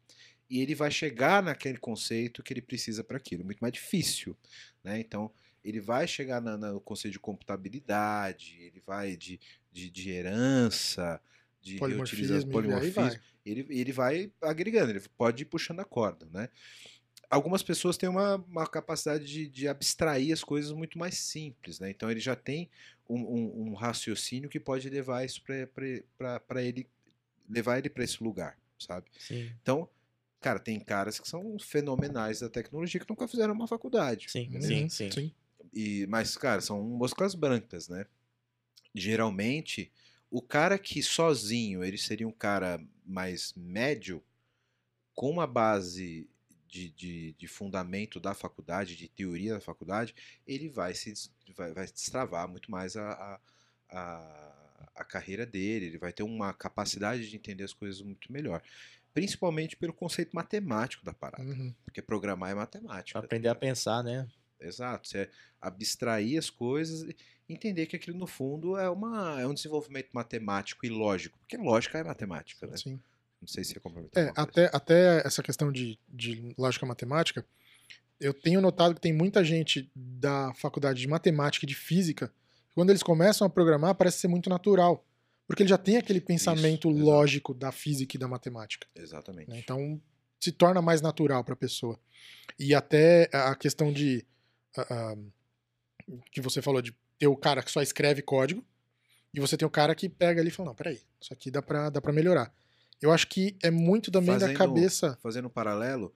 e 0.49 0.61
ele 0.61 0.75
vai 0.75 0.91
chegar 0.91 1.41
naquele 1.43 1.77
conceito 1.77 2.43
que 2.43 2.53
ele 2.53 2.61
precisa 2.61 3.03
para 3.03 3.17
aquilo. 3.17 3.43
Muito 3.45 3.59
mais 3.59 3.73
difícil, 3.73 4.37
né? 4.83 4.99
Então, 4.99 5.31
ele 5.63 5.79
vai 5.79 6.07
chegar 6.07 6.41
na- 6.41 6.57
na- 6.57 6.73
no 6.73 6.81
conceito 6.81 7.13
de 7.13 7.19
computabilidade, 7.19 8.57
ele 8.61 8.81
vai 8.85 9.15
de, 9.15 9.39
de, 9.71 9.89
de 9.89 10.09
herança, 10.11 11.21
de 11.61 11.79
reutilização, 11.79 12.45
Polimorfismo, 12.51 13.19
ele, 13.45 13.65
ele 13.69 13.91
vai 13.91 14.31
agregando, 14.41 14.91
ele 14.91 15.01
pode 15.17 15.43
ir 15.43 15.45
puxando 15.45 15.79
a 15.79 15.85
corda, 15.85 16.27
né? 16.31 16.49
Algumas 17.29 17.63
pessoas 17.63 17.97
têm 17.97 18.07
uma, 18.09 18.35
uma 18.35 18.67
capacidade 18.67 19.25
de, 19.25 19.47
de 19.47 19.67
abstrair 19.67 20.31
as 20.31 20.43
coisas 20.43 20.71
muito 20.71 20.99
mais 20.99 21.17
simples, 21.17 21.79
né? 21.79 21.89
Então 21.89 22.11
ele 22.11 22.19
já 22.19 22.35
tem 22.35 22.69
um, 23.09 23.19
um- 23.19 23.69
um 23.69 23.73
raciocínio 23.73 24.49
que 24.49 24.59
pode 24.59 24.87
levar 24.89 25.25
isso 25.25 25.41
para 25.43 26.61
ele 26.63 26.87
levar 27.49 27.77
ele 27.79 27.89
para 27.89 28.03
esse 28.03 28.23
lugar, 28.23 28.57
sabe? 28.79 29.09
Sim, 29.17 29.59
Então, 29.61 29.89
cara, 30.43 30.59
tem 30.59 30.79
caras 30.79 31.19
que 31.19 31.27
são 31.27 31.57
fenomenais 31.59 32.41
da 32.41 32.49
tecnologia 32.49 32.99
que 32.99 33.09
nunca 33.09 33.27
fizeram 33.27 33.53
uma 33.53 33.67
faculdade. 33.67 34.27
sim, 34.27 34.49
Uhum, 34.49 34.59
sim, 34.61 34.89
sim. 34.89 35.11
sim. 35.11 35.31
E, 35.73 36.05
mas, 36.07 36.37
cara, 36.37 36.61
são 36.61 36.83
moscas 36.83 37.35
brancas, 37.35 37.87
né? 37.87 38.05
Geralmente, 38.95 39.91
o 40.29 40.41
cara 40.41 40.77
que 40.79 41.01
sozinho 41.03 41.83
ele 41.83 41.97
seria 41.97 42.27
um 42.27 42.31
cara 42.33 42.79
mais 43.05 43.53
médio, 43.55 44.23
com 45.15 45.29
uma 45.29 45.47
base 45.47 46.29
de, 46.67 46.89
de, 46.89 47.33
de 47.33 47.47
fundamento 47.47 48.19
da 48.19 48.33
faculdade, 48.33 48.95
de 48.95 49.07
teoria 49.07 49.53
da 49.55 49.61
faculdade, 49.61 50.15
ele 50.47 50.69
vai 50.69 50.93
se 50.95 51.13
vai, 51.55 51.73
vai 51.73 51.85
destravar 51.85 52.47
muito 52.49 52.71
mais 52.71 52.95
a, 52.97 53.11
a, 53.11 53.39
a, 53.89 54.89
a 54.95 55.05
carreira 55.05 55.45
dele, 55.45 55.85
ele 55.87 55.97
vai 55.99 56.11
ter 56.11 56.23
uma 56.23 56.53
capacidade 56.53 57.29
de 57.29 57.35
entender 57.35 57.63
as 57.63 57.73
coisas 57.73 58.01
muito 58.01 58.31
melhor. 58.31 58.63
Principalmente 59.13 59.75
pelo 59.75 59.93
conceito 59.93 60.35
matemático 60.35 61.05
da 61.05 61.13
parada. 61.13 61.43
Uhum. 61.43 61.73
Porque 61.85 62.01
programar 62.01 62.51
é 62.51 62.55
matemática. 62.55 63.19
Pra 63.19 63.25
aprender 63.25 63.49
a 63.49 63.55
pensar, 63.55 64.03
né? 64.03 64.27
Exato, 64.59 65.07
você 65.07 65.29
abstrair 65.61 66.37
as 66.37 66.49
coisas 66.49 67.03
e 67.03 67.15
entender 67.53 67.85
que 67.85 67.95
aquilo 67.95 68.17
no 68.17 68.27
fundo 68.27 68.77
é, 68.77 68.89
uma, 68.89 69.39
é 69.41 69.45
um 69.45 69.53
desenvolvimento 69.53 70.09
matemático 70.13 70.85
e 70.85 70.89
lógico, 70.89 71.37
porque 71.39 71.57
lógica 71.57 71.99
é 71.99 72.03
matemática, 72.03 72.65
né? 72.65 72.77
Sim. 72.77 72.99
Não 73.41 73.47
sei 73.47 73.63
se 73.63 73.73
ia 73.73 73.81
complementar. 73.81 74.23
É, 74.23 74.31
até, 74.35 74.69
até 74.73 75.27
essa 75.27 75.43
questão 75.43 75.71
de, 75.71 75.99
de 76.07 76.55
lógica 76.57 76.85
matemática, 76.85 77.45
eu 78.19 78.33
tenho 78.33 78.61
notado 78.61 78.95
que 78.95 79.01
tem 79.01 79.11
muita 79.11 79.43
gente 79.43 79.91
da 79.93 80.53
faculdade 80.53 81.01
de 81.01 81.07
matemática 81.07 81.65
e 81.65 81.67
de 81.67 81.75
física, 81.75 82.29
que 82.69 82.73
quando 82.73 82.89
eles 82.89 83.03
começam 83.03 83.45
a 83.45 83.49
programar, 83.49 83.95
parece 83.95 84.19
ser 84.19 84.29
muito 84.29 84.49
natural. 84.49 85.05
Porque 85.47 85.63
ele 85.63 85.69
já 85.69 85.77
tem 85.77 85.97
aquele 85.97 86.21
pensamento 86.21 86.89
exato. 86.89 87.03
lógico 87.05 87.53
da 87.53 87.71
física 87.71 88.15
e 88.15 88.19
da 88.19 88.27
matemática. 88.27 88.87
Exatamente. 88.95 89.49
né? 89.49 89.59
Então 89.59 90.01
se 90.39 90.51
torna 90.51 90.81
mais 90.81 91.01
natural 91.01 91.43
para 91.43 91.53
a 91.53 91.57
pessoa. 91.57 91.99
E 92.59 92.73
até 92.75 93.29
a 93.33 93.55
questão 93.55 93.91
de. 93.91 94.25
ah, 94.77 95.15
que 96.31 96.41
você 96.41 96.61
falou 96.61 96.81
de 96.81 96.93
ter 97.17 97.27
o 97.27 97.35
cara 97.35 97.61
que 97.63 97.71
só 97.71 97.81
escreve 97.81 98.21
código 98.21 98.63
e 99.33 99.39
você 99.39 99.55
tem 99.57 99.65
o 99.65 99.71
cara 99.71 99.95
que 99.95 100.09
pega 100.09 100.41
ali 100.41 100.49
e 100.49 100.51
fala: 100.51 100.69
não, 100.69 100.75
peraí, 100.75 100.99
isso 101.19 101.33
aqui 101.33 101.49
dá 101.49 101.61
pra, 101.61 101.89
dá 101.89 102.01
pra 102.01 102.11
melhorar. 102.13 102.53
Eu 103.01 103.11
acho 103.11 103.27
que 103.27 103.55
é 103.61 103.69
muito 103.69 104.11
também 104.11 104.33
da 104.35 104.41
Fazendo- 104.41 104.57
cabeça. 104.57 105.17
Fazendo 105.21 105.45
um 105.47 105.51
paralelo, 105.51 106.13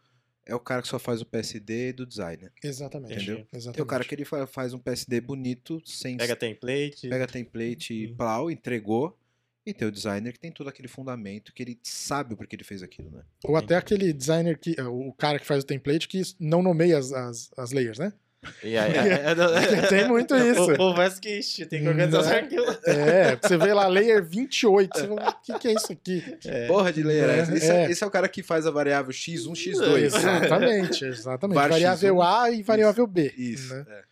é 0.48 0.56
o 0.56 0.60
cara 0.60 0.82
que 0.82 0.88
só 0.88 0.98
faz 0.98 1.22
o 1.22 1.26
PSD 1.26 1.94
do 1.94 2.06
designer. 2.06 2.52
Exatamente. 2.64 3.14
Entendeu? 3.14 3.46
Exatamente. 3.54 3.76
Tem 3.76 3.84
o 3.84 3.86
cara 3.88 4.04
que 4.04 4.16
ele 4.16 4.26
fa- 4.26 4.48
faz 4.48 4.74
um 4.74 4.80
PSD 4.80 5.22
bonito, 5.22 5.82
sem 5.86 6.18
Pega 6.18 6.36
template. 6.36 7.08
pega 7.10 7.28
template 7.28 7.94
e 7.94 8.08
Sim. 8.08 8.16
plau, 8.16 8.50
entregou. 8.50 9.18
E 9.66 9.74
tem 9.74 9.86
o 9.86 9.92
designer 9.92 10.32
que 10.32 10.40
tem 10.40 10.50
todo 10.50 10.70
aquele 10.70 10.88
fundamento, 10.88 11.54
que 11.54 11.62
ele 11.62 11.78
sabe 11.84 12.34
o 12.34 12.38
porquê 12.38 12.56
ele 12.56 12.64
fez 12.64 12.82
aquilo, 12.82 13.12
né? 13.12 13.22
Ou 13.44 13.58
até 13.58 13.76
aquele 13.76 14.14
designer 14.14 14.58
que. 14.58 14.76
ah, 14.80 14.90
O 14.90 15.12
cara 15.12 15.38
que 15.38 15.46
faz 15.46 15.62
o 15.64 15.68
template 15.68 16.08
que 16.08 16.22
não 16.40 16.64
nomeia 16.64 16.98
as, 16.98 17.12
as, 17.12 17.52
as 17.58 17.72
layers, 17.74 18.00
né? 18.00 18.14
E 18.64 18.78
aí, 18.78 18.92
é, 18.96 19.36
Tem 19.90 20.08
muito 20.08 20.36
isso. 20.38 20.72
O 20.74 21.20
que 21.20 21.40
ixi, 21.40 21.66
tem 21.66 21.82
que 21.82 21.88
organizar 21.88 22.22
os 22.22 22.28
arquivos. 22.28 22.80
É, 22.86 23.36
você 23.42 23.58
vê 23.58 23.74
lá 23.74 23.88
layer 23.88 24.24
28. 24.24 24.98
Você 24.98 25.08
fala, 25.08 25.30
o 25.30 25.42
que, 25.42 25.60
que 25.60 25.68
é 25.68 25.74
isso 25.74 25.92
aqui? 25.92 26.38
É. 26.46 26.68
Porra 26.68 26.94
de 26.94 27.04
layer 27.04 27.30
É. 27.30 27.40
Esse 27.42 27.72
é, 27.72 27.86
é. 27.86 27.92
esse 27.92 28.04
é 28.04 28.08
o 28.08 28.12
cara 28.12 28.28
que 28.30 28.44
faz 28.44 28.66
a 28.68 28.72
variável 28.72 29.12
x1, 29.12 29.52
x2. 29.52 29.98
Exatamente, 29.98 31.06
exatamente. 31.06 31.56
Var 31.56 31.70
variável 31.70 32.16
X1. 32.16 32.26
A 32.44 32.52
e 32.52 32.64
variável 32.64 33.08
B. 33.08 33.34
Isso. 33.38 33.74
né? 33.74 33.86
é. 33.90 34.04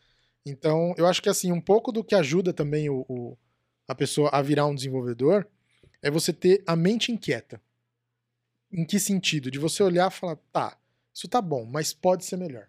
Então, 0.45 0.93
eu 0.97 1.07
acho 1.07 1.21
que 1.21 1.29
assim, 1.29 1.51
um 1.51 1.61
pouco 1.61 1.91
do 1.91 2.03
que 2.03 2.13
ajuda 2.13 2.53
também 2.53 2.89
o, 2.89 3.05
o- 3.07 3.37
a 3.87 3.95
pessoa 3.95 4.29
a 4.31 4.41
virar 4.41 4.65
um 4.65 4.75
desenvolvedor 4.75 5.47
é 6.01 6.09
você 6.11 6.31
ter 6.33 6.63
a 6.67 6.75
mente 6.75 7.11
inquieta. 7.11 7.61
Em 8.71 8.85
que 8.85 8.99
sentido? 8.99 9.49
De 9.49 9.57
você 9.57 9.81
olhar 9.81 10.11
e 10.11 10.13
falar, 10.13 10.37
tá, 10.51 10.77
isso 11.13 11.27
tá 11.27 11.41
bom, 11.41 11.65
mas 11.65 11.93
pode 11.93 12.25
ser 12.25 12.37
melhor. 12.37 12.67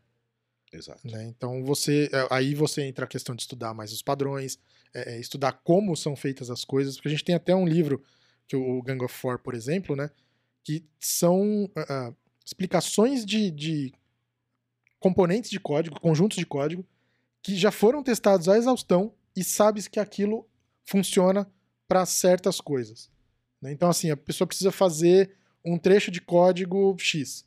Exato. 0.77 1.07
né? 1.09 1.25
Então 1.25 1.65
você. 1.65 2.09
é, 2.13 2.27
Aí 2.31 2.55
você 2.55 2.83
entra 2.83 3.05
a 3.05 3.09
questão 3.09 3.35
de 3.35 3.43
estudar 3.43 3.75
mais 3.75 3.93
os 3.93 4.03
padrões, 4.03 4.59
é, 4.95 5.15
é, 5.15 5.21
estudar 5.21 5.53
como 5.53 5.97
são 5.97 6.15
feitas 6.15 6.51
as 6.51 6.65
coisas, 6.65 6.97
porque 6.97 7.09
a 7.09 7.11
gente 7.11 7.25
tem 7.25 7.35
até 7.35 7.55
um 7.55 7.67
livro, 7.67 8.03
que 8.47 8.57
o 8.57 8.83
Gang 8.83 9.03
of 9.05 9.15
Four, 9.15 9.39
por 9.39 9.55
exemplo, 9.55 9.97
né? 9.97 10.11
Que 10.63 10.85
são 10.99 11.71
ah, 11.77 12.13
explicações 12.45 13.25
de, 13.25 13.51
de 13.51 13.93
componentes 14.99 15.51
de 15.51 15.61
código, 15.61 16.01
conjuntos 16.01 16.39
de 16.39 16.47
código, 16.47 16.85
que 17.43 17.57
já 17.57 17.71
foram 17.71 18.03
testados 18.03 18.49
à 18.49 18.57
exaustão 18.57 19.15
e 19.35 19.45
sabes 19.45 19.87
que 19.87 20.01
aquilo 20.01 20.49
funciona 20.85 21.49
para 21.87 22.05
certas 22.05 22.61
coisas. 22.61 23.11
né? 23.63 23.71
Então, 23.73 23.89
assim, 23.89 24.11
a 24.11 24.17
pessoa 24.17 24.47
precisa 24.47 24.73
fazer 24.73 25.37
um 25.65 25.79
trecho 25.79 26.11
de 26.11 26.21
código 26.21 26.97
X 26.99 27.46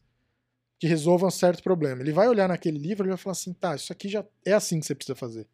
que 0.79 0.87
resolva 0.87 1.27
um 1.27 1.31
certo 1.31 1.61
problema. 1.61 2.01
Ele 2.01 2.11
vai 2.13 2.27
olhar 2.27 2.47
naquele 2.47 2.77
livro 2.79 3.05
e 3.05 3.09
vai 3.09 3.17
falar 3.17 3.33
assim, 3.33 3.53
tá, 3.53 3.75
isso 3.75 3.91
aqui 3.91 4.07
já 4.07 4.23
é 4.45 4.53
assim 4.53 4.79
que 4.79 4.85
você 4.85 4.95
precisa 4.95 5.15
fazer. 5.15 5.45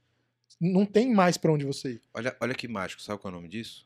Não 0.61 0.85
tem 0.85 1.11
mais 1.13 1.35
para 1.37 1.51
onde 1.51 1.65
você 1.65 1.93
ir. 1.93 2.01
Olha, 2.13 2.35
olha 2.39 2.53
que 2.53 2.67
mágico, 2.67 3.01
sabe 3.01 3.19
qual 3.19 3.31
é 3.33 3.35
o 3.35 3.39
nome 3.39 3.49
disso? 3.49 3.85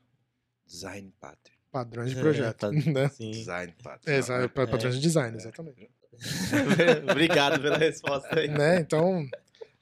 Design 0.67 1.11
pattern. 1.19 1.57
Padrões 1.71 2.11
de 2.11 2.17
É, 2.17 2.21
projeto, 2.21 2.57
tá- 2.57 2.71
né? 2.71 3.09
Design 3.19 3.73
pattern. 3.81 4.43
É, 4.43 4.47
pa- 4.47 4.67
padrões 4.67 4.95
de 4.95 5.01
design, 5.01 5.35
exatamente. 5.37 5.89
Obrigado 7.09 7.61
pela 7.61 7.77
resposta 7.77 8.39
aí. 8.39 8.47
né? 8.47 8.79
Então, 8.81 9.27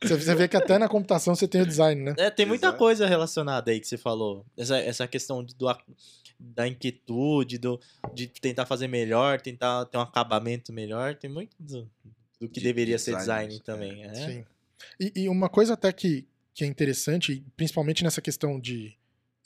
você- 0.01 0.35
vê 0.35 0.47
que 0.47 0.55
até 0.57 0.77
na 0.77 0.87
computação 0.87 1.35
você 1.35 1.47
tem 1.47 1.61
o 1.61 1.65
design, 1.65 2.01
né? 2.03 2.13
É, 2.17 2.29
tem 2.29 2.45
muita 2.45 2.67
Exato. 2.67 2.77
coisa 2.79 3.07
relacionada 3.07 3.71
aí 3.71 3.79
que 3.79 3.87
você 3.87 3.97
falou. 3.97 4.45
Essa, 4.55 4.77
essa 4.77 5.07
questão 5.07 5.43
do, 5.43 5.67
da 6.39 6.67
inquietude, 6.67 7.57
do, 7.57 7.79
de 8.13 8.27
tentar 8.27 8.65
fazer 8.65 8.87
melhor, 8.87 9.41
tentar 9.41 9.85
ter 9.85 9.97
um 9.97 10.01
acabamento 10.01 10.71
melhor. 10.71 11.15
Tem 11.15 11.29
muito 11.29 11.55
do, 11.59 11.89
do 12.39 12.47
que 12.47 12.59
De 12.59 12.65
deveria 12.65 12.99
ser 12.99 13.15
design 13.15 13.59
também. 13.61 14.03
É. 14.03 14.13
Sim. 14.13 14.45
E, 14.99 15.23
e 15.23 15.29
uma 15.29 15.49
coisa 15.49 15.73
até 15.73 15.91
que, 15.91 16.27
que 16.53 16.63
é 16.63 16.67
interessante, 16.67 17.43
principalmente 17.55 18.03
nessa 18.03 18.21
questão 18.21 18.59
de, 18.59 18.95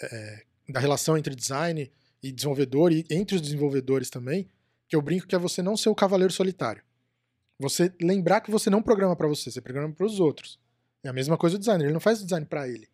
é, 0.02 0.44
da 0.70 0.80
relação 0.80 1.18
entre 1.18 1.36
design 1.36 1.92
e 2.22 2.32
desenvolvedor, 2.32 2.92
e 2.92 3.06
entre 3.10 3.36
os 3.36 3.42
desenvolvedores 3.42 4.10
também, 4.10 4.48
que 4.88 4.96
eu 4.96 5.02
brinco 5.02 5.26
que 5.28 5.36
é 5.36 5.40
você 5.40 5.62
não 5.62 5.78
ser 5.78 5.90
o 5.90 5.96
cavaleiro 5.96 6.34
solitário. 6.34 6.84
Você 7.58 7.94
lembrar 8.02 8.42
que 8.42 8.52
você 8.52 8.70
não 8.70 8.82
programa 8.82 9.16
para 9.16 9.28
você, 9.28 9.52
você 9.52 9.62
programa 9.62 9.94
para 9.94 10.06
os 10.06 10.20
outros. 10.20 10.60
É 11.04 11.10
a 11.10 11.14
mesma 11.14 11.38
coisa 11.38 11.56
o 11.56 11.60
designer, 11.60 11.86
ele 11.86 11.94
não 11.94 12.00
faz 12.00 12.22
o 12.22 12.24
design 12.24 12.46
para 12.46 12.68
ele. 12.68 12.88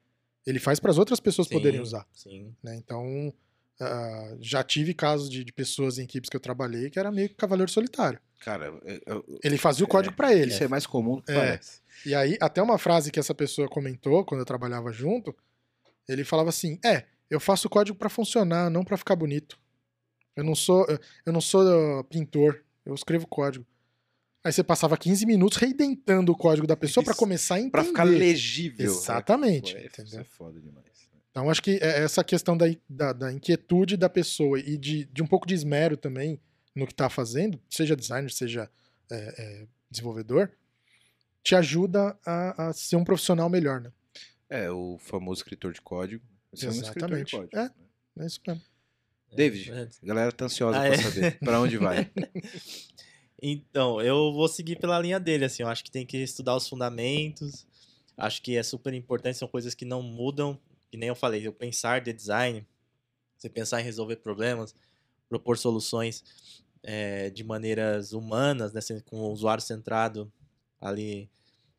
Ele 0.46 0.60
faz 0.60 0.80
para 0.80 0.92
as 0.92 0.98
outras 0.98 1.20
pessoas 1.20 1.48
Sim, 1.48 1.56
poderem 1.56 1.82
usar. 1.82 2.08
Sim. 2.14 2.56
né? 2.64 2.76
Então, 2.76 3.34
ah, 3.80 4.36
já 4.40 4.64
tive 4.64 4.94
casos 4.94 5.30
de, 5.30 5.44
de 5.44 5.52
pessoas 5.54 5.98
em 6.00 6.04
equipes 6.04 6.30
que 6.30 6.36
eu 6.36 6.42
trabalhei 6.42 6.90
que 6.90 6.98
era 7.00 7.12
meio 7.12 7.30
que 7.30 7.36
cavaleiro 7.36 7.72
solitário. 7.72 8.20
Cara, 8.42 8.66
eu- 8.66 9.02
eu- 9.06 9.40
Ele 9.44 9.58
fazia 9.58 9.84
o 9.86 9.88
código 9.88 10.16
pra 10.16 10.34
ele. 10.34 10.52
isso 10.52 10.64
é 10.64 10.68
mais 10.68 10.86
comum 10.86 11.16
do 11.18 11.24
que 11.24 11.32
É. 11.32 11.36
parece. 11.36 11.82
E 12.06 12.14
aí, 12.14 12.38
até 12.40 12.62
uma 12.62 12.78
frase 12.78 13.12
que 13.12 13.20
essa 13.20 13.34
pessoa 13.34 13.68
comentou 13.68 14.24
quando 14.26 14.42
eu 14.42 14.46
trabalhava 14.46 14.92
junto, 14.92 15.36
ele 16.08 16.24
falava 16.24 16.50
assim: 16.50 16.80
"É, 16.86 17.06
eu 17.30 17.40
faço 17.40 17.68
o 17.68 17.70
código 17.70 17.98
pra 17.98 18.10
funcionar, 18.10 18.70
não 18.70 18.84
pra 18.84 18.98
ficar 18.98 19.16
bonito. 19.16 19.58
Eu 20.36 20.44
não 20.44 20.54
sou, 20.56 20.86
eu 21.26 21.34
não 21.34 21.42
sou 21.42 21.62
uh, 22.00 22.04
pintor, 22.04 22.64
eu 22.86 22.94
escrevo 22.94 23.26
código." 23.28 23.66
Aí 24.44 24.54
você 24.54 24.64
passava 24.64 24.96
15 24.96 25.26
minutos 25.26 25.58
reidentando 25.58 26.32
o 26.32 26.38
código 26.38 26.66
da 26.68 26.78
pessoa 26.78 27.04
pra 27.04 27.12
Isso. 27.12 27.20
começar 27.20 27.56
a 27.56 27.58
entender. 27.58 27.72
Pra 27.72 27.84
ficar 27.84 28.04
legível. 28.06 28.86
Exatamente, 28.86 29.74
Pô, 29.76 30.04
Isso 30.04 30.20
é 30.20 30.24
foda 30.24 30.62
demais. 30.62 31.07
Então, 31.38 31.52
acho 31.52 31.62
que 31.62 31.78
é 31.84 32.04
essa 32.04 32.24
questão 32.24 32.58
da, 32.58 32.66
da, 32.90 33.14
da 33.14 33.32
inquietude 33.32 33.96
da 33.96 34.10
pessoa 34.10 34.60
e 34.60 34.76
de, 34.76 35.06
de 35.06 35.22
um 35.22 35.28
pouco 35.28 35.46
de 35.46 35.54
esmero 35.54 35.96
também 35.96 36.42
no 36.76 36.88
que 36.88 36.94
está 36.94 37.12
fazendo, 37.12 37.62
seja 37.70 37.96
designer, 37.96 38.32
seja 38.32 38.68
é, 39.12 39.16
é, 39.38 39.68
desenvolvedor, 39.88 40.52
te 41.44 41.54
ajuda 41.54 42.18
a, 42.26 42.70
a 42.70 42.74
ser 42.74 42.96
um 42.96 43.04
profissional 43.04 43.52
melhor, 43.52 43.82
né? 43.82 43.92
É, 44.50 44.72
o 44.72 44.98
famoso 44.98 45.42
escritor 45.42 45.74
de 45.74 45.80
código. 45.80 46.26
Você 46.52 46.66
é 46.66 46.70
um 46.70 46.72
escritor 46.72 47.10
de 47.10 47.16
Exatamente. 47.18 47.32
código. 47.36 47.56
É. 47.56 47.64
né? 47.66 47.72
É 48.24 48.26
isso 48.26 48.42
mesmo. 48.48 48.64
David. 49.36 49.72
É. 49.72 49.82
A 49.82 50.06
galera 50.08 50.32
tá 50.32 50.46
ansiosa 50.46 50.80
Ah, 50.80 50.88
pra 50.88 50.94
é. 50.96 50.98
saber 50.98 51.38
pra 51.40 51.62
onde 51.62 51.78
vai. 51.78 52.10
Então, 53.40 54.02
eu 54.02 54.34
vou 54.34 54.48
seguir 54.48 54.80
pela 54.80 55.00
linha 55.00 55.20
dele, 55.20 55.46
assim, 55.46 55.62
eu 55.62 55.70
acho 55.70 55.84
que 55.84 55.92
tem 55.92 56.04
que 56.08 56.18
estudar 56.18 56.56
os 56.56 56.68
fundamentos, 56.68 57.68
acho 58.18 58.42
que 58.42 58.58
é 58.58 58.64
super 58.64 58.92
importante, 58.96 59.38
são 59.38 59.48
coisas 59.48 59.76
que 59.76 59.86
não 59.86 60.02
mudam, 60.02 60.60
que 60.90 60.98
nem 60.98 61.10
eu 61.10 61.16
falei, 61.16 61.46
eu 61.46 61.54
pensar 61.54 62.02
de 62.02 62.14
design, 62.14 62.66
você 63.38 63.50
pensar 63.50 63.82
em 63.82 63.84
resolver 63.84 64.18
problemas, 64.18 64.74
propor 65.30 65.58
soluções 65.58 66.24
eh, 66.84 67.30
de 67.30 67.44
maneiras 67.44 68.14
humanas, 68.14 68.74
né, 68.74 68.82
com 69.06 69.18
o 69.18 69.32
usuário 69.32 69.62
centrado 69.62 70.32
ali 70.80 71.30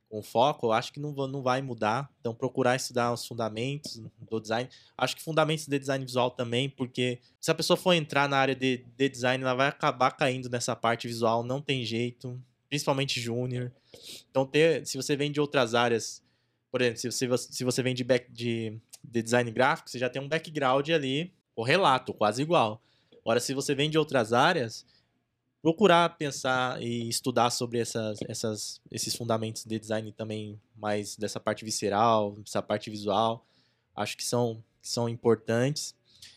com 0.09 0.22
foco, 0.22 0.66
eu 0.66 0.72
acho 0.72 0.93
que 0.93 1.01
não, 1.01 1.12
não 1.12 1.43
vai 1.43 1.60
mudar, 1.60 2.10
então 2.18 2.35
procurar 2.35 2.76
estudar 2.76 3.12
os 3.12 3.26
fundamentos 3.26 4.02
do 4.18 4.40
design, 4.40 4.68
acho 4.97 5.14
que 5.14 5.22
fundamentos 5.22 5.66
de 5.66 5.78
design 5.78 6.05
visual 6.05 6.30
também, 6.30 6.68
porque 6.68 7.18
se 7.39 7.51
a 7.51 7.55
pessoa 7.55 7.76
for 7.76 7.93
entrar 7.93 8.28
na 8.28 8.39
área 8.39 8.55
de, 8.55 8.86
de 8.97 9.09
design, 9.09 9.43
ela 9.43 9.55
vai 9.55 9.68
acabar 9.68 10.10
caindo 10.12 10.48
nessa 10.48 10.74
parte 10.74 11.06
visual, 11.06 11.44
não 11.44 11.60
tem 11.60 11.85
jeito, 11.85 12.40
principalmente 12.68 13.20
júnior. 13.20 13.70
Então, 14.30 14.47
ter, 14.47 14.86
se 14.86 14.97
você 14.97 15.14
vem 15.14 15.30
de 15.30 15.40
outras 15.40 15.74
áreas, 15.74 16.22
por 16.70 16.80
exemplo, 16.80 17.12
se 17.12 17.26
você, 17.26 17.52
se 17.52 17.64
você 17.64 17.82
vem 17.82 17.94
de, 17.94 18.05
back, 18.05 18.32
de, 18.32 18.78
de 19.02 19.22
design 19.22 19.50
gráfico, 19.50 19.90
você 19.90 19.98
já 19.98 20.08
tem 20.08 20.20
um 20.20 20.28
background 20.28 20.88
ali, 20.90 21.32
correlato, 21.54 22.12
quase 22.12 22.42
igual. 22.42 22.82
Agora, 23.20 23.40
se 23.40 23.52
você 23.54 23.74
vem 23.74 23.90
de 23.90 23.98
outras 23.98 24.32
áreas, 24.32 24.86
procurar 25.60 26.16
pensar 26.16 26.80
e 26.82 27.08
estudar 27.08 27.50
sobre 27.50 27.78
essas, 27.78 28.18
essas, 28.28 28.80
esses 28.90 29.14
fundamentos 29.14 29.64
de 29.64 29.78
design 29.78 30.12
também, 30.12 30.60
mais 30.76 31.16
dessa 31.16 31.40
parte 31.40 31.64
visceral, 31.64 32.36
essa 32.46 32.62
parte 32.62 32.90
visual, 32.90 33.44
acho 33.94 34.16
que 34.16 34.24
são, 34.24 34.62
são 34.80 35.08
importantes. 35.08 35.94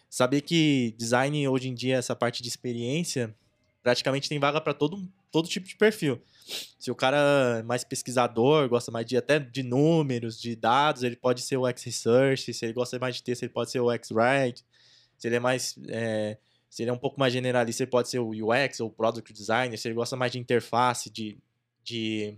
Saber 0.09 0.41
que 0.41 0.93
design 0.97 1.47
hoje 1.47 1.69
em 1.69 1.73
dia, 1.73 1.95
essa 1.95 2.15
parte 2.15 2.41
de 2.41 2.49
experiência, 2.49 3.33
praticamente 3.81 4.27
tem 4.27 4.39
vaga 4.39 4.59
para 4.59 4.73
todo, 4.73 5.01
todo 5.31 5.47
tipo 5.47 5.67
de 5.67 5.75
perfil. 5.75 6.21
Se 6.80 6.91
o 6.91 6.95
cara 6.95 7.60
é 7.60 7.64
mais 7.64 7.84
pesquisador, 7.84 8.68
gosta 8.69 8.91
mais 8.91 9.06
de 9.06 9.18
até 9.18 9.40
de 9.40 9.64
números, 9.64 10.40
de 10.40 10.56
dados, 10.56 11.03
ele 11.03 11.15
pode 11.15 11.41
ser 11.41 11.57
o 11.57 11.68
X-Research. 11.68 12.53
Se 12.53 12.65
ele 12.65 12.73
gosta 12.73 12.98
mais 12.99 13.15
de 13.15 13.23
texto, 13.23 13.44
ele 13.44 13.52
pode 13.52 13.72
ser 13.72 13.80
o 13.80 13.91
X-Write. 13.91 14.65
Se 15.18 15.28
ele 15.28 15.36
é 15.36 15.40
mais. 15.40 15.76
é, 15.88 16.38
se 16.69 16.84
ele 16.84 16.90
é 16.90 16.94
um 16.94 16.98
pouco 16.98 17.19
mais 17.19 17.34
generalista, 17.34 17.84
ele 17.84 17.91
pode 17.91 18.10
ser 18.10 18.19
o 18.19 18.30
UX 18.30 18.80
ou 18.80 18.90
Product 18.90 19.34
Designer. 19.34 19.78
Se 19.78 19.88
ele 19.88 19.95
gosta 19.95 20.15
mais 20.15 20.32
de 20.32 20.40
interface, 20.40 21.10
de, 21.10 21.38
de 21.84 22.38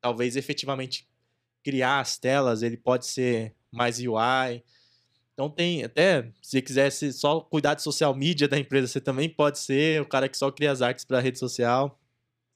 talvez 0.00 0.34
efetivamente 0.34 1.06
criar 1.62 2.00
as 2.00 2.16
telas, 2.16 2.62
ele 2.62 2.76
pode 2.76 3.06
ser 3.06 3.54
mais 3.70 3.98
UI. 3.98 4.64
Então 5.34 5.48
tem, 5.48 5.84
até, 5.84 6.30
se 6.42 6.62
ser 6.90 7.12
só 7.12 7.40
cuidar 7.40 7.74
de 7.74 7.82
social 7.82 8.14
media 8.14 8.48
da 8.48 8.58
empresa, 8.58 8.86
você 8.86 9.00
também 9.00 9.28
pode 9.28 9.58
ser 9.58 10.00
o 10.00 10.06
cara 10.06 10.28
que 10.28 10.36
só 10.36 10.50
cria 10.50 10.72
as 10.72 10.82
artes 10.82 11.04
para 11.04 11.20
rede 11.20 11.38
social. 11.38 11.98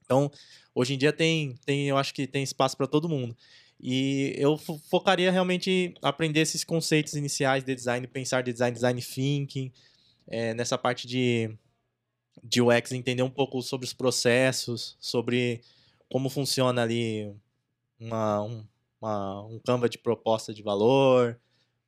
Então, 0.05 0.31
hoje 0.75 0.95
em 0.95 0.99
dia 0.99 1.13
tem, 1.13 1.55
tem 1.65 1.89
eu 1.89 1.97
acho 1.97 2.13
que 2.15 2.27
tem 2.27 2.43
espaço 2.43 2.77
para 2.77 2.87
todo 2.87 3.09
mundo. 3.09 3.37
E 3.81 4.35
eu 4.39 4.57
fo- 4.57 4.79
focaria 4.91 5.31
realmente 5.31 5.71
em 5.71 5.95
aprender 6.03 6.41
esses 6.41 6.65
conceitos 6.65 7.15
iniciais 7.15 7.65
de 7.65 7.75
design, 7.75 8.07
pensar 8.07 8.43
de 8.43 8.53
design, 8.53 8.75
design 8.75 9.01
thinking, 9.03 9.73
eh, 10.29 10.55
nessa 10.55 10.79
parte 10.79 11.07
de, 11.07 11.51
de 12.43 12.61
UX, 12.63 12.93
entender 12.93 13.23
um 13.23 13.31
pouco 13.31 13.61
sobre 13.63 13.87
os 13.87 13.93
processos, 13.93 14.97
sobre 15.01 15.61
como 16.11 16.29
funciona 16.31 16.83
ali 16.83 17.35
uma, 17.99 18.43
um, 18.43 18.65
uma, 19.01 19.43
um 19.47 19.59
Canva 19.59 19.89
de 19.89 19.99
proposta 19.99 20.53
de 20.55 20.63
valor, 20.63 21.39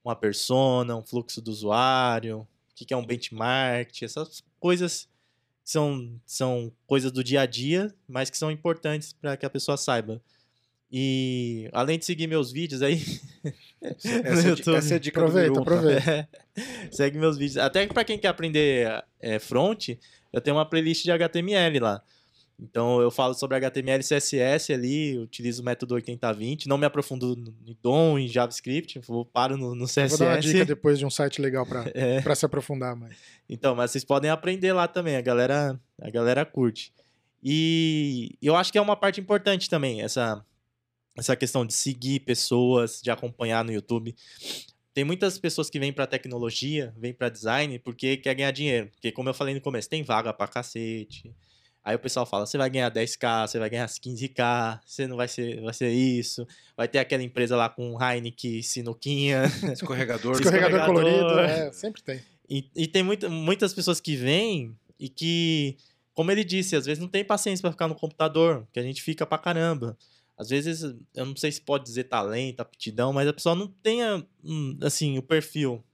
uma 0.05 0.17
persona, 0.17 0.97
um 0.97 1.05
fluxo 1.05 1.41
do 1.41 1.51
usuário, 1.51 2.41
o 2.41 2.75
que 2.75 2.85
que 2.85 2.95
é 2.95 2.97
um 2.97 3.05
benchmark, 3.07 4.03
essas 4.03 4.43
coisas 4.61 5.09
são, 5.67 6.09
são 6.25 6.73
coisas 6.87 7.11
do 7.11 7.25
dia 7.25 7.41
a 7.41 7.47
dia, 7.47 7.93
mas 8.07 8.31
que 8.31 8.39
são 8.39 8.53
importantes 8.53 9.13
para 9.13 9.37
que 9.37 9.45
a 9.45 9.51
pessoa 9.51 9.77
saiba. 9.77 10.23
E 10.91 11.69
além 11.73 11.99
de 11.99 12.05
seguir 12.05 12.29
meus 12.29 12.53
vídeos 12.53 12.81
aí 12.81 13.03
Essa, 13.83 14.09
é 14.47 14.51
YouTube, 14.51 14.77
essa 14.77 14.95
é 14.95 14.97
a 14.97 15.01
dica 15.01 15.21
Aproveita, 15.21 15.51
um, 15.51 15.55
tá? 15.55 15.61
aproveita. 15.63 16.29
segue 16.93 17.19
meus 17.19 17.37
vídeos. 17.37 17.57
Até 17.57 17.85
para 17.89 18.05
quem 18.05 18.17
quer 18.17 18.29
aprender 18.29 19.05
é, 19.19 19.41
front, 19.41 19.89
eu 20.33 20.41
tenho 20.41 20.57
uma 20.57 20.65
playlist 20.65 21.03
de 21.03 21.11
HTML 21.11 21.81
lá. 21.81 22.01
Então 22.59 23.01
eu 23.03 23.11
falo 23.11 23.35
sobre 23.35 23.57
HTML 23.59 24.01
e 24.01 24.05
CSS 24.05 24.73
ali, 24.73 25.19
utilizo 25.19 25.61
o 25.61 25.65
método 25.65 25.95
8020, 25.95 26.67
não 26.69 26.79
me 26.79 26.87
aprofundo 26.87 27.35
em 27.67 27.77
DOM, 27.83 28.19
em 28.19 28.27
JavaScript, 28.27 28.99
vou 29.01 29.27
paro 29.27 29.59
no, 29.59 29.75
no 29.75 29.85
CSS. 29.85 30.17
Vou 30.17 30.19
dar 30.21 30.35
uma 30.35 30.41
dica 30.41 30.65
depois 30.65 30.99
de 30.99 31.05
um 31.05 31.11
site 31.11 31.41
legal 31.43 31.67
pra, 31.67 31.85
É. 31.95 32.21
pra 32.23 32.35
se 32.35 32.47
aprofundar 32.47 32.97
mais. 32.97 33.15
Então, 33.49 33.75
mas 33.75 33.91
vocês 33.91 34.05
podem 34.05 34.31
aprender 34.31 34.73
lá 34.73 34.89
também, 34.89 35.17
a 35.17 35.21
galera, 35.21 35.79
a 36.01 36.11
galera 36.11 36.47
curte. 36.47 36.93
E 37.43 38.37
eu 38.41 38.57
acho 38.57 38.73
que 38.73 38.79
é 38.79 38.81
uma 38.81 38.97
parte 38.97 39.21
importante 39.21 39.69
também, 39.69 40.01
essa, 40.01 40.43
essa 41.17 41.37
questão 41.37 41.65
de 41.67 41.75
seguir 41.75 42.21
pessoas, 42.21 43.01
de 43.03 43.11
acompanhar 43.11 43.65
no 43.65 43.73
YouTube. 43.73 44.15
Tem 44.95 45.05
muitas 45.05 45.39
pessoas 45.39 45.69
que 45.69 45.79
vêm 45.79 45.93
pra 45.93 46.07
tecnologia, 46.07 46.95
vêm 46.97 47.13
pra 47.13 47.29
design, 47.29 47.79
porque 47.81 48.17
quer 48.17 48.35
ganhar 48.35 48.51
dinheiro. 48.51 48.89
Porque, 48.93 49.13
como 49.13 49.29
eu 49.29 49.35
falei 49.35 49.55
no 49.55 49.61
começo, 49.61 49.91
tem 49.91 50.03
vaga 50.03 50.33
pra 50.33 50.49
cacete. 50.49 51.35
Aí 51.87 51.95
o 51.95 52.01
pessoal 52.01 52.27
fala, 52.27 52.45
você 52.45 52.59
vai 52.59 52.69
ganhar 52.69 52.91
10k, 52.91 53.47
você 53.47 53.61
vai 53.61 53.71
ganhar 53.71 53.87
15k, 53.87 54.81
você 54.85 55.07
não 55.07 55.17
vai 55.17 55.29
ser, 55.29 55.61
vai 55.61 55.73
ser 55.73 55.89
isso. 55.89 56.45
Vai 56.77 56.89
ter 56.89 56.99
aquela 56.99 57.23
empresa 57.23 57.57
lá 57.57 57.69
com 57.69 57.97
Heineken, 58.03 58.61
Sinuquinha. 58.61 59.45
Escorregador. 59.73 60.35
Escorregador, 60.43 60.81
Escorregador. 60.81 60.85
colorido, 60.85 61.39
é, 61.39 61.71
sempre 61.71 62.03
tem. 62.03 62.21
E, 62.51 62.69
e 62.75 62.89
tem 62.89 63.05
muita, 63.05 63.29
muitas 63.29 63.73
pessoas 63.73 64.01
que 64.01 64.17
vêm 64.17 64.77
e 64.99 65.09
que, 65.09 65.77
como 66.13 66.33
ele 66.33 66.43
disse, 66.43 66.75
às 66.75 66.87
vezes 66.87 67.01
não 67.01 67.07
tem 67.07 67.25
paciência 67.25 67.63
pra 67.63 67.71
ficar 67.71 67.87
no 67.87 67.95
computador, 67.95 68.67
que 68.73 68.81
a 68.81 68.83
gente 68.83 69.01
fica 69.01 69.25
pra 69.25 69.39
caramba. 69.39 69.97
Às 70.37 70.49
vezes, 70.49 70.83
eu 71.15 71.25
não 71.25 71.37
sei 71.37 71.53
se 71.53 71.61
pode 71.61 71.85
dizer 71.85 72.05
talento, 72.05 72.63
aptidão, 72.63 73.13
mas 73.13 73.29
a 73.29 73.33
pessoa 73.33 73.55
não 73.55 73.69
tenha, 73.69 74.27
hum, 74.43 74.77
assim, 74.83 75.19
o 75.19 75.23
perfil. 75.23 75.85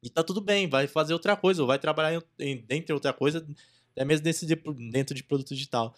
E 0.00 0.08
tá 0.08 0.22
tudo 0.22 0.40
bem, 0.40 0.68
vai 0.68 0.86
fazer 0.86 1.12
outra 1.12 1.34
coisa, 1.34 1.60
ou 1.60 1.66
vai 1.66 1.78
trabalhar 1.80 2.22
em, 2.38 2.52
em, 2.52 2.56
dentre 2.64 2.92
outra 2.92 3.12
coisa, 3.12 3.44
até 3.94 4.04
mesmo 4.04 4.24
desse, 4.24 4.44
de- 4.46 4.56
dentro 4.90 5.14
de 5.14 5.22
produto 5.22 5.54
digital. 5.54 5.94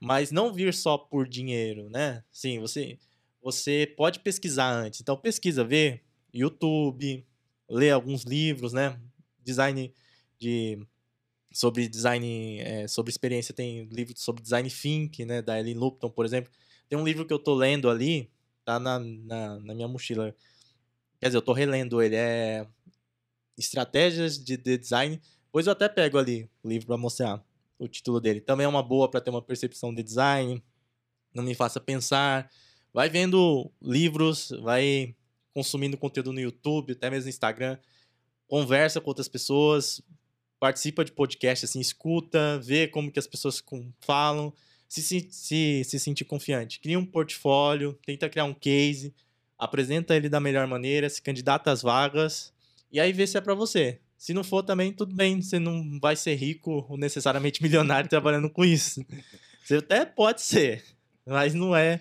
Mas 0.00 0.30
não 0.30 0.52
vir 0.52 0.74
só 0.74 0.98
por 0.98 1.28
dinheiro, 1.28 1.88
né? 1.88 2.22
Sim, 2.32 2.58
você, 2.60 2.98
você 3.42 3.92
pode 3.96 4.20
pesquisar 4.20 4.70
antes. 4.70 5.00
Então, 5.00 5.16
pesquisa, 5.16 5.64
vê 5.64 6.02
YouTube, 6.34 7.24
lê 7.68 7.90
alguns 7.90 8.24
livros, 8.24 8.72
né? 8.72 9.00
Design 9.44 9.92
de 10.38 10.78
sobre 11.52 11.88
design, 11.88 12.60
é, 12.60 12.86
sobre 12.88 13.10
experiência, 13.10 13.54
tem 13.54 13.84
livro 13.86 14.12
sobre 14.16 14.42
design 14.42 14.68
thinking, 14.70 15.24
né, 15.24 15.40
da 15.42 15.58
Ellen 15.58 15.74
Lupton, 15.74 16.10
por 16.10 16.24
exemplo. 16.26 16.52
Tem 16.88 16.98
um 16.98 17.04
livro 17.04 17.24
que 17.26 17.32
eu 17.32 17.38
tô 17.38 17.54
lendo 17.54 17.88
ali, 17.88 18.30
tá 18.64 18.78
na, 18.78 18.98
na, 18.98 19.58
na 19.60 19.74
minha 19.74 19.88
mochila. 19.88 20.34
Quer 21.20 21.28
dizer, 21.28 21.38
eu 21.38 21.42
tô 21.42 21.52
relendo 21.52 22.02
ele, 22.02 22.16
é 22.16 22.66
Estratégias 23.56 24.38
de, 24.42 24.56
de 24.56 24.76
Design. 24.78 25.20
Depois 25.56 25.66
eu 25.68 25.72
até 25.72 25.88
pego 25.88 26.18
ali 26.18 26.46
o 26.62 26.68
livro 26.68 26.86
para 26.86 26.98
mostrar 26.98 27.42
o 27.78 27.88
título 27.88 28.20
dele. 28.20 28.42
Também 28.42 28.66
é 28.66 28.68
uma 28.68 28.82
boa 28.82 29.10
para 29.10 29.22
ter 29.22 29.30
uma 29.30 29.40
percepção 29.40 29.94
de 29.94 30.02
design, 30.02 30.62
não 31.32 31.42
me 31.42 31.54
faça 31.54 31.80
pensar. 31.80 32.50
Vai 32.92 33.08
vendo 33.08 33.72
livros, 33.80 34.50
vai 34.60 35.16
consumindo 35.54 35.96
conteúdo 35.96 36.30
no 36.30 36.38
YouTube, 36.40 36.92
até 36.92 37.08
mesmo 37.08 37.24
no 37.24 37.30
Instagram. 37.30 37.78
Conversa 38.46 39.00
com 39.00 39.08
outras 39.08 39.28
pessoas, 39.28 40.02
participa 40.60 41.02
de 41.02 41.12
podcast, 41.12 41.64
assim, 41.64 41.80
escuta, 41.80 42.60
vê 42.62 42.86
como 42.86 43.10
que 43.10 43.18
as 43.18 43.26
pessoas 43.26 43.64
falam, 44.00 44.52
se, 44.86 45.00
se, 45.00 45.26
se, 45.30 45.84
se 45.86 45.98
sentir 45.98 46.26
confiante. 46.26 46.80
Cria 46.80 46.98
um 46.98 47.06
portfólio, 47.06 47.98
tenta 48.04 48.28
criar 48.28 48.44
um 48.44 48.52
case, 48.52 49.14
apresenta 49.56 50.14
ele 50.14 50.28
da 50.28 50.38
melhor 50.38 50.66
maneira, 50.66 51.08
se 51.08 51.22
candidata 51.22 51.70
às 51.70 51.80
vagas, 51.80 52.52
e 52.92 53.00
aí 53.00 53.10
vê 53.10 53.26
se 53.26 53.38
é 53.38 53.40
pra 53.40 53.54
você. 53.54 54.02
Se 54.16 54.32
não 54.32 54.42
for 54.42 54.62
também, 54.62 54.92
tudo 54.92 55.14
bem, 55.14 55.40
você 55.42 55.58
não 55.58 55.98
vai 56.00 56.16
ser 56.16 56.34
rico 56.34 56.86
ou 56.88 56.96
necessariamente 56.96 57.60
milionário 57.62 58.08
trabalhando 58.08 58.50
com 58.50 58.64
isso. 58.64 59.04
Você 59.64 59.76
até 59.76 60.04
pode 60.04 60.42
ser, 60.42 60.84
mas 61.26 61.54
não 61.54 61.74
é 61.76 62.00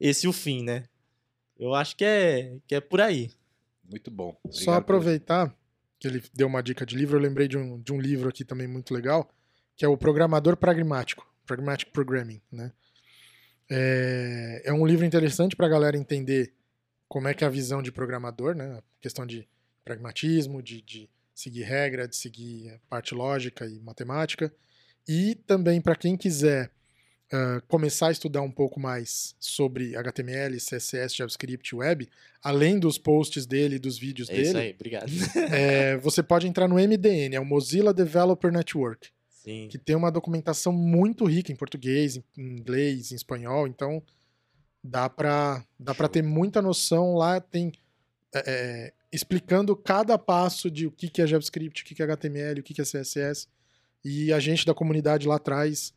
esse 0.00 0.26
o 0.26 0.32
fim, 0.32 0.62
né? 0.62 0.84
Eu 1.58 1.74
acho 1.74 1.94
que 1.96 2.04
é, 2.04 2.56
que 2.66 2.74
é 2.74 2.80
por 2.80 3.00
aí. 3.00 3.30
Muito 3.88 4.10
bom. 4.10 4.36
Só 4.46 4.48
Obrigado 4.48 4.64
por- 4.64 4.78
aproveitar 4.96 5.56
que 6.00 6.08
ele 6.08 6.22
deu 6.34 6.48
uma 6.48 6.62
dica 6.62 6.84
de 6.84 6.96
livro, 6.96 7.16
eu 7.16 7.20
lembrei 7.22 7.46
de 7.46 7.56
um, 7.56 7.80
de 7.80 7.92
um 7.92 8.00
livro 8.00 8.28
aqui 8.28 8.44
também 8.44 8.66
muito 8.66 8.92
legal, 8.92 9.30
que 9.76 9.84
é 9.84 9.88
o 9.88 9.96
Programador 9.96 10.56
Pragmático, 10.56 11.24
Pragmatic 11.46 11.90
Programming, 11.92 12.40
né? 12.50 12.72
É, 13.70 14.62
é 14.66 14.72
um 14.72 14.84
livro 14.84 15.04
interessante 15.06 15.54
para 15.56 15.66
a 15.66 15.70
galera 15.70 15.96
entender 15.96 16.52
como 17.08 17.28
é 17.28 17.34
que 17.34 17.44
é 17.44 17.46
a 17.46 17.50
visão 17.50 17.82
de 17.82 17.92
programador, 17.92 18.54
né? 18.54 18.78
A 18.78 18.82
questão 19.00 19.24
de 19.26 19.48
pragmatismo, 19.84 20.62
de, 20.62 20.82
de 20.82 21.08
seguir 21.34 21.62
regra, 21.62 22.06
de 22.06 22.16
seguir 22.16 22.80
parte 22.88 23.14
lógica 23.14 23.66
e 23.66 23.78
matemática. 23.80 24.52
E 25.08 25.34
também 25.46 25.80
para 25.80 25.96
quem 25.96 26.16
quiser 26.16 26.70
ah, 27.32 27.62
começar 27.66 28.08
a 28.08 28.12
estudar 28.12 28.42
um 28.42 28.50
pouco 28.50 28.78
mais 28.78 29.34
sobre 29.40 29.96
HTML, 29.96 30.54
CSS, 30.58 31.16
JavaScript, 31.16 31.74
web, 31.74 32.06
além 32.42 32.78
dos 32.78 32.98
posts 32.98 33.46
dele 33.46 33.76
e 33.76 33.78
dos 33.78 33.96
vídeos 33.98 34.28
É 34.28 34.34
dele, 34.34 34.48
isso 34.48 34.56
aí, 34.58 34.72
obrigado. 34.74 35.10
é, 35.50 35.96
você 35.96 36.22
pode 36.22 36.46
entrar 36.46 36.68
no 36.68 36.74
MDN, 36.74 37.34
é 37.34 37.40
o 37.40 37.44
Mozilla 37.44 37.94
Developer 37.94 38.52
Network, 38.52 39.08
Sim. 39.30 39.66
que 39.70 39.78
tem 39.78 39.96
uma 39.96 40.12
documentação 40.12 40.74
muito 40.74 41.24
rica 41.24 41.50
em 41.50 41.56
português, 41.56 42.16
em 42.16 42.22
inglês, 42.36 43.12
em 43.12 43.14
espanhol, 43.14 43.66
então 43.66 44.02
dá 44.84 45.08
pra, 45.08 45.64
dá 45.80 45.94
Show. 45.94 46.08
ter 46.10 46.22
muita 46.22 46.60
noção 46.60 47.14
lá, 47.14 47.40
tem 47.40 47.72
é, 48.34 48.44
é, 48.46 48.92
explicando 49.12 49.76
cada 49.76 50.16
passo 50.18 50.70
de 50.70 50.86
o 50.86 50.90
que, 50.90 51.08
que 51.08 51.20
é 51.20 51.26
JavaScript, 51.26 51.82
o 51.82 51.84
que, 51.86 51.94
que 51.94 52.02
é 52.02 52.04
HTML, 52.06 52.60
o 52.60 52.62
que, 52.62 52.72
que 52.74 52.80
é 52.80 52.84
CSS, 52.84 53.46
e 54.04 54.32
a 54.32 54.40
gente 54.40 54.64
da 54.66 54.74
comunidade 54.74 55.28
lá 55.28 55.36
atrás 55.36 55.92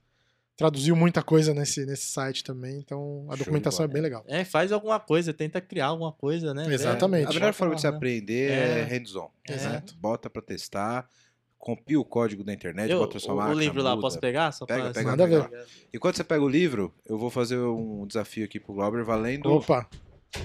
traduziu 0.58 0.96
muita 0.96 1.22
coisa 1.22 1.54
nesse, 1.54 1.86
nesse 1.86 2.06
site 2.06 2.44
também, 2.44 2.78
então 2.78 3.26
a 3.30 3.36
Show 3.36 3.40
documentação 3.46 3.84
é 3.86 3.88
bem 3.88 4.02
legal. 4.02 4.24
É, 4.28 4.46
faz 4.46 4.72
alguma 4.72 5.00
coisa, 5.00 5.34
tenta 5.34 5.60
criar 5.60 5.88
alguma 5.88 6.12
coisa, 6.14 6.54
né? 6.54 6.66
Exatamente. 6.74 7.30
A 7.30 7.34
melhor 7.34 7.54
forma 7.54 7.76
de 7.76 7.82
se 7.82 7.88
aprender 7.88 8.52
é, 8.52 8.80
É. 8.80 8.84
hands-on. 8.84 9.30
Exato. 9.50 9.96
Bota 9.98 10.30
pra 10.30 10.42
testar, 10.42 11.10
compila 11.58 12.02
o 12.02 12.06
código 12.06 12.42
da 12.44 12.54
internet, 12.54 12.90
Eu, 12.90 13.00
bota 13.00 13.18
a 13.18 13.20
sua 13.20 13.34
o, 13.34 13.38
máquina, 13.38 13.56
o 13.56 13.60
livro 13.60 13.82
lá, 13.82 13.92
muda. 13.92 14.02
posso 14.02 14.20
pegar? 14.20 14.52
Só 14.54 14.66
Pega, 14.66 14.84
pra- 14.84 14.94
pega, 14.94 15.10
Manda 15.12 15.28
ver. 15.28 15.66
E 15.92 16.00
quando 16.00 16.16
você 16.16 16.24
pega 16.24 16.42
o 16.44 16.48
livro, 16.48 16.94
eu 17.06 17.18
vou 17.18 17.30
fazer 17.30 17.58
um 17.58 18.06
desafio 18.08 18.46
aqui 18.46 18.58
pro 18.60 18.74
Glauber 18.74 19.04
valendo 19.04 19.52
Opa, 19.52 19.90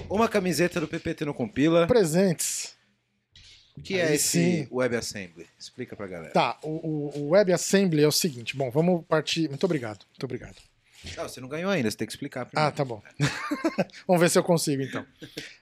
uma 0.09 0.27
camiseta 0.27 0.79
do 0.79 0.87
PPT 0.87 1.25
no 1.25 1.33
Compila. 1.33 1.87
presentes. 1.87 2.75
O 3.77 3.81
que 3.81 3.97
é 3.97 4.07
Aí 4.07 4.15
esse 4.15 4.27
sim. 4.27 4.67
WebAssembly? 4.71 5.47
Explica 5.57 5.95
pra 5.95 6.05
galera. 6.07 6.33
Tá, 6.33 6.59
o, 6.61 6.69
o- 6.69 7.19
o 7.21 7.29
WebAssembly 7.29 8.03
é 8.03 8.07
o 8.07 8.11
seguinte. 8.11 8.55
Bom, 8.55 8.69
vamos 8.69 9.05
partir. 9.07 9.47
Muito 9.49 9.63
obrigado, 9.63 10.05
muito 10.09 10.23
obrigado. 10.23 10.55
Não, 11.17 11.27
você 11.27 11.41
não 11.41 11.47
ganhou 11.47 11.71
ainda, 11.71 11.89
você 11.89 11.97
tem 11.97 12.05
que 12.05 12.13
explicar 12.13 12.45
primeiro. 12.45 12.67
Ah, 12.67 12.71
tá 12.71 12.85
bom. 12.85 13.01
vamos 14.05 14.21
ver 14.21 14.29
se 14.29 14.37
eu 14.37 14.43
consigo, 14.43 14.83
então. 14.83 15.03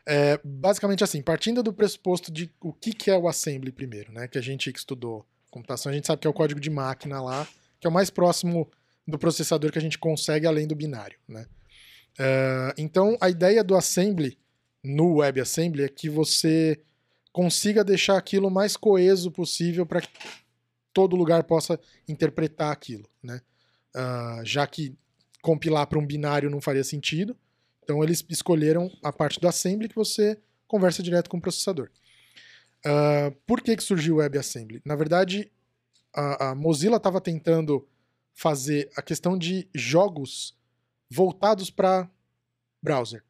É, 0.05 0.37
basicamente 0.43 1.01
assim, 1.03 1.21
partindo 1.21 1.63
do 1.63 1.71
pressuposto 1.71 2.29
de 2.31 2.51
o 2.59 2.73
que, 2.73 2.91
que 2.91 3.09
é 3.09 3.17
o 3.17 3.27
assembly 3.27 3.71
primeiro, 3.71 4.11
né? 4.11 4.27
Que 4.27 4.37
a 4.37 4.41
gente 4.41 4.69
que 4.73 4.79
estudou 4.79 5.25
computação, 5.49 5.91
a 5.91 5.95
gente 5.95 6.07
sabe 6.07 6.19
que 6.21 6.27
é 6.27 6.29
o 6.29 6.33
código 6.33 6.59
de 6.59 6.69
máquina 6.69 7.21
lá, 7.21 7.47
que 7.79 7.87
é 7.87 7.89
o 7.89 7.93
mais 7.93 8.09
próximo 8.09 8.69
do 9.07 9.17
processador 9.17 9.71
que 9.71 9.77
a 9.77 9.81
gente 9.81 9.97
consegue 9.97 10.45
além 10.45 10.67
do 10.67 10.75
binário, 10.75 11.17
né? 11.27 11.45
É, 12.19 12.73
então, 12.77 13.17
a 13.21 13.29
ideia 13.29 13.63
do 13.63 13.75
assembly 13.75 14.37
no 14.83 15.15
WebAssembly 15.15 15.83
é 15.83 15.89
que 15.89 16.09
você 16.09 16.81
consiga 17.31 17.83
deixar 17.83 18.17
aquilo 18.17 18.51
mais 18.51 18.75
coeso 18.75 19.31
possível 19.31 19.85
para 19.85 20.01
que 20.01 20.09
todo 20.93 21.15
lugar 21.15 21.43
possa 21.43 21.79
interpretar 22.07 22.71
aquilo, 22.71 23.07
né? 23.23 23.41
Ah, 23.95 24.41
já 24.43 24.67
que 24.67 24.93
compilar 25.41 25.87
para 25.87 25.97
um 25.97 26.05
binário 26.05 26.49
não 26.49 26.59
faria 26.59 26.83
sentido, 26.83 27.37
então 27.83 28.03
eles 28.03 28.25
escolheram 28.29 28.91
a 29.01 29.11
parte 29.11 29.39
do 29.39 29.47
assembly 29.47 29.87
que 29.87 29.95
você 29.95 30.37
conversa 30.67 31.01
direto 31.01 31.29
com 31.29 31.37
o 31.37 31.41
processador. 31.41 31.89
Ah, 32.85 33.31
por 33.47 33.61
que, 33.61 33.77
que 33.77 33.83
surgiu 33.83 34.15
o 34.15 34.17
WebAssembly? 34.17 34.81
Na 34.83 34.95
verdade, 34.95 35.49
a, 36.13 36.49
a 36.49 36.55
Mozilla 36.55 36.97
estava 36.97 37.21
tentando 37.21 37.87
fazer 38.33 38.89
a 38.95 39.01
questão 39.01 39.37
de 39.37 39.69
jogos 39.73 40.58
voltados 41.09 41.69
para 41.69 42.09
browser. 42.81 43.23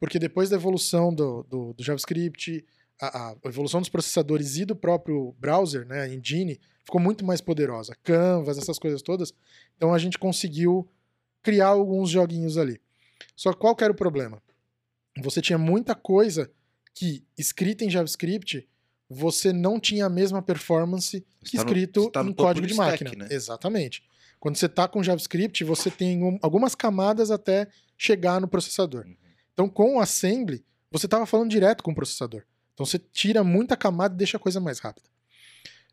Porque 0.00 0.18
depois 0.18 0.48
da 0.48 0.56
evolução 0.56 1.12
do, 1.12 1.42
do, 1.44 1.72
do 1.74 1.82
JavaScript, 1.82 2.64
a, 3.00 3.30
a 3.30 3.36
evolução 3.44 3.80
dos 3.80 3.88
processadores 3.88 4.56
e 4.56 4.64
do 4.64 4.74
próprio 4.76 5.34
browser, 5.38 5.86
né, 5.86 6.02
a 6.02 6.08
engine, 6.08 6.60
ficou 6.84 7.00
muito 7.00 7.24
mais 7.24 7.40
poderosa. 7.40 7.96
Canvas, 8.02 8.58
essas 8.58 8.78
coisas 8.78 9.02
todas. 9.02 9.32
Então 9.76 9.92
a 9.92 9.98
gente 9.98 10.18
conseguiu 10.18 10.88
criar 11.42 11.68
alguns 11.68 12.10
joguinhos 12.10 12.56
ali. 12.56 12.80
Só 13.36 13.52
que 13.52 13.58
qual 13.58 13.74
que 13.74 13.84
era 13.84 13.92
o 13.92 13.96
problema? 13.96 14.40
Você 15.20 15.42
tinha 15.42 15.58
muita 15.58 15.94
coisa 15.94 16.50
que, 16.94 17.24
escrita 17.36 17.84
em 17.84 17.90
JavaScript, 17.90 18.68
você 19.08 19.52
não 19.52 19.80
tinha 19.80 20.06
a 20.06 20.10
mesma 20.10 20.40
performance 20.42 21.24
que 21.44 21.56
tá 21.56 21.64
no- 21.64 21.68
escrito 21.70 22.02
você 22.04 22.10
tá 22.10 22.22
no 22.22 22.30
em 22.30 22.34
código 22.34 22.66
de 22.66 22.72
stack, 22.72 23.04
máquina. 23.04 23.24
né? 23.24 23.34
Exatamente. 23.34 24.02
Quando 24.40 24.56
você 24.56 24.66
está 24.66 24.86
com 24.86 25.02
JavaScript, 25.02 25.64
você 25.64 25.90
tem 25.90 26.22
um- 26.22 26.38
algumas 26.42 26.74
camadas 26.74 27.30
até 27.30 27.68
chegar 27.96 28.40
no 28.40 28.48
processador. 28.48 29.04
Uhum. 29.06 29.16
Então, 29.52 29.68
com 29.68 29.96
o 29.96 30.00
assembly, 30.00 30.64
você 30.90 31.06
estava 31.06 31.26
falando 31.26 31.50
direto 31.50 31.82
com 31.82 31.90
o 31.90 31.94
processador. 31.94 32.44
Então, 32.74 32.86
você 32.86 32.98
tira 32.98 33.42
muita 33.42 33.76
camada 33.76 34.14
e 34.14 34.18
deixa 34.18 34.36
a 34.36 34.40
coisa 34.40 34.60
mais 34.60 34.78
rápida. 34.78 35.08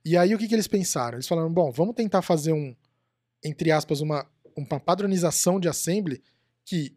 E 0.03 0.15
aí, 0.15 0.35
o 0.35 0.37
que, 0.37 0.47
que 0.47 0.53
eles 0.53 0.67
pensaram? 0.67 1.17
Eles 1.17 1.27
falaram: 1.27 1.51
bom, 1.51 1.71
vamos 1.71 1.95
tentar 1.95 2.21
fazer 2.21 2.53
um, 2.53 2.75
entre 3.43 3.71
aspas, 3.71 4.01
uma, 4.01 4.27
uma 4.55 4.79
padronização 4.79 5.59
de 5.59 5.67
assembly 5.67 6.21
que 6.63 6.95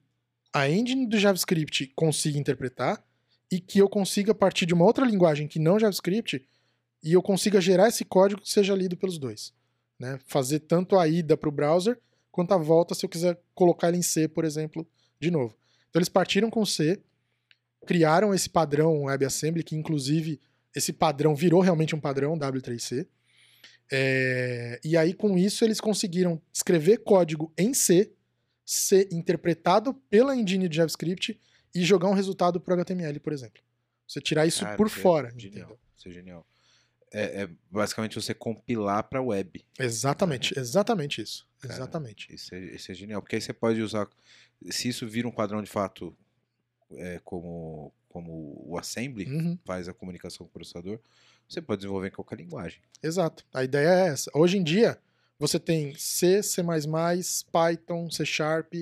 a 0.53 0.69
engine 0.69 1.07
do 1.07 1.19
JavaScript 1.19 1.93
consiga 1.95 2.39
interpretar 2.39 3.03
e 3.51 3.61
que 3.61 3.79
eu 3.79 3.89
consiga 3.89 4.35
partir 4.35 4.67
de 4.67 4.75
uma 4.75 4.85
outra 4.85 5.07
linguagem 5.07 5.49
que 5.49 5.59
não 5.59 5.79
JavaScript 5.79 6.47
e 7.03 7.13
eu 7.13 7.23
consiga 7.23 7.61
gerar 7.61 7.89
esse 7.89 8.05
código 8.05 8.43
que 8.43 8.51
seja 8.51 8.75
lido 8.75 8.97
pelos 8.97 9.19
dois. 9.19 9.53
Né? 9.99 10.19
Fazer 10.27 10.61
tanto 10.61 10.97
a 10.99 11.09
ida 11.09 11.37
para 11.37 11.49
o 11.49 11.53
browser 11.53 11.99
quanto 12.31 12.53
a 12.53 12.59
volta 12.59 12.95
se 12.95 13.05
eu 13.05 13.09
quiser 13.09 13.39
colocar 13.55 13.89
ele 13.89 13.99
em 13.99 14.03
C, 14.03 14.29
por 14.29 14.45
exemplo, 14.45 14.87
de 15.19 15.31
novo. 15.31 15.57
Então 15.89 15.99
eles 15.99 16.09
partiram 16.09 16.51
com 16.51 16.65
C, 16.65 17.03
criaram 17.87 18.35
esse 18.35 18.49
padrão 18.49 19.05
WebAssembly, 19.05 19.65
que 19.65 19.75
inclusive 19.75 20.41
esse 20.75 20.93
padrão 20.93 21.35
virou 21.35 21.61
realmente 21.61 21.95
um 21.95 22.01
padrão 22.01 22.39
W3C. 22.39 23.07
É, 23.91 24.79
e 24.85 24.97
aí, 24.97 25.15
com 25.15 25.39
isso, 25.39 25.65
eles 25.65 25.81
conseguiram 25.81 26.41
escrever 26.53 26.99
código 26.99 27.53
em 27.57 27.73
C, 27.73 28.13
ser 28.65 29.09
interpretado 29.11 29.95
pela 29.95 30.37
engine 30.37 30.69
de 30.69 30.77
JavaScript 30.77 31.41
e 31.75 31.83
jogar 31.83 32.09
um 32.09 32.15
resultado 32.15 32.61
para 32.61 32.75
HTML, 32.75 33.19
por 33.21 33.33
exemplo. 33.33 33.63
Você 34.07 34.21
tirar 34.21 34.47
isso 34.47 34.65
Cara, 34.65 34.77
por 34.77 34.87
isso 34.87 34.99
é 34.99 35.03
fora. 35.03 35.31
Genial. 35.31 35.49
entendeu? 35.49 35.79
Isso 35.97 36.09
é 36.09 36.13
genial. 36.13 36.47
É, 37.13 37.43
é 37.43 37.49
basicamente 37.71 38.15
você 38.21 38.35
compilar 38.35 39.03
pra 39.05 39.23
web. 39.23 39.65
Exatamente, 39.79 40.59
exatamente 40.59 41.23
isso. 41.23 41.47
Cara, 41.61 41.75
Exatamente. 41.75 42.33
Isso 42.35 42.55
é, 42.55 42.61
isso 42.75 42.93
é 42.93 42.95
genial. 42.95 43.21
Porque 43.23 43.37
aí 43.37 43.43
você 43.43 43.53
pode 43.53 43.81
usar. 43.81 44.09
Se 44.71 44.89
isso 44.89 45.07
vira 45.07 45.27
um 45.27 45.33
padrão 45.33 45.63
de 45.63 45.71
fato, 45.71 46.17
é, 46.93 47.21
como, 47.25 47.93
como 48.09 48.63
o 48.67 48.79
assembly 48.79 49.25
Uhum. 49.27 49.59
faz 49.65 49.89
a 49.89 49.95
comunicação 49.95 50.47
com 50.47 50.51
o 50.51 50.53
processador, 50.53 51.01
você 51.49 51.61
pode 51.63 51.81
desenvolver 51.81 52.09
em 52.09 52.13
qualquer 52.13 52.37
linguagem. 52.39 52.81
Exato. 53.03 53.45
A 53.55 53.65
ideia 53.65 53.89
é 53.89 54.09
essa. 54.09 54.31
Hoje 54.35 54.59
em 54.59 54.63
dia, 54.63 54.99
você 55.39 55.59
tem 55.59 55.95
C, 55.97 56.43
C++, 56.43 56.63
Python, 57.53 58.11
C 58.11 58.27
Sharp, 58.27 58.73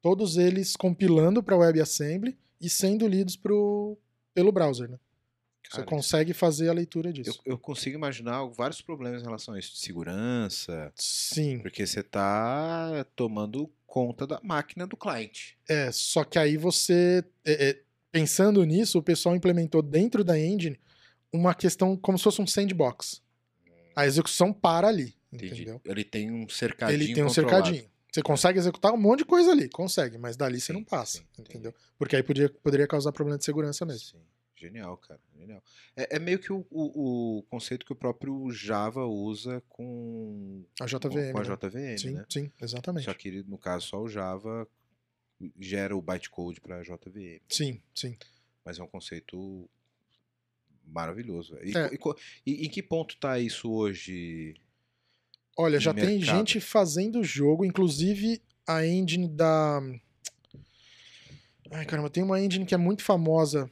todos 0.00 0.36
eles 0.36 0.76
compilando 0.76 1.42
para 1.42 1.56
WebAssembly 1.56 2.38
e 2.60 2.70
sendo 2.70 3.06
lidos 3.08 3.36
pro, 3.36 3.98
pelo 4.32 4.52
browser. 4.52 4.88
Né? 4.90 4.98
Você 5.68 5.76
Cara, 5.78 5.84
consegue 5.86 6.32
fazer 6.32 6.68
a 6.68 6.72
leitura 6.72 7.08
Eu, 7.08 7.12
disso. 7.12 7.40
eu 7.44 7.58
consigo 7.58 7.96
imaginar 7.96 8.44
vários 8.46 8.80
problemas 8.80 9.20
em 9.22 9.24
relação 9.24 9.54
a 9.54 9.58
isso, 9.58 9.72
de 9.72 9.78
segurança, 9.80 10.92
Sim. 10.94 11.58
porque 11.58 11.86
você 11.86 12.00
está 12.00 13.04
tomando 13.16 13.70
conta 13.86 14.26
da 14.26 14.40
máquina 14.42 14.86
do 14.86 14.96
cliente. 14.96 15.58
É, 15.68 15.90
só 15.92 16.24
que 16.24 16.38
aí 16.38 16.56
você. 16.56 17.24
é, 17.44 17.70
é, 17.70 17.82
pensando 18.12 18.62
nisso, 18.64 18.98
o 18.98 19.02
pessoal 19.02 19.34
implementou 19.36 19.82
dentro 19.82 20.22
da 20.24 20.38
engine 20.38 20.78
uma 21.32 21.54
questão 21.54 21.96
como 21.96 22.16
se 22.16 22.24
fosse 22.24 22.40
um 22.40 22.46
sandbox. 22.46 23.20
A 23.94 24.06
execução 24.06 24.52
para 24.52 24.88
ali. 24.88 25.14
Entendi. 25.32 25.54
Entendeu? 25.62 25.80
Ele 25.84 26.04
tem 26.04 26.30
um 26.30 26.48
cercadinho 26.48 26.96
Ele 27.02 27.14
tem 27.14 27.24
um 27.24 27.26
controlado. 27.26 27.64
cercadinho. 27.66 27.90
Você 28.12 28.22
consegue 28.22 28.58
executar 28.58 28.92
um 28.92 28.96
monte 28.96 29.18
de 29.18 29.24
coisa 29.26 29.50
ali, 29.50 29.68
consegue, 29.68 30.16
mas 30.16 30.36
dali 30.36 30.58
você 30.58 30.68
Sim, 30.68 30.72
não 30.74 30.84
passa, 30.84 31.18
sim, 31.18 31.24
entendeu? 31.38 31.74
Porque 31.98 32.16
aí 32.16 32.22
podia, 32.22 32.48
poderia 32.48 32.86
causar 32.86 33.12
problema 33.12 33.36
de 33.36 33.44
segurança 33.44 33.84
mesmo. 33.84 34.08
Sim. 34.18 34.22
Genial, 34.56 34.96
cara. 34.96 35.20
Genial. 35.38 35.62
É, 35.96 36.16
é 36.16 36.18
meio 36.18 36.38
que 36.38 36.52
o, 36.52 36.66
o, 36.70 37.38
o 37.38 37.42
conceito 37.44 37.84
que 37.84 37.92
o 37.92 37.96
próprio 37.96 38.50
Java 38.50 39.04
usa 39.04 39.62
com, 39.68 40.64
A 40.80 40.86
JVM. 40.86 41.32
com 41.32 41.38
a 41.38 41.44
né? 41.44 41.56
JVM, 41.56 41.98
Sim, 41.98 42.10
né? 42.12 42.24
sim, 42.28 42.50
exatamente. 42.60 43.04
Só 43.04 43.12
que, 43.14 43.42
no 43.42 43.58
caso, 43.58 43.86
só 43.86 44.00
o 44.02 44.08
Java 44.08 44.66
gera 45.60 45.94
o 45.94 46.00
bytecode 46.00 46.60
para 46.60 46.82
JVM. 46.82 47.40
Sim, 47.48 47.80
sim. 47.94 48.16
Mas 48.64 48.78
é 48.78 48.82
um 48.82 48.88
conceito 48.88 49.68
Maravilhoso. 50.88 51.56
E, 51.62 51.76
É. 51.76 51.90
e 52.46 52.50
e 52.62 52.66
em 52.66 52.70
que 52.70 52.80
ponto 52.82 53.16
tá 53.16 53.38
isso 53.40 53.70
hoje? 53.70 54.54
Olha, 55.58 55.80
já 55.80 55.92
tem 55.92 56.18
mercado. 56.18 56.36
gente 56.38 56.60
fazendo 56.60 57.24
jogo, 57.24 57.64
inclusive 57.64 58.40
a 58.66 58.86
engine 58.86 59.28
da. 59.28 59.80
Ai, 61.72 61.84
caramba, 61.84 62.08
tem 62.08 62.22
uma 62.22 62.40
engine 62.40 62.64
que 62.64 62.74
é 62.74 62.78
muito 62.78 63.02
famosa 63.02 63.68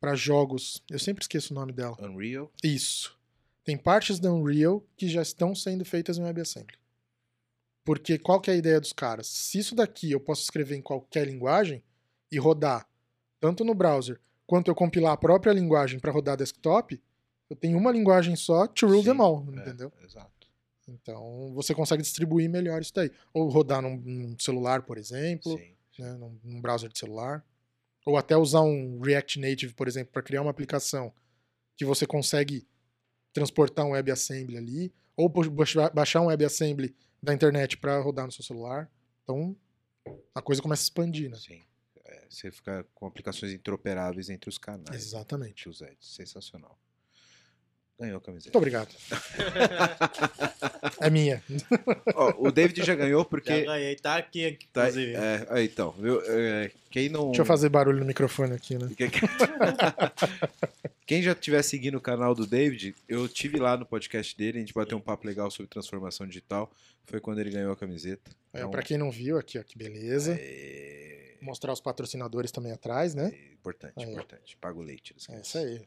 para 0.00 0.14
jogos. 0.14 0.82
Eu 0.90 0.98
sempre 0.98 1.22
esqueço 1.22 1.52
o 1.52 1.56
nome 1.56 1.72
dela. 1.72 1.96
Unreal? 2.00 2.50
Isso. 2.62 3.16
Tem 3.64 3.76
partes 3.76 4.18
da 4.18 4.32
Unreal 4.32 4.84
que 4.96 5.08
já 5.08 5.20
estão 5.22 5.54
sendo 5.54 5.84
feitas 5.84 6.18
em 6.18 6.22
WebAssembly. 6.22 6.76
Porque 7.84 8.18
qual 8.18 8.40
que 8.40 8.50
é 8.50 8.54
a 8.54 8.56
ideia 8.56 8.80
dos 8.80 8.92
caras? 8.92 9.26
Se 9.26 9.58
isso 9.58 9.74
daqui 9.74 10.10
eu 10.10 10.20
posso 10.20 10.42
escrever 10.42 10.76
em 10.76 10.82
qualquer 10.82 11.26
linguagem 11.26 11.82
e 12.30 12.38
rodar 12.38 12.86
tanto 13.40 13.64
no 13.64 13.74
browser 13.74 14.20
quanto 14.46 14.70
eu 14.70 14.74
compilar 14.74 15.12
a 15.12 15.16
própria 15.16 15.52
linguagem 15.52 15.98
para 15.98 16.12
rodar 16.12 16.36
desktop, 16.36 17.00
eu 17.48 17.56
tenho 17.56 17.78
uma 17.78 17.90
linguagem 17.92 18.36
só 18.36 18.66
to 18.66 18.86
rule 18.86 19.02
Sim, 19.02 19.10
them 19.12 19.20
all, 19.22 19.46
É, 19.54 19.60
entendeu? 19.60 19.92
exato. 20.04 20.48
Então 20.86 21.52
você 21.54 21.74
consegue 21.74 22.02
distribuir 22.02 22.48
melhor 22.48 22.80
isso 22.80 22.92
daí. 22.94 23.10
Ou 23.32 23.48
rodar 23.48 23.80
num, 23.82 23.96
num 23.96 24.38
celular, 24.38 24.82
por 24.82 24.96
exemplo, 24.98 25.56
Sim. 25.58 25.74
né, 25.98 26.12
num, 26.14 26.38
num 26.44 26.60
browser 26.60 26.90
de 26.90 26.98
celular. 26.98 27.44
Ou 28.08 28.16
até 28.16 28.34
usar 28.34 28.62
um 28.62 29.00
React 29.02 29.38
Native, 29.38 29.74
por 29.74 29.86
exemplo, 29.86 30.10
para 30.10 30.22
criar 30.22 30.40
uma 30.40 30.50
aplicação 30.50 31.12
que 31.76 31.84
você 31.84 32.06
consegue 32.06 32.66
transportar 33.34 33.84
um 33.84 33.90
WebAssembly 33.90 34.56
ali. 34.56 34.94
Ou 35.14 35.30
baixar 35.92 36.22
um 36.22 36.28
WebAssembly 36.28 36.96
da 37.22 37.34
internet 37.34 37.76
para 37.76 38.00
rodar 38.00 38.24
no 38.24 38.32
seu 38.32 38.42
celular. 38.42 38.90
Então 39.22 39.54
a 40.34 40.40
coisa 40.40 40.62
começa 40.62 40.80
a 40.80 40.84
expandir, 40.84 41.28
né? 41.28 41.36
Sim. 41.36 41.62
É, 42.02 42.24
você 42.30 42.50
fica 42.50 42.82
com 42.94 43.04
aplicações 43.06 43.52
interoperáveis 43.52 44.30
entre 44.30 44.48
os 44.48 44.56
canais. 44.56 44.88
Exatamente. 44.94 45.64
Tio 45.64 45.72
Zé, 45.74 45.94
sensacional. 46.00 46.80
Ganhou 47.98 48.18
a 48.18 48.20
camiseta. 48.20 48.56
Muito 48.56 48.56
obrigado. 48.58 48.94
É 51.00 51.10
minha. 51.10 51.42
Ó, 52.14 52.46
o 52.48 52.52
David 52.52 52.84
já 52.84 52.94
ganhou 52.94 53.22
Já 53.22 53.28
porque. 53.28 53.62
ganhei, 53.64 53.96
tá 53.96 54.16
aqui, 54.16 54.56
Tá, 54.72 54.82
inclusive. 54.88 55.14
é, 55.14 55.46
aí, 55.50 55.64
então, 55.66 55.90
viu? 55.92 56.20
É, 56.24 56.70
quem 56.90 57.08
não. 57.08 57.26
Deixa 57.26 57.42
eu 57.42 57.46
fazer 57.46 57.68
barulho 57.68 57.98
no 57.98 58.04
microfone 58.06 58.54
aqui, 58.54 58.76
né? 58.78 58.88
Quem- 61.06 61.22
já 61.22 61.32
estiver 61.32 61.62
seguindo 61.62 61.96
o 61.96 62.00
canal 62.00 62.34
do 62.34 62.46
David, 62.46 62.94
eu 63.08 63.28
tive 63.28 63.58
lá 63.58 63.76
no 63.76 63.84
podcast 63.84 64.36
dele, 64.36 64.58
a 64.58 64.60
gente 64.60 64.74
bateu 64.74 64.96
um 64.96 65.00
papo 65.00 65.26
legal 65.26 65.50
sobre 65.50 65.68
transformação 65.68 66.26
digital. 66.26 66.70
Foi 67.04 67.20
quando 67.20 67.40
ele 67.40 67.50
ganhou 67.50 67.72
a 67.72 67.76
camiseta. 67.76 68.30
É, 68.52 68.58
Então, 68.58 68.70
para 68.70 68.82
quem 68.82 68.96
não 68.98 69.10
viu, 69.10 69.38
aqui, 69.38 69.58
ó, 69.58 69.62
que 69.62 69.76
beleza. 69.76 70.36
É, 70.38 71.34
Mostrar 71.40 71.72
os 71.72 71.80
patrocinadores 71.80 72.50
também 72.52 72.70
atrás, 72.72 73.14
né? 73.14 73.32
é 73.34 73.52
importante, 73.54 74.04
importante. 74.04 74.56
Paga 74.60 74.78
o 74.78 74.82
leite. 74.82 75.14
É 75.30 75.40
isso 75.40 75.58
aí. 75.58 75.80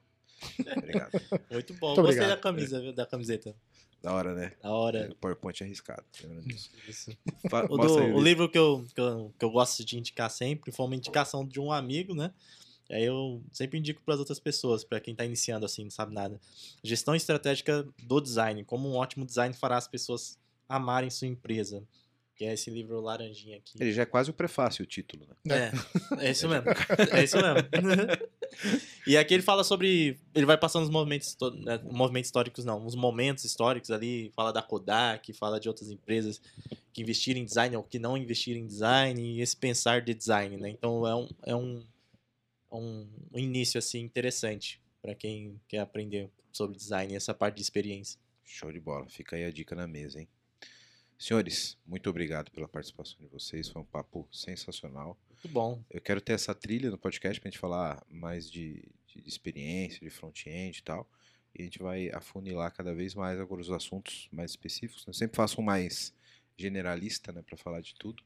Obrigado. 0.77 1.11
Muito 1.49 1.73
bom. 1.75 1.87
Muito 1.95 2.01
Gostei 2.03 2.27
da 2.27 2.37
camisa, 2.37 2.79
viu? 2.81 2.93
Da 2.93 3.05
camiseta. 3.05 3.55
Da 4.01 4.13
hora, 4.13 4.33
né? 4.33 4.53
Da 4.61 4.71
hora. 4.71 5.09
O 5.11 5.15
PowerPoint 5.15 5.61
é 5.61 5.65
arriscado. 5.65 6.03
lembrando 6.23 6.47
disso. 6.47 6.69
Isso. 6.87 7.17
O, 7.69 7.77
do- 7.77 7.99
aí, 7.99 8.11
o 8.13 8.21
livro 8.21 8.49
que 8.49 8.57
eu, 8.57 8.85
que, 8.95 8.99
eu, 8.99 9.33
que 9.37 9.45
eu 9.45 9.51
gosto 9.51 9.85
de 9.85 9.97
indicar 9.97 10.29
sempre 10.31 10.71
foi 10.71 10.85
uma 10.85 10.95
indicação 10.95 11.45
de 11.45 11.59
um 11.59 11.71
amigo, 11.71 12.15
né? 12.15 12.33
E 12.89 12.95
aí 12.95 13.03
eu 13.03 13.41
sempre 13.53 13.77
indico 13.77 14.01
para 14.03 14.15
as 14.15 14.19
outras 14.19 14.39
pessoas, 14.39 14.83
para 14.83 14.99
quem 14.99 15.13
está 15.13 15.23
iniciando 15.23 15.65
assim, 15.65 15.83
não 15.83 15.91
sabe 15.91 16.13
nada. 16.13 16.41
Gestão 16.83 17.15
estratégica 17.15 17.87
do 18.03 18.19
design. 18.19 18.63
Como 18.65 18.89
um 18.89 18.95
ótimo 18.95 19.25
design 19.25 19.53
fará 19.53 19.77
as 19.77 19.87
pessoas 19.87 20.37
amarem 20.67 21.09
sua 21.09 21.27
empresa. 21.27 21.83
Que 22.41 22.45
é 22.45 22.53
esse 22.53 22.71
livro 22.71 22.99
laranjinha 22.99 23.57
aqui. 23.57 23.77
Ele 23.79 23.93
já 23.93 24.01
é 24.01 24.05
quase 24.07 24.31
o 24.31 24.33
prefácio, 24.33 24.81
o 24.81 24.85
título, 24.87 25.27
né? 25.45 25.71
É, 26.17 26.25
é 26.25 26.31
isso 26.31 26.49
mesmo. 26.49 26.65
É 27.11 27.23
isso 27.23 27.37
mesmo. 27.37 27.69
e 29.05 29.15
aqui 29.15 29.35
ele 29.35 29.43
fala 29.43 29.63
sobre. 29.63 30.17
Ele 30.33 30.47
vai 30.47 30.57
passando 30.57 30.81
os 30.81 30.89
movimentos, 30.89 31.37
né, 31.63 31.79
movimentos 31.83 32.29
históricos, 32.29 32.65
não, 32.65 32.83
uns 32.83 32.95
momentos 32.95 33.45
históricos 33.45 33.91
ali. 33.91 34.31
Fala 34.35 34.51
da 34.51 34.63
Kodak, 34.63 35.31
fala 35.33 35.59
de 35.59 35.67
outras 35.67 35.91
empresas 35.91 36.41
que 36.91 37.03
investiram 37.03 37.39
em 37.39 37.45
design 37.45 37.75
ou 37.75 37.83
que 37.83 37.99
não 37.99 38.17
investiram 38.17 38.59
em 38.59 38.65
design, 38.65 39.21
e 39.21 39.39
esse 39.39 39.55
pensar 39.55 40.01
de 40.01 40.15
design, 40.15 40.57
né? 40.57 40.71
Então 40.71 41.05
é 41.05 41.15
um, 41.15 41.29
é 41.43 41.55
um, 41.55 41.85
um, 42.71 43.07
um 43.33 43.37
início 43.37 43.77
assim 43.77 43.99
interessante 43.99 44.81
para 44.99 45.13
quem 45.13 45.61
quer 45.67 45.81
aprender 45.81 46.27
sobre 46.51 46.75
design 46.75 47.13
e 47.13 47.15
essa 47.15 47.35
parte 47.35 47.57
de 47.57 47.61
experiência. 47.61 48.19
Show 48.43 48.71
de 48.71 48.79
bola. 48.79 49.07
Fica 49.09 49.35
aí 49.35 49.45
a 49.45 49.51
dica 49.51 49.75
na 49.75 49.85
mesa, 49.85 50.19
hein? 50.19 50.27
Senhores, 51.21 51.77
muito 51.85 52.09
obrigado 52.09 52.49
pela 52.49 52.67
participação 52.67 53.15
de 53.19 53.27
vocês. 53.27 53.69
Foi 53.69 53.79
um 53.79 53.85
papo 53.85 54.27
sensacional. 54.31 55.15
Muito 55.29 55.47
bom. 55.49 55.79
Eu 55.87 56.01
quero 56.01 56.19
ter 56.19 56.33
essa 56.33 56.55
trilha 56.55 56.89
no 56.89 56.97
podcast 56.97 57.39
pra 57.39 57.47
gente 57.47 57.59
falar 57.59 58.03
mais 58.09 58.49
de, 58.49 58.83
de 59.05 59.29
experiência, 59.29 59.99
de 59.99 60.09
front-end 60.09 60.79
e 60.79 60.81
tal. 60.81 61.07
E 61.53 61.61
a 61.61 61.65
gente 61.65 61.77
vai 61.77 62.09
afunilar 62.09 62.73
cada 62.73 62.91
vez 62.95 63.13
mais 63.13 63.39
agora 63.39 63.61
os 63.61 63.69
assuntos 63.69 64.27
mais 64.31 64.49
específicos. 64.49 65.05
Eu 65.05 65.13
sempre 65.13 65.35
faço 65.35 65.61
um 65.61 65.63
mais 65.63 66.11
generalista, 66.57 67.31
né, 67.31 67.43
para 67.43 67.55
falar 67.55 67.81
de 67.81 67.93
tudo. 67.93 68.23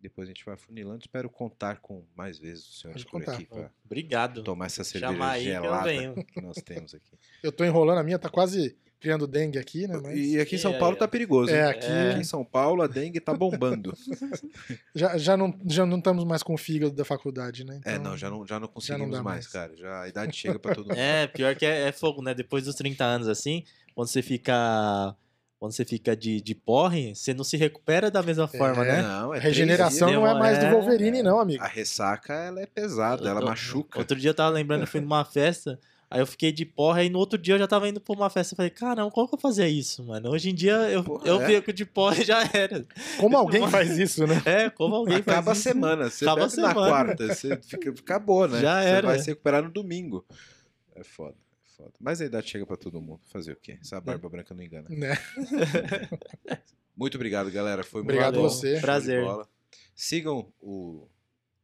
Depois 0.00 0.26
a 0.28 0.32
gente 0.32 0.44
vai 0.44 0.54
afunilando. 0.54 0.98
Espero 0.98 1.30
contar 1.30 1.78
com 1.78 2.04
mais 2.12 2.40
vezes 2.40 2.68
os 2.68 2.80
senhores 2.80 3.04
Pode 3.04 3.12
por 3.12 3.20
contar. 3.20 3.34
aqui 3.34 3.46
para 3.46 3.72
Obrigado. 3.84 4.42
tomar 4.42 4.66
essa 4.66 4.82
cerveja 4.82 5.34
que 5.34 5.44
gelada 5.44 5.84
venho. 5.84 6.24
que 6.26 6.40
nós 6.40 6.56
temos 6.56 6.92
aqui. 6.92 7.16
Eu 7.40 7.52
tô 7.52 7.64
enrolando 7.64 7.98
a 7.98 8.02
minha, 8.02 8.18
tá 8.18 8.28
quase 8.28 8.76
criando 9.02 9.26
dengue 9.26 9.58
aqui, 9.58 9.86
né? 9.88 9.98
Mas 10.02 10.16
E 10.16 10.38
aqui 10.40 10.54
em 10.54 10.58
São 10.58 10.72
É, 10.72 10.78
Paulo 10.78 10.94
é. 10.94 10.98
tá 11.00 11.08
perigoso. 11.08 11.50
hein? 11.50 11.56
É, 11.58 11.66
aqui- 11.66 11.86
Aqui 11.86 12.20
em 12.20 12.24
São 12.24 12.44
Paulo 12.44 12.80
a 12.82 12.86
dengue 12.86 13.18
tá 13.20 13.34
bombando. 13.34 13.92
já, 14.94 15.18
já, 15.18 15.36
não, 15.36 15.52
já 15.66 15.84
não 15.84 15.98
estamos 15.98 16.24
mais 16.24 16.42
com 16.42 16.54
o 16.54 16.58
fígado 16.58 16.94
da 16.94 17.04
faculdade, 17.04 17.64
né? 17.64 17.80
É, 17.84 17.92
Então, 17.96 18.04
não, 18.12 18.16
já 18.16 18.30
não, 18.30 18.46
já 18.46 18.60
não 18.60 18.68
conseguimos 18.68 19.10
dá 19.10 19.22
mais, 19.22 19.44
mais. 19.44 19.46
cara. 19.48 19.76
Já 19.76 20.02
a 20.02 20.08
idade 20.08 20.36
chega 20.36 20.58
pra 20.58 20.74
todo 20.74 20.86
mundo. 20.88 20.96
É, 20.98 21.26
pior 21.26 21.54
que 21.56 21.66
é, 21.66 21.88
é 21.88 21.92
fogo, 21.92 22.22
né? 22.22 22.32
Depois 22.32 22.64
dos 22.64 22.74
30 22.76 23.04
anos, 23.04 23.28
assim, 23.28 23.64
quando 23.94 24.08
você 24.08 24.22
fica. 24.22 25.14
Quando 25.58 25.70
você 25.72 25.84
fica 25.84 26.16
de, 26.16 26.40
de 26.40 26.56
porre, 26.56 27.14
você 27.14 27.32
não 27.32 27.44
se 27.44 27.56
recupera 27.56 28.10
da 28.10 28.20
mesma 28.20 28.48
forma, 28.48 28.82
né? 28.84 29.00
Não, 29.00 29.32
é 29.32 29.38
regeneração 29.38 30.10
não 30.12 30.26
é 30.26 30.34
mais 30.34 30.58
do 30.58 30.64
É, 30.64 30.70
Wolverine, 30.72 31.22
não, 31.22 31.38
amigo. 31.38 31.62
A 31.62 31.68
ressaca, 31.68 32.34
ela 32.34 32.60
é 32.60 32.66
pesada, 32.66 33.28
ela 33.28 33.40
Eu- 33.40 33.46
machuca. 33.46 33.96
Outro 34.00 34.18
dia 34.18 34.30
eu 34.30 34.34
tava 34.34 34.50
lembrando, 34.50 34.80
eu 34.80 34.86
fui 34.88 35.00
numa 35.00 35.24
festa, 35.24 35.78
aí 36.12 36.20
eu 36.20 36.26
fiquei 36.26 36.52
de 36.52 36.64
porra, 36.66 37.02
e 37.02 37.08
no 37.08 37.18
outro 37.18 37.38
dia 37.38 37.54
eu 37.54 37.58
já 37.58 37.66
tava 37.66 37.88
indo 37.88 38.00
pra 38.00 38.14
uma 38.14 38.28
festa. 38.28 38.52
Eu 38.52 38.56
falei, 38.56 38.70
caramba, 38.70 39.10
como 39.10 39.26
que 39.28 39.34
eu 39.34 39.38
fazia 39.40 39.68
isso, 39.68 40.04
mano? 40.04 40.30
Hoje 40.30 40.50
em 40.50 40.54
dia 40.54 40.72
eu, 40.90 41.02
Porra, 41.02 41.26
eu 41.26 41.40
é? 41.40 41.46
fico 41.46 41.72
de 41.72 41.84
porra 41.86 42.18
e 42.20 42.24
já 42.24 42.42
era. 42.52 42.86
Como 43.18 43.36
alguém 43.36 43.66
faz 43.68 43.96
isso, 43.98 44.26
né? 44.26 44.34
É, 44.46 44.68
como 44.70 44.94
alguém 44.94 45.16
Acaba 45.16 45.38
a 45.38 45.42
faz 45.42 45.58
isso? 45.58 45.68
semana, 45.70 46.10
você 46.10 46.24
Acaba 46.24 46.44
a 46.44 46.48
bebe 46.48 46.60
na 46.60 46.68
semana. 46.68 46.88
quarta, 46.88 47.34
você 47.34 47.56
fica, 47.62 47.90
acabou, 47.90 48.46
né? 48.46 48.60
Já 48.60 48.82
você 48.82 48.88
era. 48.88 49.06
vai 49.06 49.18
se 49.18 49.26
recuperar 49.30 49.62
no 49.62 49.70
domingo. 49.70 50.24
É 50.94 51.02
foda, 51.02 51.34
é 51.34 51.76
foda. 51.76 51.92
Mas 51.98 52.20
a 52.20 52.26
idade 52.26 52.48
chega 52.50 52.66
pra 52.66 52.76
todo 52.76 53.00
mundo. 53.00 53.20
Fazer 53.32 53.52
o 53.52 53.56
quê? 53.56 53.78
Essa 53.80 54.00
barba 54.00 54.28
branca 54.28 54.54
não 54.54 54.62
engana. 54.62 54.86
Né? 54.90 55.16
Muito 56.96 57.14
obrigado, 57.16 57.50
galera. 57.50 57.82
Foi 57.82 58.02
Obrigado 58.02 58.34
muito 58.38 58.48
bom. 58.50 58.54
você. 58.54 58.68
Show 58.72 58.76
de 58.76 58.80
Prazer. 58.82 59.24
Sigam 59.94 60.52
o 60.60 61.08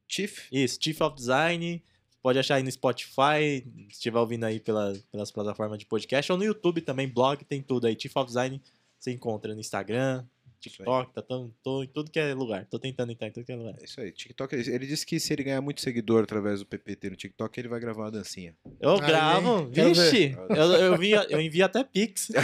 Chief. 0.06 0.48
Isso, 0.50 0.78
Chief 0.82 0.98
of 1.02 1.14
Design. 1.14 1.84
Pode 2.22 2.38
achar 2.38 2.56
aí 2.56 2.62
no 2.62 2.70
Spotify, 2.70 3.64
se 3.64 3.92
estiver 3.92 4.18
ouvindo 4.18 4.44
aí 4.44 4.60
pela, 4.60 4.92
pelas 5.10 5.30
plataformas 5.30 5.78
de 5.78 5.86
podcast, 5.86 6.30
ou 6.32 6.38
no 6.38 6.44
YouTube 6.44 6.80
também, 6.80 7.08
blog, 7.08 7.44
tem 7.44 7.62
tudo 7.62 7.86
aí. 7.86 7.96
Chief 7.98 8.14
of 8.16 8.26
Design 8.26 8.60
você 8.98 9.12
encontra 9.12 9.54
no 9.54 9.60
Instagram, 9.60 10.24
TikTok, 10.60 11.14
tá 11.14 11.22
tão, 11.22 11.54
tô 11.62 11.84
em 11.84 11.86
tudo 11.86 12.10
que 12.10 12.18
é 12.18 12.34
lugar. 12.34 12.66
Tô 12.66 12.78
tentando 12.78 13.12
entrar 13.12 13.28
em 13.28 13.30
tudo 13.30 13.46
que 13.46 13.52
é 13.52 13.56
lugar. 13.56 13.76
É 13.80 13.84
isso 13.84 14.00
aí, 14.00 14.10
TikTok. 14.10 14.56
Ele 14.56 14.86
disse 14.86 15.06
que 15.06 15.20
se 15.20 15.32
ele 15.32 15.44
ganhar 15.44 15.60
muito 15.60 15.80
seguidor 15.80 16.24
através 16.24 16.58
do 16.60 16.66
PPT 16.66 17.10
no 17.10 17.16
TikTok, 17.16 17.60
ele 17.60 17.68
vai 17.68 17.78
gravar 17.78 18.02
uma 18.02 18.10
dancinha. 18.10 18.56
Eu 18.80 18.94
Aí, 18.94 19.00
gravo, 19.00 19.60
hein? 19.60 19.70
Vixe, 19.70 20.36
eu, 20.50 20.72
eu, 20.72 20.94
envio, 20.94 21.16
eu 21.30 21.40
envio 21.40 21.64
até 21.64 21.84
Pix. 21.84 22.32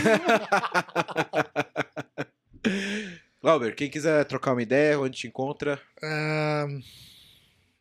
Glauber, 3.43 3.75
quem 3.75 3.91
quiser 3.91 4.25
trocar 4.25 4.53
uma 4.53 4.63
ideia, 4.63 4.99
onde 4.99 5.19
te 5.19 5.27
encontra? 5.27 5.79
Ah, 6.03 6.67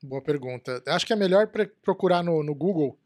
boa 0.04 0.22
pergunta. 0.22 0.84
Acho 0.88 1.06
que 1.06 1.14
é 1.14 1.16
melhor 1.16 1.50
procurar 1.82 2.24
no, 2.24 2.44
no 2.44 2.54
Google 2.54 3.00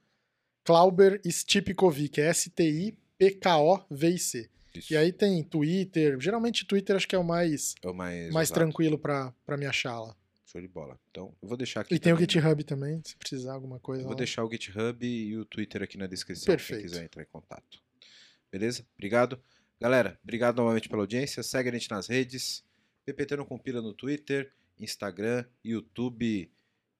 Klauber 0.63 1.21
Stipkovic, 1.25 2.19
é 2.19 2.29
S-T-I-P-K-O-V-I-C. 2.29 4.49
E 4.91 4.97
aí 4.97 5.11
tem 5.11 5.43
Twitter, 5.43 6.19
geralmente 6.19 6.65
Twitter 6.65 6.95
acho 6.95 7.07
que 7.07 7.15
é 7.15 7.19
o 7.19 7.23
mais, 7.23 7.73
é 7.81 7.89
o 7.89 7.93
mais, 7.93 8.31
mais 8.31 8.51
tranquilo 8.51 8.97
pra, 8.97 9.33
pra 9.45 9.57
me 9.57 9.65
achar 9.65 9.99
lá. 9.99 10.15
Show 10.45 10.61
de 10.61 10.67
bola. 10.67 10.99
Então, 11.09 11.33
eu 11.41 11.47
vou 11.47 11.57
deixar 11.57 11.81
aqui. 11.81 11.95
E 11.95 11.99
tem 11.99 12.13
o 12.13 12.15
também. 12.15 12.29
GitHub 12.29 12.63
também, 12.63 13.01
se 13.03 13.15
precisar 13.15 13.53
alguma 13.53 13.79
coisa. 13.79 14.03
Eu 14.03 14.07
vou 14.07 14.15
deixar 14.15 14.43
o 14.43 14.51
GitHub 14.51 15.05
e 15.05 15.37
o 15.37 15.45
Twitter 15.45 15.81
aqui 15.81 15.97
na 15.97 16.07
descrição, 16.07 16.45
Perfeito. 16.45 16.81
quem 16.81 16.89
quiser 16.89 17.05
entrar 17.05 17.23
em 17.23 17.25
contato. 17.25 17.81
Beleza? 18.51 18.85
Obrigado. 18.95 19.39
Galera, 19.79 20.19
obrigado 20.23 20.57
novamente 20.57 20.87
pela 20.87 21.01
audiência. 21.01 21.43
Segue 21.43 21.69
a 21.69 21.73
gente 21.73 21.89
nas 21.89 22.07
redes. 22.07 22.63
PPT 23.05 23.35
não 23.35 23.45
compila 23.45 23.81
no 23.81 23.93
Twitter, 23.93 24.51
Instagram, 24.79 25.43
YouTube, 25.63 26.49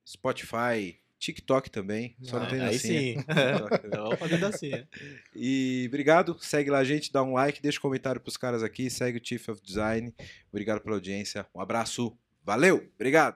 Spotify, 0.08 0.98
TikTok 1.20 1.70
também. 1.70 2.16
Só 2.22 2.38
não 2.38 2.46
Ah, 2.46 2.50
tem 2.50 2.62
aí 2.62 2.72
dancinha. 2.74 3.20
sim. 3.20 3.26
Vamos 3.92 4.20
fazer 4.20 4.38
dancinha. 4.38 4.88
E 5.36 5.86
obrigado. 5.88 6.38
Segue 6.40 6.70
lá 6.70 6.80
a 6.80 6.84
gente, 6.84 7.12
dá 7.12 7.22
um 7.24 7.34
like, 7.34 7.62
deixa 7.62 7.80
um 7.80 7.82
comentário 7.82 8.22
pros 8.22 8.38
caras 8.38 8.64
aqui. 8.64 8.90
Segue 8.90 9.18
o 9.20 9.22
Chief 9.26 9.50
of 9.50 9.62
Design. 9.62 10.14
Obrigado 10.50 10.82
pela 10.82 10.96
audiência. 10.96 11.46
Um 11.54 11.60
abraço. 11.60 12.18
Valeu. 12.44 12.88
Obrigado. 12.96 13.36